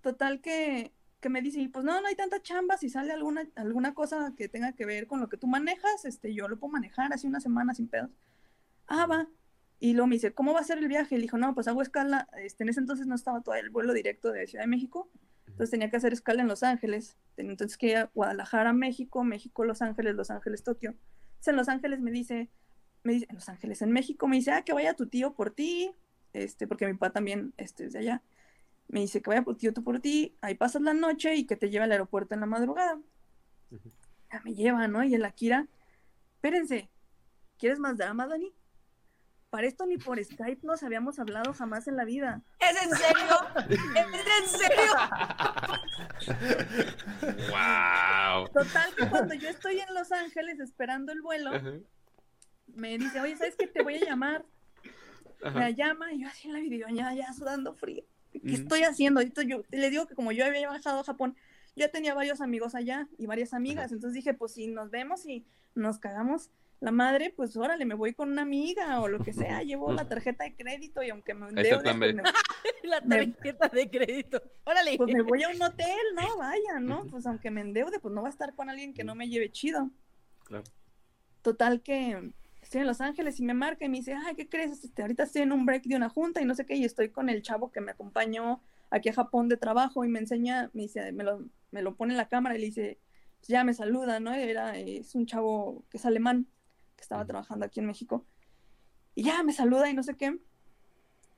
[0.00, 3.94] Total que, que me dice, pues no, no hay tanta chamba, si sale alguna, alguna
[3.94, 7.12] cosa que tenga que ver con lo que tú manejas, este, yo lo puedo manejar
[7.12, 8.10] así una semana sin pedos.
[8.86, 9.28] Ah, va.
[9.80, 11.16] Y luego me dice, ¿cómo va a ser el viaje?
[11.16, 12.28] Y le dijo, no, pues hago escala.
[12.38, 15.10] Este, en ese entonces no estaba todo el vuelo directo de Ciudad de México.
[15.46, 17.16] Entonces tenía que hacer escala en Los Ángeles.
[17.36, 20.90] Entonces que ir a Guadalajara, México, México, Los Ángeles, Los Ángeles, Tokio.
[20.90, 22.48] Entonces en Los Ángeles me dice,
[23.02, 25.50] me dice, en Los Ángeles, en México, me dice, ah, que vaya tu tío por
[25.50, 25.92] ti,
[26.32, 28.22] este, porque mi papá también este, es de allá.
[28.88, 31.70] Me dice que vaya tu tío por ti, ahí pasas la noche y que te
[31.70, 32.98] lleve al aeropuerto en la madrugada.
[34.32, 35.02] Ya me lleva, ¿no?
[35.04, 35.66] Y el Akira,
[36.34, 36.88] espérense,
[37.58, 38.52] ¿quieres más drama, Dani?
[39.52, 42.40] Para esto ni por Skype nos habíamos hablado jamás en la vida.
[42.58, 43.36] ¿Es en serio?
[43.68, 44.92] ¿Es en serio?
[47.50, 48.48] ¡Wow!
[48.48, 51.50] Total, que cuando yo estoy en Los Ángeles esperando el vuelo,
[52.66, 53.66] me dice, oye, ¿sabes qué?
[53.66, 54.42] Te voy a llamar.
[55.54, 58.04] Me llama y yo así en la videoñada ya sudando frío.
[58.32, 59.20] ¿Qué estoy haciendo?
[59.22, 61.36] yo le digo que como yo había viajado a Japón,
[61.76, 63.92] ya tenía varios amigos allá y varias amigas.
[63.92, 68.12] Entonces dije, pues si nos vemos y nos cagamos la madre, pues órale, me voy
[68.12, 71.48] con una amiga o lo que sea, llevo la tarjeta de crédito y aunque me
[71.48, 72.22] endeude, plan pues B.
[72.22, 72.30] me,
[72.82, 74.42] La tarjeta de crédito.
[74.64, 74.96] Órale.
[74.96, 76.36] pues me voy a un hotel, ¿no?
[76.38, 77.06] Vaya, ¿no?
[77.06, 79.50] Pues aunque me endeude, pues no va a estar con alguien que no me lleve
[79.50, 79.90] chido.
[80.44, 80.64] Claro.
[81.42, 82.32] Total que
[82.72, 84.82] estoy en Los Ángeles y me marca y me dice, ay, ¿qué crees?
[84.82, 87.10] Este, ahorita estoy en un break de una junta y no sé qué, y estoy
[87.10, 90.84] con el chavo que me acompañó aquí a Japón de trabajo y me enseña, me
[90.84, 92.98] dice, me lo, me lo pone en la cámara y le dice,
[93.40, 94.32] pues ya me saluda, ¿no?
[94.32, 96.46] Era, es un chavo que es alemán,
[96.96, 98.24] que estaba trabajando aquí en México.
[99.14, 100.38] Y ya me saluda y no sé qué.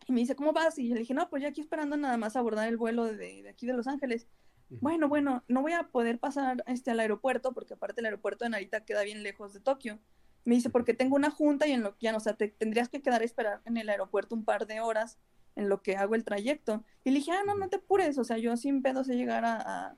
[0.07, 0.79] Y me dice, ¿cómo vas?
[0.79, 3.43] Y yo le dije, no, pues ya aquí esperando nada más abordar el vuelo de,
[3.43, 4.29] de aquí de Los Ángeles.
[4.69, 8.51] Bueno, bueno, no voy a poder pasar este, al aeropuerto porque aparte el aeropuerto de
[8.51, 9.99] Narita queda bien lejos de Tokio.
[10.44, 12.48] Me dice, porque tengo una junta y en lo que ya, no, o sea, te
[12.48, 15.18] tendrías que quedar a esperar en el aeropuerto un par de horas
[15.56, 16.84] en lo que hago el trayecto.
[17.05, 19.44] Y le dije, ah, no, no te apures, o sea, yo sin pedo sé llegar
[19.44, 19.97] a, a,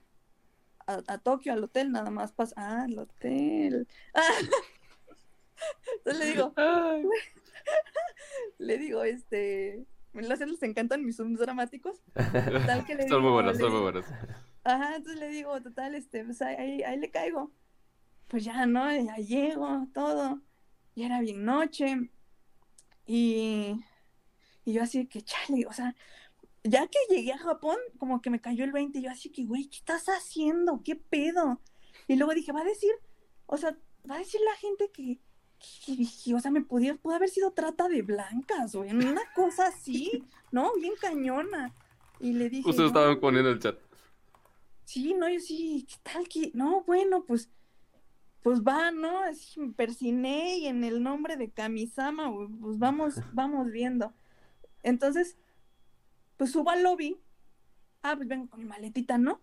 [0.86, 3.88] a- a Tokio, al hotel, nada más pasa, ah, al hotel.
[5.98, 6.54] Entonces le digo,
[8.58, 12.02] le digo, este, las les encantan mis zooms dramáticos.
[12.14, 14.06] Total que le Son muy digo, le son muy buenas.
[14.64, 17.50] Ajá, entonces le digo, total, este, pues ahí, ahí le caigo.
[18.28, 18.90] Pues ya, ¿no?
[18.92, 20.40] Ya llego, todo.
[20.94, 22.10] Ya era bien noche.
[23.06, 23.84] Y,
[24.64, 25.94] y yo así que, chale, o sea,
[26.64, 29.44] ya que llegué a Japón, como que me cayó el 20 y yo así que,
[29.44, 30.82] güey, ¿qué estás haciendo?
[30.84, 31.60] ¿Qué pedo?
[32.08, 32.90] Y luego dije, va a decir,
[33.46, 33.76] o sea,
[34.10, 35.20] va a decir la gente que,
[35.84, 39.68] que, que, o sea, me podía, pudo haber sido trata de blancas, güey, una cosa
[39.68, 40.72] así, ¿no?
[40.74, 41.72] Bien cañona.
[42.18, 43.76] Y le dije, Ustedes "No, estaban poniendo el chat.
[44.84, 46.50] Sí, no, yo sí, ¿qué tal que?
[46.54, 47.50] No, bueno, pues,
[48.46, 49.18] pues va, ¿no?
[49.24, 54.14] Así me persiné y en el nombre de Kamisama, pues vamos, vamos viendo.
[54.84, 55.36] Entonces,
[56.36, 57.18] pues subo al lobby.
[58.04, 59.40] Ah, pues vengo con mi maletita, ¿no?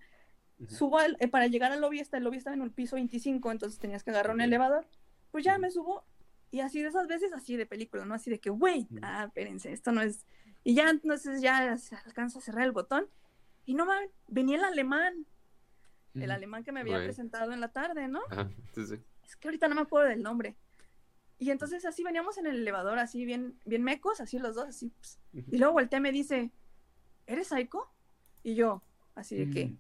[0.70, 3.52] Subo al- eh, para llegar al lobby, hasta el lobby estaba en el piso 25,
[3.52, 4.88] entonces tenías que agarrar un elevador.
[5.32, 6.06] Pues ya me subo
[6.50, 8.14] y así de esas veces, así de película, ¿no?
[8.14, 10.26] Así de que, wait, ah, espérense, esto no es...
[10.64, 13.10] Y ya entonces ya se alcanza a cerrar el botón
[13.66, 15.26] y no mames, venía el alemán,
[16.16, 18.22] el alemán que me había presentado en la tarde, ¿no?
[18.30, 18.96] Ajá, sí, sí.
[19.26, 20.56] Es que ahorita no me acuerdo del nombre.
[21.40, 24.94] Y entonces así veníamos en el elevador, así bien, bien mecos, así los dos, así.
[25.34, 26.52] Y luego voltea y me dice,
[27.26, 27.92] ¿eres Aiko?
[28.44, 28.84] Y yo,
[29.16, 29.74] así de que,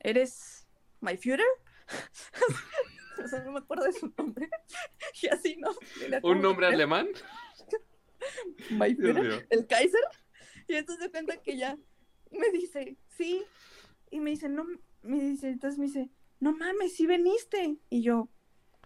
[0.00, 0.66] ¿eres
[1.00, 1.46] my Führer?
[3.24, 4.50] o sea, no me acuerdo de su nombre.
[5.22, 5.70] y así, ¿no?
[6.22, 7.08] ¿Un nombre que- alemán?
[8.70, 10.02] My Führer, el Kaiser.
[10.66, 11.78] Y entonces de cuenta que ya
[12.30, 13.44] me dice, sí.
[14.10, 14.66] Y me dice, no,
[15.02, 16.10] me dice, entonces me dice,
[16.40, 17.78] no mames, sí veniste.
[17.90, 18.28] Y yo,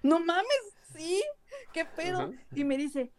[0.02, 1.22] no mames, sí,
[1.72, 2.32] qué pedo.
[2.54, 3.12] Y me dice,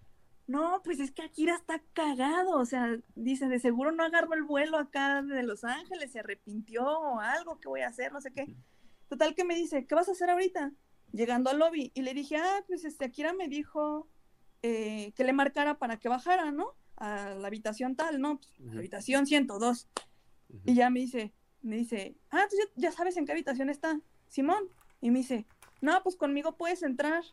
[0.48, 2.58] no, pues es que Akira está cagado.
[2.58, 6.86] O sea, dice, de seguro no agarró el vuelo acá de Los Ángeles, se arrepintió
[6.86, 8.12] o algo, ¿qué voy a hacer?
[8.12, 8.54] No sé qué.
[9.08, 10.74] Total que me dice, ¿qué vas a hacer ahorita?
[11.12, 11.92] Llegando al lobby.
[11.94, 14.10] Y le dije, ah, pues este, Akira me dijo
[14.62, 16.76] eh, que le marcara para que bajara, ¿no?
[16.98, 18.40] A la habitación tal, ¿no?
[18.40, 19.90] Pues, la habitación 102.
[20.66, 21.34] Y ya me dice,
[21.64, 24.70] me dice, ah, tú ya, ya sabes en qué habitación está, Simón.
[25.02, 25.46] Y me dice,
[25.82, 27.24] no, pues conmigo puedes entrar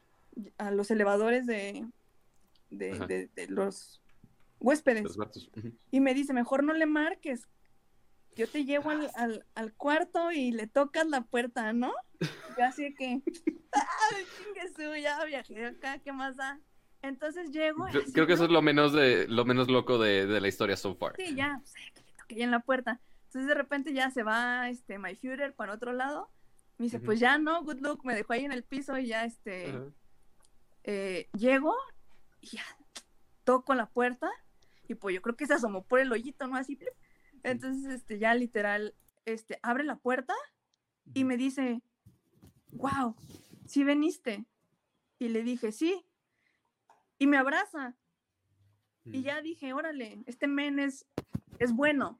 [0.59, 1.85] a los elevadores de,
[2.71, 4.01] de, de- de los
[4.61, 5.17] huéspedes.
[5.17, 5.51] Los.
[5.91, 7.47] Y me dice, mejor no le marques.
[8.37, 11.93] Yo te llevo al, al, al cuarto y le tocas la puerta, ¿no?
[12.21, 13.21] Yo así que,
[13.73, 14.95] ¡ay, chingue su!
[15.03, 16.61] Ya viajé acá, ¿qué más da?
[17.03, 20.41] Entonces llego y Creo, que eso es lo menos de lo menos loco de, de
[20.41, 21.15] la historia so far.
[21.17, 23.01] Sí, ya, pues, que le toqué ya en la puerta.
[23.31, 26.33] Entonces de repente ya se va este My Führer para otro lado.
[26.79, 29.25] Me dice, pues ya no, good luck, me dejó ahí en el piso y ya
[29.25, 29.73] este
[30.83, 31.77] eh, llego
[32.41, 32.65] y ya
[33.45, 34.29] toco la puerta
[34.89, 36.57] y pues yo creo que se asomó por el hoyito, ¿no?
[36.57, 36.75] Así.
[36.75, 36.93] plip.
[37.45, 40.35] Entonces, este, ya literal, este, abre la puerta
[41.15, 41.83] y me dice,
[42.73, 43.15] wow,
[43.65, 44.45] ¿sí veniste?
[45.21, 46.05] Y le dije, sí.
[47.17, 47.95] Y me abraza.
[49.05, 51.07] Y ya dije, órale, este men es,
[51.61, 52.19] es bueno.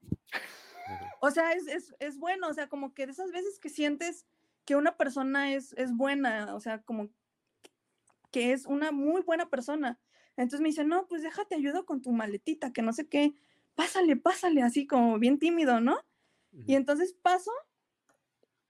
[1.21, 4.27] O sea, es, es, es bueno, o sea, como que de esas veces que sientes
[4.65, 7.11] que una persona es, es buena, o sea, como
[8.31, 9.99] que es una muy buena persona.
[10.37, 13.35] Entonces me dice, no, pues déjate ayudo con tu maletita, que no sé qué,
[13.75, 15.99] pásale, pásale, así como bien tímido, ¿no?
[16.67, 17.53] Y entonces paso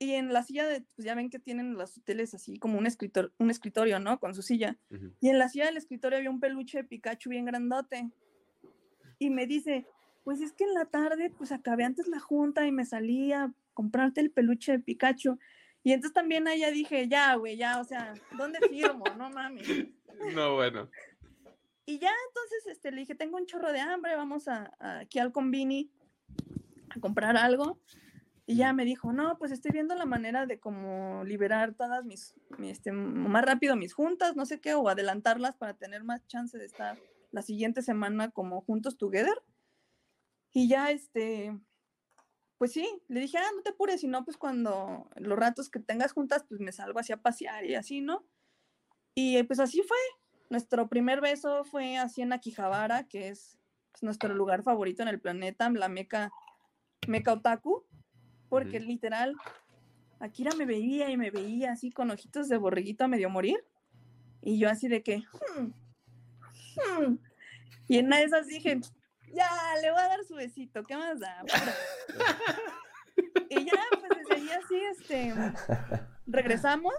[0.01, 2.87] y en la silla de, pues ya ven que tienen los hoteles así como un,
[2.87, 4.19] escritor, un escritorio, ¿no?
[4.19, 4.75] Con su silla.
[5.19, 8.09] Y en la silla del escritorio había un peluche de Pikachu bien grandote.
[9.19, 9.85] Y me dice,
[10.23, 13.51] pues es que en la tarde, pues acabé antes la junta y me salí a
[13.73, 15.39] comprarte el peluche de Pikachu.
[15.83, 19.05] Y entonces también ya dije, ya, güey, ya, o sea, ¿dónde firmo?
[19.17, 19.67] No mames.
[20.35, 20.87] No, bueno.
[21.87, 25.17] Y ya entonces este, le dije, tengo un chorro de hambre, vamos a, a- aquí
[25.17, 25.89] al convini
[26.95, 27.79] a comprar algo.
[28.45, 32.35] Y ya me dijo, no, pues estoy viendo la manera de como liberar todas mis,
[32.59, 36.57] mi, este, más rápido mis juntas, no sé qué, o adelantarlas para tener más chance
[36.57, 36.99] de estar
[37.31, 39.41] la siguiente semana como juntos together.
[40.53, 41.57] Y ya, este,
[42.57, 46.13] pues sí, le dije, ah, no te apures, sino pues cuando los ratos que tengas
[46.13, 48.25] juntas, pues me salgo así a pasear y así, ¿no?
[49.15, 49.97] Y pues así fue.
[50.49, 53.57] Nuestro primer beso fue así en Akihabara, que es
[53.91, 56.31] pues, nuestro lugar favorito en el planeta, la meca,
[57.07, 57.85] meca otaku,
[58.49, 59.35] porque literal,
[60.19, 63.63] Akira me veía y me veía así con ojitos de borreguito a medio morir.
[64.41, 65.23] Y yo así de que,
[65.57, 65.71] "Hmm,
[66.75, 67.17] hmm".
[67.87, 68.81] y en una de esas dije,
[69.33, 69.49] ya,
[69.81, 71.43] le voy a dar su besito, ¿qué más da?
[73.49, 75.33] y ya, pues ahí así, este,
[76.25, 76.93] regresamos.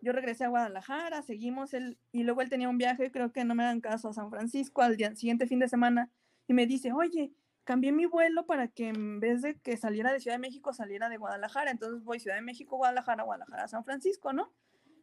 [0.00, 3.54] Yo regresé a Guadalajara, seguimos él, y luego él tenía un viaje, creo que no
[3.54, 6.10] me dan caso, a San Francisco al día siguiente fin de semana,
[6.46, 7.32] y me dice, oye,
[7.64, 11.08] cambié mi vuelo para que en vez de que saliera de Ciudad de México, saliera
[11.08, 11.70] de Guadalajara.
[11.70, 14.52] Entonces voy Ciudad de México, Guadalajara, Guadalajara, San Francisco, ¿no?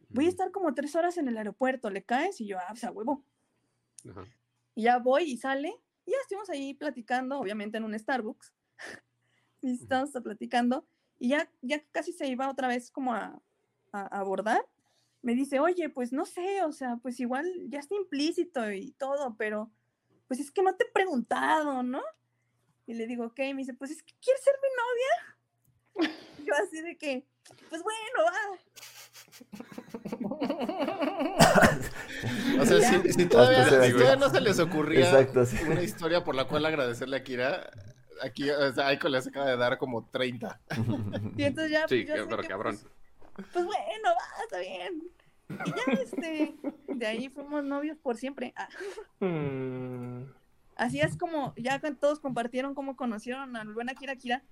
[0.08, 2.40] Voy a estar como tres horas en el aeropuerto, ¿le caes?
[2.40, 3.24] Y yo, ah, pues a huevo.
[4.74, 5.74] Y ya voy y sale,
[6.06, 8.52] y ya estuvimos ahí platicando, obviamente en un Starbucks.
[9.62, 10.86] y estamos platicando,
[11.18, 13.40] y ya, ya casi se iba otra vez como a,
[13.92, 14.66] a abordar.
[15.22, 19.36] Me dice, oye, pues no sé, o sea, pues igual ya está implícito y todo,
[19.36, 19.70] pero
[20.26, 22.02] pues es que no te he preguntado, ¿no?
[22.86, 26.16] Y le digo, ok, me dice, pues es que quieres ser mi novia.
[26.46, 27.26] Yo así de que,
[27.68, 28.58] pues bueno, va.
[32.60, 33.98] O sea, si, si todavía, Hasta se si ve.
[33.98, 35.56] todavía no se les ocurría Exacto, sí.
[35.68, 37.70] una historia por la cual agradecerle a Kira,
[38.22, 40.60] aquí o sea, Aiko les acaba de dar como 30.
[41.36, 42.78] Y entonces ya, Sí, pues, pero que, cabrón.
[43.34, 45.02] Pues, pues bueno, va, está bien.
[45.48, 46.54] Y ya, este,
[46.88, 48.52] de ahí fuimos novios por siempre.
[48.56, 48.68] Ah,
[49.20, 50.24] Mm,
[50.76, 54.42] Así es como, ya todos compartieron cómo conocieron al buen Akira Kira.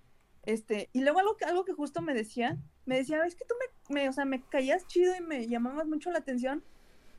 [0.44, 3.54] Este, y luego algo que, algo que justo me decía, me decía, es que tú
[3.88, 6.62] me, me, o sea, me caías chido y me llamabas mucho la atención,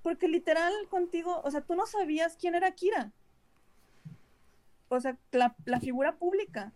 [0.01, 3.11] porque literal contigo, o sea, tú no sabías quién era Akira.
[4.89, 6.73] O sea, la, figura pública.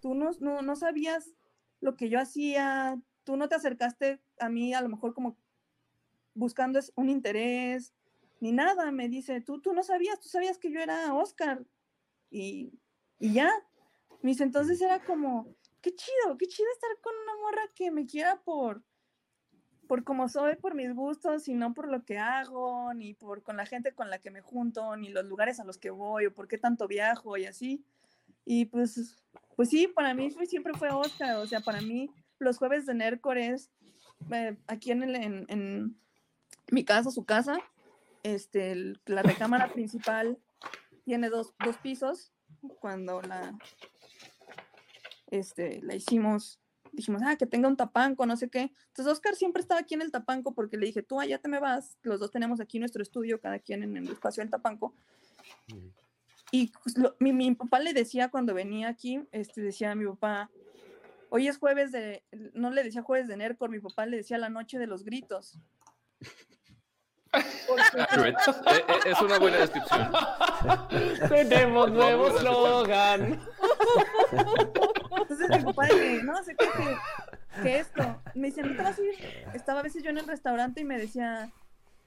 [0.00, 1.32] Tú no, no, no sabías
[1.80, 5.36] lo que yo hacía, tú no te acercaste a mí a lo mejor como
[6.34, 7.94] buscando un interés,
[8.40, 11.64] ni nada, me dice, tú, tú no sabías, tú sabías que yo era Oscar.
[12.30, 12.72] Y,
[13.18, 13.50] y ya.
[14.22, 18.06] Me dice, entonces era como, qué chido, qué chido estar con una morra que me
[18.06, 18.82] quiera por,
[19.88, 23.56] por como soy, por mis gustos, y no por lo que hago, ni por con
[23.56, 26.32] la gente con la que me junto, ni los lugares a los que voy, o
[26.34, 27.82] por qué tanto viajo y así.
[28.44, 29.16] Y pues,
[29.56, 32.94] pues sí, para mí fue- siempre fue Oscar, o sea, para mí los jueves de
[32.94, 33.70] Nerdcore es
[34.30, 35.96] eh, aquí en, el, en, en
[36.70, 37.58] mi casa, su casa,
[38.22, 40.38] este, el- la recámara principal
[41.04, 42.30] tiene dos, dos pisos.
[42.80, 43.56] Cuando la,
[45.30, 46.58] este, la hicimos,
[46.92, 48.70] dijimos, ah, que tenga un tapanco, no sé qué.
[48.88, 51.58] Entonces Oscar siempre estaba aquí en el tapanco porque le dije, tú allá te me
[51.60, 54.94] vas, los dos tenemos aquí nuestro estudio, cada quien en el espacio del tapanco.
[56.50, 60.06] Y pues, lo- mi, mi papá le decía cuando venía aquí, este, decía a mi
[60.06, 60.50] papá,
[61.30, 62.22] hoy es jueves de,
[62.54, 65.58] no le decía jueves de Nercor, mi papá le decía la noche de los gritos.
[67.34, 70.10] Eh, es una buena descripción.
[71.28, 73.40] Tenemos nuevo Vamos a slogan.
[75.28, 76.66] Entonces mi papá que, no sé qué,
[77.62, 78.22] que, esto.
[78.34, 79.14] Me dice, ¿no te vas a ir?
[79.54, 81.50] Estaba a veces yo en el restaurante y me decía,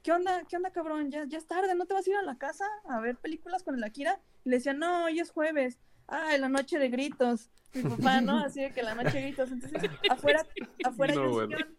[0.02, 0.42] ¿qué onda?
[0.48, 1.10] ¿Qué onda, cabrón?
[1.10, 3.62] Ya, ya es tarde, ¿no te vas a ir a la casa a ver películas
[3.62, 4.20] con el Akira?
[4.44, 5.78] Y le decía, no, hoy es jueves.
[6.08, 7.50] Ah, la noche de gritos.
[7.74, 8.38] Mi papá, ¿no?
[8.38, 9.50] Así de que la noche de gritos.
[9.50, 10.46] Entonces, afuera,
[10.84, 11.56] afuera hay No, un bueno.
[11.56, 11.76] sillón.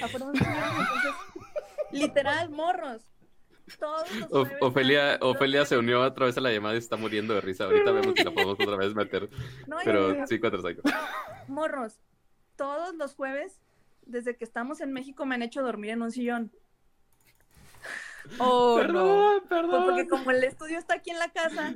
[0.00, 1.12] Afuera hay un sillón, entonces,
[1.92, 3.11] literal, morros.
[3.78, 6.96] Todos los O- jueves Ofelia, Ofelia se unió otra vez a la llamada y está
[6.96, 7.64] muriendo de risa.
[7.64, 9.28] Ahorita vemos si la podemos otra vez meter.
[9.66, 10.82] No, Pero sí, cuatro psycho.
[11.48, 11.98] morros,
[12.56, 13.60] todos los jueves,
[14.06, 16.50] desde que estamos en México, me han hecho dormir en un sillón.
[18.38, 19.48] Oh, Perdón, no.
[19.48, 19.70] perdón.
[19.70, 21.74] Pues porque como el estudio está aquí en la casa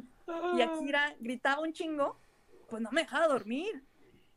[0.57, 2.19] y Akira gritaba un chingo,
[2.69, 3.83] pues no me dejaba dormir.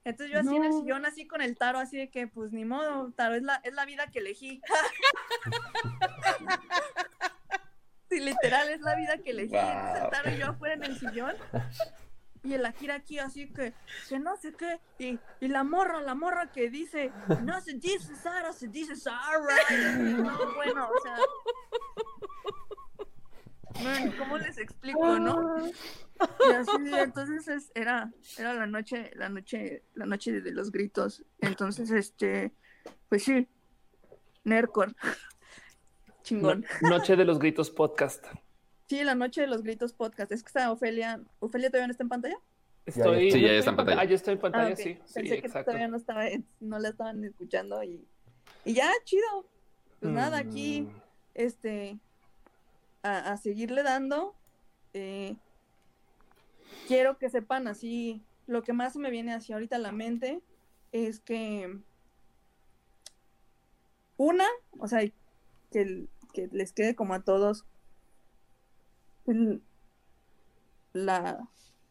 [0.05, 0.79] Entonces yo así en el No.
[0.81, 3.73] sillón, así con el taro, así de que, pues ni modo, taro, es la, es
[3.73, 4.61] la vida que elegí.
[8.09, 9.51] sí, literal, es la vida que elegí.
[9.51, 11.35] Taro y yo afuera en el sillón.
[12.41, 13.73] Y el Akira aquí así que,
[14.07, 17.11] que no sé qué, y, y la morra, la morra que dice,
[17.43, 19.37] no se dice Sara, se dice Sara.
[19.97, 21.17] No, bueno, o sea.
[23.83, 25.67] Man, ¿cómo les explico, no?
[25.67, 31.23] Y así, entonces es- era, era la noche, la noche, la noche de los gritos.
[31.39, 32.53] Entonces, este,
[33.07, 33.47] pues sí,
[34.43, 34.95] Nercor.
[36.29, 36.65] Chingón.
[36.81, 38.25] No- Noche de los Gritos Podcast.
[38.87, 40.31] Sí, la noche de los gritos podcast.
[40.31, 41.21] Es que está Ofelia.
[41.39, 42.37] ¿Ofelia todavía no está en pantalla?
[42.87, 44.01] Estoy, Sí, ya yo está en pantalla.
[44.01, 44.77] Ah, ya estoy en pantalla, Ah, ok.
[44.79, 44.97] sí.
[45.05, 45.65] Sí, Pensé que exacto.
[45.65, 46.23] todavía no estaba,
[46.59, 48.03] no la estaban escuchando y,
[48.65, 49.45] y ya, chido.
[49.99, 51.01] Pues nada, aquí, Mm.
[51.35, 51.99] este,
[53.03, 54.33] a, a seguirle dando.
[54.93, 55.35] eh,
[56.87, 60.41] quiero que sepan así, lo que más me viene hacia ahorita a la mente
[60.91, 61.77] es que
[64.17, 64.45] una,
[64.79, 65.01] o sea,
[65.71, 67.65] que, que les quede como a todos
[69.25, 69.61] el-
[70.93, 71.47] la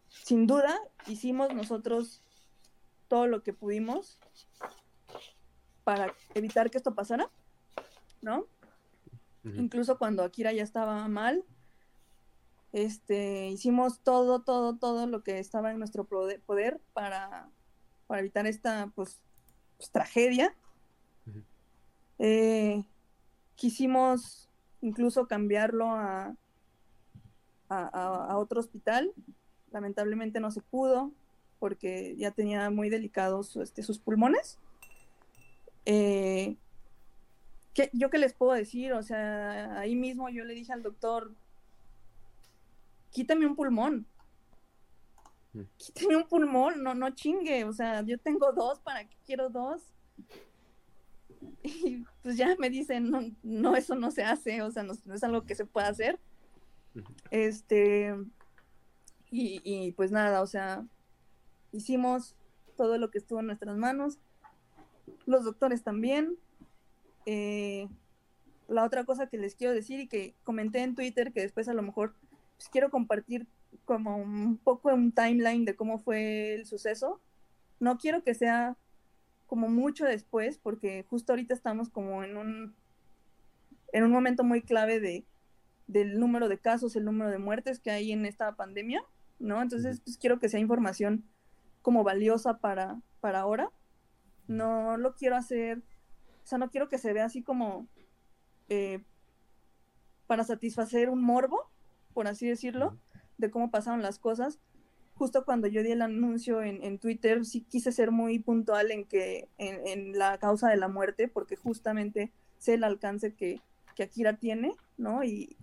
[0.09, 2.23] sin duda hicimos nosotros
[3.09, 4.19] todo lo que pudimos
[5.85, 7.31] para evitar que esto pasara,
[8.21, 8.47] ¿no?
[9.45, 11.43] Incluso cuando Akira ya estaba mal,
[12.73, 17.49] este, hicimos todo, todo, todo lo que estaba en nuestro poder para,
[18.07, 19.21] para evitar esta, pues,
[19.79, 20.55] pues, tragedia.
[22.19, 22.85] Eh,
[23.59, 24.49] quisimos
[24.81, 26.33] incluso cambiarlo a,
[27.69, 29.13] a, otro hospital.
[29.73, 31.11] Lamentablemente no se pudo
[31.59, 34.59] porque ya tenía muy delicados este, sus pulmones.
[35.87, 36.57] Eh,
[37.75, 38.93] ¿qué- ¿Yo qué les puedo decir?
[38.93, 41.33] O sea, ahí mismo yo le dije al doctor,
[43.11, 44.07] quítame un pulmón.
[45.79, 47.65] Quítame un pulmón, no, no chingue.
[47.65, 49.83] O sea, yo tengo dos, ¿para qué quiero dos?
[51.65, 55.15] Y pues ya me dicen, no, no, eso no se hace, o sea, no, no
[55.15, 56.19] es algo que se pueda hacer.
[57.31, 58.15] Este,
[59.31, 60.87] y, y pues nada, o sea,
[61.73, 62.35] hicimos
[62.77, 64.19] todo lo que estuvo en nuestras manos.
[65.27, 66.39] Los doctores también.
[67.27, 67.89] Eh,
[68.69, 71.75] la otra cosa que les quiero decir y que comenté en Twitter, que después a
[71.75, 72.15] lo mejor
[72.57, 73.47] pues, quiero compartir
[73.85, 77.21] como un poco un timeline de cómo fue el suceso.
[77.81, 78.77] No quiero que sea
[79.49, 82.77] como mucho después, porque justo ahorita estamos como en un,
[83.93, 85.25] en un momento muy clave de,
[85.87, 89.03] del número de casos, el número de muertes que hay en esta pandemia,
[89.39, 89.61] ¿no?
[89.63, 91.25] Entonces, pues quiero que sea información
[91.81, 93.71] como valiosa para, para ahora.
[94.47, 97.89] No lo quiero hacer, o sea, no quiero que se vea así como
[98.69, 99.03] eh,
[100.27, 101.71] para satisfacer un morbo,
[102.13, 102.99] por así decirlo,
[103.39, 104.61] de cómo pasaron las cosas.
[105.19, 109.05] Justo cuando yo di el anuncio en, en Twitter, sí quise ser muy puntual en
[109.05, 113.61] que en, en la causa de la muerte, porque justamente sé el alcance que,
[113.97, 115.25] que Akira tiene, ¿no?
[115.25, 115.57] Y,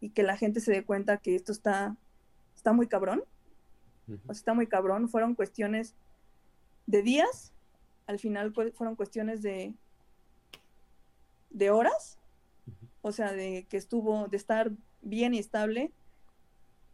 [0.00, 1.96] y que la gente se dé cuenta que esto está,
[2.56, 3.22] está muy cabrón.
[4.26, 5.08] O sea, está muy cabrón.
[5.10, 5.94] Fueron cuestiones
[6.86, 7.52] de días,
[8.06, 9.74] al final fue- fueron cuestiones de,
[11.50, 12.18] de horas,
[13.02, 14.70] o sea, de que estuvo, de estar
[15.02, 15.92] bien y estable,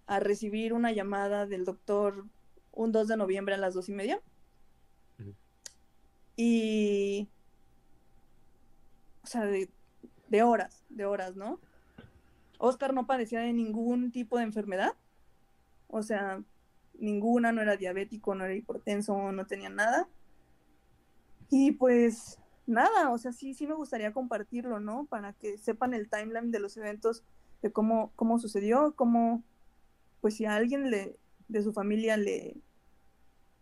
[0.07, 2.26] a recibir una llamada del doctor
[2.73, 4.20] un 2 de noviembre a las dos y media.
[6.36, 7.28] Y,
[9.23, 9.70] o sea, de,
[10.28, 11.60] de horas, de horas, ¿no?
[12.58, 14.94] Oscar no padecía de ningún tipo de enfermedad,
[15.86, 16.42] o sea,
[16.99, 20.08] ninguna, no era diabético, no era hipertenso, no tenía nada.
[21.50, 25.07] Y pues nada, o sea, sí, sí me gustaría compartirlo, ¿no?
[25.07, 27.23] Para que sepan el timeline de los eventos,
[27.62, 29.42] de cómo, cómo sucedió, cómo,
[30.25, 32.57] pues si a alguien le, de su familia le,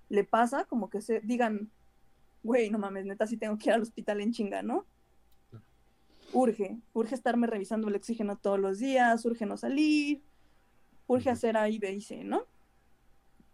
[0.08, 1.73] le pasa, como que se digan,
[2.44, 4.86] güey, no mames, neta, sí tengo que ir al hospital en chinga, ¿no?
[6.32, 10.23] Urge, urge estarme revisando el oxígeno todos los días, urge no salir,
[11.08, 12.44] urge hacer A, y B y C, ¿no?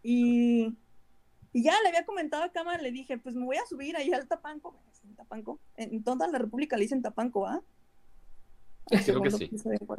[0.03, 0.77] Y,
[1.51, 4.13] y ya le había comentado a Cama, le dije, pues me voy a subir ahí
[4.13, 7.63] al Tapanco, en Tapanco, en toda la República le dicen Tapanco, ¿ah?
[8.89, 9.51] Creo que sí.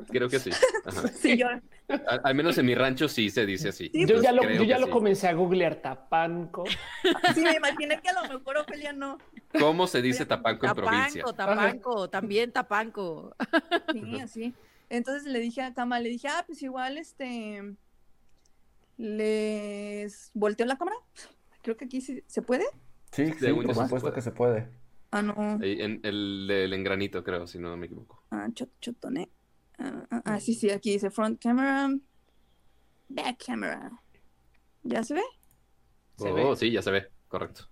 [0.08, 0.50] Creo que sí.
[0.84, 1.08] Ajá.
[1.20, 3.90] Sí, yo, Al, al menos en mi rancho sí se dice así.
[3.92, 4.92] yo ya lo, yo ya lo sí.
[4.92, 6.64] comencé a googlear Tapanco.
[7.34, 9.18] sí me imaginé que a lo mejor Ofelia no.
[9.58, 11.22] ¿Cómo se dice Tapanco en provincia?
[11.22, 13.36] Tapanco, Tapanco, también Tapanco.
[13.92, 14.54] Sí, así.
[14.88, 17.76] Entonces le dije a Cama, le dije, ah, pues igual, este,
[18.96, 20.96] les volteo la cámara.
[21.62, 22.64] Creo que aquí sí se puede.
[23.12, 24.14] Sí, sí, por supuesto puede.
[24.14, 24.68] que se puede.
[25.12, 25.58] Ah, no.
[25.60, 28.22] Ahí en el del engranito, creo, si no me equivoco.
[28.30, 29.28] Ah, chot, chotone.
[29.78, 31.88] Ah, ah, ah, sí, sí, aquí dice front camera,
[33.08, 33.90] back camera.
[34.82, 35.22] ¿Ya se ve?
[36.16, 36.56] Se oh, ve.
[36.56, 37.08] sí, ya se ve.
[37.28, 37.62] Correcto.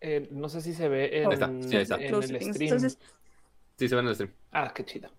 [0.00, 1.96] Eh, no sé si se ve en, Ahí está, sí, ahí está.
[1.96, 2.54] en el stream.
[2.60, 2.98] Entonces,
[3.78, 4.32] Sí, se ve en el stream.
[4.52, 5.10] Ah, qué chido.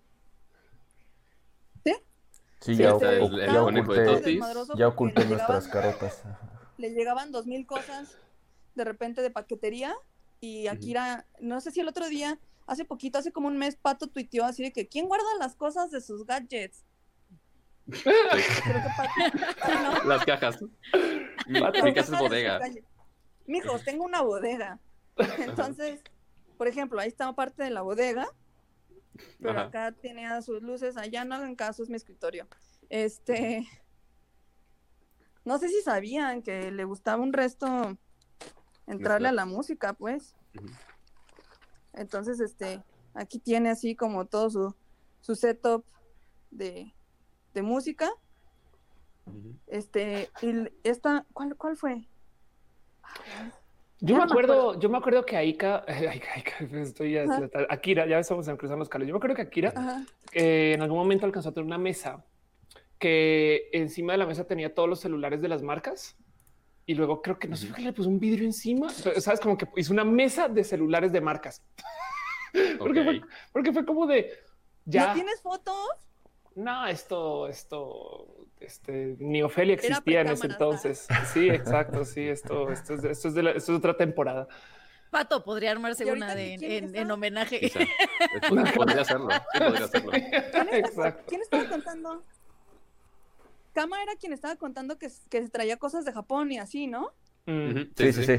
[1.84, 1.92] Sí,
[2.60, 4.40] Sí, ya, este, ocu- el ya oculté,
[4.76, 6.22] ya oculté nuestras llegaban- carotas.
[6.76, 8.18] le llegaban dos mil cosas
[8.74, 9.94] de repente de paquetería
[10.40, 14.08] y Akira, no sé si el otro día, hace poquito, hace como un mes, Pato
[14.08, 16.84] tuiteó así de que ¿quién guarda las cosas de sus gadgets?
[17.88, 20.62] Creo que Pato- Las cajas.
[21.46, 22.60] Mi, Pato, mi casa es bodega.
[23.46, 24.78] Mijos, tengo una bodega.
[25.38, 26.00] Entonces,
[26.58, 28.28] por ejemplo, ahí está parte de la bodega,
[29.40, 29.62] pero Ajá.
[29.68, 32.46] acá tiene sus luces, allá no hagan caso, es mi escritorio.
[32.90, 33.66] Este.
[35.44, 37.98] no sé si sabían que le gustaba un resto
[38.88, 40.34] entrarle a la música, pues.
[41.92, 42.82] Entonces, este,
[43.14, 44.74] aquí tiene así como todo su,
[45.20, 45.84] su setup
[46.50, 46.92] de,
[47.54, 48.10] de música.
[49.66, 52.08] Este, y esta, ¿cuál, cuál fue?
[54.00, 57.24] Yo me acuerdo, yo me acuerdo que Aika, Aika, Aika, estoy ya.
[57.68, 59.08] Akira, ya estamos en cruzando los cables.
[59.08, 62.24] Yo me acuerdo que Akira eh, en algún momento alcanzó a tener una mesa
[62.98, 66.16] que encima de la mesa tenía todos los celulares de las marcas
[66.88, 68.88] y luego creo que no sé qué le puso un vidrio encima.
[68.88, 71.62] Sabes, como que hizo una mesa de celulares de marcas.
[72.78, 73.20] porque, fue,
[73.52, 74.32] porque fue como de
[74.86, 75.08] ya.
[75.08, 75.76] ¿No tienes fotos?
[76.54, 81.06] No, esto, esto, este, ni Ofelia existía en ese precámaras, entonces.
[81.34, 82.06] Sí, exacto.
[82.06, 84.48] Sí, esto, esto es, de- esto es de, la- esto es de otra temporada.
[85.10, 87.70] Pato podría armarse ¿Y ahorita una de, quién en, homenaje.
[88.74, 89.28] Podría hacerlo.
[89.30, 90.12] Sí, podría hacerlo.
[90.72, 91.24] Exacto.
[91.28, 92.24] ¿Quién estaba contando?
[93.78, 97.12] Kama era quien estaba contando que, se traía cosas de Japón y así, ¿no?
[97.46, 98.36] Sí, sí, sí.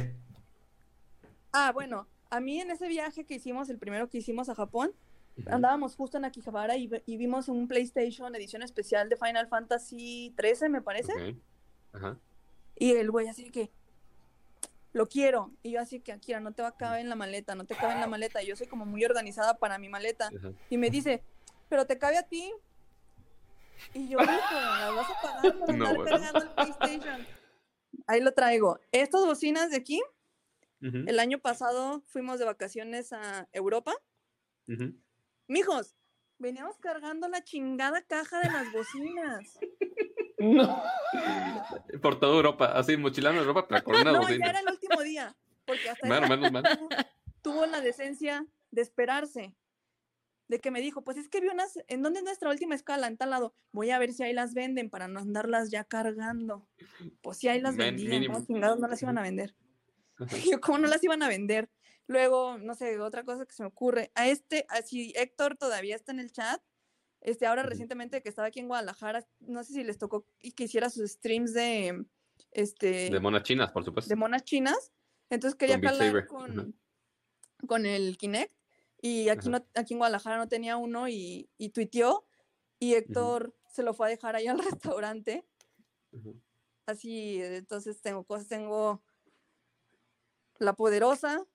[1.54, 4.92] Ah, bueno, a mí en ese viaje que hicimos, el primero que hicimos a Japón,
[5.46, 10.82] andábamos justo en Akihabara y, vimos un PlayStation edición especial de Final Fantasy 13, me
[10.82, 11.38] parece.
[11.94, 12.20] Ajá.
[12.76, 13.72] Y el güey así que,
[14.92, 15.54] lo quiero.
[15.64, 17.76] Y yo así que, Akira, no te va a caber en la maleta, no te
[17.76, 18.44] cabe en la maleta.
[18.44, 20.32] Y yo soy como muy organizada para mi maleta.
[20.38, 20.52] Ajá.
[20.70, 21.24] Y me dice,
[21.70, 22.52] pero te cabe a ti.
[23.94, 26.10] Y yo, hijo, ¿la vas a pagar por No, andar güey.
[26.10, 27.28] cargando el PlayStation?
[28.08, 28.80] Ahí lo traigo.
[28.92, 30.02] Estas bocinas de aquí,
[30.82, 33.94] Ujú, el año pasado fuimos de vacaciones a Europa.
[34.68, 34.94] ujú.
[35.48, 35.96] Mijos,
[36.38, 39.60] veníamos cargando la chingada caja de las bocinas.
[40.38, 40.82] No.
[42.02, 44.46] Por toda Europa, así mochilando Europa, pero con una no, bocina.
[44.46, 45.36] ya era el último día.
[45.66, 46.64] Porque hasta Bueno, menos mal.
[47.42, 49.54] tuvo la decencia de esperarse.
[50.50, 53.08] De que me dijo, pues es que vi unas, ¿en dónde es nuestra última escala?
[53.08, 53.54] En tal lado.
[53.72, 56.68] Voy a ver si ahí las venden para no andarlas ya cargando.
[57.22, 58.34] Pues si ahí las Men- vendían, mínimo.
[58.34, 59.56] ¿cómo chingados no las iban a vender?
[60.52, 61.70] Yo, ¿cómo no las iban a vender?
[62.08, 64.12] Luego, no sé, otra cosa que se me ocurre.
[64.16, 66.60] A este, así Héctor todavía está en el chat.
[67.22, 70.64] Este, ahora recientemente que estaba aquí en Guadalajara, no sé si les tocó y que
[70.64, 72.06] hiciera sus streams de
[72.52, 74.10] este De monas chinas, por supuesto.
[74.10, 74.92] de monas chinas.
[75.30, 76.76] Entonces quería Con Saber, con,
[77.68, 78.52] con el Kinect.
[79.02, 82.26] Y aquí, no, aquí en Guadalajara no tenía uno y, y tuiteó.
[82.80, 84.60] Y Héctor se lo fue a dejar ahí al
[85.00, 85.46] restaurante.
[86.86, 89.04] Así, entonces tengo cosas, tengo
[90.58, 91.46] la poderosa,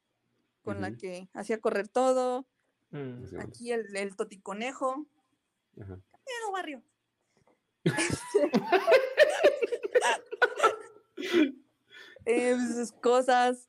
[0.62, 2.46] con la que hacía correr todo.
[2.90, 3.40] Mm.
[3.40, 5.06] Aquí el, el toticonejo.
[5.74, 6.82] Pero barrio.
[12.26, 13.68] Eh, pues, sus cosas.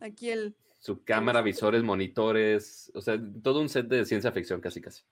[0.00, 4.80] Aquí el, Su cámara, visores, monitores, o sea, todo un set de ciencia ficción casi
[4.80, 5.04] casi.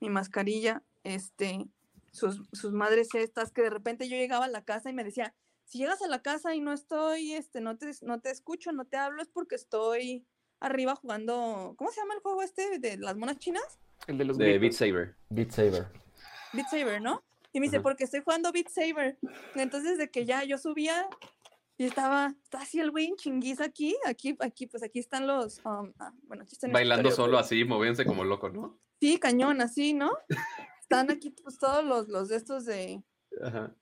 [0.00, 1.66] mi mascarilla, este,
[2.10, 5.34] sus, sus madres estas, que de repente yo llegaba a la casa y me decía,
[5.64, 8.84] si llegas a la casa y no estoy, este, no te, no te escucho, no
[8.84, 10.26] te hablo, es porque estoy
[10.60, 13.64] arriba jugando, ¿cómo se llama el juego este de las monas chinas?
[14.06, 14.72] El de los De Beat.
[14.74, 15.16] Saber.
[15.30, 15.86] Beat Saber.
[16.52, 17.24] Beat Saber, ¿no?
[17.54, 17.82] Y me dice, Ajá.
[17.82, 19.18] porque estoy jugando Beat Saber.
[19.54, 21.08] Entonces, de que ya yo subía
[21.78, 25.92] y estaba, está así el güey en aquí, aquí, aquí, pues aquí están los, um,
[25.98, 28.78] ah, bueno, aquí están Bailando solo así, moviéndose como loco, ¿no?
[29.00, 30.10] Sí, cañón, así, ¿no?
[30.80, 33.02] Están aquí pues todos los, los de estos de,
[33.42, 33.74] Ajá.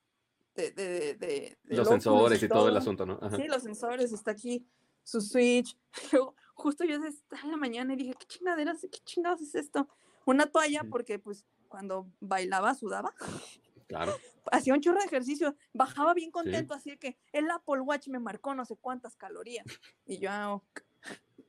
[0.55, 3.19] de, de, de- de- Los sensores y todo el asunto, ¿no?
[3.20, 3.36] Ajá.
[3.36, 4.65] Sí, los sensores, está aquí
[5.02, 5.77] su Switch.
[6.12, 9.89] Luego, justo yo estaba en la mañana y dije, ¿qué chingaderas, qué chingados es esto?
[10.25, 13.12] Una toalla, porque pues cuando bailaba sudaba,
[13.91, 14.17] Claro.
[14.52, 18.20] hacía un chorro de ejercicio, bajaba bien contento, así de que el Apple Watch me
[18.20, 19.67] marcó no sé cuántas calorías.
[20.07, 20.62] Y yo, ah,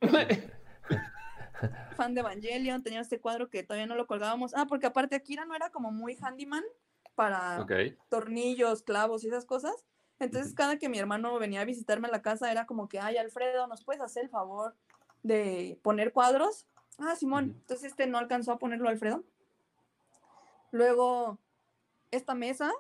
[1.96, 4.56] fan de Evangelion, tenía este cuadro que todavía no lo colgábamos.
[4.56, 6.64] Ah, porque aparte Akira no era como muy handyman
[7.14, 7.64] para
[8.10, 9.86] tornillos, clavos y esas cosas.
[10.18, 13.18] Entonces, cada que mi hermano venía a visitarme a la casa, era como que, ay,
[13.18, 14.76] Alfredo, ¿nos puedes hacer el favor
[15.22, 16.66] de poner cuadros?
[16.98, 17.56] Ah, Simón.
[17.62, 19.24] Entonces, este no alcanzó a ponerlo Alfredo.
[20.72, 21.38] Luego,
[22.12, 22.72] esta mesa,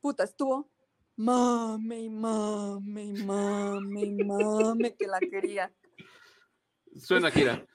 [0.00, 0.70] puta, estuvo
[1.16, 5.72] mame mame mame mame que la quería.
[6.96, 7.66] Suena Kira.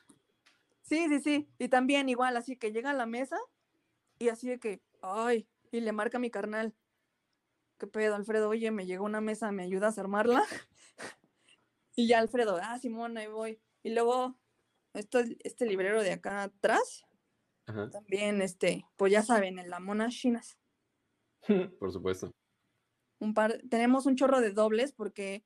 [0.82, 1.50] Sí, sí, sí.
[1.58, 3.38] Y también igual, así que llega a la mesa
[4.20, 6.76] y así de que, ay, y le marca a mi carnal.
[7.78, 8.50] ¿Qué pedo, Alfredo?
[8.50, 10.44] Oye, me llegó una mesa, ¿me ayudas a armarla?
[11.96, 13.60] y ya Alfredo, ah, Simón, ahí voy.
[13.84, 14.38] Y luego,
[14.94, 17.04] esto, este librero de acá atrás,
[17.68, 17.90] Ajá.
[17.92, 20.58] también, este, pues ya saben, en la monas chinas.
[21.80, 22.32] Por supuesto.
[23.20, 25.46] un par, tenemos un chorro de dobles porque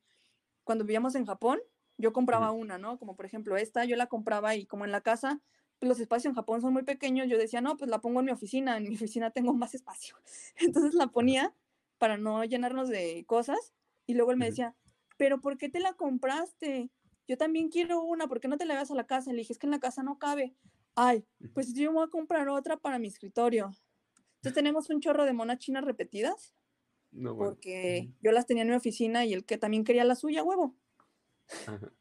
[0.64, 1.60] cuando vivíamos en Japón,
[1.98, 2.98] yo compraba una, ¿no?
[2.98, 5.40] Como por ejemplo esta, yo la compraba y como en la casa,
[5.78, 8.26] pues, los espacios en Japón son muy pequeños, yo decía, no, pues la pongo en
[8.26, 10.16] mi oficina, en mi oficina tengo más espacio.
[10.56, 11.54] Entonces la ponía
[11.98, 13.74] para no llenarnos de cosas.
[14.06, 14.76] Y luego él me decía,
[15.16, 16.90] pero ¿por qué te la compraste?
[17.26, 19.30] Yo también quiero una, ¿por qué no te la llevas a la casa?
[19.30, 20.56] Y le dije, es que en la casa no cabe.
[20.96, 23.70] Ay, pues yo voy a comprar otra para mi escritorio.
[24.36, 26.54] Entonces tenemos un chorro de monas chinas repetidas,
[27.12, 27.52] No, bueno.
[27.52, 30.74] porque yo las tenía en mi oficina y el que también quería la suya, huevo.
[31.66, 31.92] Ajá.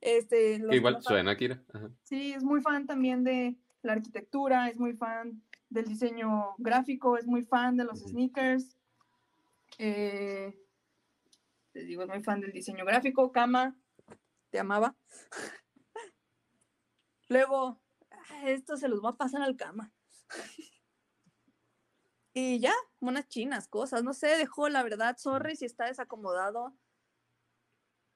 [0.00, 1.64] Este, los- igual suena, Kira.
[1.72, 1.90] Ajá.
[2.02, 7.26] Sí, es muy fan también de la arquitectura, es muy fan del diseño gráfico, es
[7.26, 8.76] muy fan de los sneakers.
[9.78, 10.54] Eh,
[11.72, 13.30] les digo, es muy fan del diseño gráfico.
[13.32, 13.76] Cama,
[14.50, 14.94] te amaba.
[17.28, 17.80] Luego,
[18.44, 19.92] esto se los va a pasar al cama.
[22.36, 24.02] Y ya, monas chinas, cosas.
[24.02, 26.76] No sé, dejó, la verdad, sorry si está desacomodado.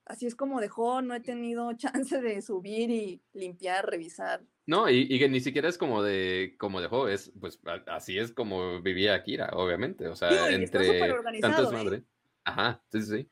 [0.05, 4.45] Así es como dejó, no he tenido chance de subir y limpiar, revisar.
[4.67, 8.33] No, y, y que ni siquiera es como de como dejó, es pues así es
[8.33, 10.09] como vivía Akira, obviamente.
[10.09, 11.75] O sea, está entre súper organizado, tanto ¿eh?
[11.75, 12.05] desmadre.
[12.45, 13.31] Ajá, sí, sí, sí.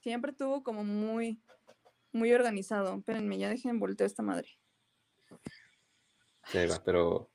[0.00, 1.40] Siempre tuvo como muy,
[2.12, 2.94] muy organizado.
[2.94, 4.48] Espérenme, ya dejen volteo esta madre.
[6.46, 7.30] Sí, va, pero.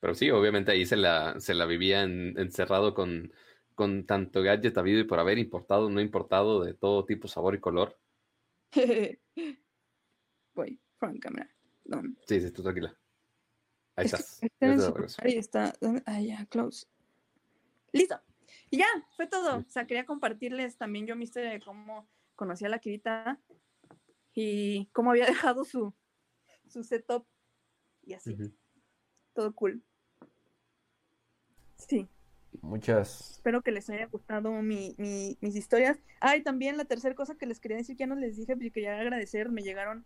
[0.00, 3.32] Pero sí, obviamente ahí se la, se la vivía en- encerrado con,
[3.74, 7.60] con tanto gadget habido y por haber importado, no importado, de todo tipo, sabor y
[7.60, 7.98] color.
[10.54, 11.54] Voy, front camera.
[11.84, 12.02] No.
[12.26, 12.96] Sí, sí, tú tranquila.
[13.96, 14.42] Ahí Es estás.
[14.42, 15.74] está y está.
[15.80, 16.02] ¿dónde?
[16.06, 16.86] Ah, ya, close.
[17.92, 18.20] Listo.
[18.70, 18.86] Y ya,
[19.16, 19.58] fue todo.
[19.58, 23.38] O sea, quería compartirles también yo mi historia de cómo conocí a la Kirita
[24.32, 25.94] y cómo había dejado su,
[26.70, 27.26] su setup
[28.02, 28.36] y así.
[29.34, 29.82] Todo cool.
[31.76, 32.08] Sí,
[32.62, 33.32] Muchas.
[33.36, 35.98] espero que les haya gustado mi, mi- mis historias.
[36.20, 38.56] Ah, y también la tercera cosa que les quería decir, que ya no les dije,
[38.56, 40.04] pero quería agradecer, me llegaron,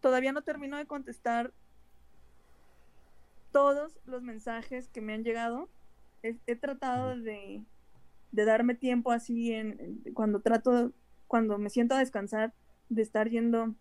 [0.00, 1.52] todavía no termino de contestar
[3.52, 5.68] todos los mensajes que me han llegado.
[6.22, 7.62] He, he tratado de,
[8.30, 10.92] de darme tiempo así en, en- cuando trato,
[11.26, 12.54] cuando me siento a descansar,
[12.88, 13.74] de estar yendo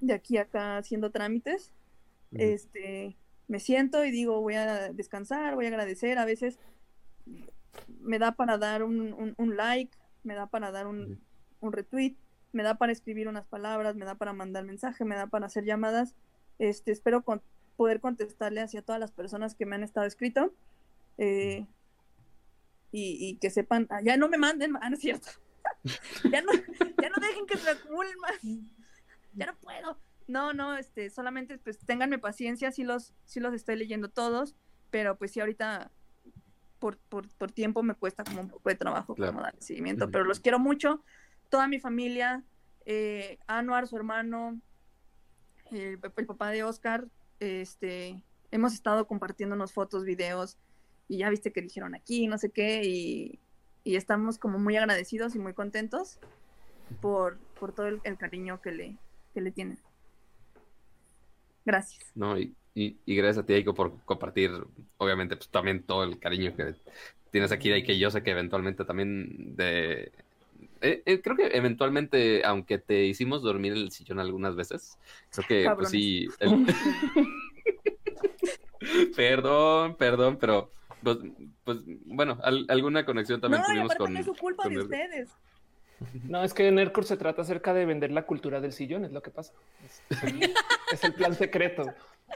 [0.00, 1.72] de aquí a acá haciendo trámites.
[2.32, 3.16] Este,
[3.48, 6.18] me siento y digo, voy a descansar, voy a agradecer.
[6.18, 6.58] A veces
[8.00, 11.20] me da para dar un, un- un like, me da para dar un,
[11.60, 12.16] un retweet,
[12.52, 15.64] me da para escribir unas palabras, me da para mandar mensaje, me da para hacer
[15.64, 16.14] llamadas.
[16.58, 17.42] Este, espero con-
[17.76, 20.52] poder contestarle hacia todas las personas que me han estado escrito.
[21.18, 21.66] eh,
[22.92, 25.28] y, y que sepan, ah, ya no me manden, ah, no es cierto.
[26.32, 28.40] ya, no, ya no dejen que se acumulen más.
[29.34, 29.98] Ya no puedo.
[30.26, 34.54] No, no, este, solamente pues ténganme paciencia, sí los, sí los estoy leyendo todos,
[34.90, 35.90] pero pues sí ahorita
[36.78, 39.32] por, por, por tiempo me cuesta como un poco de trabajo Claro.
[39.32, 41.02] como dar seguimiento, pero los quiero mucho,
[41.48, 42.44] toda mi familia,
[42.86, 44.60] eh, Anuar, su hermano,
[45.72, 47.06] el, el papá de Oscar,
[47.40, 50.58] este, hemos estado compartiéndonos fotos, videos,
[51.08, 53.40] y ya viste que dijeron aquí, no sé qué, y,
[53.82, 56.20] y estamos como muy agradecidos y muy contentos
[57.00, 58.96] por, por todo el, el cariño que le,
[59.32, 59.78] que le tienen.
[61.64, 62.10] Gracias.
[62.14, 64.50] No, y, y, y gracias a ti, Aiko, por compartir,
[64.96, 66.74] obviamente, pues también todo el cariño que
[67.30, 70.12] tienes aquí y que yo sé que eventualmente también de...
[70.80, 74.98] eh, eh, creo que eventualmente, aunque te hicimos dormir en el sillón algunas veces,
[75.30, 76.26] creo que pues sí...
[76.40, 76.66] el-
[79.16, 81.18] perdón, perdón, pero pues,
[81.64, 84.12] pues, bueno, al- alguna conexión también no, tuvimos con...
[84.12, 85.30] no es su culpa con de el- ustedes.
[86.24, 89.12] No, es que en Nerdcore se trata acerca de vender la cultura del sillón, es
[89.12, 89.52] lo que pasa.
[89.84, 90.02] Es,
[90.92, 91.84] es el plan secreto.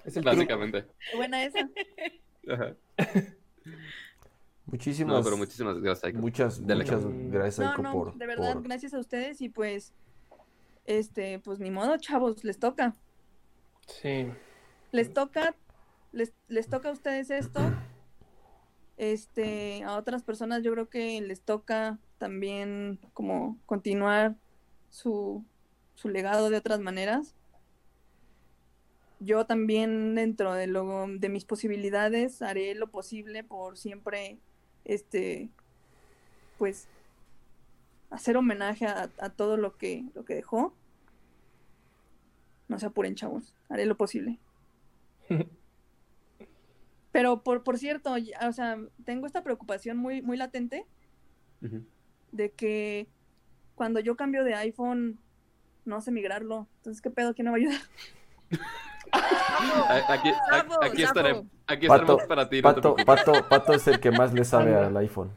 [0.04, 0.24] Es el.
[0.24, 0.84] Básicamente.
[1.10, 1.68] Qué buena esa.
[2.50, 2.74] Ajá.
[4.66, 5.16] Muchísimas.
[5.18, 6.18] No, pero muchísimas gracias, Aiko.
[6.18, 7.18] Muchas, Dale, muchas Aiko.
[7.30, 8.14] gracias, No, Aiko, no, por.
[8.16, 9.92] de verdad, por- gracias a ustedes y pues,
[10.86, 12.94] este, pues ni modo, chavos, les toca.
[13.86, 14.26] Sí.
[14.92, 15.54] Les toca,
[16.12, 17.60] les, les toca a ustedes esto.
[18.96, 24.36] Este, a otras personas yo creo que les toca también como continuar
[24.90, 25.44] su,
[25.94, 27.34] su legado de otras maneras.
[29.20, 34.38] Yo también dentro de lo de mis posibilidades haré lo posible por siempre
[34.84, 35.48] este
[36.58, 36.88] pues
[38.10, 40.74] hacer homenaje a, a todo lo que lo que dejó.
[42.68, 43.54] No se apuren, chavos.
[43.68, 44.38] Haré lo posible.
[47.12, 50.84] Pero por, por cierto, ya- o sea, tengo esta preocupación muy, muy latente
[52.34, 53.08] de que
[53.74, 55.18] cuando yo cambio de iPhone
[55.84, 56.66] no sé migrarlo.
[56.78, 57.34] Entonces, ¿qué pedo?
[57.34, 57.80] ¿Quién me va a ayudar?
[60.08, 60.30] Aquí,
[60.82, 62.56] aquí, estaré, aquí Pato, estaremos para ti.
[62.62, 63.04] no te Pato, preocupes.
[63.04, 65.30] Pato, Pato es el que más le sabe al iPhone.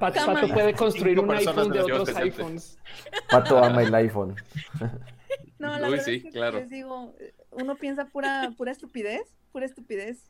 [0.00, 0.34] Pat- Cama.
[0.40, 2.24] Pato puede construir un iPhone de otros presente.
[2.24, 2.78] iPhones.
[3.30, 4.34] Pato ama el iPhone.
[5.58, 6.58] No, la Uy, verdad sí, es que claro.
[6.58, 7.14] les digo,
[7.50, 9.22] uno piensa pura, pura estupidez,
[9.52, 10.22] pura estupidez.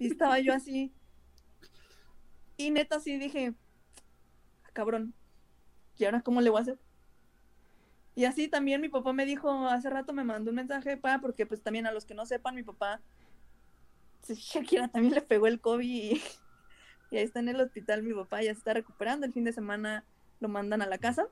[0.00, 0.92] Y estaba yo así.
[2.56, 3.54] Y neta sí dije,
[4.64, 5.14] "Ah, cabrón,
[5.98, 6.78] ¿y ahora cómo le voy a hacer?
[8.14, 11.46] Y así también mi papá me dijo, hace rato me mandó un mensaje, pa, porque
[11.46, 13.00] pues también a los que no sepan, mi papá,
[14.28, 16.22] Shakira también le pegó el COVID y,
[17.10, 19.52] y ahí está en el hospital mi papá, ya se está recuperando, el fin de
[19.52, 20.04] semana
[20.40, 21.28] lo mandan a la casa.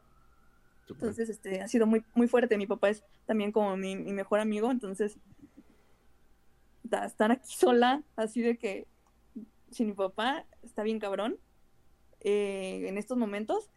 [0.88, 2.56] Entonces, este, ha sido muy, muy fuerte.
[2.56, 5.18] Mi papá es también como mi, mi mejor amigo, entonces,
[6.84, 8.86] da- estar aquí sola, así de que
[9.70, 11.38] sin mi papá está bien cabrón
[12.20, 13.68] eh, en estos momentos.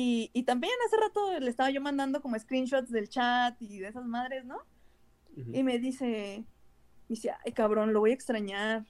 [0.00, 3.88] Y, y también hace rato le estaba yo mandando como screenshots del chat y de
[3.88, 4.58] esas madres, ¿no?
[5.52, 6.44] Y me dice,
[7.08, 8.86] me dice, ay cabrón, lo voy a extrañar.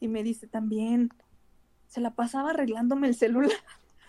[0.00, 1.10] Y me dice también,
[1.88, 3.50] se la pasaba arreglándome el celular.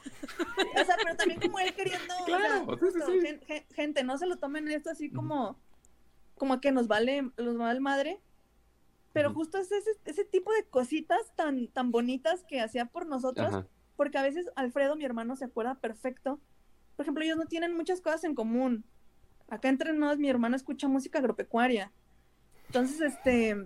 [0.82, 4.26] o sea, pero también como él queriendo, o sea, Claro, sí, sí, gente, no se
[4.26, 5.60] lo tomen esto así como,
[6.38, 8.22] como que nos vale, nos vale madre.
[9.12, 13.66] Pero justo es ese, ese tipo de cositas tan, tan bonitas que hacía por nosotros.
[14.00, 16.40] Porque a veces Alfredo, mi hermano, se acuerda perfecto.
[16.96, 18.86] Por ejemplo, ellos no tienen muchas cosas en común.
[19.50, 21.92] Acá entre nos, mi hermano escucha música agropecuaria.
[22.68, 23.58] Entonces, este,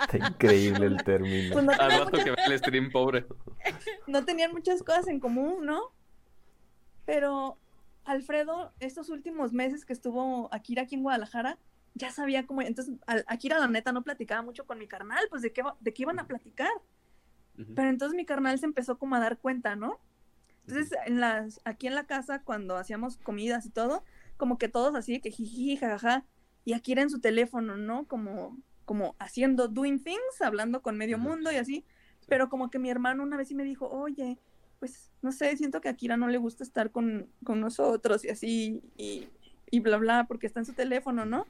[0.00, 1.52] Está increíble el término.
[1.52, 3.26] Pues no Al tenía rato muchas- que ve el stream, pobre.
[4.08, 5.92] no tenían muchas cosas en común, ¿no?
[7.06, 7.58] Pero
[8.04, 11.58] Alfredo, estos últimos meses que estuvo Akira aquí en Guadalajara,
[11.94, 12.60] ya sabía cómo.
[12.62, 15.94] Entonces, al- Akira, la neta, no platicaba mucho con mi carnal, pues de qué, de
[15.94, 16.72] qué iban a platicar.
[17.56, 20.00] Pero entonces mi carnal se empezó como a dar cuenta, ¿no?
[20.66, 24.02] Entonces, en las, aquí en la casa, cuando hacíamos comidas y todo,
[24.36, 26.24] como que todos así, que jiji, jajaja,
[26.64, 28.06] y Akira en su teléfono, ¿no?
[28.06, 31.84] Como, como haciendo doing things, hablando con medio mundo y así.
[32.26, 34.38] Pero como que mi hermano una vez sí me dijo, oye,
[34.80, 38.30] pues no sé, siento que a Akira no le gusta estar con, con nosotros y
[38.30, 39.28] así, y,
[39.70, 41.46] y bla, bla, porque está en su teléfono, ¿no?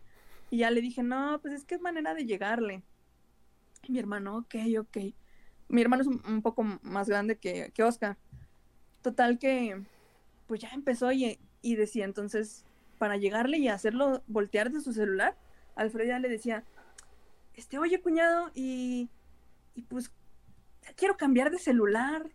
[0.50, 2.82] Y ya le dije, no, pues es que es manera de llegarle.
[3.84, 5.14] Y mi hermano, ok, ok.
[5.68, 8.16] Mi hermano es un, un poco más grande que, que Oscar.
[9.02, 9.82] Total que,
[10.46, 12.64] pues ya empezó y, y decía, entonces,
[12.98, 15.36] para llegarle y hacerlo voltear de su celular,
[15.74, 16.64] Alfredo ya le decía,
[17.54, 19.08] este, oye, cuñado, y,
[19.74, 20.10] y pues
[20.82, 22.30] ya quiero cambiar de celular.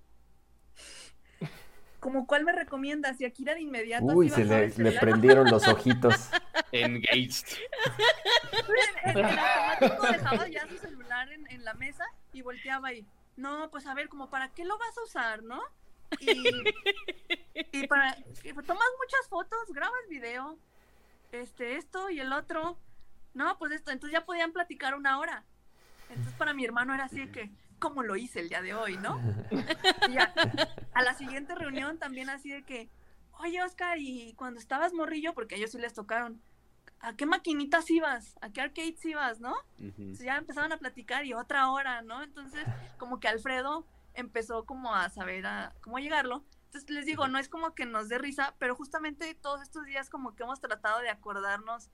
[2.00, 6.30] Como cuál me recomiendas, si Akira de inmediato Uy, se le, el prendieron los ojitos.
[6.72, 7.48] Engaged.
[9.04, 13.06] En, en automático dejaba ya su celular en, en la mesa y volteaba y,
[13.40, 15.62] no, pues a ver, como para qué lo vas a usar, ¿no?
[17.72, 20.58] Y, para, y tomas muchas fotos, grabas video,
[21.32, 22.78] este, esto y el otro.
[23.34, 25.46] No, pues esto, entonces ya podían platicar una hora.
[26.10, 29.22] Entonces para mi hermano era así que, ¿cómo lo hice el día de hoy, no?
[30.10, 30.34] Y ya,
[30.94, 32.90] a la siguiente reunión también así de que,
[33.34, 36.42] oye Oscar, y cuando estabas morrillo, porque a ellos sí les tocaron,
[37.02, 38.38] ¿a qué maquinitas ibas?
[38.42, 39.56] ¿A qué arcades ibas, no?
[39.80, 42.24] Entonces ya empezaban a platicar y otra hora, ¿no?
[42.24, 42.66] Entonces,
[42.98, 46.44] como que Alfredo empezó como a saber a cómo llegarlo.
[46.66, 50.10] Entonces les digo, no es como que nos dé risa, pero justamente todos estos días
[50.10, 51.90] como que hemos tratado de acordarnos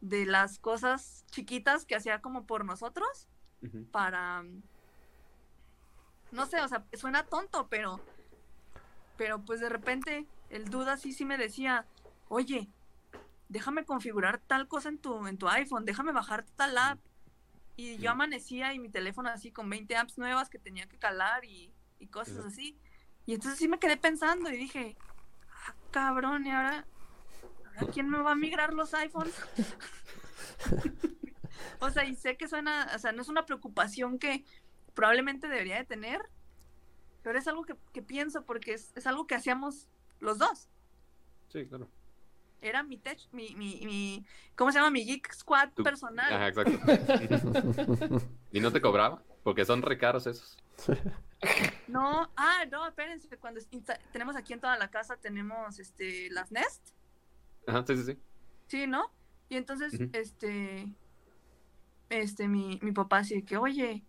[0.00, 3.28] de las cosas chiquitas que hacía como por nosotros
[3.90, 4.44] para
[6.30, 8.00] no sé, o sea, suena tonto, pero
[9.16, 11.86] pero pues de repente el duda sí sí me decía,
[12.28, 12.68] "Oye,
[13.48, 16.98] déjame configurar tal cosa en tu en tu iPhone, déjame bajar tal app."
[17.76, 21.44] Y yo amanecía y mi teléfono así con 20 apps nuevas que tenía que calar
[21.44, 22.78] y, y cosas así.
[23.26, 24.96] Y entonces sí me quedé pensando y dije,
[25.50, 26.86] "Ah, cabrón, ¿y ahora,
[27.66, 29.34] ahora quién me va a migrar los iPhones?
[31.80, 34.44] o sea, y sé que suena, o sea, no es una preocupación que
[34.94, 36.20] probablemente debería de tener,
[37.22, 39.88] pero es algo que, que pienso porque es, es algo que hacíamos
[40.20, 40.68] los dos.
[41.48, 41.88] Sí, claro.
[42.60, 44.90] Era mi tech, mi, mi, mi, ¿cómo se llama?
[44.90, 46.32] Mi Geek Squad personal.
[46.32, 46.78] Ajá, exacto.
[48.52, 49.22] ¿Y no te cobraba?
[49.42, 50.56] Porque son re caros esos.
[51.86, 53.60] No, ah, no, espérense, cuando
[54.10, 56.90] tenemos aquí en toda la casa, tenemos este las Nest,
[57.66, 58.18] Ajá, sí, sí, sí.
[58.68, 59.12] sí, ¿no?
[59.48, 60.88] Y entonces, este,
[62.08, 64.04] este, mi, mi papá así de que, oye,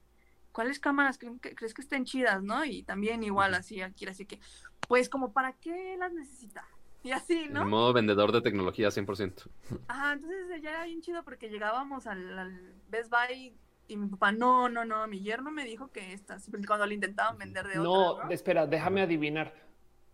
[0.52, 2.64] ¿cuáles cámaras cre- que- crees que estén chidas, no?
[2.66, 4.40] Y también igual así, aquí, así que,
[4.88, 6.68] pues como, ¿para qué las necesita?
[7.08, 7.66] Y así, En ¿no?
[7.66, 9.48] modo vendedor de tecnología 100%.
[9.88, 13.54] Ajá, entonces ya era bien chido porque llegábamos al, al Best Buy
[13.88, 17.38] y mi papá, no, no, no, mi yerno me dijo que estas, cuando le intentaban
[17.38, 18.32] vender de No, otra, ¿no?
[18.32, 19.54] espera, déjame adivinar.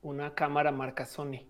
[0.04, 1.48] Una cámara marca Sony.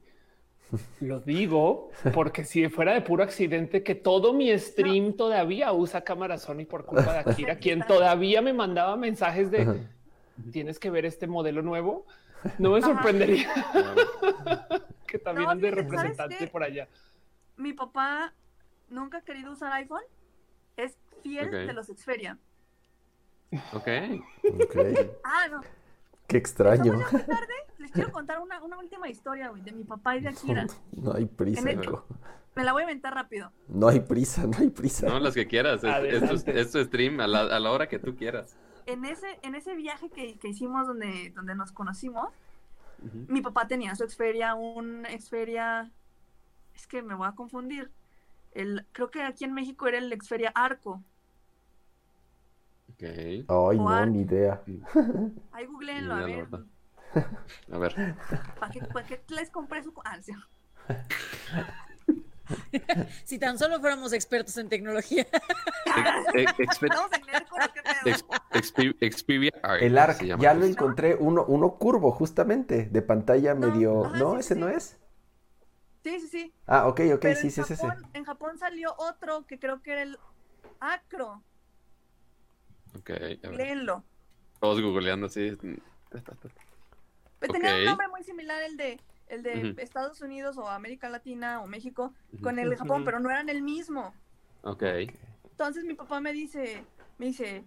[1.01, 6.37] Lo digo porque si fuera de puro accidente que todo mi stream todavía usa cámara
[6.37, 9.87] Sony por culpa de Akira, quien todavía me mandaba mensajes de
[10.51, 12.05] tienes que ver este modelo nuevo,
[12.59, 12.87] no me Ajá.
[12.87, 13.49] sorprendería
[15.13, 16.87] que también No, ande fíjate, ¿sabes representante por allá.
[17.55, 18.33] mi papá
[18.89, 20.01] nunca ha querido usar iPhone,
[20.75, 21.53] es fiel Ok.
[21.53, 22.39] de los Xperia.
[23.73, 23.87] Ok.
[24.55, 24.75] Ok.
[25.23, 25.61] Ah, no.
[26.27, 26.99] Qué extraño.
[27.11, 27.53] Tarde.
[27.77, 30.65] Les quiero contar una, una última historia, güey, de mi papá y de Akira.
[30.93, 31.79] No hay prisa, el-.
[32.55, 33.51] Me la voy a inventar rápido.
[33.67, 35.07] No hay prisa, no hay prisa.
[35.07, 35.83] No, las que quieras.
[35.83, 38.57] Es, es tu, es tu stream a la, a la hora que tú quieras.
[38.87, 42.29] En ese, en ese viaje que, que hicimos donde, donde nos conocimos,
[43.27, 45.91] mi papá tenía su Xperia, un Xperia,
[46.75, 47.91] es que me voy a confundir.
[48.51, 51.03] El, creo que aquí en México era el Xperia Arco.
[52.91, 53.03] Ok.
[53.03, 54.61] Ay, O no, ni idea.
[55.51, 56.47] Ahí googleenlo, a ver.
[57.71, 58.15] A ver.
[58.59, 59.93] ¿Para qué, para qué les compré su...
[60.03, 60.33] Ah, sí.
[63.25, 65.25] Si tan solo fuéramos expertos en tecnología.
[69.79, 74.05] El ARC, ya lo encontré, uno, uno curvo, justamente, de pantalla medio.
[74.05, 74.33] ajá, ¿No?
[74.33, 74.97] sí, ¿Ese sí, no es?
[76.03, 76.53] Sí, sí, sí.
[76.67, 79.93] Ah, ok, ok, Pero sí, en sí, sí, En Japón salió otro que creo que
[79.93, 80.17] era el
[80.79, 81.41] Acro.
[82.97, 83.55] Ok, a ver.
[83.55, 84.03] Léenlo.
[84.59, 85.57] Todos googleando así.
[87.39, 88.99] Pero Tenía un nombre muy similar el de
[89.33, 89.75] el de.
[89.81, 93.61] Estados Unidos o América Latina o México con el de Japón, pero no eran el
[93.61, 94.13] mismo.
[94.61, 94.83] Ok.
[95.51, 96.83] Entonces mi papá me dice,
[97.17, 97.63] me dice,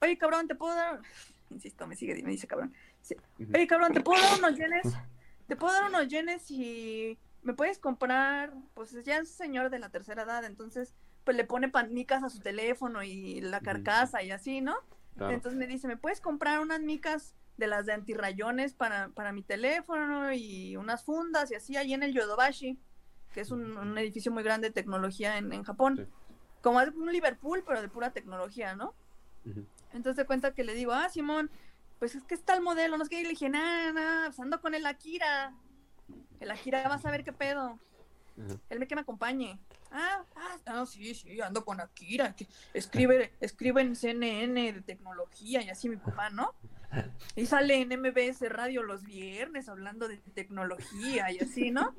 [0.00, 1.00] oye cabrón, te puedo dar,
[1.50, 3.16] insisto, me sigue, me dice cabrón, Dice,
[3.54, 4.94] oye cabrón, te puedo dar unos yenes,
[5.46, 9.90] te puedo dar unos yenes y me puedes comprar, pues ya es señor de la
[9.90, 14.60] tercera edad, entonces pues le pone panicas a su teléfono y la carcasa y así,
[14.60, 14.76] ¿no?
[15.16, 15.32] Claro.
[15.32, 19.42] Entonces me dice, ¿me puedes comprar unas micas de las de antirrayones para, para mi
[19.42, 22.78] teléfono y unas fundas y así ahí en el Yodobashi,
[23.32, 26.08] que es un, un edificio muy grande de tecnología en, en Japón?
[26.62, 28.94] Como es un Liverpool, pero de pura tecnología, ¿no?
[29.92, 31.50] Entonces de cuenta que le digo, ah, Simón,
[31.98, 34.40] pues es que está el modelo, no sé qué, y le dije, nada, nada, pues
[34.40, 35.54] ando con el Akira.
[36.40, 37.78] El Akira va a saber qué pedo.
[38.68, 39.58] Él me que me acompañe.
[39.90, 42.34] Ah, ah, no, sí, sí, ando con Akira.
[42.34, 46.54] que escribe, escribe en CNN de tecnología y así mi papá, ¿no?
[47.34, 51.94] Y sale en MBS Radio los viernes hablando de tecnología y así, ¿no?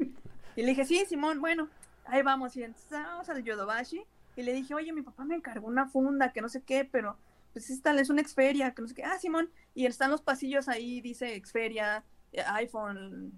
[0.56, 1.70] Y le dije, sí, Simón, bueno,
[2.06, 2.56] ahí vamos.
[2.58, 4.04] Y entonces ah, vamos al Yodobashi.
[4.36, 7.18] Y le dije, oye, mi papá me encargó una funda que no sé qué, pero
[7.54, 9.04] pues esta es una Xperia, que no sé qué.
[9.04, 9.50] Ah, Simón.
[9.74, 13.32] Y están los pasillos ahí, dice Xperia, eh, iPhone,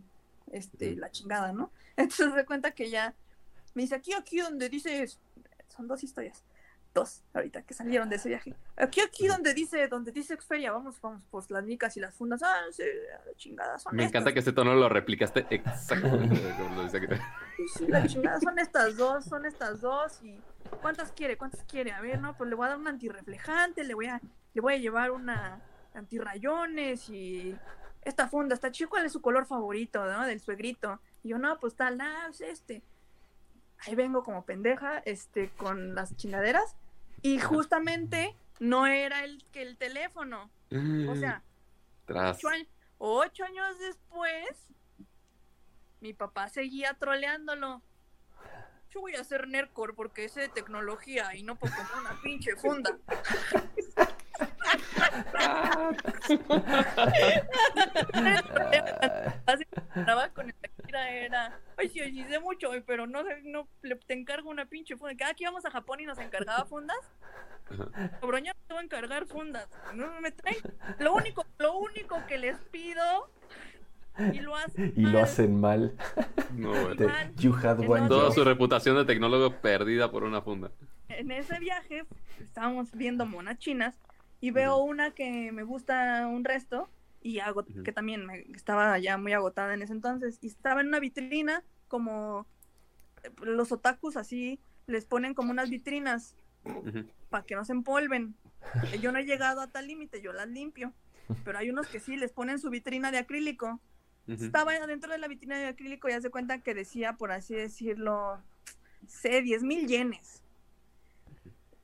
[0.52, 1.72] este, la chingada, ¿no?
[1.98, 3.16] Entonces se cuenta que ya
[3.74, 5.08] me dice, aquí, aquí donde dice,
[5.68, 6.44] son dos historias,
[6.94, 8.56] dos, ahorita que salieron de ese viaje.
[8.76, 12.42] Aquí, aquí donde dice, donde dice Xperia, vamos, vamos, pues las micas y las fundas,
[12.44, 14.12] ah, sí, la chingada son Me estas.
[14.22, 17.08] encanta que este tono lo replicaste exactamente como lo dice aquí.
[17.76, 20.42] Sí, la chingada son estas dos, son estas dos y
[20.82, 21.38] ¿cuántas quiere?
[21.38, 21.92] ¿Cuántas quiere?
[21.92, 24.20] A ver, no, pues le voy a dar un antirreflejante, le voy a,
[24.54, 25.62] le voy a llevar una
[25.94, 27.56] antirrayones y
[28.02, 30.26] esta funda está chido, ¿cuál es su color favorito, no?
[30.26, 31.00] Del suegrito.
[31.24, 32.82] Y yo, no, pues tal, ah, es este.
[33.86, 36.76] Ahí vengo como pendeja, este, con las chingaderas.
[37.22, 40.50] Y justamente no era el que el teléfono.
[40.72, 41.44] O sea,
[42.08, 42.68] ocho, años,
[42.98, 44.50] ocho años después,
[46.02, 47.82] mi papá seguía troleándolo.
[48.92, 52.56] Yo voy a hacer Nercor porque ese de tecnología y no porque comprar una pinche
[52.56, 52.98] funda.
[59.96, 63.96] Estaba con el Akira era, ay sí, sí sé mucho, pero no sé, no le-
[63.96, 65.16] te encargo una pinche funda.
[65.18, 66.98] Cada que íbamos a Japón y nos encargaba fundas,
[68.20, 69.68] cabrón, ya no te voy a encargar fundas.
[69.94, 70.58] No me traen.
[71.00, 73.30] Lo único, lo único que les pido
[74.34, 75.94] y lo hacen Y lo mal, hacen mal.
[76.54, 76.74] No,
[77.38, 78.34] you had one Toda job.
[78.34, 80.72] su reputación de tecnólogo perdida por una funda.
[81.10, 82.06] en ese viaje
[82.40, 83.96] estábamos viendo monas chinas
[84.42, 86.90] y veo una que me gusta un resto
[87.22, 90.88] y hago que también me, estaba ya muy agotada en ese entonces y estaba en
[90.88, 92.46] una vitrina como
[93.24, 96.36] eh, los otakus así les ponen como unas vitrinas
[97.30, 98.36] para que no se empolven.
[99.02, 100.94] Yo no he llegado a tal límite, yo las limpio,
[101.46, 103.80] pero hay unos que sí les ponen su vitrina de acrílico.
[104.28, 108.40] Estaba adentro de la vitrina de acrílico y hace cuenta que decía, por así decirlo,
[109.08, 110.44] sé, 10 mil yenes.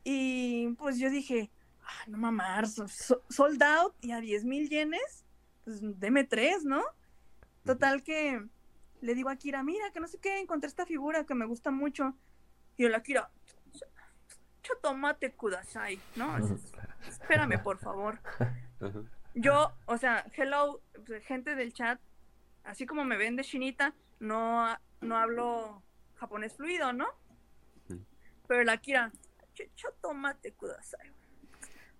[0.03, 1.49] Y pues yo dije,
[1.85, 5.23] ah, no mamar, so- so- sold out y a 10 mil yenes,
[5.63, 6.83] pues deme tres, ¿no?
[7.63, 8.41] Total que
[9.01, 11.71] le digo a Kira, mira, que no sé qué, encontré esta figura que me gusta
[11.71, 12.13] mucho.
[12.77, 13.29] Y yo la Kira,
[14.81, 16.37] tomate kudasai, ¿no?
[17.07, 18.19] Espérame, por favor.
[19.35, 21.99] Yo, o sea, hello, pues, gente del chat,
[22.63, 24.67] así como me ven de chinita, no,
[25.01, 25.81] no hablo
[26.15, 27.07] japonés fluido, ¿no?
[28.47, 29.11] Pero la Kira,
[29.55, 31.11] "Ch- cho tomate kudasai.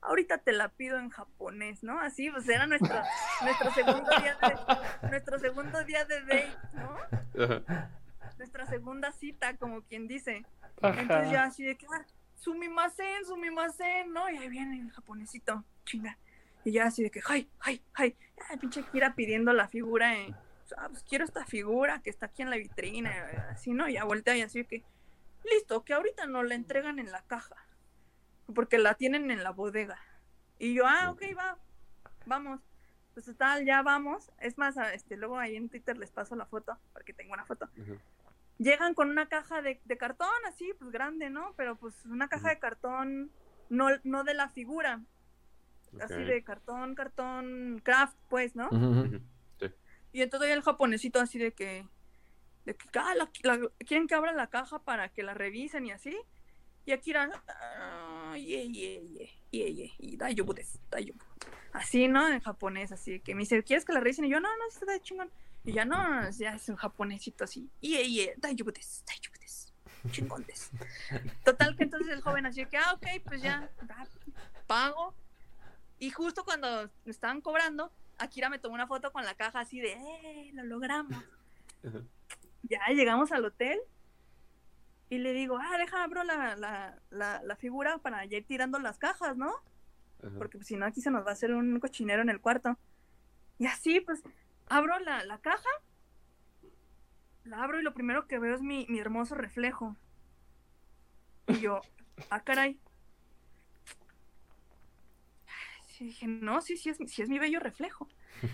[0.08, 2.00] Ahorita te la pido en japonés, ¿no?
[2.00, 2.95] Así, pues era nuestro,
[3.43, 6.98] nuestro segundo día de, nuestro segundo día de date, ¿no?
[8.38, 10.45] Nuestra segunda cita, como quien dice.
[10.82, 11.01] Ajá.
[11.01, 14.30] Entonces yo así de que, "Ah, sumimasen, sumimasen, ¿no?
[14.30, 16.17] Y ahí viene el japonesito, chinga.
[16.64, 20.34] Y ya así de que, ay, ay, ay, ya, pinche Kira pidiendo la figura, eh.
[20.77, 23.11] Ah, pues quiero esta figura que está aquí en la vitrina,
[23.51, 23.88] así, ¿no?
[23.88, 24.84] Y ya voltea y así de que,
[25.43, 27.56] listo, que ahorita no la entregan en la caja,
[28.53, 29.98] porque la tienen en la bodega.
[30.59, 31.57] Y yo, ah, ok, va,
[32.25, 32.61] vamos.
[33.14, 34.32] Pues tal, ya vamos.
[34.40, 37.69] Es más, este, luego ahí en Twitter les paso la foto, porque tengo una foto.
[38.57, 41.53] Llegan con una caja de, de cartón así, pues grande, ¿no?
[41.57, 43.32] Pero pues una caja de cartón,
[43.69, 45.01] no, no de la figura.
[46.01, 48.69] Así de cartón, cartón, craft, pues, ¿no?
[49.59, 49.67] Sí.
[50.11, 51.88] Y entonces ahí el japonesito así de que,
[52.65, 55.91] de que ah, la- la- quieren que abra la caja para que la revisen y
[55.91, 56.17] así.
[56.85, 61.23] Y Akira, ah, ye, ye, ye, ye, ye, y daiyoubu desu, daiyoubu.
[61.73, 62.27] Así, ¿no?
[62.27, 64.25] En japonés, así que me dice, ¿quieres que la revisen?
[64.25, 65.31] Y yo, no, no, está de chingón.
[65.64, 69.72] Y ya, no, no, ya es un japonesito así, ye, ye, daiyoubu desu, daiyoubu desu,
[70.11, 70.69] chingón desu.
[71.43, 73.69] Total que entonces el joven así que, ah, ok, pues ya,
[74.67, 75.15] pago.
[75.97, 79.80] Y justo cuando me estaban cobrando, Akira me tomó una foto con la caja así
[79.80, 80.51] de, ¡eh!
[80.53, 81.17] Lo logramos.
[82.64, 83.80] Ya llegamos al hotel
[85.09, 88.80] y le digo, ah, deja abro la, la, la, la figura para ya ir tirando
[88.80, 89.53] las cajas, ¿no?
[90.38, 92.77] Porque pues, si no aquí se nos va a hacer un cochinero en el cuarto.
[93.59, 94.24] Y así, pues,
[94.67, 95.69] abro la, la caja,
[97.45, 99.95] la abro y lo primero que veo es mi, mi hermoso reflejo.
[101.48, 101.82] Y yo,
[102.30, 102.80] ah, caray.
[106.00, 108.08] Dije, no, sí, sí es, sí es mi bello reflejo.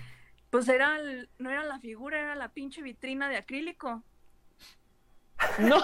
[0.51, 4.03] Pues era, el- no era la figura, era la pinche vitrina de acrílico.
[5.59, 5.81] No.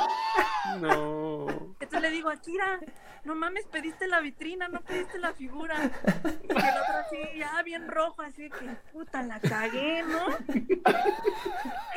[0.80, 1.48] No.
[1.80, 2.80] Entonces le digo, Akira,
[3.24, 5.76] no mames, pediste la vitrina, no pediste la figura.
[6.24, 10.28] Y el otro así, ya bien rojo, así de que, puta, la cagué, ¿no?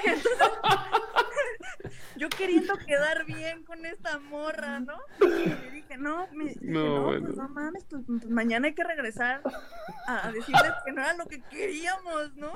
[0.05, 0.49] Entonces,
[2.21, 4.99] yo queriendo quedar bien con esta morra, ¿no?
[5.21, 7.27] Y le dije, no, me, dije, No, no, bueno.
[7.27, 9.41] pues no mames, pues, pues mañana hay que regresar
[10.07, 12.53] a, a decirles que no era lo que queríamos, ¿no?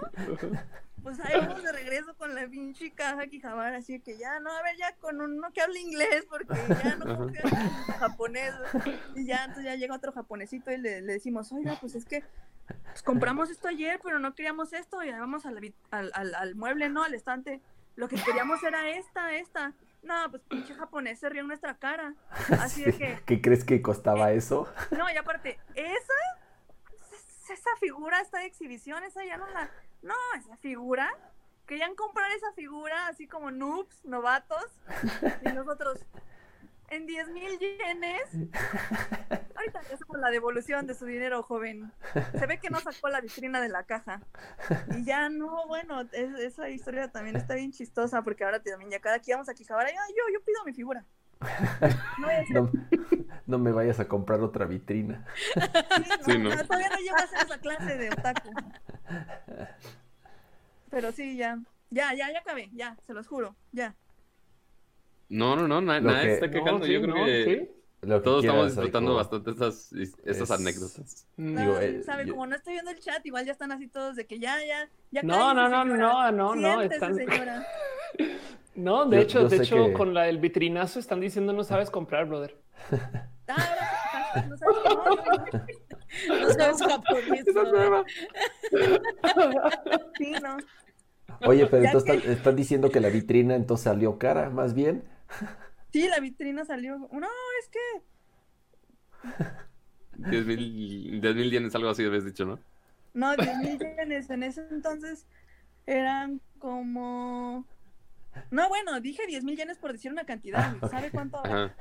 [1.02, 4.62] Pues ahí vamos de regreso con la pinche caja Kijabara, así que ya, no, a
[4.62, 8.54] ver, ya con uno que hable inglés, porque ya no confío en japonés.
[9.14, 12.22] Y ya, entonces ya llega otro japonesito y le, le decimos, oiga, pues es que
[12.66, 15.58] pues, compramos esto ayer, pero no queríamos esto, y ya vamos al,
[15.90, 17.02] al, al mueble, ¿no?
[17.02, 17.60] Al estante.
[17.96, 19.72] Lo que queríamos era esta, esta.
[20.02, 22.14] No, pues pinche japonés se rió en nuestra cara.
[22.60, 24.68] Así de que, ¿Qué crees que costaba eso?
[24.90, 26.12] no, y aparte, esa,
[27.10, 29.70] es- esa figura está de exhibición, esa ya no la,
[30.02, 31.10] no, esa figura,
[31.66, 34.66] querían comprar esa figura así como noobs, novatos,
[35.42, 36.04] y nosotros,
[36.90, 38.22] en 10 mil yenes,
[39.56, 41.92] ahorita le hacemos la devolución de su dinero, joven,
[42.38, 44.20] se ve que no sacó la vitrina de la caja,
[44.96, 49.00] y ya no, bueno, es- esa historia también está bien chistosa, porque ahora también ya
[49.00, 49.54] cada quien vamos a
[49.96, 51.04] "Ah, yo, yo pido mi figura.
[53.46, 55.24] No me vayas a comprar otra vitrina.
[56.24, 56.50] Sí, ¿no?
[56.54, 58.50] No, todavía no hacer esa clase de otaku.
[60.90, 61.58] Pero sí, ya.
[61.90, 62.70] Ya, ya, ya acabé.
[62.72, 63.54] Ya, se los juro.
[63.72, 63.94] Ya.
[65.28, 66.86] No, no, no, na- Lo nadie que- está No, quejando.
[66.86, 67.70] sí, Yo creo no, que sí.
[68.02, 69.16] Lo que todos quieras, estamos disfrutando Aiko.
[69.18, 69.92] bastante esas,
[70.24, 71.26] esas Es- anécdotas.
[71.38, 73.88] Digo, No, eh, sabe, yo- como no estoy viendo el chat, igual ya están así
[73.88, 75.22] todos de que ya, ya, ya.
[75.22, 77.16] No, no, no, no, no, no, están-.
[78.74, 81.62] No, de Yo- hecho, yo de hecho, que- con la del vitrinazo están diciendo no
[81.64, 82.56] sabes comprar, brother.
[83.46, 87.40] Ah, no sabes cómo, no, No sabes japonés.
[87.46, 87.72] Esa es ¿no?
[87.72, 88.04] nueva.
[90.18, 90.56] Sí, no.
[91.46, 95.04] Oye, pero entonces que- están, están diciendo que la vitrina entonces salió cara, más bien.
[95.92, 96.98] Sí, la vitrina salió.
[97.12, 97.28] No,
[97.60, 97.78] es que.
[100.16, 102.58] 10 mil 10 mil yenes, algo así habías dicho, ¿no?
[103.14, 104.30] No, 10 mil yenes.
[104.30, 105.26] En ese entonces
[105.86, 107.64] eran como.
[108.50, 110.74] No, bueno, dije 10 mil yenes por decir una cantidad.
[110.90, 111.38] ¿Sabe cuánto?
[111.44, 111.72] Ajá.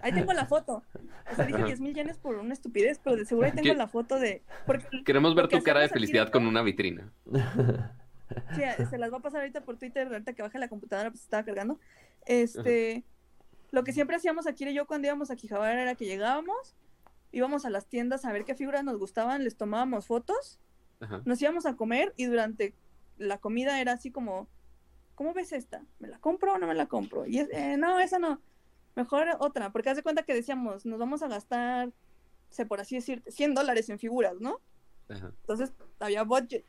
[0.00, 0.82] Ahí tengo la foto.
[1.30, 1.66] O sea, dije Ajá.
[1.66, 3.74] 10 mil yenes por una estupidez, pero de seguro ahí tengo ¿Qué?
[3.74, 4.42] la foto de.
[4.66, 7.12] Porque, Queremos ver porque tu cara de felicidad de con una vitrina.
[8.56, 11.22] Sí, se las va a pasar ahorita por Twitter, ahorita que baje la computadora, pues
[11.22, 11.78] estaba cargando.
[12.26, 13.04] Este,
[13.70, 16.74] lo que siempre hacíamos aquí y yo cuando íbamos a Quijabara era que llegábamos,
[17.32, 20.58] íbamos a las tiendas a ver qué figuras nos gustaban, les tomábamos fotos,
[21.00, 21.22] Ajá.
[21.24, 22.74] nos íbamos a comer y durante
[23.18, 24.48] la comida era así como,
[25.14, 25.82] ¿cómo ves esta?
[25.98, 27.26] ¿Me la compro o no me la compro?
[27.26, 28.40] Y es, "Eh, no, esa no,
[28.94, 31.92] mejor otra, porque haz de cuenta que decíamos, nos vamos a gastar,
[32.50, 34.60] sé por así decir, 100 dólares en figuras, ¿no?
[35.08, 35.32] Ajá.
[35.42, 36.64] Entonces había budget.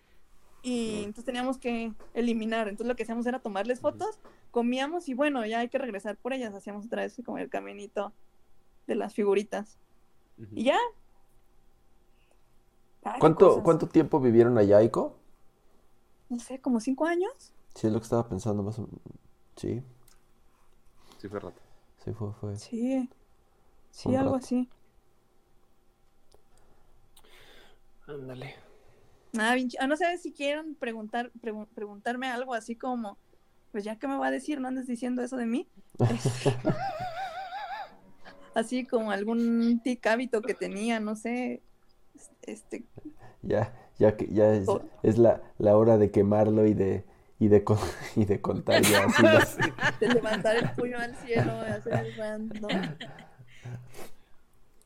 [0.67, 2.67] Y entonces teníamos que eliminar.
[2.67, 4.19] Entonces lo que hacíamos era tomarles fotos,
[4.51, 6.53] comíamos y bueno, ya hay que regresar por ellas.
[6.53, 8.11] Hacíamos otra vez como el caminito
[8.85, 9.77] de las figuritas.
[10.53, 10.77] Y ya.
[13.03, 13.63] Ay, ¿Cuánto, cosas.
[13.63, 15.15] ¿Cuánto tiempo vivieron allá, Aiko?
[16.29, 17.53] No sé, como cinco años.
[17.73, 18.99] Sí, es lo que estaba pensando más o menos.
[19.55, 19.81] Sí,
[21.19, 21.59] Sí, fue rato.
[22.03, 22.55] sí fue, fue.
[22.57, 23.09] Sí.
[23.89, 24.45] Sí, Un algo rato.
[24.45, 24.69] así.
[28.07, 28.55] Ándale.
[29.39, 33.17] Ah, bien ah, no sé si quieren preguntar, pregun- preguntarme algo así como,
[33.71, 35.67] pues ya que me va a decir, no andes diciendo eso de mí.
[38.55, 41.61] así como algún tic hábito que tenía, no sé.
[42.41, 42.85] Este,
[43.43, 44.81] Ya, ya que ya es, Oh.
[45.03, 47.05] es la, la hora de quemarlo y de
[47.39, 47.77] y de con-
[48.15, 49.57] y de contar ya así las-
[49.99, 52.67] de levantar el puño al cielo, hacer el ¿no?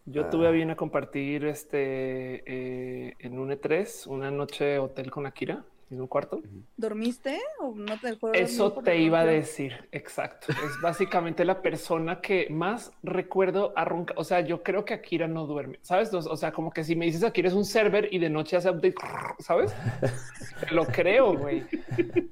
[0.05, 5.25] Yo tuve a bien a compartir este eh, en un E3 una noche hotel con
[5.25, 6.41] Akira en un cuarto.
[6.77, 10.47] ¿Dormiste o no te Eso te iba a decir, exacto.
[10.51, 14.13] Es básicamente la persona que más recuerdo a ronca.
[14.17, 16.13] O sea, yo creo que Akira no duerme, ¿sabes?
[16.13, 18.55] O o sea, como que si me dices Akira es un server y de noche
[18.55, 18.95] hace update,
[19.39, 19.75] ¿sabes?
[20.71, 21.65] Lo creo, güey.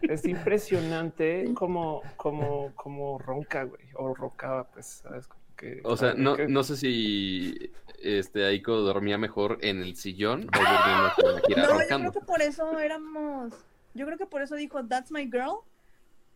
[0.03, 3.83] Es impresionante como, como, como ronca, güey.
[3.95, 5.27] O roncaba, pues, ¿sabes?
[5.59, 7.71] Que, O sea, no, que- no sé si
[8.01, 12.21] este Aiko dormía mejor en el sillón o durmiendo con Akira No, yo creo que
[12.21, 13.53] por eso éramos.
[13.93, 15.57] Yo creo que por eso dijo That's my girl.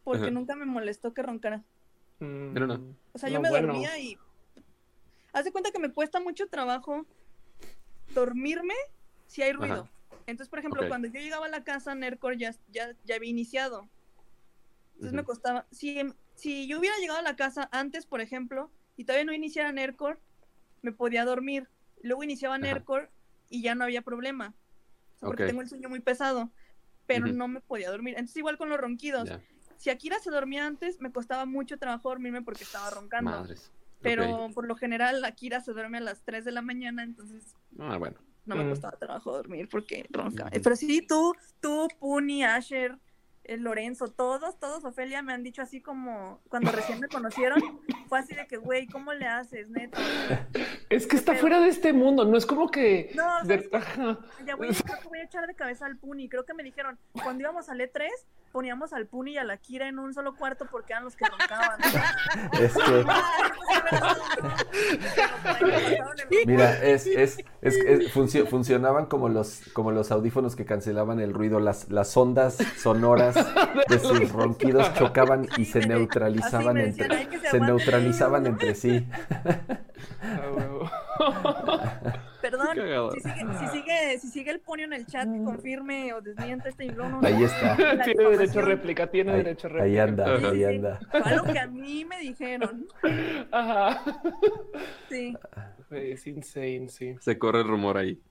[0.03, 0.31] Porque Ajá.
[0.31, 1.63] nunca me molestó que roncara.
[2.19, 2.81] Pero no.
[3.13, 3.67] O sea, yo No, me bueno.
[3.67, 4.17] dormía y.
[5.31, 7.05] Haz de cuenta que me cuesta mucho trabajo
[8.13, 8.73] dormirme
[9.27, 9.83] si hay ruido.
[9.83, 9.89] Ajá.
[10.27, 13.87] Entonces, por ejemplo, cuando yo llegaba a la casa, Nercor ya, ya, ya había iniciado.
[14.95, 15.65] Entonces me costaba.
[15.71, 15.97] Si,
[16.35, 20.19] si yo hubiera llegado a la casa antes, por ejemplo, y todavía no iniciara Nercor,
[20.81, 21.69] me podía dormir.
[22.01, 23.09] Luego iniciaba Nercor
[23.49, 24.53] y ya no había problema.
[25.15, 26.51] O sea, porque tengo el sueño muy pesado.
[27.05, 28.13] Pero no me podía dormir.
[28.13, 29.29] Entonces, igual con los ronquidos.
[29.77, 33.31] Si Akira se dormía antes, me costaba mucho trabajo dormirme porque estaba roncando.
[33.31, 33.71] Madres.
[34.01, 37.97] Pero por lo general, Akira se duerme a las 3 de la mañana, entonces Ah,
[37.97, 38.17] bueno.
[38.45, 38.69] no me Mm.
[38.69, 40.49] costaba trabajo dormir porque ronca.
[40.51, 42.97] Pero sí, tú, tú, Puni, Asher,
[43.45, 47.61] el Lorenzo, todos, todos, Ofelia, me han dicho así como cuando recién me conocieron,
[48.07, 49.99] fue así de que, güey, ¿cómo le haces, neta?
[50.89, 53.11] Es que está fuera de este mundo, no es como que...
[53.15, 54.19] No, de- ¿sabes Ajá.
[54.45, 56.29] Ya voy, creo que voy a echar de cabeza al Puni.
[56.29, 58.07] Creo que me dijeron, cuando íbamos al E3,
[58.53, 61.25] poníamos al Puni y a la Kira en un solo cuarto porque eran los que
[61.25, 61.79] roncaban.
[62.61, 63.05] Es que-
[66.45, 71.33] Mira, es, es, es, es- funcio- funcionaban como los, como los audífonos que cancelaban el
[71.33, 73.35] ruido, las, las ondas sonoras
[73.89, 77.67] de sus ronquidos chocaban y se neutralizaban decían, entre, "Ay, que se se aguante".
[77.67, 79.07] neutralizaban entre sí.
[82.57, 86.21] Perdón, si sigue, si, sigue, si sigue el Puni en el chat, que confirme o
[86.21, 87.75] desmiente este no, Ahí está.
[88.03, 89.85] Tiene derecho a réplica, tiene Ahí, derecho a réplica.
[89.85, 90.63] ahí anda, Sí, ahí sí.
[90.65, 90.99] anda.
[91.11, 92.87] Fue algo que a mí me dijeron.
[93.51, 94.03] Ajá.
[95.09, 95.33] Sí,
[95.91, 97.15] Es insane, sí.
[97.19, 98.21] Se corre el rumor ahí.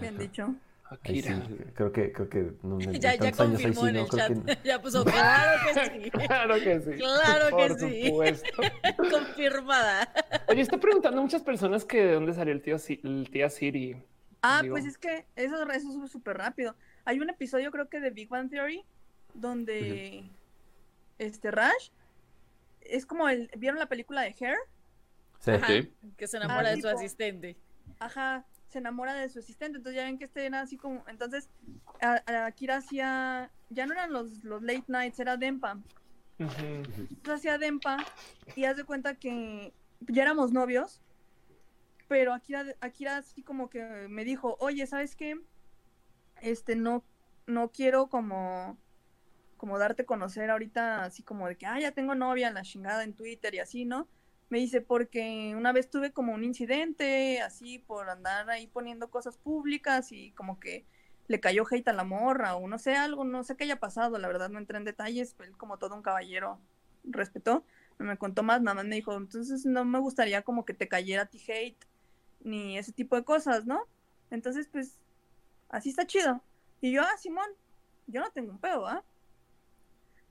[0.00, 0.54] me han dicho.
[1.04, 1.32] Ahí sí,
[1.74, 4.00] creo que, creo que no, de Ya, ya tantos años ahí confirmó sí, en no,
[4.00, 4.44] el chat.
[4.62, 6.10] que Ya puso, claro que sí.
[6.26, 6.90] Claro que sí.
[6.96, 8.06] Claro que Por sí.
[8.08, 8.62] supuesto.
[9.10, 10.12] Confirmada.
[10.48, 13.96] Oye, está preguntando a muchas personas que de dónde salió el tío, el tía Siri.
[14.42, 16.74] Ah, Digo, pues es que eso, eso es súper rápido.
[17.04, 18.84] Hay un episodio, creo que de Big Bang Theory,
[19.34, 20.24] donde
[21.18, 21.90] este Rash
[22.80, 23.50] es como el.
[23.56, 24.56] ¿Vieron la película de Hair?
[25.40, 25.50] Sí.
[25.52, 25.92] Ajá, Sí.
[26.16, 26.98] Que se enamora Ah, de su tipo.
[26.98, 27.56] asistente.
[27.98, 29.78] Ajá, se enamora de su asistente.
[29.78, 31.04] Entonces ya ven que este era así como.
[31.08, 31.50] Entonces,
[32.00, 33.50] a, Akira hacía.
[33.68, 35.78] Ya no eran los, los late nights, era Dempa.
[36.38, 37.98] Entonces hacía Dempa
[38.56, 39.72] y haz de cuenta que
[40.08, 41.02] ya éramos novios.
[42.08, 45.38] Pero Akira, Akira así como que me dijo, oye, ¿sabes qué?
[46.40, 47.04] Este, no,
[47.46, 48.78] no quiero como,
[49.56, 53.04] como darte a conocer ahorita así como de que, ah, ya tengo novia, la chingada
[53.04, 54.08] en Twitter y así, ¿no?
[54.50, 59.38] Me dice, porque una vez tuve como un incidente así por andar ahí poniendo cosas
[59.38, 60.84] públicas y como que
[61.28, 64.18] le cayó hate a la morra o no sé, algo, no sé qué haya pasado,
[64.18, 66.58] la verdad no entré en detalles, él como todo un caballero
[67.04, 67.64] respetó,
[68.00, 70.88] no me contó más, nada más me dijo, entonces no me gustaría como que te
[70.88, 71.86] cayera a ti hate
[72.40, 73.86] ni ese tipo de cosas, ¿no?
[74.30, 74.98] Entonces, pues,
[75.68, 76.42] así está chido.
[76.80, 77.50] Y yo, ah, Simón,
[78.06, 79.04] yo no tengo un pedo, ¿ah?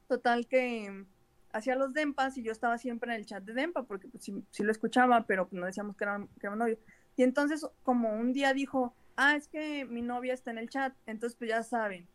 [0.08, 1.06] Total que
[1.52, 4.44] hacía los dempas y yo estaba siempre en el chat de dempa porque pues sí,
[4.52, 6.78] sí lo escuchaba, pero pues, no decíamos que era, que era novio.
[7.16, 10.94] Y entonces, como un día dijo, ah, es que mi novia está en el chat,
[11.06, 12.08] entonces pues ya saben,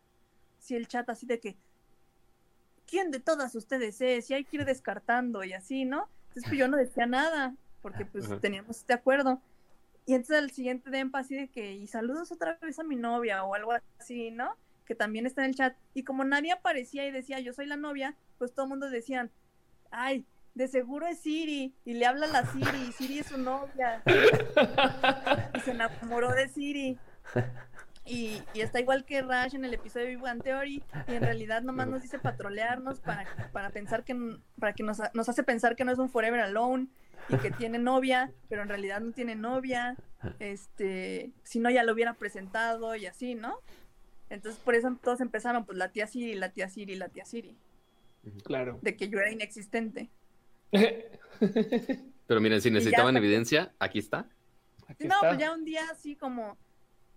[0.58, 1.56] si el chat así de que,
[2.86, 4.30] ¿quién de todas ustedes es?
[4.30, 6.08] Y hay que ir descartando y así, ¿no?
[6.28, 8.40] Entonces pues yo no decía nada, porque pues Ajá.
[8.40, 9.42] teníamos este acuerdo.
[10.06, 13.44] Y entonces al siguiente dempa así de que, y saludos otra vez a mi novia
[13.44, 14.56] o algo así, ¿no?
[14.86, 15.76] Que también está en el chat.
[15.94, 19.30] Y como nadie aparecía y decía, yo soy la novia, pues todo el mundo decían,
[19.90, 21.74] ay, de seguro es Siri.
[21.84, 24.02] Y le habla a la Siri, y Siri es su novia.
[25.54, 26.98] y se enamoró de Siri.
[28.06, 31.22] Y, y está igual que Rash en el episodio de Big Bang Theory y en
[31.22, 34.14] realidad nomás nos dice patrolearnos para, para pensar que
[34.60, 36.88] para que nos, nos hace pensar que no es un forever alone
[37.30, 39.96] y que tiene novia, pero en realidad no tiene novia,
[40.38, 43.58] este, si no ya lo hubiera presentado y así, ¿no?
[44.28, 47.56] Entonces por eso todos empezaron, pues la tía Siri, la tía Siri, la tía Siri.
[48.44, 48.78] Claro.
[48.82, 50.10] De que yo era inexistente.
[52.26, 54.28] Pero miren, si necesitaban evidencia, aquí está.
[55.00, 56.56] no, pues ya un día así como,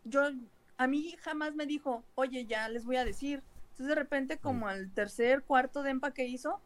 [0.03, 0.31] yo,
[0.77, 3.41] a mí jamás me dijo, oye, ya les voy a decir.
[3.71, 6.59] Entonces de repente como al tercer, cuarto de empa que hizo,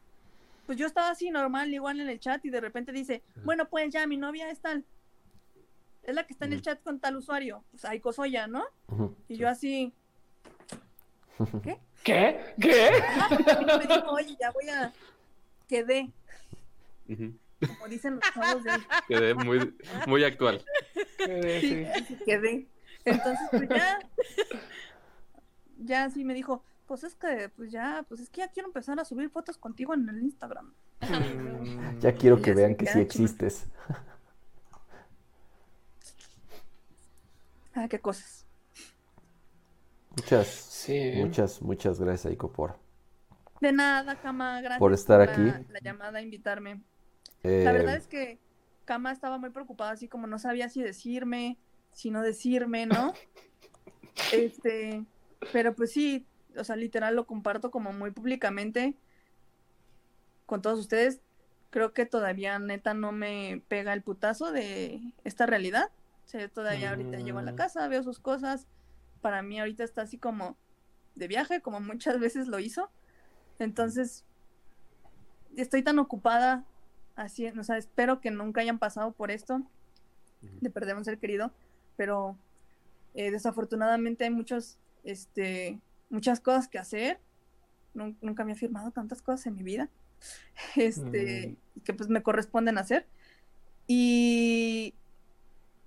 [0.66, 3.92] pues yo estaba así normal, igual en el chat y de repente dice, bueno, pues
[3.92, 4.86] ya mi novia es tal.
[6.04, 7.64] Es la que está en el chat con tal usuario.
[7.72, 8.64] Pues ahí Cosoya, ¿no?
[9.28, 9.94] Y yo así,
[11.64, 11.80] ¿qué?
[12.04, 12.56] ¿Qué?
[12.60, 12.92] ¿Qué?
[13.66, 14.92] me dijo, oye, ya voy a,
[15.68, 16.12] quedé.
[17.08, 18.72] Como dicen los chavos de...
[19.08, 19.74] Quedé muy,
[20.08, 20.64] muy actual.
[21.18, 22.18] Quedé, sí.
[22.26, 22.68] Quedé.
[23.06, 24.00] Entonces, pues ya,
[25.78, 29.00] ya sí me dijo, pues es que, pues ya, pues es que ya quiero empezar
[29.00, 30.74] a subir fotos contigo en el Instagram.
[32.00, 33.68] Ya quiero que vean que sí existes.
[37.74, 38.41] Ah, qué cosas.
[40.18, 42.78] Muchas, muchas, muchas gracias, Aiko, por...
[43.62, 45.42] De nada, Kama, gracias por estar aquí.
[45.70, 46.82] La llamada a invitarme.
[47.44, 48.40] La verdad eh, es que
[48.86, 51.58] Kama estaba muy preocupada, así como no sabía si decirme,
[51.92, 53.14] si no decirme, ¿no?
[54.34, 55.06] este,
[55.54, 56.26] pero pues sí,
[56.58, 58.96] o sea, literal lo comparto como muy públicamente
[60.46, 61.22] con todos ustedes.
[61.70, 65.90] Creo que todavía neta no me pega el putazo de esta realidad.
[66.26, 67.56] O sea, todavía ahorita llego a la mm.
[67.56, 68.68] casa, veo sus cosas.
[69.22, 70.58] Para mí ahorita está así como
[71.16, 72.90] de viaje, como muchas veces lo hizo.
[73.60, 74.26] Entonces,
[75.56, 76.66] estoy tan ocupada
[77.16, 79.62] así, o sea, espero que nunca hayan pasado por esto
[80.42, 81.52] de perder un ser querido,
[81.98, 82.36] pero
[83.14, 87.20] eh, desafortunadamente hay muchos, este, muchas cosas que hacer.
[87.94, 89.90] Nunca me he firmado tantas cosas en mi vida,
[90.76, 91.82] este, mm.
[91.82, 93.06] que pues me corresponden hacer.
[93.86, 94.96] Y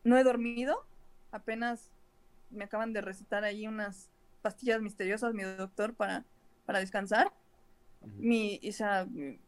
[0.05, 0.85] no he dormido,
[1.33, 1.91] apenas
[2.55, 4.11] me acaban de recetar ahí unas
[4.43, 6.25] pastillas misteriosas mi doctor para,
[6.67, 7.33] para descansar.
[8.19, 9.39] Mi, o sea, mi,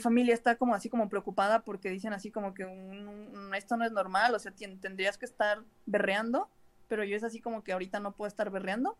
[0.00, 2.64] familia está como así como preocupada porque dicen así como que
[3.56, 6.48] esto no es normal, o sea, tendrías que estar berreando,
[6.88, 8.96] pero yo es así como que ahorita no puedo estar berreando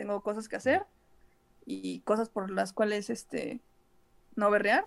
[0.00, 0.86] tengo cosas que hacer
[1.66, 3.60] y cosas por las cuales este
[4.34, 4.86] no berrear.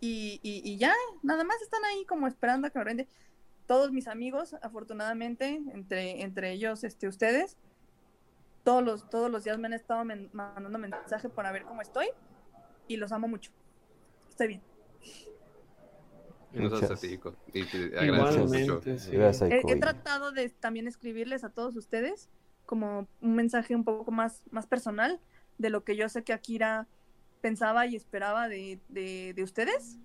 [0.00, 3.08] Y, y, ya, nada más están ahí como esperando a que me rende.
[3.70, 7.56] Todos mis amigos, afortunadamente, entre, entre ellos este, ustedes,
[8.64, 12.08] todos los, todos los días me han estado mandando mensaje para ver cómo estoy
[12.88, 13.52] y los amo mucho.
[14.28, 14.62] Estoy bien.
[19.68, 22.28] he, tratado de también escribirles a todos ustedes
[22.66, 25.20] como un mensaje un poco más, más personal
[25.58, 26.88] de lo que yo sé que Akira
[27.40, 29.96] pensaba y esperaba de, de, ustedes.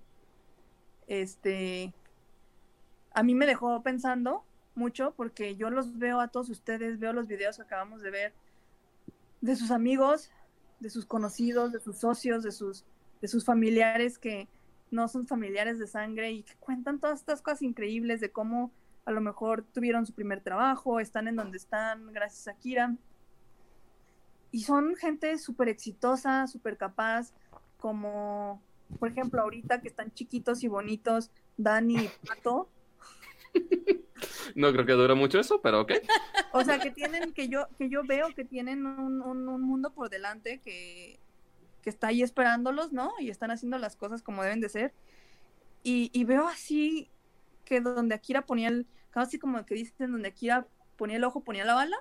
[1.07, 1.91] Este,
[3.15, 4.43] a mí me dejó pensando
[4.75, 8.33] mucho porque yo los veo a todos ustedes, veo los videos que acabamos de ver
[9.39, 10.29] de sus amigos,
[10.81, 12.83] de sus conocidos, de sus socios, de sus,
[13.21, 14.49] de sus familiares que
[14.91, 18.71] no son familiares de sangre y que cuentan todas estas cosas increíbles de cómo
[19.05, 22.95] a lo mejor tuvieron su primer trabajo, están en donde están gracias a Kira.
[24.51, 27.33] Y son gente súper exitosa, súper capaz,
[27.77, 28.61] como
[28.99, 32.69] por ejemplo ahorita que están chiquitos y bonitos, Dani y Pato.
[34.55, 35.93] No creo que dure mucho eso, pero ok.
[36.53, 40.59] O sea, que tienen, que yo, que yo veo que tienen un, mundo por delante
[40.59, 41.19] que,
[41.81, 43.11] que, está ahí esperándolos, ¿no?
[43.19, 44.93] Y están haciendo las cosas como deben de ser.
[45.83, 47.09] Y, y veo así
[47.65, 51.65] que donde Akira ponía el, casi como que dicen donde Akira ponía el ojo, ponía
[51.65, 51.97] la bala.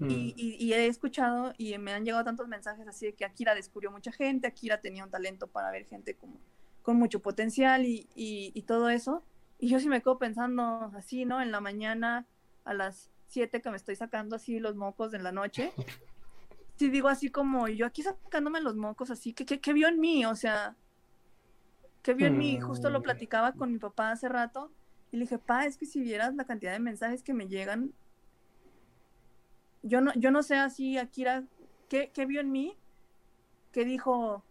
[0.00, 0.32] Y, mm.
[0.36, 4.12] y, he escuchado y me han llegado tantos mensajes así de que Akira descubrió mucha
[4.12, 6.38] gente, Akira tenía un talento para ver gente como,
[6.82, 9.24] con mucho potencial y, y, todo eso.
[9.58, 11.42] Y yo sí me quedo pensando así, ¿no?
[11.42, 12.26] En la mañana
[12.64, 15.72] a las 7 que me estoy sacando así los mocos de la noche.
[16.76, 19.98] Sí digo así como, yo aquí sacándome los mocos así, ¿qué, qué, qué vio en
[19.98, 20.24] mí?
[20.26, 20.76] O sea,
[22.04, 22.60] ¿qué vio en mí?
[22.60, 23.02] Justo lo mm.
[23.02, 24.70] platicaba con mi papá hace rato
[25.10, 27.92] y le dije, pa, es que si vieras la cantidad de mensajes que me llegan,
[29.82, 31.42] yo no, yo no sé así, Akira,
[31.88, 32.76] ¿qué, qué vio en mí?
[33.72, 34.44] Que dijo,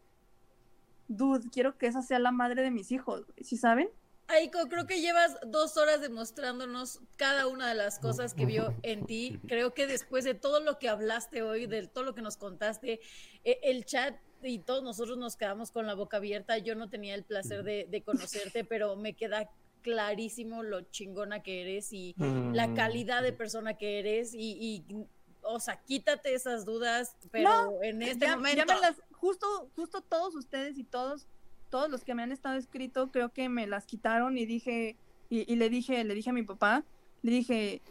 [1.08, 3.90] dude, quiero que esa sea la madre de mis hijos, ¿sí saben?
[4.30, 9.06] Aiko, creo que llevas dos horas demostrándonos cada una de las cosas que vio en
[9.06, 9.40] ti.
[9.48, 13.00] Creo que después de todo lo que hablaste hoy, de todo lo que nos contaste,
[13.46, 16.58] e, el chat y todos nosotros nos quedamos con la boca abierta.
[16.58, 19.50] Yo no tenía el placer de, de conocerte, pero me queda
[19.82, 22.14] clarísimo lo chingona que eres y
[22.54, 22.76] la Mm.
[22.76, 25.06] calidad de persona que eres y, y,
[25.42, 28.74] o sea, quítate esas dudas, pero No, en este ya- ya momento...
[28.74, 31.26] me las- justo, justo todos ustedes y todos,
[31.70, 34.98] todos los que me han estado escrito, creo que me las quitaron y dije,
[35.30, 36.84] y, le dije, le dije a mi papá,
[37.22, 37.82] le dije,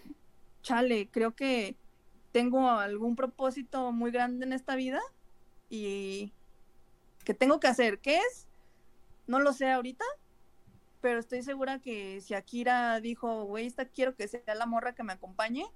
[0.63, 1.77] chale, creo que
[2.33, 5.01] tengo algún propósito muy grande en esta vida
[5.69, 6.33] y
[7.25, 7.99] que tengo que hacer.
[7.99, 8.49] ¿Qué es?
[9.27, 10.05] No lo sé ahorita,
[11.01, 15.03] pero estoy segura que si Akira dijo, güey, esta quiero que sea la morra que
[15.03, 15.67] me acompañe,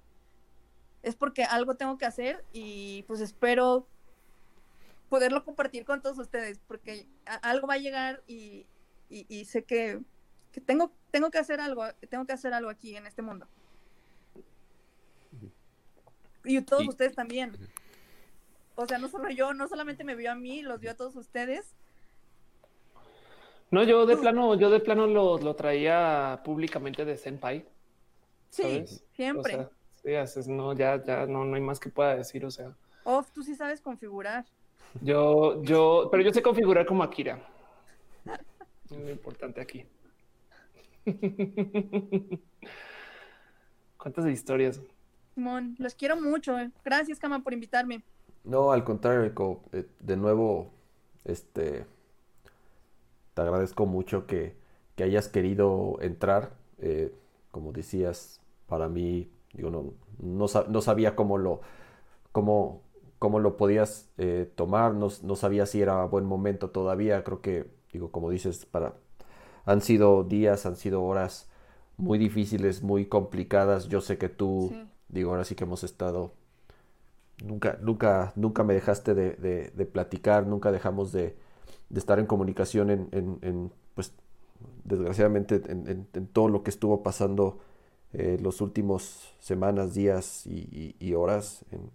[1.03, 3.87] es porque algo tengo que hacer y pues espero
[5.11, 7.05] poderlo compartir con todos ustedes, porque
[7.41, 8.65] algo va a llegar y,
[9.09, 9.99] y- y sé que,
[10.53, 13.45] que tengo, tengo que hacer algo, tengo que hacer algo aquí en este mundo.
[16.45, 17.51] Y todos Y- ustedes también.
[18.75, 21.17] O sea, no solo yo, no solamente me vio a mí, los vio a todos
[21.17, 21.75] ustedes.
[23.69, 27.65] No, yo de plano, yo de plano lo, lo traía públicamente de Senpai.
[28.49, 29.03] Sí, ¿sabes?
[29.11, 29.55] siempre.
[29.55, 29.69] O sea,
[30.03, 32.45] sí, haces- no, ya, ya no, no hay más que pueda decir.
[32.45, 32.73] O sea,
[33.03, 34.45] Off, tú sí sabes configurar.
[35.01, 37.39] Yo, yo, pero yo sé configurar como Akira.
[38.85, 39.85] Es lo importante aquí.
[43.97, 44.81] ¿Cuántas historias?
[45.35, 46.57] Simón, los quiero mucho.
[46.59, 46.71] eh.
[46.83, 48.03] Gracias, Cama, por invitarme.
[48.43, 50.71] No, al contrario, Rico, eh, de nuevo,
[51.25, 51.85] este,
[53.33, 54.55] te agradezco mucho que,
[54.95, 56.57] que hayas querido entrar.
[56.79, 57.13] eh,
[57.51, 61.61] como decías, para mí, digo, no, no, no sabía cómo lo,
[62.31, 62.83] cómo,
[63.21, 67.23] cómo lo podías eh, tomar, no, no sabía si era buen momento todavía.
[67.23, 68.95] Creo que, digo, como dices, para,
[69.65, 71.49] han sido días, han sido horas
[71.97, 73.89] muy difíciles, muy complicadas.
[73.89, 74.87] Yo sé que tú, Sí.
[75.09, 76.33] digo, ahora sí que hemos estado
[77.43, 81.35] Nunca, nunca, nunca me dejaste de, de- de platicar, nunca dejamos de,
[81.89, 84.13] de estar en comunicación en, en- en, pues,
[84.83, 87.59] desgraciadamente, en, en- en todo lo que estuvo pasando
[88.13, 91.65] eh, los últimos semanas, días y, y- y horas.
[91.71, 91.91] en-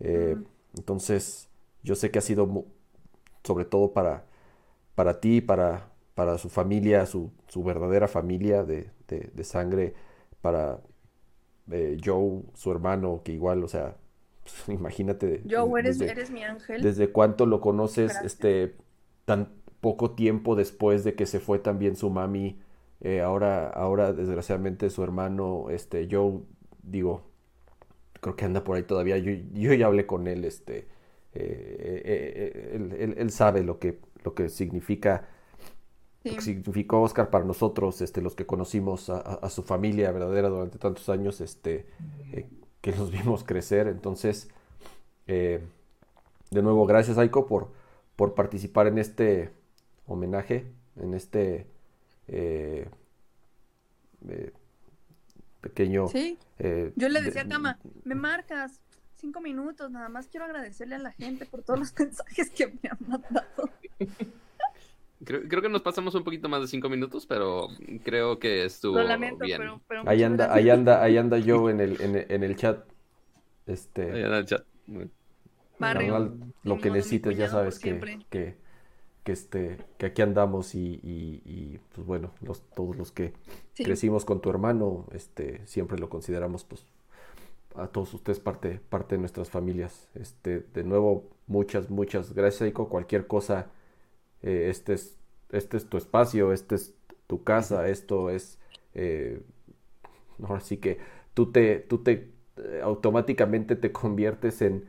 [0.00, 0.36] eh,
[0.76, 1.48] Entonces,
[1.82, 2.66] yo sé que ha sido,
[3.44, 4.26] sobre todo para,
[4.94, 9.94] para ti, para, para su familia, su, su verdadera familia de, de- de sangre,
[10.42, 10.80] para
[11.70, 13.96] eh, Joe, su hermano, que igual, o sea,
[14.42, 15.42] pues, imagínate.
[15.48, 16.82] Joe, eres, desde- eres mi ángel.
[16.82, 18.08] ¿Desde cuánto lo conoces?
[18.12, 18.24] Gracias.
[18.34, 18.76] Este,
[19.24, 22.58] tan poco tiempo después de que se fue también su mami.
[23.00, 26.40] eh, ahora, ahora, desgraciadamente, su hermano, este, Joe,
[26.82, 27.22] digo,
[28.20, 29.18] creo que anda por ahí todavía.
[29.18, 30.86] Yo, yo ya hablé con él, este, eh,
[31.34, 35.28] eh, eh, él, él- él sabe lo que, lo que significa,
[36.24, 40.78] lo que significó Oscar para nosotros, este, los que conocimos a, su familia verdadera durante
[40.78, 41.86] tantos años, este,
[42.32, 42.48] eh,
[42.82, 43.88] que los vimos crecer.
[43.88, 44.48] Entonces,
[46.50, 47.68] de nuevo, gracias Aiko por,
[48.16, 49.50] por participar en este
[50.06, 50.66] homenaje,
[50.96, 51.66] en este
[52.28, 52.88] eh,
[54.28, 54.52] eh,
[55.60, 56.08] pequeño...
[56.08, 56.38] Sí.
[56.58, 58.80] eh, Yo le de- decía a Cama, me marcas
[59.16, 62.88] cinco minutos, nada más quiero agradecerle a la gente por todos los mensajes que me
[62.90, 63.70] han mandado.
[65.24, 67.66] Creo, creo que nos pasamos un poquito más de cinco minutos, pero
[68.04, 69.58] creo que estuvo Lo lamento, bien.
[69.58, 70.64] pero, pero Ahí anda, gracias.
[70.64, 72.84] ahí anda, ahí anda yo en el, en el, en el chat.
[73.66, 74.64] Este, Ahí anda el chat.
[75.80, 78.18] Barrio, lo que necesites, ya sabes que, siempre.
[78.30, 78.56] que,
[79.28, 83.34] que, este, que aquí andamos y, y- y, pues bueno, los, todos los que
[83.74, 83.84] Sí.
[83.84, 86.86] crecimos con tu hermano, este, siempre lo consideramos pues
[87.74, 90.08] a todos ustedes parte, parte de nuestras familias.
[90.14, 92.88] Este, de nuevo, muchas, muchas gracias, Aiko.
[92.88, 93.66] Cualquier cosa,
[94.42, 95.18] eh, este es,
[95.52, 96.94] este es tu espacio, este es
[97.26, 98.58] tu casa, esto es,
[98.94, 99.42] eh,
[100.42, 100.98] ahora sí que
[101.34, 104.86] tú te, tú te eh, automáticamente te conviertes en,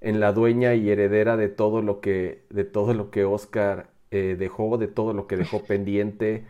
[0.00, 4.36] en la dueña y heredera de todo lo que, de todo lo que Oscar eh,
[4.38, 6.46] dejó, de todo lo que dejó pendiente,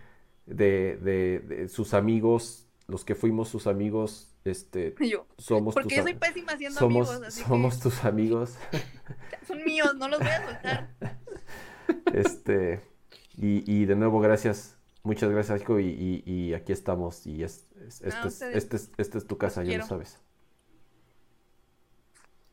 [0.46, 5.96] de, de- de sus amigos, los que fuimos sus amigos, este, Yo, somos porque tus
[5.98, 8.54] yo soy pésima haciendo somos, amigos, así somos tus amigos.
[9.46, 10.90] son míos, no los voy a soltar.
[12.12, 12.80] Este,
[13.36, 17.66] y, y de nuevo, gracias, muchas gracias, hijo, y, y- y aquí estamos, y es,
[17.86, 20.18] es- No, este, es, este, es, este es tu casa, ya lo sabes.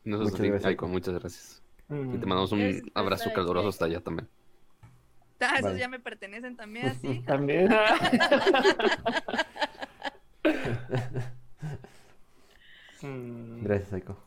[0.08, 1.62] Nosotros Muchas gracias, Aiko, muchas gracias.
[1.90, 2.20] Y Mm.
[2.20, 4.28] te mandamos un abrazo caluroso hasta allá también.
[5.40, 5.80] Ah, esos Vale.
[5.80, 7.20] ya me pertenecen también así.
[7.22, 7.70] También.
[13.02, 13.64] Mm.
[13.64, 14.18] Gracias, Aiko.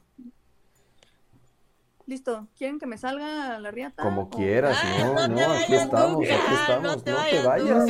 [2.07, 4.03] Listo, ¿quieren que me salga a la riata?
[4.03, 7.87] Como o- quieras, no, no, aquí estamos, aquí estamos, no te vayas.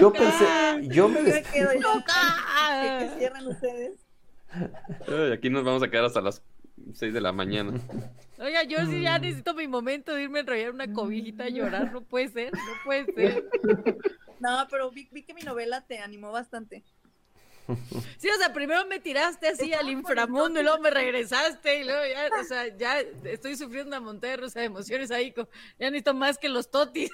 [0.00, 0.44] Yo pensé,
[0.88, 1.80] yo me Yo me quedo ahí.
[1.80, 4.00] Que, que cierran ustedes.
[5.08, 6.42] Ay, aquí nos vamos a quedar hasta las
[6.94, 7.72] 6 de la mañana.
[8.38, 11.92] Oiga, yo sí ya necesito mi momento de irme a enrollar una cobijita a llorar.
[11.92, 13.48] No puede ser, no puede ser.
[14.40, 16.84] No, pero vi, vi que mi novela te animó bastante.
[18.16, 22.00] Sí, o sea, primero me tiraste así al inframundo y luego me regresaste y luego
[22.06, 25.34] ya, o sea, ya estoy sufriendo una montaña rusa de emociones ahí,
[25.78, 27.10] ya necesito más que los totis.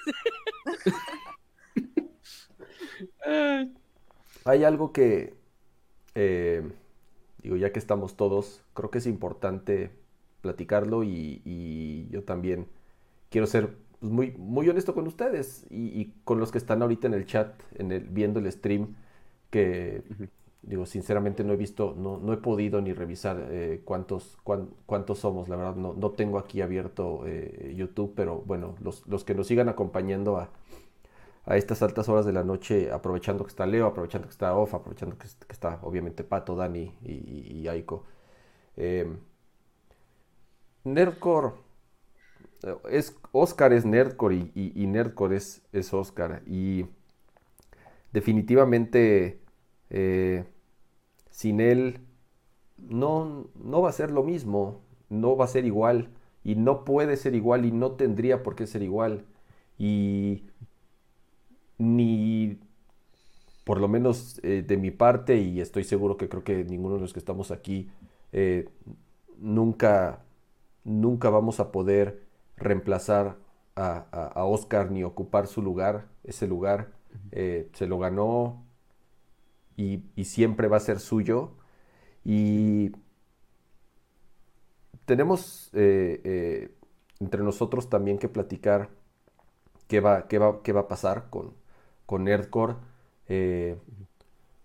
[4.45, 5.33] Hay algo que,
[6.13, 6.63] eh,
[7.45, 9.91] digo, ya que estamos todos, creo que es importante
[10.41, 12.67] platicarlo y, y yo también
[13.29, 17.07] quiero ser pues, muy, muy honesto con ustedes y, y con los que están ahorita
[17.07, 18.95] en el chat, en el, viendo el stream,
[19.49, 20.03] que
[20.61, 25.19] digo, sinceramente no he visto, no, no he podido ni revisar eh, cuántos, cuán- cuántos
[25.19, 29.35] somos, la verdad, no, no tengo aquí abierto eh, YouTube, pero bueno, los, los que
[29.35, 30.49] nos sigan acompañando a,
[31.45, 34.73] a estas altas horas de la noche, aprovechando que está Leo, aprovechando que está Off,
[34.73, 38.05] aprovechando que, está obviamente Pato, Dani y, y- y Aiko.
[38.77, 39.07] Eh,
[40.85, 41.51] Nerdcore
[42.89, 46.41] es Oscar es Nerdcore y, y- y Nerdcore es, es Oscar.
[46.45, 46.85] Y
[48.13, 49.39] definitivamente
[49.89, 50.45] eh,
[51.29, 51.99] sin él
[52.77, 56.09] no, no va a ser lo mismo, no va a ser igual
[56.43, 59.25] y no puede ser igual y no tendría por qué ser igual.
[59.77, 60.45] Y
[61.77, 62.59] ni
[63.63, 67.01] por lo menos eh, de mi parte, y estoy seguro que creo que ninguno de
[67.01, 67.89] los que estamos aquí,
[68.31, 68.69] eh,
[69.39, 70.23] nunca,
[70.83, 72.23] nunca vamos a poder
[72.57, 73.37] reemplazar
[73.75, 76.91] a, a- a Oscar ni ocupar su lugar, ese lugar.
[77.31, 78.63] Eh, se lo ganó
[79.77, 81.51] y, y siempre va a ser suyo.
[82.25, 82.91] Y
[85.05, 85.69] tenemos
[87.19, 88.89] entre nosotros también que platicar
[89.87, 91.53] qué va, qué va, qué va a pasar con,
[92.05, 92.75] con Nerdcore.
[93.27, 93.77] Eh,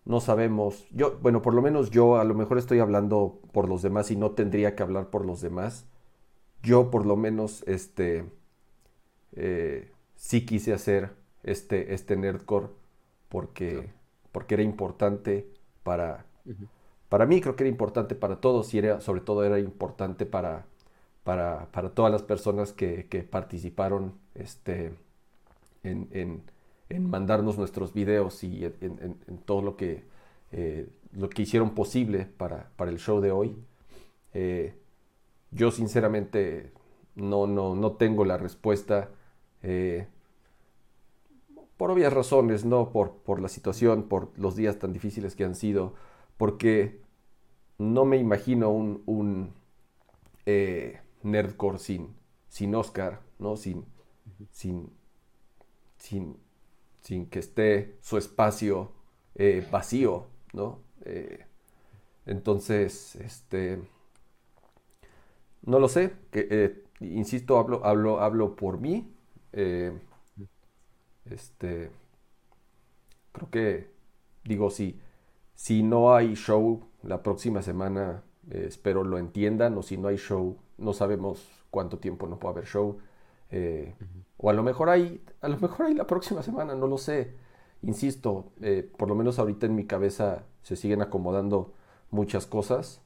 [0.04, 0.86] no sabemos.
[0.92, 4.16] Yo, bueno, por lo menos yo a lo mejor estoy hablando por los demás y
[4.16, 5.86] no tendría que hablar por los demás.
[6.62, 8.26] Yo por lo menos este
[9.32, 11.10] eh, sí quise hacer
[11.42, 12.68] este, este Nerdcore
[13.28, 13.90] porque,
[14.32, 15.48] porque era importante
[15.82, 16.26] para,
[17.08, 20.66] para mí, creo que era importante para todos y era, sobre todo era importante para,
[21.24, 24.94] para, para todas las personas que, que participaron este,
[25.84, 26.42] en, en-
[26.90, 30.04] en mandarnos nuestros videos y en, en- en todo lo que,
[30.52, 33.56] eh, lo que hicieron posible para, para el show de hoy.
[34.34, 34.74] Eh,
[35.52, 36.72] yo sinceramente
[37.16, 39.10] no, no, no tengo la respuesta.
[39.62, 40.08] eh,
[41.76, 42.90] por obvias razones, ¿no?
[42.92, 45.94] Por, por la situación, por los días tan difíciles que han sido,
[46.36, 47.00] porque
[47.78, 49.52] no me imagino un, un
[51.22, 52.14] nerdcore sin,
[52.48, 53.56] sin Oscar, ¿no?
[53.56, 53.84] Sin,
[54.52, 54.90] sin,
[55.98, 56.36] sin,
[57.00, 58.92] sin que esté su espacio
[59.34, 60.80] eh, vacío, ¿no?
[61.04, 61.46] Eh,
[62.26, 63.80] entonces, este,
[65.62, 69.12] no lo sé, que, eh, insisto, hablo, hablo, hablo por mí.
[71.24, 71.90] este,
[73.32, 73.90] creo que,
[74.44, 75.00] digo, si,
[75.54, 80.56] si no hay show la próxima semana, espero lo entiendan, o si no hay show,
[80.78, 82.98] no sabemos cuánto tiempo no puede haber show.
[83.50, 83.94] Eh,
[84.38, 87.34] O a lo mejor hay, a lo mejor hay la próxima semana, no lo sé.
[87.82, 91.74] Insisto, eh, por lo menos ahorita en mi cabeza se siguen acomodando
[92.10, 93.02] muchas cosas.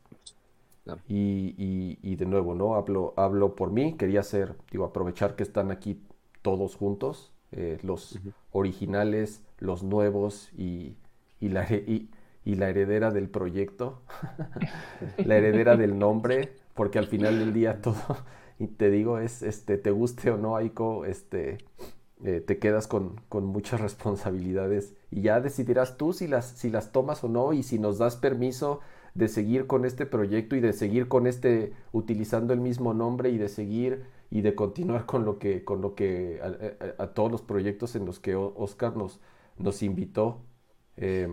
[1.09, 2.75] Y, y- y de nuevo, ¿no?
[2.77, 6.03] Hablo, hablo por mí, quería hacer, digo, aprovechar que están aquí
[6.43, 8.21] todos juntos, eh, los
[8.53, 10.97] originales, los nuevos y,
[11.41, 12.11] y la, he- y,
[12.45, 14.03] y la heredera del proyecto,
[15.23, 17.97] la heredera del nombre, porque al final del día todo,
[18.59, 21.59] y te digo, es, este, te guste o no, Aiko, este,
[22.25, 26.93] eh, te quedas con, con muchas responsabilidades y ya decidirás tú si las, si las
[26.93, 28.81] tomas o no y si nos das permiso
[29.15, 33.39] de seguir con este proyecto y de seguir con este, utilizando el mismo nombre y
[33.39, 36.41] de seguir y de continuar con lo que, con lo que,
[36.99, 39.21] a, todos los proyectos en los que Oscar nos,
[39.59, 40.41] nos invitó.
[40.97, 41.29] Eh,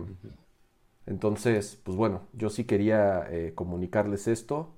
[1.06, 4.74] entonces, pues bueno, yo sí quería eh, comunicarles esto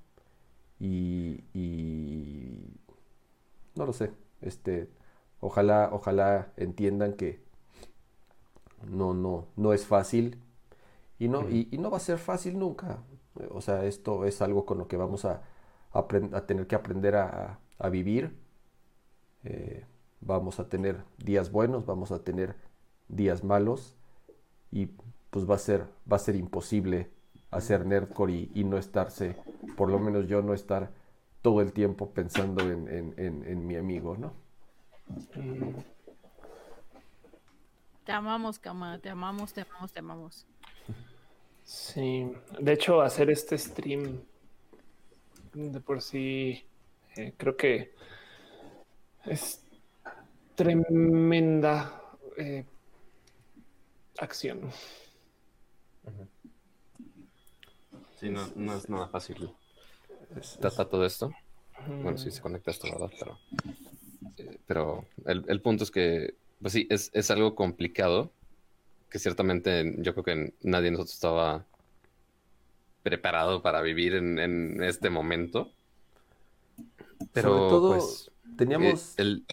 [0.79, 2.79] y, y
[3.75, 4.89] no lo sé, este,
[5.39, 7.39] ojalá, ojalá entiendan que
[8.87, 10.39] no, no, no es fácil
[11.19, 12.99] y no, y, y no va a ser fácil nunca.
[13.51, 15.43] O sea, esto es algo con lo que vamos a,
[15.93, 16.07] a
[16.47, 18.35] tener que aprender a, a vivir.
[19.43, 19.85] Eh,
[20.21, 22.55] vamos a tener días buenos, vamos a tener
[23.07, 23.95] días malos
[24.71, 24.87] y
[25.31, 27.11] pues va a ser, va a ser imposible
[27.51, 29.35] hacer nerdcore y, y no estarse,
[29.77, 30.91] por lo menos yo no estar
[31.41, 34.33] todo el tiempo pensando en, en- en- en mi amigo, ¿no?
[38.05, 40.45] Te amamos, Cama, te amamos, te amamos, te amamos.
[41.63, 44.21] Sí, de hecho, hacer este stream
[45.53, 46.63] de por sí
[47.15, 47.93] eh, creo que
[49.25, 49.61] es
[50.55, 52.01] tremenda
[52.37, 52.65] eh,
[54.19, 54.69] acción.
[58.25, 59.51] Sí, no, no es nada fácil
[60.59, 61.31] tratar todo esto.
[61.85, 63.11] Bueno, sí se conecta esto, ¿verdad?
[63.19, 63.37] Pero,
[64.37, 68.31] eh, pero el, el, punto es que, pues sí, es, es, algo complicado,
[69.11, 71.65] que ciertamente yo creo que nadie de nosotros estaba
[73.03, 75.69] preparado para vivir en, en este momento.
[77.31, 79.43] Pero Sobre todo, pues, teníamos eh,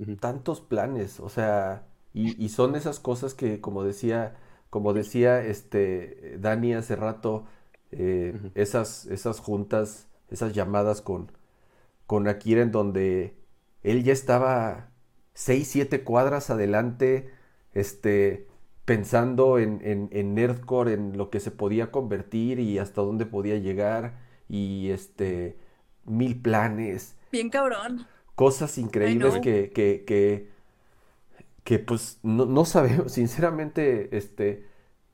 [0.00, 0.18] el...
[0.20, 4.36] tantos planes, o sea, y, y, son esas cosas que, como decía,
[4.68, 7.46] como decía este Dani hace rato,
[7.92, 8.52] eh, uh -huh.
[8.54, 11.30] esas, esas juntas, esas llamadas con,
[12.06, 13.34] con Akira en donde
[13.82, 14.90] él ya estaba
[15.34, 17.30] seis, siete cuadras adelante,
[17.72, 18.48] este,
[18.84, 23.56] pensando en, en, en, Nerdcore, en lo que se podía convertir y hasta dónde podía
[23.56, 24.18] llegar,
[24.48, 25.56] y este,
[26.04, 27.14] mil planes.
[27.30, 28.06] Bien cabrón.
[28.34, 30.48] Cosas increíbles que, que, que,
[31.64, 34.64] que, pues no, no sabemos, sinceramente, este,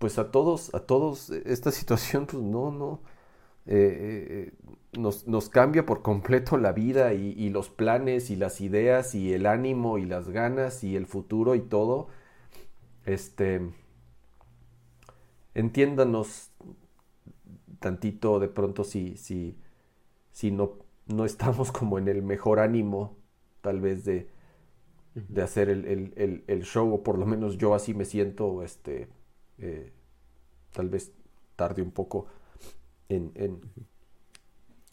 [0.05, 3.01] pues a todos, a todos, esta situación, pues no, no,
[3.65, 4.53] eh,
[4.93, 9.33] nos, nos, cambia por completo la vida y, y, los planes y las ideas y
[9.33, 12.09] el ánimo y las ganas y el futuro y todo.
[13.07, 13.63] Este,
[15.55, 16.51] entiéndanos
[17.81, 19.57] tantito de pronto si, si,
[20.33, 23.17] si no, no estamos como en el mejor ánimo
[23.63, 24.29] tal vez de,
[25.15, 28.63] de hacer el, el, el, el, show, o por lo menos yo así me siento,
[28.63, 29.09] este,
[29.59, 29.93] eh,
[30.73, 31.13] tal vez
[31.57, 32.27] tarde un poco
[33.09, 33.61] en, en,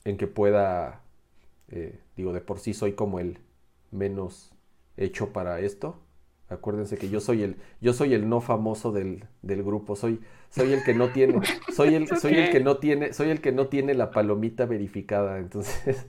[0.06, 1.01] en que pueda,
[1.69, 3.40] eh, digo, de por sí soy como el
[3.91, 4.53] menos
[4.98, 5.99] hecho para esto.
[6.49, 10.73] Acuérdense que yo soy el, yo soy el no famoso del, del grupo, soy, soy
[10.73, 11.40] el que no tiene,
[11.73, 15.40] soy el, soy el que no tiene, soy el que no tiene la palomita verificada,
[15.40, 16.07] entonces.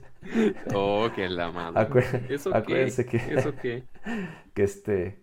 [0.73, 1.81] Oh, que la madre.
[2.51, 3.05] Acuérdense,
[4.53, 5.22] que este,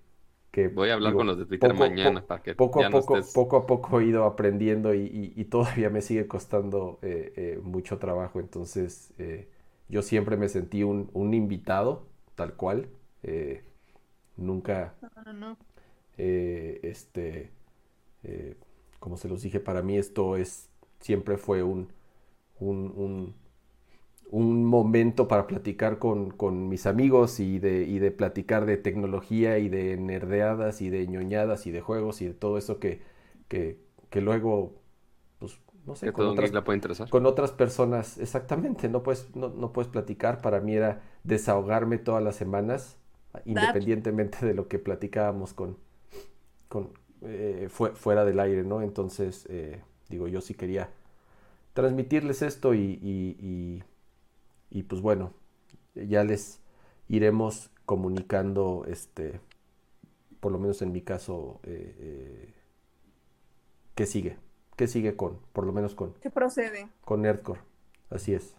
[0.51, 2.81] que voy a hablar digo, con los de Twitter poco, mañana po para que poco
[2.81, 3.27] a no poco, estés...
[3.33, 7.61] poco a poco he ido aprendiendo y, y, y todavía me sigue costando eh, eh,
[7.63, 9.49] mucho trabajo, entonces eh,
[9.89, 12.89] yo siempre me sentí un, un invitado, tal cual,
[13.23, 13.63] eh,
[14.37, 15.57] nunca, No, no, no.
[16.19, 17.51] eh, este,
[18.25, 18.57] eh,
[19.01, 20.71] como se los dije, para mí esto es,
[21.01, 21.93] siempre fue un,
[22.61, 23.35] un, un,
[24.31, 29.59] un momento para platicar con, con mis amigos y de, y de platicar de tecnología
[29.59, 33.03] y de nerdeadas y de ñoñadas y de juegos y de todo eso que,
[33.49, 33.79] que,
[34.11, 34.75] que luego,
[35.39, 37.09] pues, no sé, Que con otras, la puede interesar.
[37.11, 42.23] con otras personas, exactamente, no puedes, no, no puedes platicar, para mí era desahogarme todas
[42.23, 42.97] las semanas,
[43.45, 45.77] independientemente de lo que platicábamos con,
[46.69, 46.91] con
[47.23, 48.83] eh, fue- fuera del aire, ¿no?
[48.83, 50.91] Entonces, eh, digo, yo sí quería
[51.75, 53.85] transmitirles esto y, y- y-
[54.71, 55.35] y, pues bueno,
[55.95, 56.61] ya les
[57.09, 59.41] iremos comunicando, este,
[60.41, 62.55] por lo menos en mi caso, eh, eh,
[63.95, 64.39] qué sigue,
[64.77, 66.89] qué sigue con, por lo menos con, ¿Qué procede?
[67.05, 67.61] con Nerdcore,
[68.11, 68.55] así es.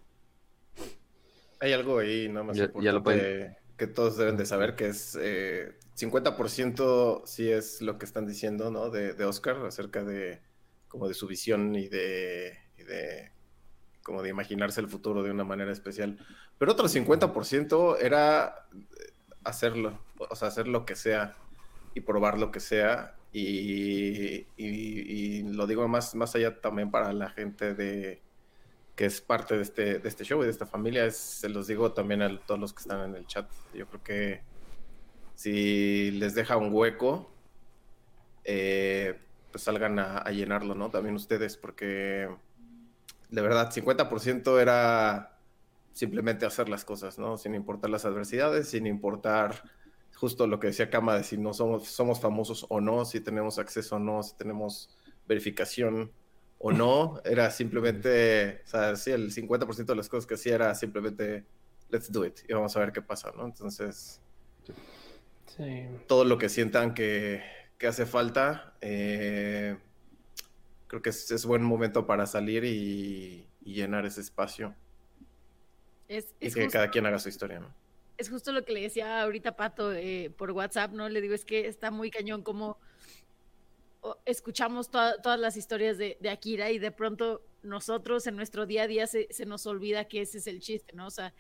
[1.60, 4.88] Hay algo ahí, nada más Ya- ya lo importante que todos deben de saber, que
[4.88, 8.90] es eh, 50% sí es lo que están diciendo, ¿no?
[8.90, 10.40] De, de Oscar acerca de
[10.88, 13.32] como de su visión y de, y de
[14.04, 16.18] como de imaginarse el futuro de una manera especial.
[16.58, 18.68] Pero otro 50% era
[19.44, 21.36] hacerlo, o sea, hacer lo que sea
[21.94, 23.16] y probar lo que sea.
[23.34, 24.46] Y,
[25.54, 28.22] lo digo más, más allá también para la gente de
[28.96, 31.68] que es parte de este, de este show y de esta familia, es- se los
[31.68, 33.50] digo también a todos los que están en el chat.
[33.74, 34.42] Yo creo que
[35.36, 37.32] si les deja un hueco,
[38.44, 39.18] eh,
[39.52, 40.90] pues salgan a llenarlo, ¿no?
[40.90, 42.30] También ustedes, porque
[43.32, 45.38] de verdad, 50% era
[45.94, 47.38] simplemente hacer las cosas, ¿no?
[47.38, 49.64] Sin importar las adversidades, sin importar
[50.14, 53.58] justo lo que decía Kama de si no somos, somos famosos o no, si tenemos
[53.58, 54.96] acceso o no, si tenemos
[55.28, 56.12] verificación
[56.60, 60.76] o no, era simplemente, o sea, sí, el 50% de las cosas que hacía era
[60.76, 61.46] simplemente,
[61.90, 63.46] let's do it, y vamos a ver qué pasa, ¿no?
[63.46, 64.22] Entonces,
[65.48, 65.88] Sí.
[66.08, 67.42] todo lo que sientan que,
[67.78, 69.78] que hace falta, eh,
[70.92, 74.76] creo que es, es buen momento para salir y, y llenar ese espacio
[76.10, 77.74] Es, y que justo- cada quien haga su historia, ¿no?
[78.18, 81.08] es justo lo que le decía ahorita Pato eh, por WhatsApp, ¿no?
[81.08, 82.78] Le digo, es que está muy cañón como
[84.26, 88.84] escuchamos toda- todas las historias de, de Akira y de pronto nosotros en nuestro día
[88.84, 91.08] a día se, se nos olvida que ese es el chiste, ¿no?
[91.08, 91.34] O sea,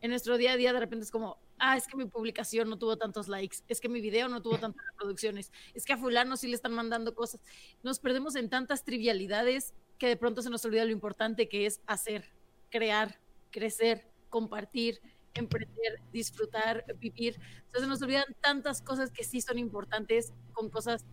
[0.00, 2.78] en nuestro día a día de repente es como, ah, es que mi publicación no
[2.78, 6.36] tuvo tantos likes, es que mi video no tuvo tantas reproducciones, es que a fulano
[6.36, 7.40] sí le están mandando cosas.
[7.82, 11.80] Nos perdemos en tantas trivialidades que de pronto se nos olvida lo importante que es
[11.86, 12.30] hacer,
[12.70, 13.18] crear,
[13.50, 15.00] crecer, compartir,
[15.34, 17.40] emprender, disfrutar, vivir.
[17.66, 21.04] Entonces se nos olvidan tantas cosas que sí son importantes con cosas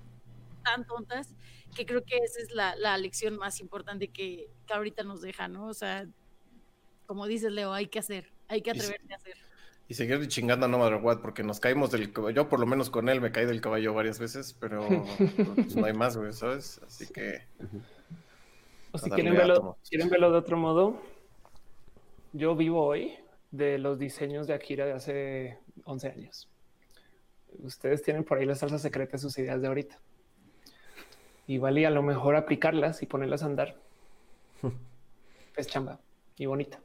[0.63, 1.35] tan tontas
[1.75, 5.47] que creo que esa es la, la lección más importante que, que, ahorita nos deja,
[5.47, 5.67] ¿no?
[5.67, 6.07] O sea,
[7.05, 9.37] como dices, Leo, hay que hacer, hay que atreverse a hacer.
[9.87, 12.35] Y seguir chingando a No Matter What, porque nos caímos del caballo.
[12.35, 14.87] Yo, por lo menos con él, me caí del caballo varias veces, pero
[15.55, 16.81] pues, no hay más, güey, ¿sabes?
[16.87, 17.43] Así que.
[18.91, 20.99] O si quieren verlo, quieren verlo de otro modo,
[22.33, 23.15] yo vivo hoy
[23.51, 26.49] de los diseños de Akira de hace 11 años.
[27.59, 29.99] Ustedes tienen por ahí la salsa secreta de sus ideas de ahorita.
[31.47, 33.75] Y vale a lo mejor aplicarlas y ponerlas a andar.
[35.55, 35.99] es chamba
[36.37, 36.79] y bonita.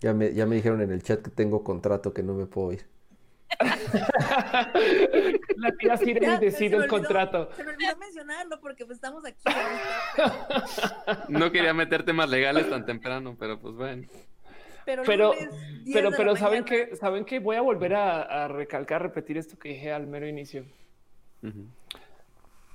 [0.00, 2.72] Ya me, ya me dijeron en el chat que tengo contrato que no me puedo
[2.72, 2.86] ir.
[5.56, 7.48] La tía Sirena y decide el contrato.
[7.56, 9.42] Se me olvidó mencionarlo porque pues estamos aquí.
[11.28, 14.06] No quería meterte más legales tan temprano, pero pues bueno.
[14.84, 15.32] Pero, pero,
[15.92, 19.70] pero, pero saben que saben que voy a volver a, a, recalcar, repetir esto que
[19.70, 20.64] dije al mero inicio.
[21.42, 21.66] Uh -huh.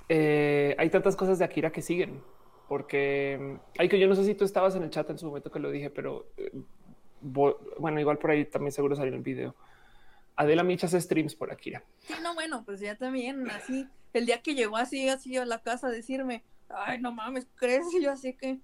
[0.08, 2.22] eh, hay tantas cosas de Akira que siguen,
[2.68, 5.50] porque hay que yo no sé si tú estabas en el chat en su momento
[5.50, 6.52] que lo dije, pero eh,
[7.22, 9.54] bueno, igual por ahí también seguro salió el video.
[10.36, 11.82] Adela Micha hace streams por Akira.
[12.00, 15.60] Sí, no, bueno, pues ya también, así, el día que llegó así, así a la
[15.60, 17.86] casa a decirme, ay, no mames, ¿crees?
[17.94, 18.58] Y yo así que,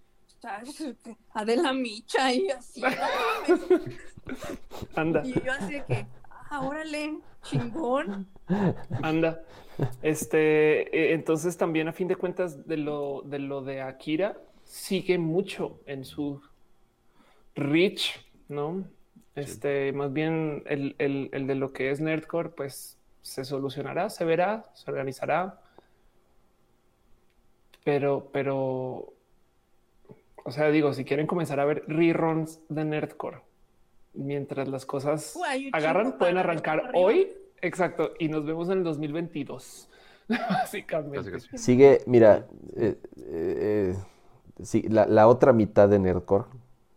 [1.35, 3.99] Adela Micha y así, no mames.
[4.95, 5.23] Anda.
[5.25, 6.07] Y yo así que,
[6.51, 8.29] ah, órale, chingón.
[9.03, 9.43] Anda.
[10.03, 15.81] Este, entonces también a fin de cuentas de lo de lo de Akira sigue mucho
[15.87, 16.43] en su
[17.55, 18.85] reach, ¿no?
[19.35, 24.25] Este, más bien el, el, el, de lo que es Nerdcore, pues se solucionará, se
[24.25, 25.61] verá, se organizará.
[27.85, 29.13] Pero, pero,
[30.45, 33.39] o sea, digo, si quieren comenzar a ver reruns de Nerdcore,
[34.15, 37.33] mientras las cosas Uy, agarran, pueden arrancar hoy.
[37.61, 39.89] Exacto, y nos vemos en el 2022.
[40.29, 41.41] Básicamente.
[41.57, 42.47] Sigue, mira,
[42.77, 43.95] eh, eh,
[44.63, 46.45] sí, la, la otra mitad de Nerdcore,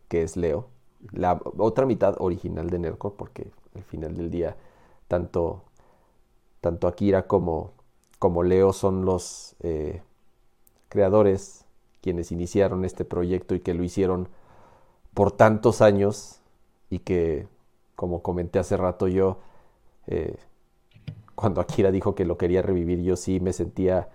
[0.07, 0.69] que es Leo,
[1.11, 4.57] la otra mitad original de Nerdcore, porque al final del día
[5.07, 5.63] tanto,
[6.61, 7.73] tanto Akira como,
[8.19, 10.01] como Leo son los eh,
[10.89, 11.65] creadores
[12.01, 14.29] quienes iniciaron este proyecto y que lo hicieron
[15.13, 16.41] por tantos años
[16.89, 17.47] y que,
[17.95, 19.39] como comenté hace rato yo,
[20.07, 20.37] eh,
[21.35, 24.09] cuando Akira dijo que lo quería revivir, yo sí me sentía,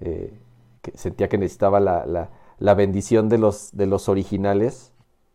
[0.00, 0.38] eh,
[0.82, 4.92] que sentía que necesitaba la, la, la bendición de los, de los originales.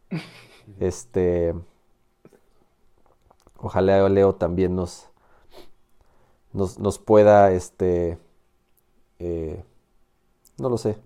[0.79, 1.53] Este.
[3.57, 5.09] Ojalá Leo también nos.
[6.53, 7.51] Nos, nos pueda.
[7.51, 8.17] Este.
[9.19, 9.63] Eh,
[10.57, 10.97] no lo sé.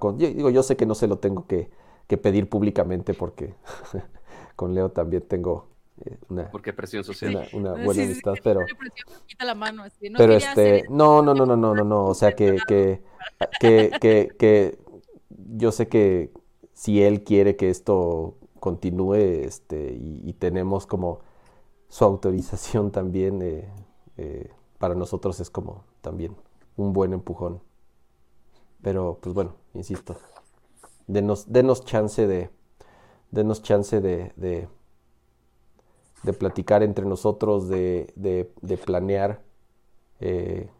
[0.00, 1.70] Yo, digo, yo sé que no se lo tengo que,
[2.06, 3.54] que pedir públicamente porque
[4.56, 5.66] con Leo también tengo
[6.04, 7.48] eh, una, porque presión social.
[7.52, 8.60] una, una buena sí, amistad, sí, pero,
[9.40, 10.08] la mano, así.
[10.08, 13.02] no pero este, no, no, no, no, no, no, no, o sea que, que,
[13.60, 14.78] que, que, que
[15.28, 16.30] yo sé que,
[16.80, 21.18] si él quiere que esto continúe este, y, y tenemos como
[21.88, 23.68] su autorización también, eh,
[24.16, 26.34] eh, para nosotros es como también
[26.78, 27.60] un buen empujón.
[28.80, 30.16] Pero pues bueno, insisto,
[31.06, 32.48] denos, denos chance de,
[33.30, 34.66] denos chance de, de,
[36.22, 39.42] de platicar entre nosotros, de, de, de planear
[40.18, 40.70] eh,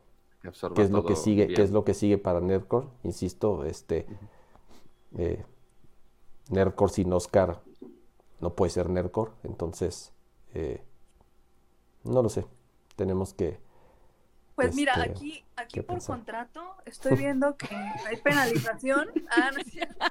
[0.75, 1.57] qué es lo que sigue, bien.
[1.57, 4.07] qué es lo que sigue para Nerdcore, insisto, este
[5.19, 5.45] eh,
[6.51, 7.63] Nerdcore sin Oscar
[8.41, 10.13] no puede ser Nerdcore, entonces
[10.55, 10.83] eh,
[12.05, 12.47] no lo sé,
[12.97, 13.61] tenemos que...
[14.55, 16.17] Pues mira, este, aquí, aquí por pensar.
[16.17, 19.09] contrato estoy viendo que hay penalización.
[19.31, 20.05] Ah, no es cierto.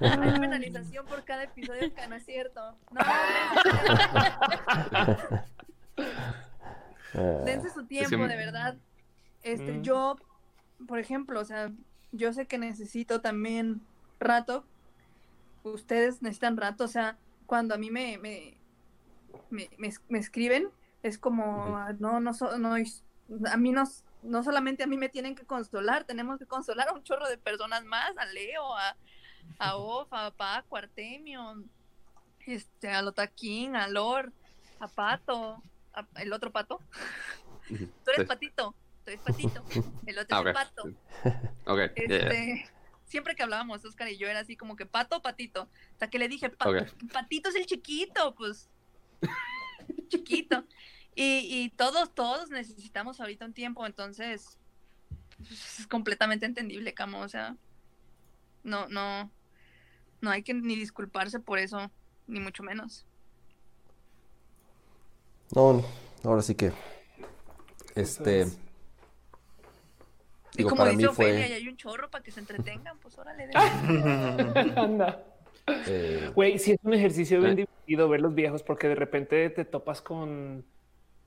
[0.00, 2.60] hay penalización por cada episodio que no es cierto.
[2.90, 3.00] No,
[7.12, 8.76] dense, dense su tiempo, de verdad.
[9.42, 9.82] Este, mm.
[9.82, 10.16] yo,
[10.88, 11.70] por ejemplo, o sea,
[12.12, 13.80] yo sé que necesito también
[14.18, 14.64] rato.
[15.62, 18.56] Ustedes necesitan rato, o sea, cuando a mí me, me,
[19.50, 20.70] me, me, me escriben,
[21.02, 21.98] es como, -huh.
[21.98, 23.84] no, no, no, a mí no,
[24.22, 27.38] no solamente a mí me tienen que consolar, tenemos que consolar a un chorro de
[27.38, 28.96] personas más, a Leo, a,
[29.58, 31.62] a Of, a Paco, a Artemio,
[32.46, 34.32] este, a Lotaquín, a Lord,
[34.78, 36.80] a Pato, a, el otro Pato.
[37.68, 38.74] Tú eres Patito
[39.06, 39.64] es patito,
[40.06, 40.52] el otro ah, es okay.
[40.52, 40.82] pato.
[41.66, 41.90] Okay.
[41.96, 42.70] Este, yeah.
[43.04, 45.68] Siempre que hablábamos, Oscar y yo era así como que pato o patito.
[45.92, 46.86] Hasta que le dije, pa okay.
[47.12, 48.68] patito es el chiquito, pues.
[50.08, 50.64] chiquito.
[51.14, 54.58] Y, y, todos, todos necesitamos ahorita un tiempo, entonces
[55.38, 57.20] pues, es completamente entendible, Camo.
[57.20, 57.56] O sea,
[58.62, 59.30] no, no,
[60.20, 61.90] no hay que ni disculparse por eso,
[62.26, 63.06] ni mucho menos.
[65.52, 65.84] No,
[66.22, 66.72] ahora sí que
[67.96, 68.46] Este.
[70.56, 71.26] Digo, como para dice mí fue.
[71.26, 73.46] Ofelia, y hay un chorro para que se entretengan, pues órale.
[73.48, 73.52] de-
[74.76, 75.24] Anda.
[75.86, 79.64] eh, Güey, sí es un ejercicio bien divertido ver los viejos porque de repente te
[79.64, 80.64] topas con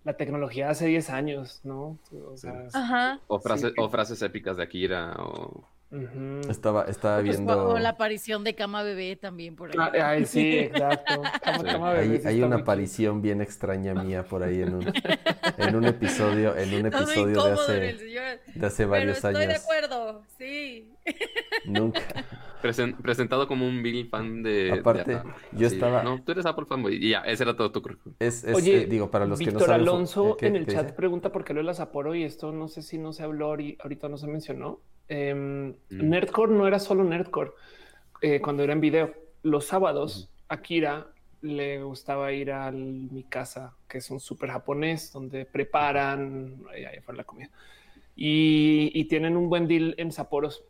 [0.03, 1.97] la tecnología de hace 10 años, ¿no?
[2.29, 3.19] O sea, Ajá.
[3.27, 5.69] O, frase- o frases épicas de Akira o...
[5.93, 6.41] ujú.
[6.49, 7.69] estaba, estaba Pues, viendo.
[7.69, 9.75] o la aparición de Cama Bebé también por ahí.
[9.79, 11.21] Ah, ay, sí, exacto.
[11.43, 11.65] Cama- Sí.
[11.65, 14.93] Cama Bebé Hay, sí hay una aparición bien extraña mía por ahí en un,
[15.57, 18.39] en un episodio, en un episodio de hace, señor.
[18.55, 19.61] de hace Pero varios estoy de años.
[19.63, 20.89] acuerdo, sí.
[21.65, 22.01] Nunca.
[22.63, 24.51] Presen- presentado como un Bill fan de...
[24.65, 25.31] de Aparte, Apple.
[25.51, 26.95] yo Sí, estaba- No, tú eres Apple fanboy.
[26.95, 27.83] Y ya, ese era todo tu.
[28.19, 29.81] Es, es, Oye, eh, digo, para los que no Víctor saben.
[29.81, 30.95] Alonso eh, ¿qué- en el qué chat dice?
[30.95, 33.53] pregunta por qué lo de la Sapporo y esto no sé si no se habló
[33.53, 34.79] ahori- ahorita, no se mencionó.
[35.09, 35.75] Em, Mm.
[36.09, 37.51] Nerdcore no era solo Nerdcore
[38.21, 39.13] eh, cuando era en video.
[39.43, 41.07] Los sábados, Akira
[41.41, 47.01] le gustaba ir a mi casa, que es un súper japonés, donde preparan, ahí, ahí
[47.01, 47.49] fue la comida,
[48.15, 50.63] y, y tienen un buen deal en Sapporos.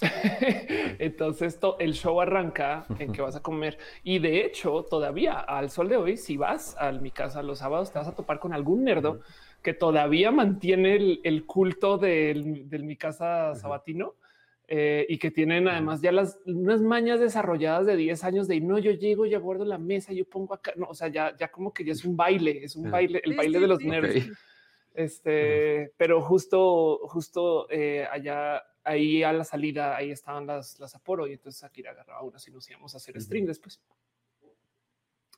[0.98, 3.78] Entonces to- el show arranca en que vas a comer.
[4.02, 7.92] Y de hecho todavía al sol de hoy si vas a mi casa los sábados
[7.92, 9.20] te vas a topar con algún nerdo
[9.62, 14.14] que todavía mantiene el, el culto del, del mi casa sabatino
[14.68, 18.78] eh, y que tienen además ya las unas mañas desarrolladas de 10 años de no
[18.78, 21.72] yo llego yo guardo la mesa yo pongo acá no o sea ya ya como
[21.72, 23.86] que ya es un baile es un baile el Sí, baile sí, de los sí.
[23.88, 24.28] nerds.
[24.94, 31.26] Este, pero justo, justo eh, allá, ahí a la salida, ahí estaban las, las Aporo
[31.26, 33.82] y entonces Akira agarraba unas y nos íbamos a hacer stream después.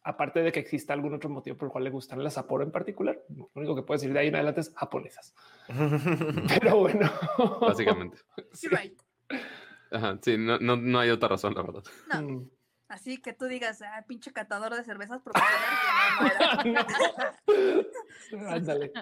[0.04, 2.70] Aparte de que exista algún otro motivo por el cual le gustan las Aporo en
[2.70, 5.34] particular, lo único que puedo decir de ahí en adelante es japonesas.
[6.60, 7.10] Pero bueno,
[7.60, 8.18] Básicamente.
[8.70, 9.00] Right.
[9.90, 11.82] Ajá, sí, no, no, no hay otra razón, la verdad.
[12.14, 12.22] No.
[12.22, 12.50] Mm.
[12.88, 16.86] Así que tú digas, ah, pinche catador de cervezas profesional.
[18.48, 18.92] Ándale.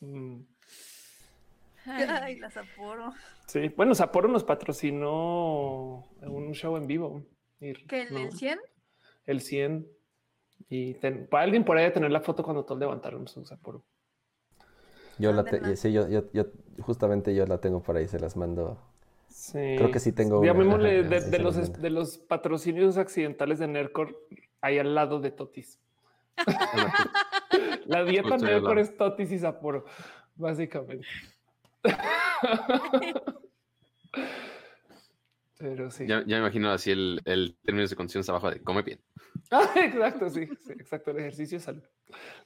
[0.00, 0.42] Mm.
[1.90, 3.12] Ay, la Sapporo.
[3.46, 7.22] Sí, bueno, Sapporo nos patrocinó un show en vivo.
[7.58, 8.58] ¿Que el, no, el 100?
[9.26, 9.86] el 100.
[10.68, 13.84] Y ten- para alguien por ahí de tener la foto cuando todos levantaron su Sapporo.
[15.18, 15.76] Yo la te- Mándenla.
[15.76, 16.46] sí, yo, yo, yo-
[16.80, 18.78] justamente yo la tengo por ahí, se las mando.
[19.28, 19.58] Sí.
[19.76, 20.46] Creo que sí tengo una.
[20.52, 21.78] Llamémosle de, sí de se los, mando.
[21.78, 24.16] de los patrocinios accidentales de Nercor,
[24.60, 25.78] ahí al lado de Totis.
[27.86, 29.84] La dieta Nercor es Totis y Sapporo,
[30.36, 31.06] básicamente.
[35.58, 36.06] Pero sí.
[36.06, 39.00] Ya, ya me imagino así el, el término de condiciones abajo de come bien.
[39.50, 41.10] Ah, exacto, sí, sí, exacto.
[41.10, 41.82] El ejercicio es salud.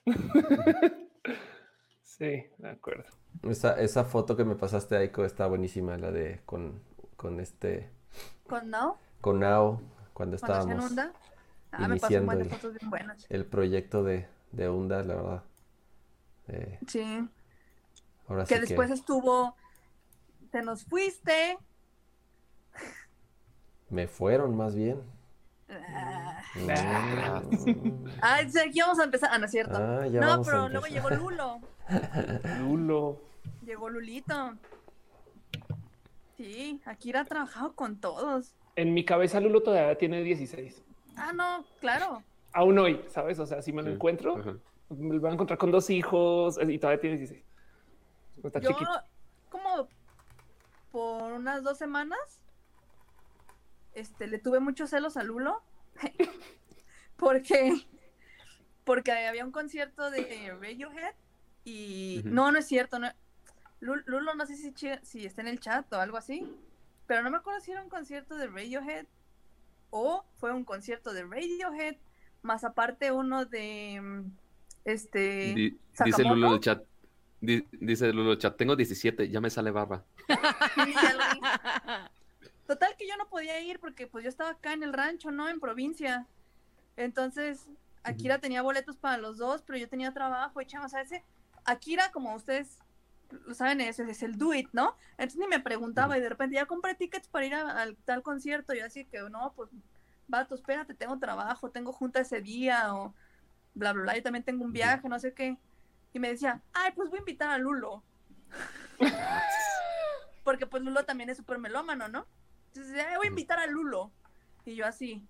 [2.02, 3.04] sí, de acuerdo.
[3.42, 6.82] Esa, esa foto que me pasaste, Aiko, está buenísima, la de con,
[7.16, 7.90] con este.
[8.46, 8.96] ¿Con Now?
[9.20, 9.80] Con Nao,
[10.12, 11.12] cuando estábamos onda.
[11.70, 13.26] Ah, me pasó un iniciando buen de el, fotos bien buenas.
[13.28, 15.42] el proyecto de, de Onda, la verdad.
[16.48, 17.28] Eh, Sí.
[18.28, 19.54] Ahora Que sí después que estuvo.
[20.50, 21.58] Te nos fuiste.
[23.90, 25.00] me fueron más bien.
[25.68, 26.40] Ah.
[28.20, 29.30] Ay, sí, aquí vamos a empezar.
[29.32, 29.76] Ah, no es cierto.
[29.76, 31.10] Ah, no, pero luego llegó.
[31.10, 31.58] Lulo.
[32.60, 33.20] Lulo.
[33.64, 34.54] Llegó Lulito.
[36.36, 38.54] Sí, Akira ha trabajado con todos.
[38.76, 40.82] En mi cabeza, Lulo todavía tiene 16.
[41.16, 42.22] Ah, no, claro.
[42.52, 43.38] Aún hoy, ¿sabes?
[43.38, 44.54] O sea, si me lo Sí, encuentro, ajá.
[44.90, 47.43] me lo voy a encontrar con dos hijos y todavía tiene 16.
[48.48, 48.90] Está Yo, chiquito.
[49.50, 49.88] como
[50.92, 52.18] por unas dos semanas,
[53.94, 55.62] este, le tuve muchos celos a Lulo.
[57.16, 57.86] porque,
[58.84, 61.14] porque había un concierto de Radiohead
[61.64, 62.98] y no, no es cierto.
[62.98, 63.08] No,
[63.80, 66.46] Lu- Lulo no sé si, si está en el chat o algo así,
[67.06, 69.06] pero no me acuerdo si era un concierto de Radiohead
[69.90, 71.96] o fue un concierto de Radiohead,
[72.42, 74.24] más aparte uno de
[74.84, 76.24] este Di- dice.
[76.24, 76.82] Lulo en el chat.
[77.44, 80.04] Di- dice Lulo chat, tengo 17, ya me sale barba.
[82.66, 85.48] Total que yo no podía ir porque pues yo estaba acá en el rancho, ¿no?
[85.48, 86.26] En provincia.
[86.96, 87.66] Entonces,
[88.02, 91.22] Akira tenía boletos para los dos, pero yo tenía trabajo y chama, o sea, ese
[91.64, 92.78] Akira, como ustedes
[93.46, 94.96] lo saben, es, es el do it, ¿no?
[95.12, 98.74] Entonces ni me preguntaba y de repente ya compré tickets para ir al tal concierto
[98.74, 99.70] y yo así que no, pues
[100.28, 103.14] vato, espérate, tengo trabajo, tengo junta ese día o
[103.74, 105.56] bla, bla, bla, yo también tengo un viaje, no sé qué.
[106.14, 108.02] Y me decía, ay, pues voy a invitar a Lulo.
[110.44, 112.26] Porque pues Lulo también es súper melómano, ¿no?
[112.68, 114.10] Entonces, "Ay, voy a invitar a Lulo.
[114.64, 115.26] Y yo así.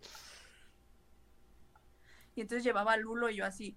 [2.37, 3.77] Y entonces llevaba a Lulo y yo así.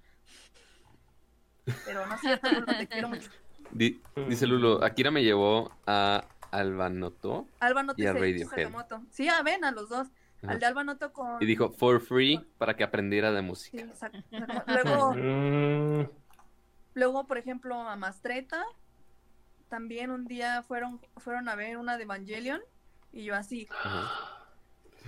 [1.85, 3.29] Pero no sé, Lulo, te quiero mucho.
[3.71, 8.69] Di- dice Lulo, Akira me llevó a Albanoto Alba no te y a Radiohead.
[9.11, 10.07] Sí, a ven, a los dos.
[10.43, 10.51] Ajá.
[10.53, 11.41] Al de Alba Noto con...
[11.41, 13.85] Y dijo, for free, para que aprendiera de música.
[13.95, 14.05] Sí.
[14.67, 16.01] Luego, Mm,
[16.97, 18.63] Luego, por ejemplo, a Mastreta,
[19.69, 22.59] también un día fueron, fueron a ver una de Evangelion
[23.13, 23.67] y yo así.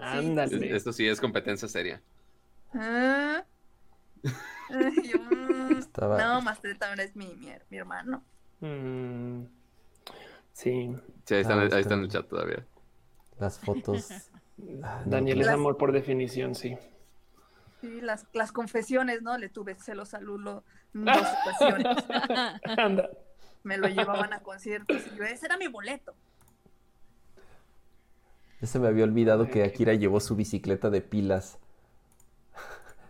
[0.00, 0.74] Ándale.
[0.74, 2.02] Esto sí es competencia seria.
[2.74, 3.44] Ah.
[5.04, 8.24] Yo, mm, Estaba- No, Mastreta ahora es mi, mi, mi hermano.
[8.60, 9.42] Mm,
[10.52, 10.96] sí.
[11.26, 12.66] Sí, ahí está, Ah, ahí en el chat todavía.
[13.38, 14.08] Las fotos.
[14.82, 16.76] Ah, Daniel es Las- amor por definición, sí.
[17.82, 19.36] Sí, las, las confesiones, ¿no?
[19.36, 21.96] Le tuve celos a Lulo en dos ocasiones.
[22.78, 23.10] Anda.
[23.64, 26.14] Me lo llevaban a conciertos y yo, ese era mi boleto.
[28.60, 31.58] Ya se me había olvidado que Akira llevó su bicicleta de pilas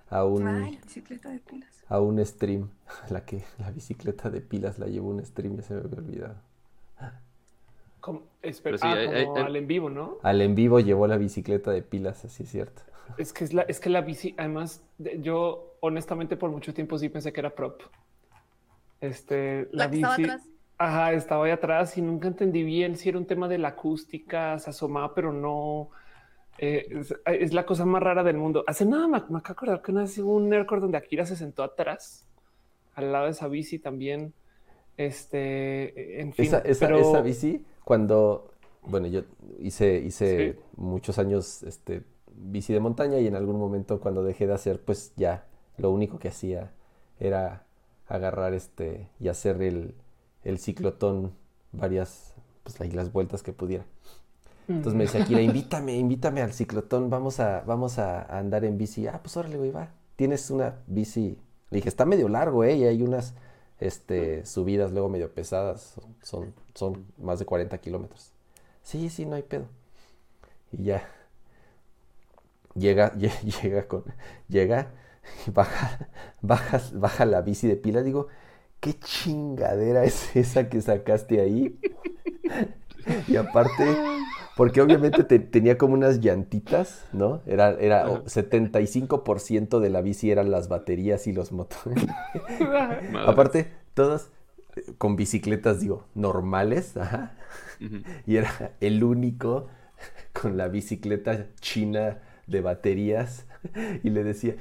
[0.09, 1.84] a un, Ay, la bicicleta de pilas.
[1.89, 2.70] a un stream.
[3.10, 6.34] La que la bicicleta de pilas la llevó un stream, ya se me había olvidado.
[8.01, 10.17] Como, espe- Pero sí, ah, hay- como hay- al en vivo, ¿no?
[10.23, 12.83] Al en vivo llevó la bicicleta de pilas, así es cierto.
[13.18, 16.99] Es que es la, es que la bici, además, de- yo honestamente por mucho tiempo
[16.99, 17.81] sí pensé que era prop.
[19.00, 20.49] Este, la, La que estaba bici, atrás.
[20.78, 24.58] ajá, estaba ahí atrás y nunca entendí bien si era un tema de la acústica,
[24.58, 25.91] se asomaba, pero no.
[26.58, 28.62] eh, es, es la cosa más rara del mundo.
[28.66, 31.26] Hace nada me, me acabo de acordar que una vez hubo un Nerdcore donde Akira
[31.26, 32.28] se sentó atrás,
[32.94, 34.32] al lado de esa bici también.
[34.97, 39.23] Este, en fin, Esa, esa, pero- esa bici, cuando, bueno, yo
[39.58, 40.58] hice, hice Sí.
[40.76, 42.02] muchos años este,
[42.36, 45.47] bici de montaña y en algún momento cuando dejé de hacer, pues ya
[45.77, 46.73] lo único que hacía
[47.19, 47.67] era
[48.09, 49.94] agarrar este y hacer el,
[50.44, 51.33] el ciclotón
[51.73, 53.85] varias, pues ahí las vueltas que pudiera.
[54.69, 58.78] Entonces me decía, Kira, invítame, invítame al ciclotón, vamos a, vamos a, a andar en
[58.78, 59.07] bici.
[59.07, 59.91] Ah, pues órale, güey, va.
[60.17, 61.39] Tienes una bici.
[61.70, 62.77] Le dije, está medio largo, ¿eh?
[62.77, 63.35] Y hay unas
[63.81, 65.94] este, subidas luego medio pesadas.
[66.23, 68.33] Son, son más de 40 kilómetros.
[68.83, 69.67] Sí, sí, no hay pedo.
[70.70, 71.09] Y ya.
[72.75, 74.05] Llega, lle- llega con,
[74.49, 74.89] llega
[75.47, 76.09] y baja,
[76.41, 78.02] baja, baja la bici de pila.
[78.02, 78.28] Digo,
[78.81, 81.78] ¿qué chingadera es esa que sacaste ahí?
[83.26, 83.97] Y aparte,
[84.57, 87.42] porque obviamente te- tenía como unas llantitas, ¿no?
[87.47, 91.99] Era, era o- 75% de la bici eran las baterías y los motores.
[93.26, 94.31] Aparte, todas
[94.76, 97.34] eh, con bicicletas, digo, normales, ajá.
[98.25, 99.67] Y era el único
[100.33, 102.18] con la bicicleta china
[102.52, 103.47] de baterías.
[104.05, 104.56] Y le decía,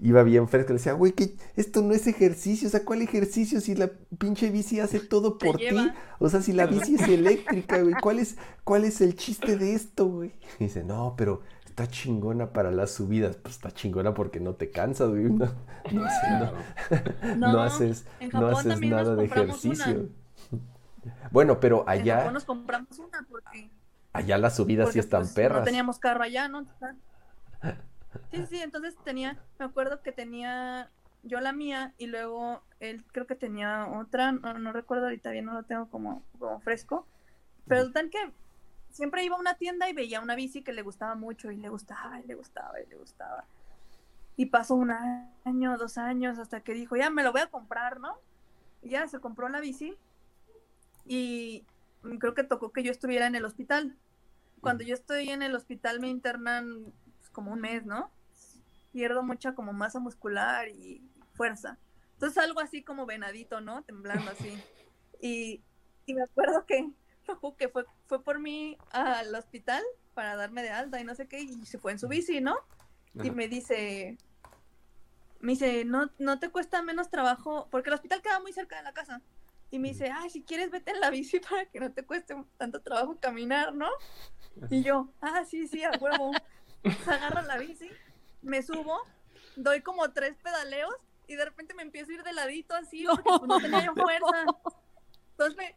[0.00, 3.60] iba bien fresco, le decía, güey, que esto no es ejercicio, o sea, ¿cuál ejercicio
[3.60, 3.88] si la
[4.18, 5.66] pinche bici hace todo por ti?
[6.18, 9.74] O sea, si la bici es eléctrica, güey, ¿cuál es, cuál es el chiste de
[9.74, 10.32] esto, güey?
[10.58, 13.36] Y dice, no, pero está chingona para las subidas.
[13.36, 15.22] Pues está chingona porque no te cansas, güey.
[15.24, 15.46] No,
[15.92, 16.40] no, haces-
[17.30, 19.22] no- No, no haces, en no haces nada de una.
[19.24, 20.08] ejercicio.
[21.30, 23.70] Bueno, pero En allá, Japón nos compramos una porque,
[24.12, 25.60] allá las subidas sí están pues, perras.
[25.60, 26.66] no teníamos carro allá, ¿no?
[28.30, 30.90] Sí, sí, entonces tenía, me acuerdo que tenía
[31.22, 35.44] yo la mía y luego él creo que tenía otra, no, no recuerdo ahorita bien,
[35.44, 37.06] no lo tengo como, como fresco,
[37.66, 38.18] pero tal que
[38.90, 41.68] siempre iba a una tienda y veía una bici que le gustaba mucho y le
[41.68, 43.44] gustaba y le gustaba y le gustaba.
[44.36, 44.90] Y pasó un
[45.44, 48.16] año, dos años, hasta que dijo, ya me lo voy a comprar, ¿no?
[48.82, 49.96] Y ya se compró la bici
[51.06, 51.64] y
[52.18, 53.96] creo que tocó que yo estuviera en el hospital.
[54.60, 56.92] Cuando yo estoy en el hospital me internan
[57.32, 58.10] como un mes, ¿no?
[58.92, 61.02] Pierdo mucha como masa muscular y
[61.34, 61.78] fuerza.
[62.14, 63.82] Entonces algo así como venadito, ¿no?
[63.82, 64.56] Temblando así.
[65.20, 65.62] Y,
[66.06, 66.90] y me acuerdo que,
[67.58, 69.82] que fue, fue por mí al hospital
[70.14, 72.56] para darme de alta y no sé qué, y se fue en su bici, ¿no?
[73.14, 74.16] Y me dice,
[75.40, 78.84] me dice, no, no te cuesta menos trabajo, porque el hospital queda muy cerca de
[78.84, 79.20] la casa.
[79.70, 82.34] Y me dice, ay, si quieres vete en la bici para que no te cueste
[82.56, 83.88] tanto trabajo caminar, ¿no?
[84.70, 86.32] Y yo, ah, sí, sí, a huevo.
[87.04, 87.90] Se agarra la bici,
[88.42, 89.00] me subo,
[89.56, 90.94] doy como tres pedaleos
[91.26, 93.94] y de repente me empiezo a ir de ladito así, porque pues, no tenía yo
[93.96, 94.44] fuerza.
[95.30, 95.74] Entonces me,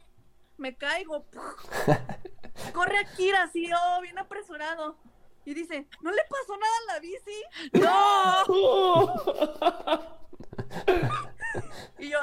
[0.58, 1.25] me caigo.
[2.74, 4.98] Corre a Kira así, oh, bien apresurado.
[5.45, 7.43] Y dice, ¿no le pasó nada a la bici?
[7.74, 8.43] ¡No!
[12.00, 12.19] y yo,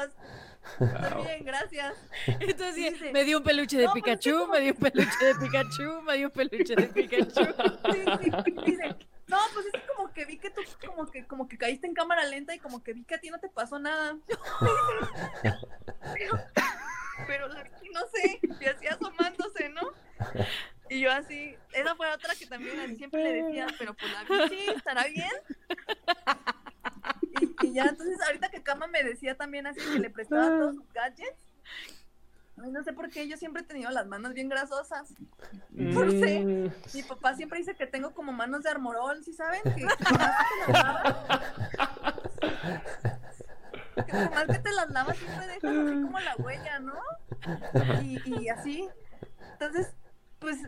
[0.81, 1.95] está bien, gracias.
[2.27, 5.25] Entonces dice, me dio un peluche de "No, pues, Pikachu, como- me dio un peluche
[5.25, 7.45] de Pikachu, me dio un peluche de Pikachu.
[7.93, 8.05] Sí,
[8.45, 11.59] sí, dice, no, pues es que como que vi que tú como que como que
[11.59, 14.17] caíste en cámara lenta y como que vi que a ti no te pasó nada.
[16.15, 16.39] pero,
[17.27, 19.83] pero la no sé, y así asomándose, ¿no?
[20.89, 24.71] Y yo así, esa fue otra que también siempre le decía, pero pues la bici
[24.71, 25.31] estará bien.
[27.41, 30.77] Y, y ya entonces ahorita que Kama me decía también así que le prestaba todos
[30.77, 31.37] sus gadgets.
[32.57, 35.15] No sé por qué yo siempre he tenido las manos bien grasosas.
[35.71, 36.45] No sé.
[36.45, 39.63] Mm, Mi papá siempre dice que tengo como manos de armorol, ¿sí saben?
[39.63, 39.71] Que,
[44.07, 47.01] que más que te las lavas siempre dejas así como la huella, ¿no?
[48.03, 48.89] Y, y así.
[49.55, 49.95] Entonces,
[50.39, 50.59] pues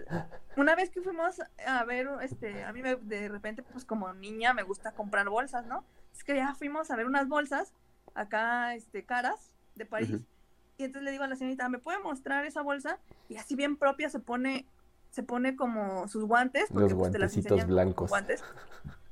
[0.57, 4.55] una vez que fuimos a ver, este, a mí me, de repente, pues como niña
[4.55, 5.85] me gusta comprar bolsas, ¿no?
[6.15, 7.75] Es que ya fuimos a ver unas bolsas
[8.15, 10.21] acá, este, caras de París.
[10.79, 12.99] Y entonces le digo a la señorita, ¿me puede mostrar esa bolsa?
[13.29, 14.67] Y así bien propia se pone,
[15.11, 16.67] se pone como sus guantes.
[16.71, 18.09] Porque, Los pues, te las enseñan blancos.
[18.09, 18.43] Guantes.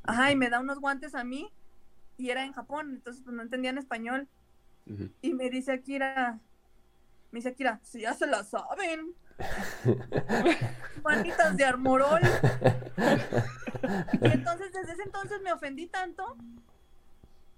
[0.04, 1.52] Ajá, y me da unos guantes a mí
[2.16, 4.28] y era en Japón, entonces pues no entendían español.
[5.20, 6.40] Y me dice Akira,
[7.30, 9.14] me dice Akira, si ya se la saben.
[11.04, 12.20] Manitas de armorol.
[14.20, 16.36] Y entonces desde ese entonces me ofendí tanto,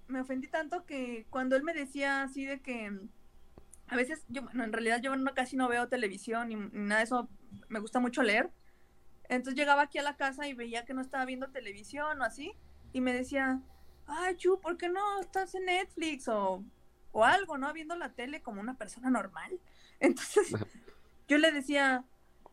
[0.08, 2.92] me ofendí tanto que cuando él me decía así de que
[3.88, 6.98] a veces yo, bueno, en realidad yo no, casi no veo televisión ni, ni nada
[6.98, 7.28] de eso,
[7.68, 8.50] me gusta mucho leer.
[9.28, 12.52] Entonces llegaba aquí a la casa y veía que no estaba viendo televisión o así,
[12.92, 13.60] y me decía,
[14.06, 16.62] ay, Chu, ¿por qué no estás en Netflix o,
[17.12, 17.72] o algo, no?
[17.72, 19.58] Viendo la tele como una persona normal.
[20.00, 20.54] Entonces
[21.28, 22.04] yo le decía,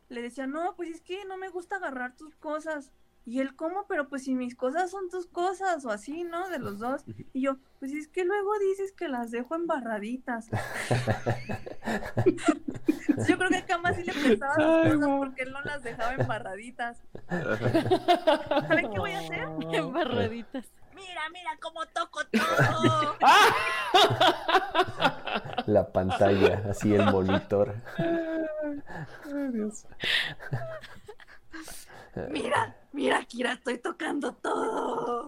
[0.09, 2.91] le decía, no, pues es que no me gusta agarrar tus cosas.
[3.25, 3.85] Y él, ¿cómo?
[3.87, 6.49] Pero pues si mis cosas son tus cosas, o así, ¿no?
[6.49, 7.03] De los dos.
[7.33, 10.49] Y yo, pues es que luego dices que las dejo embarraditas.
[13.27, 16.15] Yo creo que a Cama sí le prestaba Ay, cosas porque él no las dejaba
[16.15, 17.03] embarraditas.
[17.29, 19.47] ¿Saben qué voy a hacer?
[19.73, 20.65] Embarraditas.
[20.95, 23.15] Mira, mira cómo toco todo.
[25.67, 27.75] La pantalla, así el monitor.
[32.29, 35.27] Mira, mira, Kira, estoy tocando todo.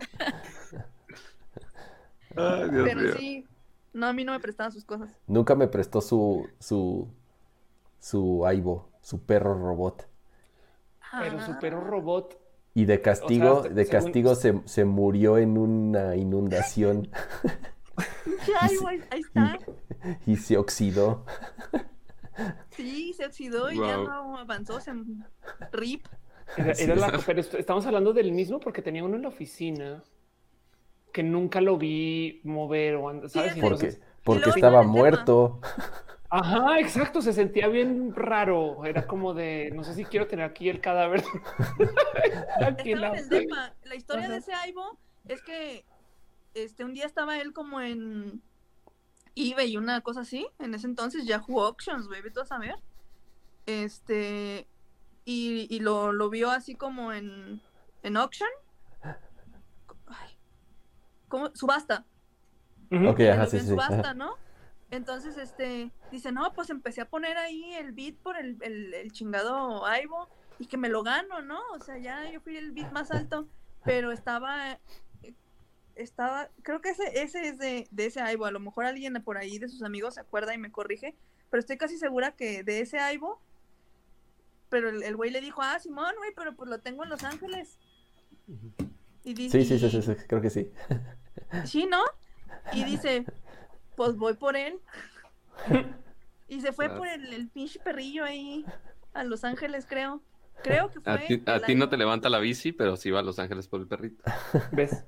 [2.36, 3.14] Ay, Dios Pero mío.
[3.18, 3.48] sí,
[3.94, 5.10] no, a mí no me prestaban sus cosas.
[5.28, 7.08] Nunca me prestó su, su,
[8.00, 10.08] su Aibo, su perro robot.
[11.20, 12.40] Pero su perro robot.
[12.74, 17.08] Y de castigo, hasta- de según- castigo se, se murió en una inundación
[18.48, 19.60] Ya, ahí, voy, ahí está.
[20.26, 21.24] y se oxidó.
[22.72, 24.92] Sí, se oxidó y ya no avanzó, se
[25.72, 26.08] rip.
[26.58, 26.84] Era, Sí.
[26.84, 30.04] era la- pero est- estamos hablando del mismo porque tenía uno en la oficina
[31.12, 33.54] que nunca lo vi mover o and- ¿sabes?
[33.54, 35.60] Porque, entonces- porque estaba muerto.
[36.30, 38.84] Ajá, exacto, se sentía bien raro.
[38.86, 41.24] Era como de, no sé si quiero tener aquí el cadáver.
[42.66, 43.74] aquí la- en el depa.
[43.84, 44.34] La historia Ajá.
[44.34, 44.98] de ese Aibo
[45.28, 45.86] es que
[46.56, 48.42] este un día estaba él como en
[49.36, 50.48] eBay y una cosa así.
[50.60, 52.76] En ese entonces Yahoo Auctions, güey, vete a saber.
[53.66, 54.68] Este
[55.26, 57.62] y, y lo, lo vio así como en,
[58.04, 58.50] en auction.
[60.08, 60.38] Ay,
[61.28, 61.56] ¿cómo?
[61.56, 62.06] Subasta.
[63.08, 63.70] Ok, Y ajá, lo sí, vio en sí.
[63.72, 64.14] subasta, ajá.
[64.14, 64.36] ¿no?
[64.92, 69.12] Entonces, este, dice, no, pues empecé a poner ahí el beat por el, el, el
[69.12, 70.30] chingado Aibo
[70.60, 71.60] y que me lo gano, ¿no?
[71.76, 73.48] O sea, ya yo fui el beat más alto,
[73.84, 74.80] pero estaba,
[75.96, 79.38] estaba, creo que ese, ese es de, de ese Aibo, a lo mejor alguien por
[79.38, 81.16] ahí de sus amigos se acuerda y me corrige,
[81.50, 83.42] pero estoy casi segura que de ese Aibo,
[84.74, 87.78] pero el güey le dijo, ah, Simón, güey, pero pues lo tengo en Los Ángeles.
[89.24, 90.72] Y dice, Sí, sí, sí, sí, sí, creo que sí.
[91.66, 92.02] Sí, ¿no?
[92.72, 93.24] Y dice,
[93.96, 94.80] pues voy por él.
[96.48, 98.66] Y se fue por el, el pinche perrillo ahí
[99.14, 100.24] a Los Ángeles, creo.
[100.64, 101.44] Creo que fue.
[101.46, 103.88] A ti, no te levanta la bici, pero sí va a Los Ángeles por el
[103.88, 104.24] perrito.
[104.72, 105.06] ¿Ves?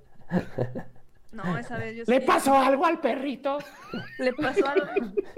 [1.31, 3.57] No, esa vez yo ¿Le sí- pasó algo al perrito?
[4.19, 4.85] Le pasó algo.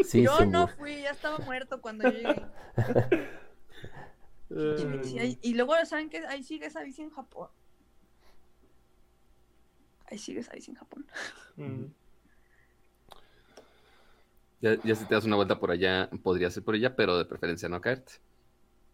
[0.04, 2.46] Sí, yo no fui, ya estaba muerto cuando yo llegué.
[5.20, 6.26] Ahí- y luego, ¿saben qué?
[6.28, 7.50] Ahí sigue esa bici en Japón.
[10.10, 11.06] Ahí sigue esa bici en Japón.
[11.58, 11.86] Mm.
[14.62, 17.26] Ya, ya si te das una vuelta por allá, podría ser por ella, pero de
[17.26, 18.14] preferencia no caerte.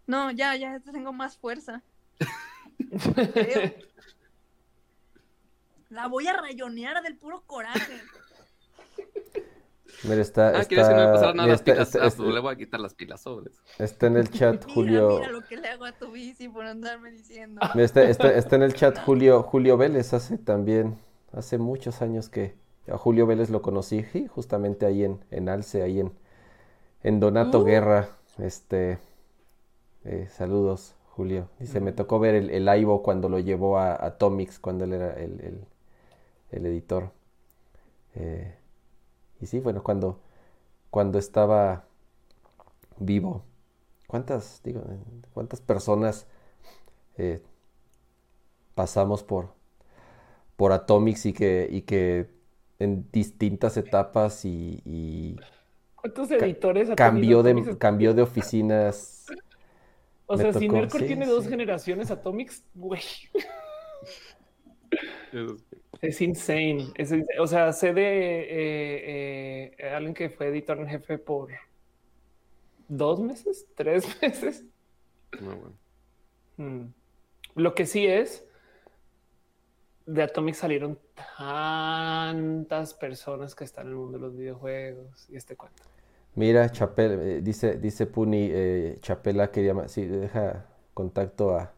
[0.07, 1.82] No, ya, ya tengo más fuerza.
[5.90, 8.01] La voy a rayonear del puro coraje.
[10.03, 11.88] Mira, está, Ah, ¿quieres que no me está- pasaran nada las está- pilas?
[11.88, 13.61] está- Ah, está- pues le voy a quitar las pilas sobres.
[13.80, 15.09] está en el chat Mira, Julio.
[15.19, 17.61] mira lo que le hago a tu bici por andarme diciendo.
[17.75, 20.98] Mira, Está, está- está en el chat Julio, Julio Vélez, hace también,
[21.32, 22.56] hace muchos años que
[22.91, 26.11] a Julio Vélez lo conocí, sí, justamente ahí en, en Alce, ahí en,
[27.03, 27.64] en Donato Uh.
[27.65, 28.09] Guerra.
[28.40, 28.98] Este,
[30.03, 31.48] eh, saludos, Julio.
[31.59, 34.93] Dice, me tocó ver el, el Aibo cuando lo llevó a, a Tomix, cuando él
[34.93, 35.65] era el, el-
[36.51, 37.11] el editor.
[38.15, 38.56] Eh,
[39.43, 40.19] y sí, bueno, cuando,
[40.89, 41.85] cuando estaba
[42.97, 43.43] vivo.
[44.07, 44.81] ¿Cuántas, digo,
[45.33, 46.27] cuántas personas
[47.17, 47.41] eh,
[48.73, 49.53] pasamos por,
[50.55, 52.30] por Atomics y que, y que
[52.80, 55.35] en distintas etapas y, y
[55.95, 57.77] ¿Cuántos editores cambió de, Atomics?
[57.77, 59.25] cambió de oficinas.
[60.25, 61.31] O sea, si Nercor sí, tiene sí.
[61.31, 63.01] dos generaciones Atomics, güey.
[66.03, 66.91] Es insane.
[66.95, 67.14] Es.
[67.40, 71.49] O sea, sé de eh, eh, alguien que fue editor en jefe por
[72.90, 74.65] dos meses, tres meses.
[75.40, 75.77] No, bueno.
[76.57, 76.93] Mm.
[77.56, 78.45] Lo que sí es,
[80.06, 80.99] de Atomic salieron
[81.38, 85.83] tantas personas que están en el mundo de los videojuegos y este cuento.
[86.35, 91.72] Mira, Chapela, eh, dice, dice Puni, eh, Chapela quería, sí, deja contacto a,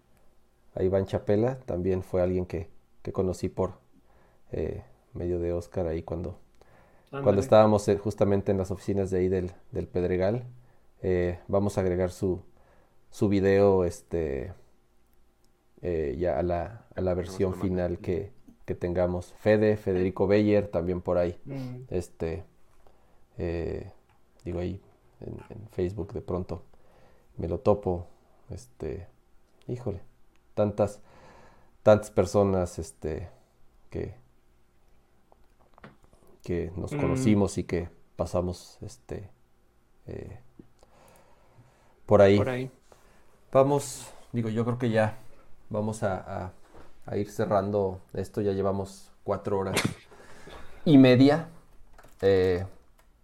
[0.73, 2.69] a Iván Chapela, también fue alguien que,
[3.03, 3.84] que conocí por
[4.55, 6.39] eh, medio de Oscar ahí cuando,
[7.11, 10.45] cuando estábamos eh, justamente en las oficinas de ahí del, del Pedregal.
[11.01, 12.41] Eh, vamos a agregar su,
[13.11, 14.53] su video este,
[15.81, 18.31] eh, ya a la, a la versión final que,
[18.65, 19.33] que tengamos.
[19.39, 21.37] Fede, Federico Beyer, también por ahí.
[21.45, 21.83] Mm.
[21.89, 22.43] Este,
[23.37, 23.91] eh,
[24.43, 24.81] digo ahí
[25.19, 26.63] en, en Facebook de pronto
[27.37, 28.07] me lo topo.
[28.49, 29.07] Este,
[29.67, 29.99] híjole,
[30.53, 31.01] tantas,
[31.83, 33.27] tantas personas este,
[33.89, 34.15] que,
[36.45, 37.01] que nos Mm.
[37.01, 39.29] conocimos y que pasamos este,
[40.05, 40.39] eh,
[42.05, 42.37] por ahí.
[42.37, 42.71] Por ahí.
[43.51, 45.17] Vamos, digo, yo creo que ya
[45.69, 46.53] vamos a, a-
[47.07, 48.41] a ir cerrando esto.
[48.41, 49.81] Ya llevamos cuatro horas
[50.85, 51.49] y media.
[52.21, 52.65] Eh,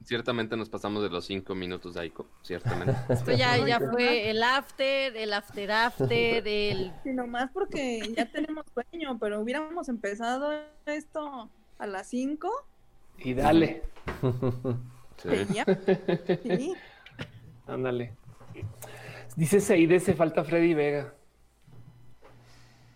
[0.03, 2.95] Ciertamente nos pasamos de los cinco minutos de Aiko, ciertamente.
[3.14, 6.11] Esto ya, ya fue el after, el after after,
[6.48, 6.91] el...
[7.03, 10.51] Sí, nomás porque ya tenemos sueño, pero hubiéramos empezado
[10.88, 12.50] esto a las 5.
[13.18, 13.84] Y dale.
[15.22, 16.74] Sí.
[17.68, 18.16] Ándale.
[19.36, 21.14] Dice Seide, se falta Freddy Vega.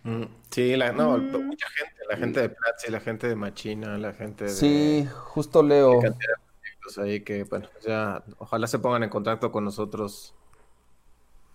[0.03, 1.45] Mm, Sí, la, no, Mm.
[1.45, 4.49] mucha gente, la gente de Platzi, la gente de Machina, la gente de...
[4.49, 5.99] sí, justo leo.
[6.01, 10.33] cantidad de proyectos ahí que, bueno, pues ya ojalá se pongan en contacto con nosotros.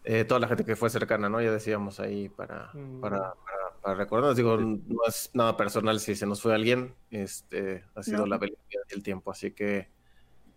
[0.04, 1.40] eh, toda la gente que fue cercana, ¿no?
[1.42, 3.00] Ya decíamos ahí para, Mm.
[3.00, 4.36] para, para, para recordarnos.
[4.36, 8.26] Digo, no es nada personal si se nos fue alguien, este, ha sido No.
[8.26, 9.88] la velocidad del tiempo, así que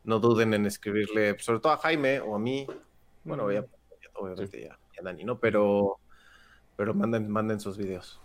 [0.03, 2.67] no duden en escribirle, sobre todo a Jaime o a mí,
[3.23, 5.39] bueno, ya, ya- obviamente ya, Dani, ¿no?
[5.39, 5.97] Pero,
[6.75, 8.19] pero manden, manden sus videos.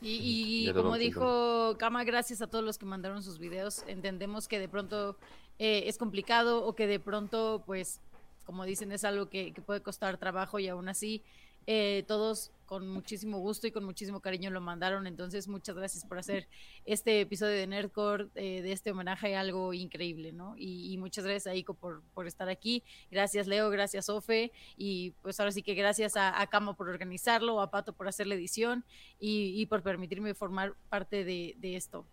[0.00, 3.84] Y, como dijo Kama, gracias a todos los que mandaron sus videos.
[3.86, 5.16] Entendemos que de pronto
[5.58, 8.00] eh, es complicado o que de pronto, pues,
[8.44, 11.22] como dicen, es algo que, que puede costar trabajo y aún así
[11.66, 15.06] eh, todos con muchísimo gusto y con muchísimo cariño lo mandaron.
[15.06, 16.48] Entonces, muchas gracias por hacer
[16.84, 20.56] este episodio de Nerdcore, eh, de este homenaje, algo increíble, ¿no?
[20.56, 22.82] Y, y muchas gracias a Ico por, por estar aquí.
[23.12, 24.50] Gracias, Leo, gracias, Ofe.
[24.76, 28.26] Y pues ahora sí que gracias a, a Camo por organizarlo, a Pato por hacer
[28.26, 28.84] la edición
[29.20, 32.04] y, y por permitirme formar parte de, de esto.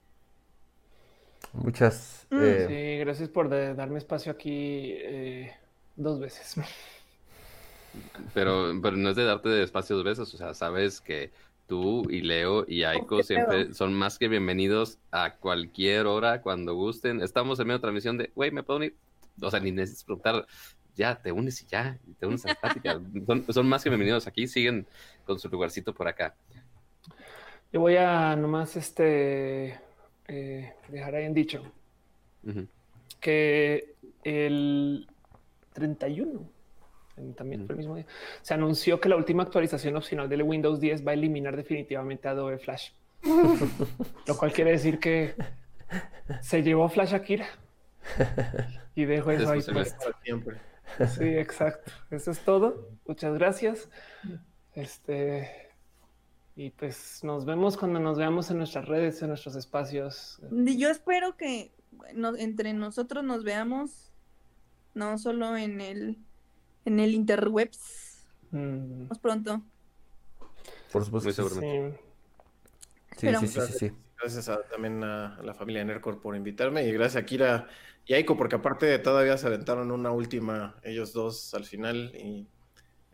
[1.53, 2.27] Muchas.
[2.30, 2.38] Mm.
[2.43, 5.53] eh, Sí, gracias por de- darme espacio aquí eh,
[5.95, 6.56] dos veces.
[8.34, 11.32] Pero, pero no es de darte de espacio dos veces, o sea, sabes que
[11.68, 13.74] tú y Leo y Aiko qué siempre pedo.
[13.74, 17.22] son más que bienvenidos a cualquier hora cuando gusten.
[17.22, 18.95] Estamos en medio de transmisión de, güey, ¿me puedo unir?
[19.42, 20.45] O sea, ni necesitas preguntar,
[20.95, 23.00] ya, te unes y ya, te unes a la plática.
[23.26, 24.86] Son, son más que bienvenidos aquí, siguen
[25.26, 26.36] con su lugarcito por acá.
[27.74, 29.80] Yo voy a nomás este
[30.28, 31.64] eh, dejar ahí en dicho
[32.45, 32.68] Ujú.
[33.22, 33.95] que
[34.26, 35.08] el
[35.74, 36.50] 31, en-
[37.35, 38.06] también fue el mismo día,
[38.41, 42.58] se anunció que la última actualización opcional del Windows 10 va a eliminar definitivamente Adobe
[42.58, 42.91] Flash.
[44.27, 45.35] Lo cual quiere decir que
[46.41, 47.45] se llevó Flash Akira
[48.95, 49.61] y dejo eso ahí.
[49.61, 49.85] Para
[50.24, 50.58] siempre.
[51.17, 51.91] Sí, exacto.
[52.09, 52.90] Eso es todo.
[53.06, 53.90] Muchas gracias.
[54.74, 55.69] Este
[56.56, 60.40] y pues nos vemos cuando nos veamos en nuestras redes, en nuestros espacios.
[60.51, 61.72] Yo espero que
[62.14, 64.11] no- entre nosotros nos veamos,
[64.93, 66.17] no solo en el,
[66.85, 68.26] en el interwebs.
[68.51, 69.61] Mm, Más pronto.
[70.92, 71.27] por supuesto.
[71.27, 72.00] Muy seguramente.
[73.18, 73.92] Sí, sí, sí, sí, sí.
[74.19, 77.68] Gracias a- también a, a la familia de Nercor por invitarme y gracias a Kira
[78.06, 82.48] y Aiko porque aparte todavía se aventaron una última ellos dos al final y,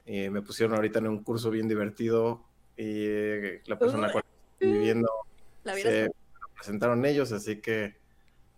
[0.06, 4.22] y me pusieron ahorita en un curso bien divertido y eh, la persona con la
[4.22, 5.10] que estoy viviendo
[5.64, 6.10] La se
[6.56, 7.96] presentaron ellos, así que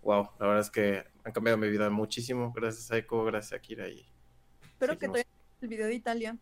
[0.02, 2.52] wow, la verdad es que han cambiado mi vida muchísimo.
[2.54, 4.09] Gracias a Aiko, gracias a Kira y
[4.80, 5.26] Espero que te
[5.62, 6.38] el video de Italia.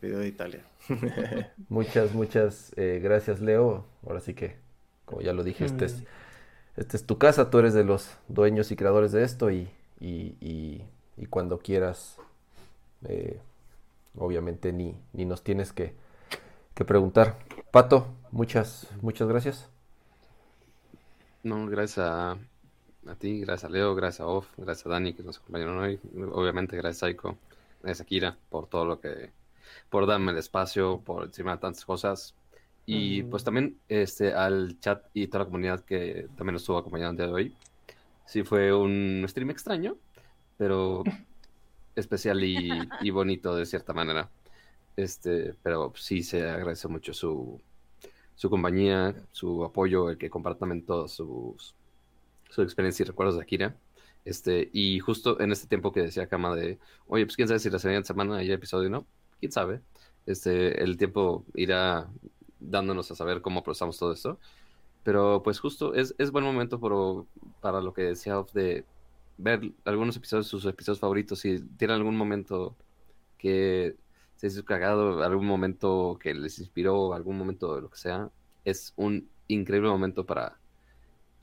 [0.00, 0.64] video de Italia.
[1.68, 3.84] Muchas, muchas eh, gracias, Leo.
[4.06, 4.56] Ahora sí que,
[5.04, 6.02] como ya lo dije, este es,
[6.76, 9.68] este es tu casa, tú eres de los dueños y creadores de esto y,
[10.00, 10.84] y, y-
[11.18, 12.16] y cuando quieras,
[13.08, 13.40] eh,
[14.16, 15.94] obviamente ni, ni nos tienes que,
[16.74, 17.38] que preguntar.
[17.70, 19.68] Pato, muchas, muchas gracias.
[21.42, 22.38] No, gracias a,
[23.08, 26.00] a ti, gracias a Leo, gracias a Off, gracias a Dani que nos acompañaron hoy.
[26.32, 27.38] Obviamente, gracias a Aiko,
[27.82, 29.30] gracias a Kira por todo lo que,
[29.90, 32.34] por darme el espacio, por encima de tantas cosas.
[32.88, 37.10] Y pues también este, al chat y toda la comunidad que también nos estuvo acompañando
[37.10, 37.56] el día de hoy.
[38.26, 39.96] Sí fue un stream extraño,
[40.56, 41.02] pero
[41.96, 42.70] especial y,
[43.00, 44.30] y bonito de cierta manera.
[44.96, 47.60] Este, pero sí se agradece mucho su,
[48.34, 51.75] su compañía, su apoyo, el que compartan todos sus
[52.50, 53.76] su experiencia y recuerdos de Akira.
[54.24, 57.70] Este, y justo en este tiempo que decía Kama de, oye, pues quién sabe si
[57.70, 59.06] la siguiente semana hay episodio o no,
[59.40, 59.80] quién sabe.
[60.26, 62.08] Este, el tiempo irá
[62.58, 64.38] dándonos a saber cómo procesamos todo esto.
[65.04, 67.26] Pero pues justo es, es buen momento por,
[67.60, 68.84] para lo que decía Off de
[69.38, 72.76] ver algunos episodios, sus episodios favoritos, si tienen algún momento
[73.38, 73.96] que
[74.36, 78.30] se hizo cagado, algún momento que les inspiró, algún momento de lo que sea,
[78.64, 80.58] es un increíble momento para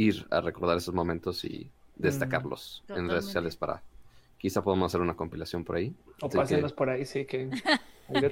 [0.03, 3.82] ir a recordar esos momentos y destacarlos en redes sociales para
[4.38, 5.95] quizá podamos hacer una compilación por ahí.
[6.22, 7.49] O Así pásenlos que- por ahí, sí, que
[8.09, 8.30] hay de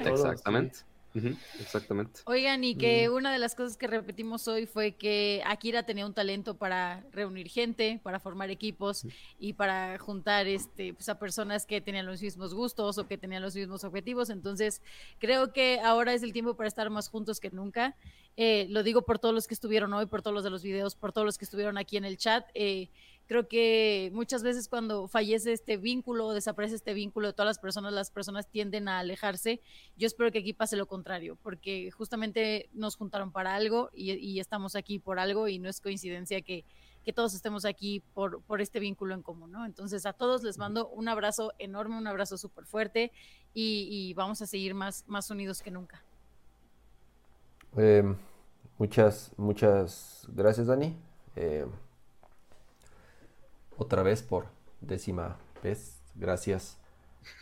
[1.59, 2.21] Exactamente.
[2.25, 3.13] Oigan, y que Mm.
[3.13, 7.49] una de las cosas que repetimos hoy fue que Akira tenía un talento para reunir
[7.49, 9.05] gente, para formar equipos
[9.39, 13.41] y para juntar este, pues, a personas que tenían los mismos gustos o que tenían
[13.41, 14.29] los mismos objetivos.
[14.29, 14.81] Entonces,
[15.19, 17.95] creo que ahora es el tiempo para estar más juntos que nunca.
[18.37, 20.95] Eh, lo digo por todos los que estuvieron hoy, por todos los de los videos,
[20.95, 22.45] por todos los que estuvieron aquí en el chat.
[22.53, 22.89] Eh,
[23.31, 27.59] creo que muchas veces cuando fallece este vínculo o desaparece este vínculo de todas las
[27.59, 29.61] personas, las personas tienden a alejarse.
[29.95, 34.75] Yo espero que aquí pase lo contrario, porque justamente nos juntaron para algo y, estamos
[34.75, 36.65] aquí por algo y no es coincidencia que,
[37.15, 39.65] todos estemos aquí por, este vínculo en común, ¿no?
[39.65, 43.13] Entonces a todos les mando un abrazo enorme, un abrazo súper fuerte
[43.53, 46.03] y, vamos a seguir más, más unidos que nunca.
[47.77, 48.03] Eh,
[48.77, 50.97] muchas, muchas gracias, Dani.
[51.37, 51.65] Eh,
[53.81, 54.45] otra vez por
[54.81, 55.99] décima vez.
[56.15, 56.77] Gracias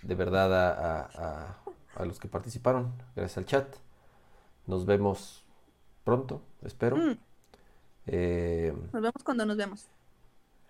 [0.03, 0.69] de verdad a,
[1.01, 1.57] a- a-
[1.95, 2.93] a los que participaron.
[3.15, 3.75] Gracias al chat.
[4.67, 5.43] Nos vemos
[6.03, 6.95] pronto, espero.
[6.97, 7.17] Mm.
[8.07, 9.85] Eh, Nos vemos cuando nos vemos.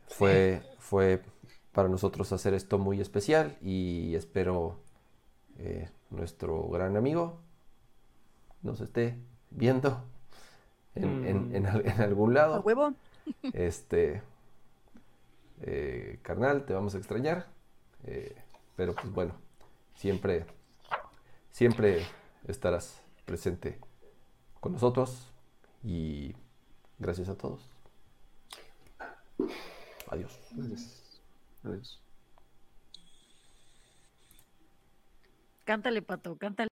[0.07, 1.21] fue, fue
[1.71, 4.79] para nosotros hacer esto muy especial y espero
[5.59, 7.37] eh, nuestro gran amigo
[8.63, 9.15] nos esté
[9.51, 10.03] viendo
[10.95, 12.55] en, en- en al- en algún lado.
[12.55, 12.93] A huevo.
[13.53, 14.21] Este,
[15.61, 17.47] eh, carnal, te vamos a extrañar.
[18.03, 18.35] eh,
[18.75, 19.33] pero pues bueno,
[19.93, 20.45] siempre,
[21.51, 22.05] siempre
[22.47, 23.77] estarás presente
[24.61, 25.33] con nosotros
[25.83, 26.33] y
[26.97, 27.69] gracias a todos.
[30.07, 30.39] Adiós.
[31.63, 31.99] Adiós.
[35.65, 36.68] Cántale, Pato, cántale.